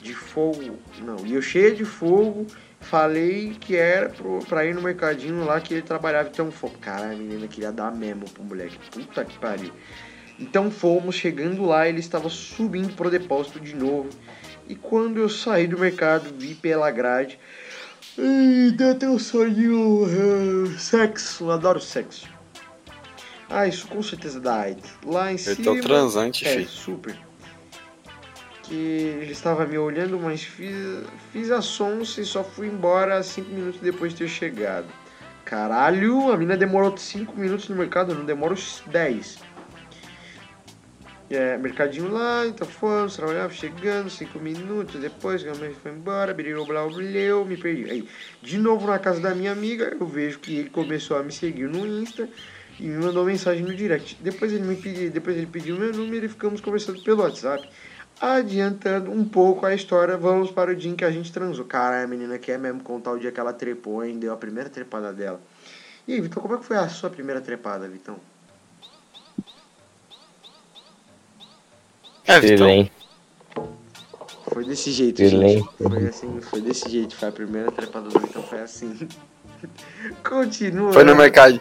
de 0.00 0.14
fogo. 0.14 0.78
Não, 1.02 1.26
e 1.26 1.34
eu 1.34 1.42
cheia 1.42 1.74
de 1.74 1.84
fogo, 1.84 2.46
falei 2.82 3.56
que 3.60 3.76
era 3.76 4.08
pro, 4.10 4.40
pra 4.46 4.64
ir 4.64 4.74
no 4.74 4.82
mercadinho 4.82 5.44
lá 5.44 5.60
que 5.60 5.74
ele 5.74 5.82
trabalhava. 5.82 6.28
Então, 6.28 6.50
fomos. 6.50 6.76
Caralho, 6.80 7.12
a 7.12 7.16
menina 7.16 7.46
queria 7.48 7.72
dar 7.72 7.90
memo 7.90 8.28
pro 8.28 8.42
moleque. 8.44 8.78
Puta 8.90 9.24
que 9.24 9.38
pariu. 9.38 9.72
Então 10.38 10.70
fomos, 10.70 11.14
chegando 11.14 11.64
lá, 11.64 11.88
ele 11.88 12.00
estava 12.00 12.28
subindo 12.28 12.94
pro 12.94 13.10
depósito 13.10 13.60
de 13.60 13.74
novo. 13.76 14.08
E 14.68 14.74
quando 14.74 15.18
eu 15.18 15.28
saí 15.28 15.66
do 15.66 15.78
mercado, 15.78 16.30
vi 16.36 16.54
pela 16.54 16.90
grade. 16.90 17.38
Deu 18.76 18.90
até 18.90 19.08
um 19.08 19.18
sonho. 19.18 20.04
ah, 20.06 20.78
sexo, 20.78 21.50
adoro 21.50 21.80
sexo. 21.80 22.28
Ah, 23.48 23.66
isso 23.66 23.86
com 23.86 24.02
certeza 24.02 24.40
dá 24.40 24.54
AIDS. 24.62 24.90
Lá 25.04 25.30
em 25.30 25.34
Eu 25.34 25.38
cima. 25.38 25.64
tô 25.74 25.80
transante, 25.80 26.46
É, 26.46 26.52
filho. 26.56 26.68
super. 26.68 27.18
Que 28.72 29.18
ele 29.20 29.32
estava 29.32 29.66
me 29.66 29.76
olhando, 29.76 30.18
mas 30.18 30.42
fiz, 30.42 30.74
fiz 31.30 31.50
a 31.50 31.60
sonsa 31.60 32.22
e 32.22 32.24
só 32.24 32.42
fui 32.42 32.68
embora 32.68 33.22
cinco 33.22 33.50
minutos 33.50 33.78
depois 33.82 34.12
de 34.12 34.20
ter 34.20 34.28
chegado. 34.28 34.86
Caralho, 35.44 36.32
a 36.32 36.36
mina 36.38 36.56
demorou 36.56 36.96
5 36.96 37.38
minutos 37.38 37.68
no 37.68 37.76
mercado, 37.76 38.14
não 38.14 38.24
demoro 38.24 38.54
os 38.54 38.82
10. 38.86 39.38
É, 41.28 41.58
mercadinho 41.58 42.10
lá, 42.10 42.46
então 42.46 42.66
fomos, 42.66 43.14
trabalhava, 43.14 43.52
chegando, 43.52 44.08
5 44.08 44.38
minutos 44.38 44.98
depois, 44.98 45.46
a 45.46 45.54
mãe 45.54 45.74
foi 45.82 45.90
embora, 45.90 46.32
birirou, 46.32 46.64
blá, 46.64 46.86
blá, 46.86 47.44
me 47.44 47.58
perdi. 47.58 47.90
Aí, 47.90 48.08
de 48.40 48.56
novo 48.56 48.86
na 48.86 48.98
casa 48.98 49.20
da 49.20 49.34
minha 49.34 49.52
amiga, 49.52 49.94
eu 50.00 50.06
vejo 50.06 50.38
que 50.38 50.56
ele 50.56 50.70
começou 50.70 51.18
a 51.18 51.22
me 51.22 51.30
seguir 51.30 51.68
no 51.68 51.86
Insta 51.86 52.26
e 52.80 52.84
me 52.84 53.04
mandou 53.04 53.26
mensagem 53.26 53.62
no 53.62 53.76
direct. 53.76 54.16
Depois 54.22 54.50
ele 54.54 54.64
me 54.64 54.76
pediu, 54.76 55.10
depois 55.10 55.36
ele 55.36 55.44
pediu 55.44 55.78
meu 55.78 55.92
número 55.92 56.24
e 56.24 56.28
ficamos 56.30 56.62
conversando 56.62 57.02
pelo 57.02 57.22
WhatsApp. 57.22 57.68
Adiantando 58.22 59.10
um 59.10 59.24
pouco 59.24 59.66
a 59.66 59.74
história, 59.74 60.16
vamos 60.16 60.48
para 60.52 60.70
o 60.70 60.76
dia 60.76 60.92
em 60.92 60.94
que 60.94 61.04
a 61.04 61.10
gente 61.10 61.32
transou. 61.32 61.64
Cara, 61.64 62.04
a 62.04 62.06
menina 62.06 62.38
quer 62.38 62.56
mesmo 62.56 62.80
contar 62.80 63.10
o 63.10 63.18
dia 63.18 63.32
que 63.32 63.40
ela 63.40 63.52
trepou, 63.52 64.04
hein? 64.04 64.16
Deu 64.16 64.32
a 64.32 64.36
primeira 64.36 64.70
trepada 64.70 65.12
dela. 65.12 65.40
E 66.06 66.12
aí, 66.12 66.20
Vitão, 66.20 66.40
como 66.40 66.54
é 66.54 66.58
que 66.58 66.64
foi 66.64 66.76
a 66.76 66.88
sua 66.88 67.10
primeira 67.10 67.40
trepada, 67.40 67.88
Vitão? 67.88 68.16
É, 72.24 72.38
Vitão. 72.38 72.88
Foi 74.52 74.64
desse 74.66 74.92
jeito, 74.92 75.26
gente. 75.26 75.68
Foi 75.76 76.06
assim, 76.06 76.40
foi 76.42 76.60
desse 76.60 76.88
jeito. 76.88 77.16
Foi 77.16 77.28
a 77.28 77.32
primeira 77.32 77.72
trepada 77.72 78.08
do 78.08 78.20
Vitão, 78.20 78.44
foi 78.44 78.60
assim. 78.60 79.08
Continua. 80.22 80.92
Foi 80.92 81.02
no 81.02 81.10
né? 81.10 81.22
mercado. 81.22 81.60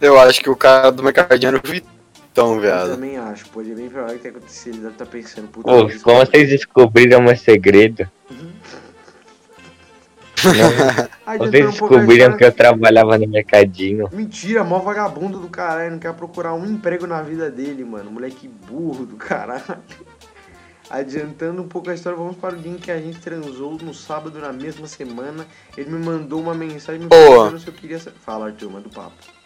Eu 0.00 0.18
acho 0.18 0.40
que 0.40 0.50
o 0.50 0.56
cara 0.56 0.90
do 0.90 1.04
mercadinho 1.04 1.50
era 1.50 1.56
o 1.56 1.70
Vitão, 1.70 1.99
Eu 2.36 2.60
viado. 2.60 2.90
também 2.90 3.16
acho. 3.16 3.48
Pode 3.48 3.74
bem 3.74 3.88
provável 3.88 4.16
que 4.16 4.22
tenha 4.22 4.36
acontecido. 4.36 4.74
Ele 4.74 4.82
deve 4.82 4.92
estar 4.92 5.06
pensando, 5.06 5.48
puta. 5.48 5.70
Pô, 5.70 5.84
mas- 5.84 6.02
como 6.02 6.18
vocês 6.18 6.48
descobriram 6.48 7.20
meu 7.20 7.36
segredo? 7.36 8.08
Não, 10.42 11.38
vocês 11.38 11.66
descobriram 11.66 12.36
que 12.36 12.44
eu 12.44 12.52
trabalhava 12.52 13.18
no 13.18 13.28
mercadinho. 13.28 14.08
Mentira, 14.10 14.64
mó 14.64 14.78
vagabundo 14.78 15.38
do 15.38 15.48
caralho, 15.48 15.90
não 15.90 15.98
quer 15.98 16.14
procurar 16.14 16.54
um 16.54 16.64
emprego 16.64 17.06
na 17.06 17.20
vida 17.20 17.50
dele, 17.50 17.84
mano. 17.84 18.10
Moleque 18.10 18.48
burro 18.48 19.04
do 19.04 19.16
caralho. 19.16 19.62
Adiantando 20.88 21.62
um 21.62 21.68
pouco 21.68 21.90
a 21.90 21.94
história, 21.94 22.18
vamos 22.18 22.36
para 22.36 22.54
o 22.54 22.58
dia 22.58 22.72
em 22.72 22.76
que 22.76 22.90
a 22.90 22.98
gente 22.98 23.20
transou 23.20 23.74
no 23.74 23.94
sábado 23.94 24.38
na 24.40 24.52
mesma 24.52 24.88
semana. 24.88 25.46
Ele 25.76 25.90
me 25.90 26.04
mandou 26.04 26.40
uma 26.40 26.54
mensagem 26.54 27.02
me 27.02 27.08
perguntando 27.08 27.60
se 27.60 27.68
eu 27.68 27.74
queria. 27.74 27.98
Fala, 27.98 28.46
Arthur, 28.46 28.70
manda 28.70 28.88
o 28.88 28.90
papo. 28.90 29.39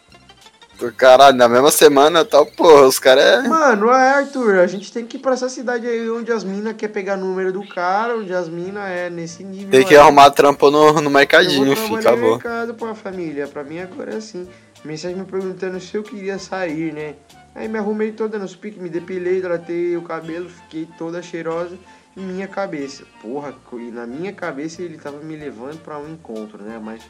Caralho, 0.97 1.37
na 1.37 1.49
mesma 1.49 1.71
semana 1.71 2.25
tal, 2.25 2.47
porra, 2.47 2.87
os 2.87 2.99
caras 2.99 3.25
é. 3.25 3.49
Mano, 3.49 3.91
é, 3.91 4.15
Arthur, 4.15 4.59
a 4.59 4.67
gente 4.67 4.93
tem 4.93 5.07
que 5.07 5.17
ir 5.17 5.21
pra 5.21 5.33
essa 5.33 5.49
cidade 5.49 5.87
aí 5.87 6.11
onde 6.11 6.33
as 6.33 6.45
minas 6.45 6.75
quer 6.77 6.89
pegar 6.89 7.17
número 7.17 7.53
do 7.53 7.67
cara, 7.67 8.17
onde 8.17 8.33
as 8.35 8.49
minas 8.49 8.85
é 8.89 9.09
nesse 9.09 9.45
nível. 9.45 9.71
Tem 9.71 9.85
que 9.85 9.95
aí. 9.95 10.01
arrumar 10.01 10.31
trampo 10.31 10.71
no, 10.71 11.01
no 11.01 11.11
mercadinho, 11.11 11.67
vou 11.67 11.77
fi, 11.77 12.03
trabalhar 12.03 12.03
no 12.03 12.09
acabou. 12.09 12.31
mercado 12.33 12.75
pra 12.75 12.95
família. 12.95 13.47
Pra 13.47 13.65
mim 13.65 13.79
agora 13.79 14.15
é 14.15 14.17
assim. 14.17 14.49
Mensagem 14.85 15.17
me 15.17 15.25
perguntando 15.25 15.81
se 15.81 15.97
eu 15.97 16.03
queria 16.03 16.39
sair, 16.39 16.93
né? 16.93 17.15
Aí 17.55 17.69
me 17.69 17.79
arrumei 17.79 18.13
toda 18.13 18.39
nos 18.39 18.55
piques, 18.55 18.83
me 18.83 18.89
depilei, 18.89 19.41
tratei 19.41 19.97
o 19.97 20.03
cabelo, 20.03 20.49
fiquei 20.49 20.89
toda 20.99 21.23
cheirosa 21.23 21.79
em 22.17 22.21
minha 22.21 22.49
cabeça. 22.49 23.05
Porra, 23.23 23.55
e 23.75 23.91
na 23.91 24.07
minha 24.07 24.33
cabeça 24.33 24.83
ele 24.83 24.99
tava 24.99 25.19
me 25.19 25.37
levando 25.37 25.81
pra 25.83 25.99
um 25.99 26.09
encontro, 26.13 26.63
né? 26.63 26.81
Mas 26.83 27.03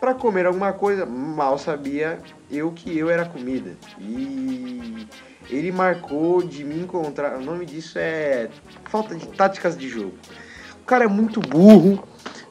pra 0.00 0.14
comer 0.14 0.46
alguma 0.46 0.72
coisa, 0.72 1.04
mal 1.04 1.58
sabia 1.58 2.18
eu 2.50 2.72
que 2.72 2.96
eu 2.96 3.10
era 3.10 3.24
comida. 3.24 3.76
E 4.00 5.06
ele 5.50 5.72
marcou 5.72 6.42
de 6.42 6.64
me 6.64 6.80
encontrar. 6.80 7.38
O 7.38 7.44
nome 7.44 7.66
disso 7.66 7.98
é 7.98 8.48
falta 8.90 9.14
de 9.14 9.26
táticas 9.28 9.76
de 9.76 9.88
jogo. 9.88 10.14
O 10.82 10.84
cara 10.84 11.04
é 11.04 11.08
muito 11.08 11.40
burro. 11.40 12.02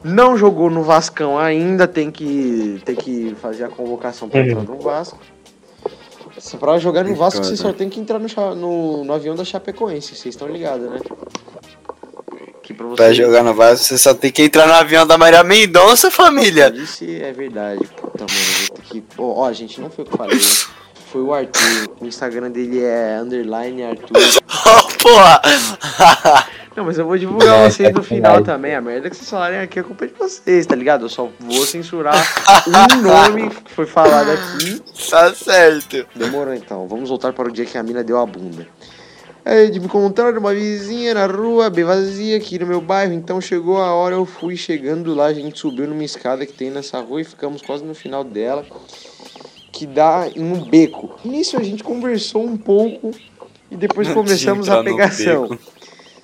Não 0.03 0.37
jogou 0.37 0.69
no 0.69 0.83
Vascão 0.83 1.39
ainda, 1.39 1.87
tem 1.87 2.11
que, 2.11 2.81
tem 2.85 2.95
que 2.95 3.35
fazer 3.41 3.63
a 3.63 3.67
convocação 3.67 4.29
pra 4.29 4.41
entrar 4.41 4.61
no 4.61 4.79
Vasco. 4.79 5.19
Se 6.37 6.55
Pra 6.55 6.77
jogar 6.77 7.03
no 7.03 7.15
Vasco, 7.15 7.43
você 7.43 7.57
só 7.57 7.73
tem 7.73 7.89
que 7.89 7.99
entrar 7.99 8.19
no, 8.19 8.27
no, 8.55 9.03
no 9.03 9.13
avião 9.13 9.35
da 9.35 9.43
Chapecoense, 9.43 10.15
vocês 10.15 10.35
estão 10.35 10.47
ligados, 10.47 10.87
né? 10.87 10.99
Que 12.67 12.73
pra 12.73 12.85
você... 12.85 12.95
Pra 12.97 13.13
jogar 13.13 13.43
no 13.43 13.53
Vasco, 13.53 13.85
você 13.85 13.97
só 13.97 14.13
tem 14.13 14.29
que 14.29 14.41
entrar 14.41 14.67
no 14.67 14.73
avião 14.73 15.07
da 15.07 15.17
Maria 15.17 15.41
Mendonça, 15.41 16.11
família. 16.11 16.69
Isso 16.75 17.05
é 17.05 17.31
verdade. 17.31 17.79
Puta, 17.95 18.25
mano, 18.25 18.67
vou 18.67 18.77
ter 18.77 18.81
que... 18.81 19.03
Ó, 19.17 19.47
ó, 19.47 19.53
gente, 19.53 19.79
não 19.79 19.89
foi 19.89 20.03
o 20.03 20.07
que 20.09 20.13
eu 20.13 20.17
falei. 20.17 20.37
Foi 21.09 21.21
o 21.21 21.33
Arthur. 21.33 21.89
O 22.01 22.05
Instagram 22.05 22.51
dele 22.51 22.83
é 22.83 23.19
underline 23.21 23.83
Arthur. 23.83 24.07
Oh, 24.69 24.83
porra! 25.01 25.41
Não, 26.75 26.83
mas 26.83 26.97
eu 26.97 27.05
vou 27.05 27.17
divulgar 27.17 27.47
É, 27.47 27.69
vocês 27.69 27.87
no 27.93 28.03
sacanagem. 28.03 28.17
final 28.17 28.43
também. 28.43 28.75
A 28.75 28.81
merda 28.81 29.09
que 29.09 29.15
vocês 29.15 29.29
falarem 29.29 29.59
aqui 29.59 29.79
é 29.79 29.83
culpa 29.83 30.05
de 30.05 30.13
vocês, 30.13 30.65
tá 30.65 30.75
ligado? 30.75 31.05
Eu 31.05 31.09
só 31.09 31.29
vou 31.39 31.65
censurar 31.65 32.13
um 32.67 33.01
nome 33.01 33.49
que 33.49 33.71
foi 33.71 33.85
falado 33.85 34.29
aqui. 34.29 34.81
tá 35.09 35.33
certo. 35.33 36.05
Demorou 36.13 36.53
então. 36.53 36.85
Vamos 36.87 37.07
voltar 37.09 37.31
para 37.31 37.47
o 37.47 37.51
dia 37.51 37.65
que 37.65 37.77
a 37.77 37.83
mina 37.83 38.03
deu 38.03 38.19
a 38.19 38.25
bunda. 38.25 38.67
É, 39.49 39.67
de 39.67 39.79
me 39.79 39.85
encontrar 39.85 40.37
uma 40.37 40.53
vizinha 40.53 41.13
na 41.13 41.25
rua, 41.25 41.69
bem 41.69 41.85
vazia, 41.85 42.35
aqui 42.35 42.59
no 42.59 42.67
meu 42.67 42.81
bairro. 42.81 43.13
Então 43.13 43.39
chegou 43.39 43.77
a 43.77 43.93
hora, 43.93 44.13
eu 44.13 44.25
fui 44.25 44.57
chegando 44.57 45.15
lá. 45.15 45.27
A 45.27 45.33
gente 45.33 45.57
subiu 45.57 45.87
numa 45.87 46.03
escada 46.03 46.45
que 46.45 46.51
tem 46.51 46.69
nessa 46.69 46.99
rua 46.99 47.21
e 47.21 47.23
ficamos 47.23 47.61
quase 47.61 47.81
no 47.85 47.95
final 47.95 48.25
dela, 48.25 48.65
que 49.71 49.85
dá 49.85 50.27
em 50.35 50.43
um 50.43 50.65
beco. 50.65 51.17
Nisso 51.23 51.55
a 51.55 51.63
gente 51.63 51.81
conversou 51.81 52.43
um 52.43 52.57
pouco 52.57 53.11
E 53.71 53.77
depois 53.77 54.09
De 54.09 54.13
começamos 54.13 54.67
a 54.67 54.83
pegação. 54.83 55.57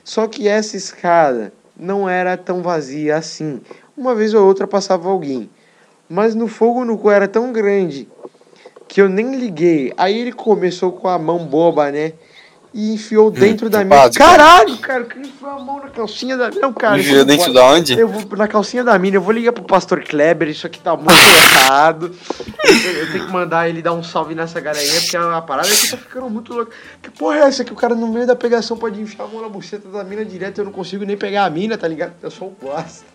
Só 0.04 0.28
que 0.28 0.50
essa 0.50 0.76
escada 0.76 1.54
não 1.78 2.10
era 2.10 2.36
tão 2.36 2.62
vazia 2.62 3.16
assim. 3.16 3.62
Uma 3.96 4.14
vez 4.14 4.34
ou 4.34 4.46
outra 4.46 4.68
passava 4.68 5.08
alguém. 5.08 5.50
Mas 6.10 6.36
no 6.36 6.50
fogo 6.50 6.84
no 6.84 6.98
cu 6.98 7.10
era 7.10 7.30
tão 7.30 7.54
grande 7.54 8.06
que 8.86 9.00
eu 9.00 9.08
nem 9.08 9.34
liguei. 9.34 9.94
Aí 9.96 10.20
ele 10.20 10.34
começou 10.34 10.92
com 10.92 11.08
a 11.08 11.18
mão 11.18 11.46
boba, 11.46 11.90
né? 11.90 12.12
E 12.74 12.94
enfiou 12.94 13.30
dentro 13.30 13.70
da 13.70 13.80
minha. 13.80 13.90
básico. 13.90 14.18
Caralho, 14.18 14.78
cara, 14.78 15.04
que 15.04 15.20
enfiou 15.20 15.52
a 15.52 15.60
mão 15.60 15.80
na 15.80 15.90
calcinha 15.90 16.36
da. 16.36 16.50
Não, 16.50 16.74
cara. 16.74 17.00
Enfiou 17.00 17.24
dentro 17.24 17.54
da 17.54 17.66
onde? 17.66 18.00
Eu 18.00 18.08
vou 18.08 18.26
na 18.36 18.48
calcinha 18.48 18.84
da 18.84 18.98
mina, 18.98 19.18
eu 19.18 19.22
vou 19.22 19.32
ligar 19.32 19.52
pro 19.52 19.64
pastor 19.64 20.04
Kleber, 20.04 20.50
isso 20.50 20.66
aqui 20.66 20.80
tá 20.80 20.96
muito 20.98 21.12
errado. 21.12 22.12
Eu, 22.64 22.92
eu 22.92 23.12
tenho 23.12 23.28
que 23.28 23.32
mandar 23.32 23.70
ele 23.70 23.82
dar 23.82 23.94
um 23.94 24.02
salve 24.02 24.34
nessa 24.34 24.60
galerinha, 24.60 25.02
porque 25.02 25.16
a 25.16 25.42
parada 25.42 25.68
aqui 25.68 25.92
tá 25.92 25.98
ficando 25.98 26.30
muito 26.32 26.52
louca. 26.52 26.72
Que 27.02 27.12
porra 27.12 27.38
é 27.38 27.42
essa 27.42 27.64
que 27.64 27.72
o 27.72 27.76
cara 27.76 27.94
no 27.94 28.08
meio 28.08 28.26
da 28.26 28.36
pegação 28.36 28.76
pode 28.76 29.00
enfiar 29.00 29.26
a 29.26 29.28
mão 29.28 29.44
na 29.44 29.50
buceta 29.50 29.88
da 29.90 30.04
mina 30.04 30.26
direto, 30.26 30.58
eu 30.58 30.66
não 30.66 30.72
consigo 30.72 31.06
nem 31.06 31.16
pegar 31.16 31.46
a 31.46 31.50
mina, 31.52 31.78
tá 31.78 31.88
ligado? 31.88 32.14
Eu 32.24 32.32
sou 32.32 32.48
um 32.48 32.66
bosta. 32.66 33.06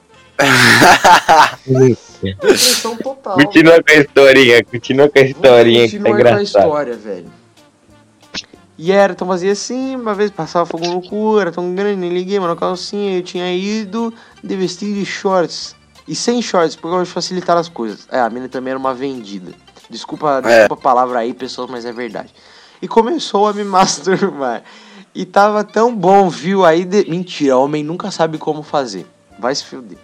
Depressão 2.23 2.97
total. 2.97 3.35
Continua 3.35 3.83
com 3.83 3.93
a 3.93 3.95
historinha, 3.97 4.65
continua 4.65 5.09
com 5.09 5.19
a 5.19 5.23
historinha 5.23 5.89
que 5.89 5.99
tá 5.99 6.05
Continua 6.05 6.31
com 6.31 6.39
a 6.39 6.43
história, 6.43 6.95
velho. 6.95 7.38
E 8.79 8.93
era 8.93 9.13
tão 9.13 9.27
vazio 9.27 9.51
assim, 9.51 9.97
uma 9.97 10.15
vez 10.15 10.31
passava 10.31 10.65
fogo 10.65 10.87
no 10.87 11.03
cu, 11.03 11.41
era 11.41 11.51
tão 11.51 11.75
grande, 11.75 11.97
nem 11.97 12.11
liguei, 12.11 12.39
mano, 12.39 12.55
calcinha, 12.55 13.19
eu 13.19 13.23
tinha 13.23 13.53
ido 13.53 14.15
de 14.43 14.55
vestido 14.55 14.95
de 14.95 15.05
shorts. 15.05 15.75
E 16.07 16.15
sem 16.15 16.41
shorts, 16.41 16.77
porque 16.77 16.87
eu 16.87 16.93
gosto 16.93 17.09
de 17.09 17.13
facilitar 17.13 17.57
as 17.57 17.69
coisas. 17.69 18.07
É, 18.11 18.21
a 18.21 18.31
mina 18.31 18.49
também 18.49 18.71
era 18.71 18.79
uma 18.79 18.95
vendida. 18.95 19.53
Desculpa, 19.91 20.41
É. 20.45 20.61
desculpa 20.61 20.75
a 20.75 20.77
palavra 20.77 21.19
aí, 21.19 21.35
pessoal, 21.35 21.67
mas 21.69 21.85
é 21.85 21.93
verdade. 21.93 22.33
E 22.81 22.87
começou 22.87 23.49
a 23.49 23.53
me 23.53 23.65
masturbar. 23.65 24.63
E 25.13 25.25
tava 25.25 25.65
tão 25.65 25.95
bom, 25.95 26.29
viu? 26.31 26.65
Aí, 26.65 26.85
de... 26.85 27.05
mentira, 27.11 27.57
homem 27.57 27.83
nunca 27.83 28.11
sabe 28.13 28.39
como 28.39 28.63
fazer. 28.63 29.07
Vai 29.39 29.55
se 29.55 29.65
fuder. 29.65 29.99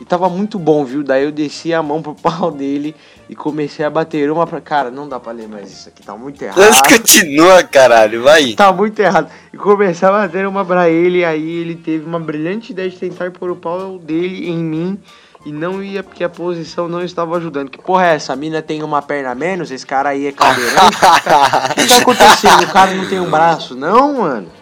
E 0.00 0.04
tava 0.04 0.28
muito 0.28 0.58
bom, 0.58 0.84
viu? 0.84 1.02
Daí 1.02 1.24
eu 1.24 1.32
desci 1.32 1.72
a 1.72 1.82
mão 1.82 2.02
pro 2.02 2.14
pau 2.14 2.50
dele 2.52 2.94
e 3.28 3.34
comecei 3.34 3.84
a 3.84 3.90
bater 3.90 4.30
uma 4.30 4.46
pra. 4.46 4.60
Cara, 4.60 4.90
não 4.90 5.08
dá 5.08 5.20
pra 5.20 5.32
ler 5.32 5.48
mais 5.48 5.70
isso 5.70 5.88
aqui, 5.88 6.02
tá 6.02 6.16
muito 6.16 6.42
errado. 6.42 6.58
Mas 6.58 6.82
continua, 6.82 7.62
caralho, 7.62 8.22
vai. 8.22 8.54
Tá 8.54 8.72
muito 8.72 8.98
errado. 9.00 9.30
E 9.52 9.56
comecei 9.56 10.06
a 10.08 10.12
bater 10.12 10.46
uma 10.46 10.64
pra 10.64 10.88
ele, 10.88 11.24
aí 11.24 11.60
ele 11.60 11.76
teve 11.76 12.04
uma 12.04 12.18
brilhante 12.18 12.72
ideia 12.72 12.90
de 12.90 12.96
tentar 12.96 13.30
pôr 13.30 13.50
o 13.50 13.56
pau 13.56 13.98
dele 13.98 14.48
em 14.48 14.58
mim. 14.58 15.00
E 15.44 15.50
não 15.50 15.82
ia, 15.82 16.04
porque 16.04 16.22
a 16.22 16.28
posição 16.28 16.86
não 16.88 17.02
estava 17.02 17.36
ajudando. 17.36 17.68
Que 17.68 17.78
porra 17.78 18.06
é 18.06 18.14
essa? 18.14 18.32
A 18.32 18.36
mina 18.36 18.62
tem 18.62 18.80
uma 18.82 19.02
perna 19.02 19.34
menos? 19.34 19.72
Esse 19.72 19.84
cara 19.84 20.10
aí 20.10 20.26
é 20.26 20.30
cadeirante? 20.32 20.76
O 20.86 20.90
que 20.90 21.88
tá 21.88 21.98
acontecendo? 22.00 22.62
O 22.62 22.72
cara 22.72 22.94
não 22.94 23.08
tem 23.08 23.18
um 23.18 23.28
braço? 23.28 23.74
Não, 23.74 24.20
mano. 24.20 24.61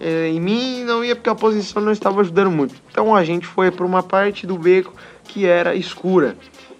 É, 0.00 0.28
em 0.28 0.40
mim 0.40 0.84
não 0.84 1.04
ia 1.04 1.16
porque 1.16 1.28
a 1.28 1.34
posição 1.34 1.82
não 1.82 1.92
estava 1.92 2.20
ajudando 2.20 2.50
muito. 2.50 2.74
Então 2.90 3.14
a 3.14 3.24
gente 3.24 3.46
foi 3.46 3.70
para 3.70 3.84
uma 3.84 4.02
parte 4.02 4.46
do 4.46 4.56
beco 4.56 4.92
que 5.24 5.46
era 5.46 5.74
escura. 5.74 6.36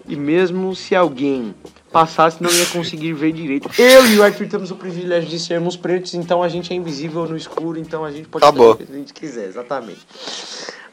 E 0.06 0.16
mesmo 0.16 0.74
se 0.74 0.94
alguém 0.94 1.54
passasse, 1.92 2.42
não 2.42 2.50
ia 2.50 2.66
conseguir 2.66 3.12
ver 3.12 3.32
direito. 3.32 3.68
Eu 3.78 4.06
e 4.06 4.18
o 4.18 4.22
Arthur 4.22 4.46
temos 4.46 4.70
o 4.70 4.76
privilégio 4.76 5.28
de 5.28 5.38
sermos 5.38 5.76
pretos, 5.76 6.14
então 6.14 6.42
a 6.42 6.48
gente 6.48 6.72
é 6.72 6.76
invisível 6.76 7.26
no 7.26 7.36
escuro, 7.36 7.78
então 7.78 8.04
a 8.04 8.10
gente 8.10 8.28
pode 8.28 8.44
Acabou. 8.44 8.72
fazer 8.72 8.84
o 8.84 8.86
que 8.86 8.92
a 8.92 8.96
gente 8.96 9.14
quiser, 9.14 9.46
exatamente. 9.48 10.00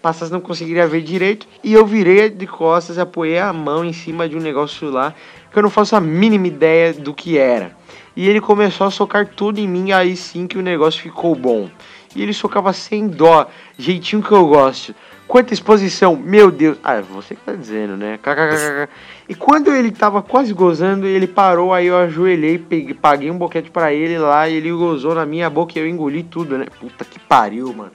Passasse 0.02 0.32
não 0.32 0.40
conseguiria 0.40 0.88
ver 0.88 1.02
direito 1.02 1.48
e 1.64 1.74
eu 1.74 1.86
virei 1.86 2.30
de 2.30 2.46
costas 2.46 2.98
e 2.98 3.02
apoiei 3.02 3.40
a 3.40 3.52
mão 3.52 3.84
em 3.84 3.94
cima 3.94 4.30
de 4.30 4.36
um 4.36 4.40
negócio 4.40 4.90
lá 4.90 5.16
que 5.52 5.58
eu 5.58 5.64
não 5.64 5.70
faço 5.70 5.96
a 5.96 6.02
mínima 6.02 6.48
ideia 6.48 6.94
do 6.94 7.14
que 7.14 7.38
era. 7.38 7.76
E 8.16 8.30
ele 8.30 8.40
começou 8.40 8.86
a 8.86 8.92
socar 8.92 9.28
tudo 9.28 9.60
em 9.60 9.68
mim, 9.68 9.92
aí 9.92 10.16
sim 10.16 10.48
que 10.48 10.58
o 10.58 10.62
negócio 10.62 11.02
ficou 11.02 11.34
bom. 11.36 11.70
E 12.16 12.24
ele 12.24 12.34
socava 12.34 12.72
sem 12.72 13.08
dó, 13.08 13.48
jeitinho 13.78 14.24
que 14.24 14.32
eu 14.32 14.48
gosto. 14.48 14.96
Quanta 15.28 15.54
exposição, 15.54 16.16
meu 16.16 16.52
Deus. 16.52 16.78
Ah, 16.84 17.02
você 17.02 17.36
que 17.36 17.42
tá 17.42 17.54
dizendo, 17.54 17.98
né? 17.98 18.18
KKKK. 18.18 18.90
E 19.28 19.34
quando 19.34 19.74
ele 19.74 19.92
tava 19.92 20.22
quase 20.22 20.54
gozando, 20.54 21.08
ele 21.08 21.26
parou, 21.26 21.74
aí 21.74 21.88
eu 21.88 21.98
ajoelhei, 21.98 22.60
peguei, 22.60 22.94
paguei 22.94 23.32
um 23.32 23.38
boquete 23.38 23.72
pra 23.72 23.92
ele 23.92 24.20
lá, 24.20 24.48
e 24.48 24.54
ele 24.54 24.72
gozou 24.72 25.16
na 25.16 25.26
minha 25.26 25.50
boca 25.50 25.74
e 25.76 25.82
eu 25.82 25.90
engoli 25.90 26.22
tudo, 26.22 26.58
né? 26.58 26.68
Puta 26.80 27.04
que 27.04 27.20
pariu, 27.20 27.74
mano. 27.74 27.92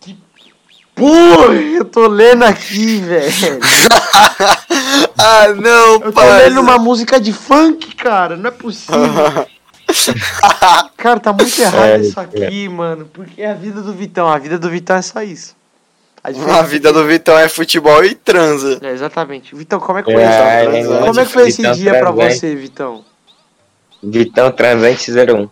Que 0.00 0.18
porra, 0.96 1.54
eu 1.54 1.84
tô 1.84 2.08
lendo 2.08 2.42
aqui, 2.42 2.98
velho. 2.98 3.60
ah, 5.16 5.48
não, 5.54 5.92
Eu 5.94 6.00
tô 6.00 6.12
pai. 6.12 6.48
lendo 6.48 6.60
uma 6.60 6.76
música 6.76 7.20
de 7.20 7.32
funk, 7.32 7.94
cara, 7.94 8.36
não 8.36 8.48
é 8.48 8.52
possível. 8.52 9.46
Cara, 10.96 11.20
tá 11.20 11.32
muito 11.32 11.60
errado 11.60 11.84
É, 11.84 12.00
isso 12.00 12.18
aqui, 12.18 12.68
mano. 12.68 13.08
Porque 13.12 13.42
é 13.42 13.50
a 13.50 13.54
vida 13.54 13.82
do 13.82 13.92
Vitão. 13.92 14.28
A 14.28 14.38
vida 14.38 14.58
do 14.58 14.68
Vitão 14.70 14.96
é 14.96 15.02
só 15.02 15.22
isso. 15.22 15.54
A 16.22 16.28
A 16.58 16.62
vida 16.62 16.90
do 16.92 17.04
Vitão 17.06 17.38
é 17.38 17.48
futebol 17.48 18.02
e 18.04 18.14
transa. 18.14 18.78
É, 18.82 18.90
exatamente. 18.92 19.54
Vitão, 19.54 19.78
como 19.78 19.98
é 19.98 20.02
que 20.02 20.10
foi, 20.10 20.22
É, 20.22 20.26
esse- 20.26 20.76
é, 20.76 20.80
é, 20.80 20.98
como 21.06 21.20
é 21.20 21.24
que 21.26 21.32
foi 21.32 21.48
esse 21.48 21.58
Vitão 21.58 21.72
dia 21.74 21.98
pra 21.98 22.10
você, 22.10 22.54
Vitão? 22.54 23.04
Vitão 24.02 24.50
Transante 24.50 25.10
01. 25.12 25.48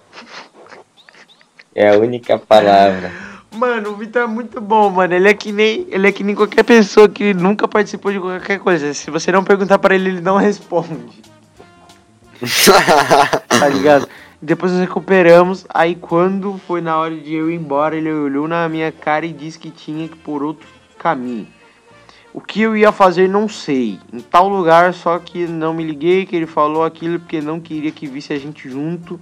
É 1.74 1.90
a 1.90 1.98
única 1.98 2.38
palavra. 2.38 3.12
Mano, 3.50 3.90
o 3.90 3.96
Vitão 3.96 4.22
é 4.22 4.26
muito 4.26 4.62
bom, 4.62 4.88
mano. 4.88 5.12
Ele 5.14 5.28
é 5.28 5.34
que 5.34 5.52
nem, 5.52 5.86
ele 5.90 6.08
é 6.08 6.12
que 6.12 6.24
nem 6.24 6.34
qualquer 6.34 6.62
pessoa 6.62 7.06
que 7.06 7.34
nunca 7.34 7.68
participou 7.68 8.10
de 8.10 8.18
qualquer 8.18 8.58
coisa. 8.58 8.94
Se 8.94 9.10
você 9.10 9.30
não 9.30 9.44
perguntar 9.44 9.78
pra 9.78 9.94
ele, 9.94 10.08
ele 10.08 10.20
não 10.22 10.36
responde. 10.38 11.20
Tá 13.60 13.68
ligado? 13.68 14.08
Depois 14.42 14.72
nós 14.72 14.80
recuperamos. 14.80 15.64
Aí 15.68 15.94
quando 15.94 16.58
foi 16.66 16.80
na 16.80 16.98
hora 16.98 17.14
de 17.14 17.32
eu 17.32 17.48
ir 17.48 17.54
embora, 17.54 17.94
ele 17.94 18.12
olhou 18.12 18.48
na 18.48 18.68
minha 18.68 18.90
cara 18.90 19.24
e 19.24 19.32
disse 19.32 19.56
que 19.56 19.70
tinha 19.70 20.08
que 20.08 20.16
por 20.16 20.42
outro 20.42 20.66
caminho. 20.98 21.46
O 22.34 22.40
que 22.40 22.62
eu 22.62 22.76
ia 22.76 22.90
fazer 22.90 23.28
não 23.28 23.48
sei. 23.48 24.00
Em 24.12 24.18
tal 24.18 24.48
lugar, 24.48 24.94
só 24.94 25.16
que 25.20 25.46
não 25.46 25.72
me 25.72 25.84
liguei 25.84 26.26
que 26.26 26.34
ele 26.34 26.46
falou 26.46 26.82
aquilo 26.82 27.20
porque 27.20 27.40
não 27.40 27.60
queria 27.60 27.92
que 27.92 28.08
visse 28.08 28.32
a 28.32 28.38
gente 28.38 28.68
junto. 28.68 29.20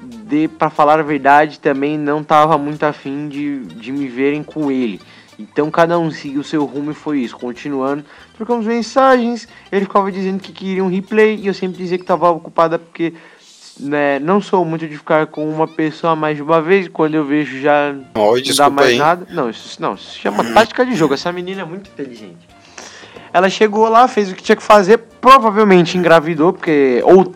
De, 0.00 0.48
pra 0.48 0.70
falar 0.70 0.98
a 0.98 1.02
verdade, 1.02 1.60
também 1.60 1.98
não 1.98 2.24
tava 2.24 2.56
muito 2.56 2.84
afim 2.84 3.28
de, 3.28 3.60
de 3.66 3.92
me 3.92 4.08
verem 4.08 4.42
com 4.42 4.70
ele. 4.70 5.02
Então 5.38 5.70
cada 5.70 5.98
um 5.98 6.10
seguiu 6.10 6.42
seu 6.42 6.64
rumo 6.64 6.92
e 6.92 6.94
foi 6.94 7.20
isso. 7.20 7.36
Continuando, 7.36 8.04
trocamos 8.36 8.64
mensagens. 8.64 9.46
Ele 9.70 9.84
ficava 9.84 10.10
dizendo 10.10 10.40
que 10.40 10.52
queria 10.52 10.82
um 10.82 10.88
replay 10.88 11.36
e 11.36 11.46
eu 11.46 11.54
sempre 11.54 11.76
dizia 11.76 11.98
que 11.98 12.04
tava 12.04 12.30
ocupada 12.30 12.78
porque 12.78 13.12
né, 13.78 14.18
não 14.18 14.40
sou 14.40 14.64
muito 14.64 14.86
de 14.86 14.96
ficar 14.96 15.26
com 15.26 15.48
uma 15.48 15.66
pessoa 15.66 16.14
mais 16.14 16.36
de 16.36 16.42
uma 16.42 16.60
vez. 16.60 16.88
Quando 16.88 17.14
eu 17.14 17.24
vejo 17.24 17.60
já 17.60 17.94
Oi, 18.14 18.42
não 18.46 18.56
dá 18.56 18.70
mais 18.70 18.88
aí. 18.90 18.98
nada. 18.98 19.26
Não, 19.30 19.50
isso 19.50 19.80
não, 19.80 19.94
isso 19.94 20.18
chama 20.18 20.44
tática 20.52 20.84
de 20.84 20.94
jogo. 20.94 21.14
Essa 21.14 21.32
menina 21.32 21.62
é 21.62 21.64
muito 21.64 21.90
inteligente. 21.90 22.48
Ela 23.32 23.48
chegou 23.48 23.88
lá, 23.88 24.06
fez 24.06 24.30
o 24.30 24.34
que 24.34 24.42
tinha 24.42 24.56
que 24.56 24.62
fazer, 24.62 24.98
provavelmente 24.98 25.96
engravidou, 25.96 26.52
porque. 26.52 27.02
Ou 27.04 27.34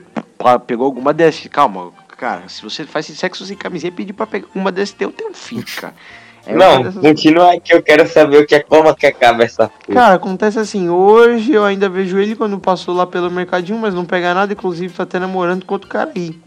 pegou 0.61 0.85
alguma 0.85 1.13
dessas. 1.13 1.47
Calma, 1.47 1.91
cara, 2.19 2.49
se 2.49 2.63
você 2.63 2.85
faz 2.85 3.07
sexo 3.07 3.45
sem 3.47 3.57
camisinha, 3.57 3.91
pedir 3.91 4.13
pra 4.13 4.27
pegar 4.27 4.47
uma 4.55 4.71
dessas 4.71 4.95
teu, 4.95 5.11
tem 5.11 5.29
um 5.29 5.35
filho, 5.35 5.65
cara. 5.81 5.95
É 6.47 6.55
não, 6.55 6.83
dessas- 6.83 7.03
continua 7.03 7.59
que 7.61 7.75
eu 7.75 7.83
quero 7.83 8.09
saber 8.09 8.39
o 8.43 8.47
que 8.47 8.55
é 8.55 8.61
como 8.61 8.95
que 8.95 9.07
acaba 9.07 9.43
essa 9.43 9.69
porra. 9.69 9.95
Cara, 9.95 10.15
acontece 10.15 10.59
assim, 10.59 10.89
hoje 10.89 11.53
eu 11.53 11.65
ainda 11.65 11.89
vejo 11.89 12.19
ele 12.19 12.37
quando 12.37 12.59
passou 12.59 12.95
lá 12.95 13.07
pelo 13.07 13.31
mercadinho, 13.31 13.79
mas 13.79 13.93
não 13.95 14.05
pega 14.05 14.33
nada, 14.33 14.53
inclusive 14.53 14.95
tá 14.95 15.03
até 15.03 15.19
namorando 15.19 15.65
com 15.65 15.75
outro 15.75 15.89
cara 15.89 16.11
aí. 16.15 16.39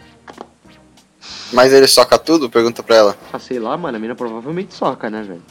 Mas 1.52 1.74
ele 1.74 1.88
soca 1.88 2.18
tudo? 2.18 2.50
Pergunta 2.50 2.82
pra 2.84 2.96
ela. 2.96 3.18
Ah, 3.34 3.40
sei 3.40 3.60
lá, 3.60 3.76
mano, 3.76 3.98
a 3.98 4.00
mina 4.00 4.16
provavelmente 4.16 4.74
soca, 4.74 5.10
né, 5.10 5.22
velho? 5.24 5.42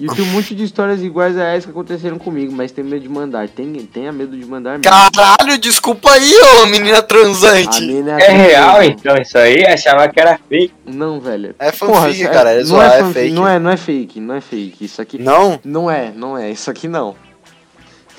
E 0.00 0.06
tenho 0.06 0.28
um 0.28 0.32
monte 0.32 0.54
de 0.54 0.64
histórias 0.64 1.02
iguais 1.02 1.36
a 1.36 1.44
essa 1.44 1.66
que 1.66 1.72
aconteceram 1.72 2.18
comigo, 2.18 2.52
mas 2.52 2.72
tenho 2.72 2.88
medo 2.88 3.02
de 3.02 3.08
mandar. 3.08 3.48
Tem, 3.48 3.72
tenha 3.92 4.10
medo 4.10 4.36
de 4.36 4.46
mandar 4.46 4.78
mesmo. 4.78 4.84
Caralho, 4.84 5.58
desculpa 5.58 6.10
aí, 6.12 6.32
ô 6.62 6.66
menina 6.66 7.02
transante. 7.02 7.82
mina 7.82 8.18
É 8.18 8.30
real 8.30 8.76
assim, 8.78 8.88
então 8.88 9.16
isso 9.18 9.36
aí? 9.36 9.64
Achava 9.66 10.08
que 10.08 10.18
era 10.18 10.40
fake. 10.48 10.72
Não, 10.86 11.20
velho. 11.20 11.54
É 11.58 11.70
fanfic, 11.70 12.24
cara, 12.28 12.52
é 12.52 12.58
não 12.58 12.64
zoar, 12.64 12.86
é 12.86 12.98
fanfic, 13.00 13.14
fake. 13.14 13.34
Não 13.34 13.46
é, 13.46 13.58
não 13.58 13.70
é 13.70 13.76
fake, 13.76 14.20
não 14.20 14.34
é 14.34 14.40
fake. 14.40 14.84
Isso 14.84 15.02
aqui. 15.02 15.18
Não? 15.18 15.60
Não 15.62 15.90
é, 15.90 16.12
não 16.14 16.36
é. 16.36 16.50
Isso 16.50 16.70
aqui 16.70 16.88
não. 16.88 17.14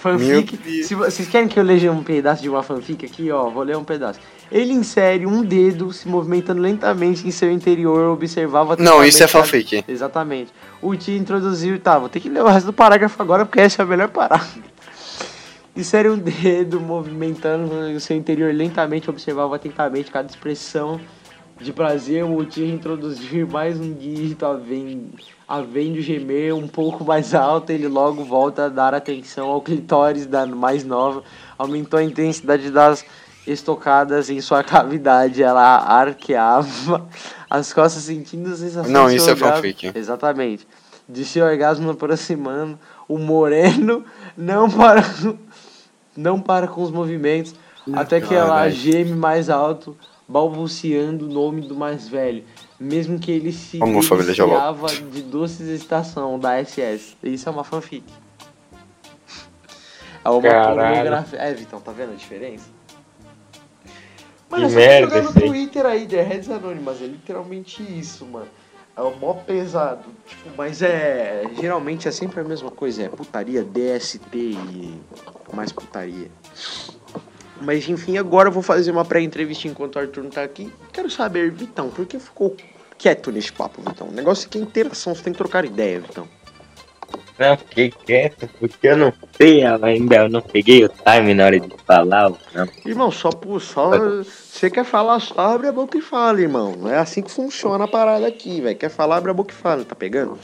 Fanfic. 0.01 0.83
Se 0.83 0.95
vo- 0.95 1.03
vocês 1.05 1.27
querem 1.29 1.47
que 1.47 1.59
eu 1.59 1.63
leia 1.63 1.91
um 1.91 2.03
pedaço 2.03 2.41
de 2.41 2.49
uma 2.49 2.63
fanfic 2.63 3.05
aqui, 3.05 3.31
ó, 3.31 3.49
vou 3.49 3.61
ler 3.63 3.77
um 3.77 3.83
pedaço. 3.83 4.19
Ele 4.51 4.73
insere 4.73 5.25
um 5.27 5.43
dedo 5.43 5.93
se 5.93 6.07
movimentando 6.07 6.59
lentamente 6.61 7.27
em 7.27 7.31
seu 7.31 7.51
interior, 7.51 8.09
observava. 8.11 8.75
Não, 8.77 9.03
isso 9.03 9.23
é 9.23 9.27
fanfic. 9.27 9.83
Exatamente. 9.87 10.51
O 10.81 10.95
tio 10.95 11.15
introduziu. 11.15 11.79
Tá, 11.79 11.99
vou 11.99 12.09
ter 12.09 12.19
que 12.19 12.29
ler 12.29 12.41
o 12.43 12.47
resto 12.47 12.65
do 12.65 12.73
parágrafo 12.73 13.21
agora, 13.21 13.45
porque 13.45 13.61
essa 13.61 13.81
é 13.81 13.85
a 13.85 13.87
melhor 13.87 14.09
parágrafo. 14.09 14.59
Insere 15.77 16.09
um 16.09 16.17
dedo 16.17 16.81
movimentando 16.81 17.73
o 17.95 17.99
seu 17.99 18.17
interior 18.17 18.53
lentamente, 18.53 19.09
observava 19.09 19.55
atentamente 19.55 20.11
cada 20.11 20.27
expressão 20.29 20.99
de 21.61 21.71
prazer. 21.71 22.23
O 22.23 22.43
tio 22.45 22.65
introduziu 22.65 23.47
mais 23.51 23.79
um 23.79 23.93
dígito, 23.93 24.45
havendo, 24.45 25.11
havendo 25.47 26.01
gemer 26.01 26.53
um 26.53 26.67
pouco 26.67 27.05
mais 27.05 27.33
alto. 27.33 27.71
Ele 27.71 27.87
logo 27.87 28.23
volta 28.23 28.65
a 28.65 28.69
dar 28.69 28.93
atenção 28.93 29.47
ao 29.49 29.61
clitóris 29.61 30.25
da 30.25 30.45
mais 30.45 30.83
nova. 30.83 31.23
Aumentou 31.57 31.99
a 31.99 32.03
intensidade 32.03 32.71
das 32.71 33.05
estocadas 33.45 34.29
em 34.29 34.41
sua 34.41 34.63
cavidade. 34.65 35.41
Ela 35.43 35.77
arqueava 35.77 37.07
as 37.49 37.71
costas 37.71 38.03
sentindo 38.03 38.51
a 38.51 38.55
sensação 38.55 38.91
Não, 38.91 39.09
isso 39.09 39.29
é 39.29 39.33
orgasmo. 39.33 39.55
fanfic. 39.55 39.91
Exatamente. 39.95 40.67
De 41.07 41.25
seu 41.25 41.45
orgasmo 41.45 41.91
aproximando, 41.91 42.79
o 43.07 43.17
moreno 43.17 44.05
não 44.37 44.69
para, 44.69 45.03
não 46.15 46.39
para 46.39 46.67
com 46.67 46.81
os 46.81 46.91
movimentos, 46.91 47.53
até 47.93 48.21
que 48.21 48.33
ela 48.33 48.69
geme 48.69 49.11
mais 49.11 49.49
alto, 49.49 49.97
balbuciando 50.31 51.25
o 51.25 51.29
nome 51.29 51.61
do 51.61 51.75
mais 51.75 52.07
velho. 52.07 52.43
Mesmo 52.79 53.19
que 53.19 53.31
ele 53.31 53.51
se 53.51 53.77
deliciava 53.79 54.87
de 54.87 55.21
doces 55.21 55.67
estação 55.67 56.39
da 56.39 56.63
SS. 56.63 57.17
Isso 57.21 57.47
é 57.47 57.51
uma 57.51 57.63
fanfic. 57.63 58.03
É 60.23 60.29
uma 60.29 60.41
pornografia. 60.41 61.39
É, 61.39 61.53
Vitão, 61.53 61.81
tá 61.81 61.91
vendo 61.91 62.13
a 62.13 62.15
diferença? 62.15 62.69
Mano, 64.49 64.67
Que 64.67 64.67
é 64.67 64.69
só 64.69 64.75
merda 64.75 65.21
jogar 65.21 65.33
no. 65.33 65.33
Twitter 65.33 65.85
aí, 65.85 66.07
The 66.07 66.21
Reds 66.21 66.49
Anonymous, 66.49 67.01
é 67.01 67.05
literalmente 67.05 67.83
isso, 67.83 68.25
mano. 68.25 68.47
É 68.95 69.01
o 69.01 69.15
mó 69.15 69.33
pesado. 69.33 70.09
Tipo, 70.25 70.49
mas 70.57 70.81
é. 70.81 71.43
Geralmente 71.59 72.07
é 72.07 72.11
sempre 72.11 72.41
a 72.41 72.43
mesma 72.43 72.69
coisa, 72.69 73.03
é 73.03 73.09
putaria, 73.09 73.63
DST 73.63 74.19
e 74.33 75.01
mais 75.53 75.71
putaria. 75.71 76.29
Mas 77.61 77.87
enfim, 77.87 78.17
agora 78.17 78.49
eu 78.49 78.51
vou 78.51 78.63
fazer 78.63 78.91
uma 78.91 79.05
pré-entrevista 79.05 79.67
enquanto 79.67 79.95
o 79.95 79.99
Arthur 79.99 80.23
não 80.23 80.31
tá 80.31 80.43
aqui. 80.43 80.71
Quero 80.91 81.09
saber, 81.09 81.51
Vitão, 81.51 81.89
por 81.89 82.05
que 82.05 82.19
ficou 82.19 82.55
quieto 82.97 83.31
nesse 83.31 83.51
papo, 83.51 83.81
Vitão? 83.81 84.07
O 84.07 84.11
negócio 84.11 84.47
aqui 84.47 84.57
é 84.57 84.61
interação, 84.61 85.13
você 85.13 85.23
tem 85.23 85.33
que 85.33 85.37
trocar 85.37 85.63
ideia, 85.63 85.99
Vitão. 85.99 86.27
Não, 87.37 87.57
fiquei 87.57 87.91
quieto, 88.05 88.47
porque 88.59 88.87
eu 88.87 88.97
não 88.97 89.13
sei 89.35 89.63
ainda, 89.65 90.15
eu 90.17 90.29
não 90.29 90.41
peguei 90.41 90.85
o 90.85 90.89
time 90.89 91.33
na 91.33 91.45
hora 91.45 91.59
de 91.59 91.75
falar. 91.87 92.31
Não. 92.53 92.69
Irmão, 92.85 93.11
só 93.11 93.29
por 93.29 93.59
só. 93.59 93.91
Você 94.23 94.69
quer 94.69 94.85
falar 94.85 95.19
só, 95.19 95.39
abre 95.39 95.67
a 95.67 95.71
boca 95.71 95.97
e 95.97 96.01
fala, 96.01 96.39
irmão. 96.39 96.75
Não 96.75 96.91
é 96.91 96.97
assim 96.97 97.21
que 97.21 97.31
funciona 97.31 97.85
a 97.85 97.87
parada 97.87 98.27
aqui, 98.27 98.61
velho. 98.61 98.77
Quer 98.77 98.89
falar, 98.89 99.17
abre 99.17 99.31
a 99.31 99.33
boca 99.33 99.53
e 99.53 99.57
fala, 99.57 99.83
tá 99.83 99.95
pegando? 99.95 100.37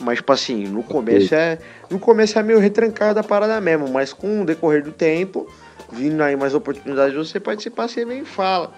Mas, 0.00 0.18
tipo 0.18 0.32
assim, 0.32 0.66
no 0.66 0.82
começo 0.82 1.34
é. 1.34 1.58
No 1.90 1.98
começo 1.98 2.38
é 2.38 2.42
meio 2.42 2.58
retrancada 2.58 3.20
a 3.20 3.24
parada 3.24 3.60
mesmo, 3.60 3.88
mas 3.88 4.14
com 4.14 4.40
o 4.40 4.46
decorrer 4.46 4.82
do 4.82 4.90
tempo, 4.90 5.46
vindo 5.92 6.20
aí 6.22 6.34
mais 6.36 6.54
oportunidades 6.54 7.12
de 7.12 7.18
você 7.18 7.38
participar, 7.38 7.88
você 7.88 8.04
vem 8.04 8.20
e 8.20 8.24
fala. 8.24 8.72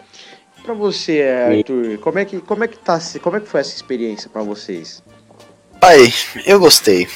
Pra 0.65 0.75
você, 0.75 1.23
Arthur, 1.23 1.99
como 1.99 2.19
é 2.19 2.25
que, 2.25 2.39
como 2.41 2.65
é 2.65 2.69
que 2.69 2.79
tá, 2.79 2.99
como 3.23 3.37
é 3.37 3.41
que 3.41 3.47
foi 3.49 3.61
essa 3.61 3.75
experiência 3.75 4.31
pra 4.31 4.43
vocês? 4.43 5.03
Pai, 5.81 6.13
eu 6.47 6.59
gostei. 6.59 7.07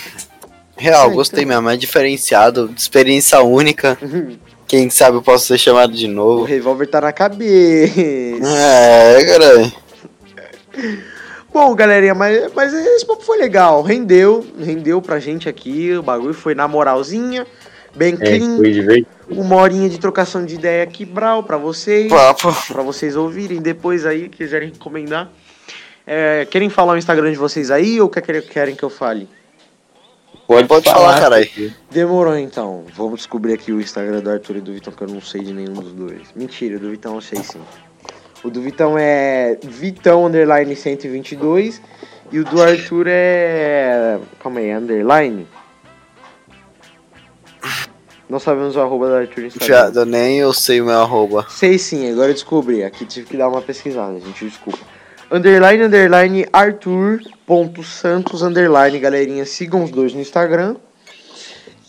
Real, 0.76 1.10
É, 1.10 1.14
gostei 1.14 1.44
então. 1.44 1.56
mesmo. 1.56 1.70
É 1.70 1.76
diferenciado, 1.76 2.72
experiência 2.76 3.40
única. 3.42 3.98
Quem 4.68 4.90
sabe 4.90 5.16
eu 5.16 5.22
posso 5.22 5.46
ser 5.46 5.56
chamado 5.56 5.94
de 5.94 6.04
o 6.04 6.10
novo. 6.10 6.44
revólver 6.44 6.86
tá 6.86 7.00
na 7.00 7.12
cabeça. 7.12 7.94
É, 8.00 9.24
caralho. 9.24 9.72
Bom, 11.52 11.74
galerinha, 11.74 12.14
mas, 12.14 12.52
mas 12.54 12.72
esse 12.74 13.06
papo 13.06 13.22
foi 13.24 13.38
legal. 13.38 13.82
Rendeu, 13.82 14.46
rendeu 14.60 15.00
pra 15.00 15.18
gente 15.18 15.48
aqui. 15.48 15.92
O 15.96 16.02
bagulho 16.02 16.34
foi 16.34 16.54
na 16.54 16.68
moralzinha, 16.68 17.46
bem 17.98 18.14
É, 18.14 18.16
clean. 18.16 18.62
divertido. 18.62 19.06
Uma 19.30 19.56
horinha 19.56 19.88
de 19.90 19.98
trocação 19.98 20.44
de 20.44 20.54
ideia 20.54 20.82
aqui, 20.84 21.04
Brau, 21.04 21.42
pra 21.42 21.56
vocês. 21.58 22.08
Papo. 22.08 22.54
Pra 22.72 22.82
vocês 22.82 23.14
ouvirem 23.16 23.60
depois 23.60 24.06
aí, 24.06 24.28
quiserem 24.28 24.70
recomendar. 24.70 25.30
É, 26.06 26.46
querem 26.50 26.70
falar 26.70 26.94
o 26.94 26.96
Instagram 26.96 27.30
de 27.32 27.36
vocês 27.36 27.70
aí 27.70 28.00
ou 28.00 28.08
quer- 28.08 28.40
querem 28.42 28.74
que 28.74 28.82
eu 28.82 28.88
fale? 28.88 29.28
Pode, 30.46 30.66
Pode 30.66 30.90
falar, 30.90 31.20
caralho. 31.20 31.46
Demorou 31.90 32.38
então. 32.38 32.84
Vamos 32.96 33.16
descobrir 33.18 33.52
aqui 33.52 33.70
o 33.70 33.78
Instagram 33.82 34.20
do 34.20 34.30
Arthur 34.30 34.56
e 34.56 34.60
do 34.62 34.72
Vitão, 34.72 34.90
que 34.94 35.02
eu 35.02 35.08
não 35.08 35.20
sei 35.20 35.42
de 35.42 35.52
nenhum 35.52 35.74
dos 35.74 35.92
dois. 35.92 36.22
Mentira, 36.34 36.76
o 36.76 36.80
do 36.80 36.88
Vitão 36.90 37.16
eu 37.16 37.20
sei 37.20 37.42
sim. 37.42 37.60
O 38.42 38.48
do 38.48 38.62
Vitão 38.62 38.96
é 38.96 39.58
Vitão 39.62 40.24
underline 40.24 40.74
122 40.74 41.82
e 42.32 42.38
o 42.38 42.44
do 42.46 42.62
Arthur 42.62 43.06
é. 43.08 44.18
Calma 44.42 44.60
aí, 44.60 44.72
underline? 44.72 45.46
Não 48.28 48.38
sabemos 48.38 48.76
o 48.76 48.80
arroba 48.80 49.06
do 49.08 49.14
Arthur 49.14 49.44
Instagram. 49.44 50.04
Nem 50.04 50.38
eu 50.38 50.52
sei 50.52 50.80
o 50.80 50.84
meu 50.84 51.00
arroba. 51.00 51.46
Sei 51.48 51.78
sim, 51.78 52.10
agora 52.12 52.32
descobri. 52.32 52.84
Aqui 52.84 53.06
tive 53.06 53.26
que 53.26 53.36
dar 53.36 53.48
uma 53.48 53.62
pesquisada, 53.62 54.20
gente, 54.20 54.44
desculpa. 54.44 54.78
Underline, 55.30 55.84
underline, 55.84 56.46
Arthur, 56.52 57.20
ponto 57.46 57.82
Santos, 57.82 58.42
underline, 58.42 58.98
galerinha, 58.98 59.44
sigam 59.46 59.84
os 59.84 59.90
dois 59.90 60.12
no 60.14 60.20
Instagram. 60.20 60.76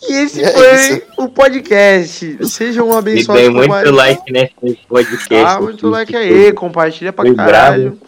E 0.02 0.12
esse 0.14 0.40
E 0.40 0.44
é 0.44 0.50
foi 0.50 0.74
isso. 0.96 1.02
o 1.18 1.28
podcast. 1.28 2.38
Sejam 2.48 2.90
E 2.90 2.96
abençoados 2.96 3.42
dei 3.42 3.50
por 3.50 3.56
muito 3.56 3.68
mais- 3.68 3.90
like 3.90 4.32
nesse 4.32 4.78
podcast. 4.88 5.34
Ah, 5.34 5.60
muito 5.60 5.88
like 5.88 6.16
aí, 6.16 6.52
compartilha 6.52 7.12
pra 7.12 7.26
Foi 7.26 7.34
caralho. 7.34 7.98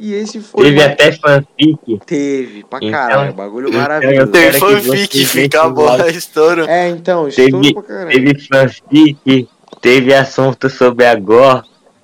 E 0.00 0.14
esse 0.14 0.40
foi 0.40 0.64
Teve 0.64 0.76
mais- 0.76 0.92
até 0.92 1.12
fanfic. 1.12 2.00
Teve, 2.06 2.64
pra 2.64 2.78
Então- 2.80 2.90
caralho, 2.92 3.32
bagulho 3.32 3.68
então 3.68 3.80
maravilhoso. 3.80 4.30
que 4.30 4.52
fanfic, 4.52 5.26
fica 5.26 5.58
veja 5.62 5.68
bom, 5.74 5.84
lá. 5.84 6.06
é 6.06 6.10
estouro. 6.10 6.64
É, 6.68 6.88
então, 6.88 7.28
Teve- 7.28 7.44
estouro 7.46 7.74
pra 7.74 7.82
caralho. 7.82 8.10
Teve 8.12 8.40
fanfic, 8.46 9.48
teve 9.80 10.14
assunto 10.14 10.70
sobre 10.70 11.04
a 11.04 11.14
gore, 11.16 11.62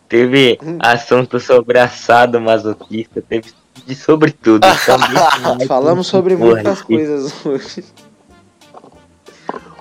teve 0.09 0.59
Hum. 0.61 0.79
assunto 0.81 1.39
sobre 1.39 1.79
assado 1.79 2.41
masoquista, 2.41 3.23
teve 3.23 3.53
de 3.87 3.95
sobre 3.95 4.33
tudo. 4.33 4.67
Então, 4.67 4.99
Falamos 5.69 6.07
sobre 6.09 6.37
porra 6.37 6.55
muitas 6.55 6.81
aqui. 6.81 6.95
coisas 6.97 7.47
hoje. 7.47 7.85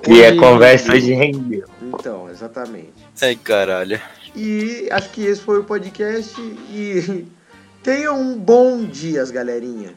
E 0.07 0.23
a 0.23 0.29
Hoje- 0.29 0.37
conversa 0.37 0.91
hoje 0.93 1.13
rendeu. 1.13 1.65
Então, 1.81 2.29
exatamente. 2.29 2.91
Ai, 3.21 3.35
caralho. 3.35 3.99
E 4.35 4.87
acho 4.91 5.09
que 5.11 5.21
esse 5.25 5.41
foi 5.41 5.59
o 5.59 5.63
podcast. 5.63 6.33
E 6.69 7.25
tenham 7.83 8.19
um 8.19 8.39
bom 8.39 8.85
dia, 8.85 9.23
galerinha. 9.25 9.93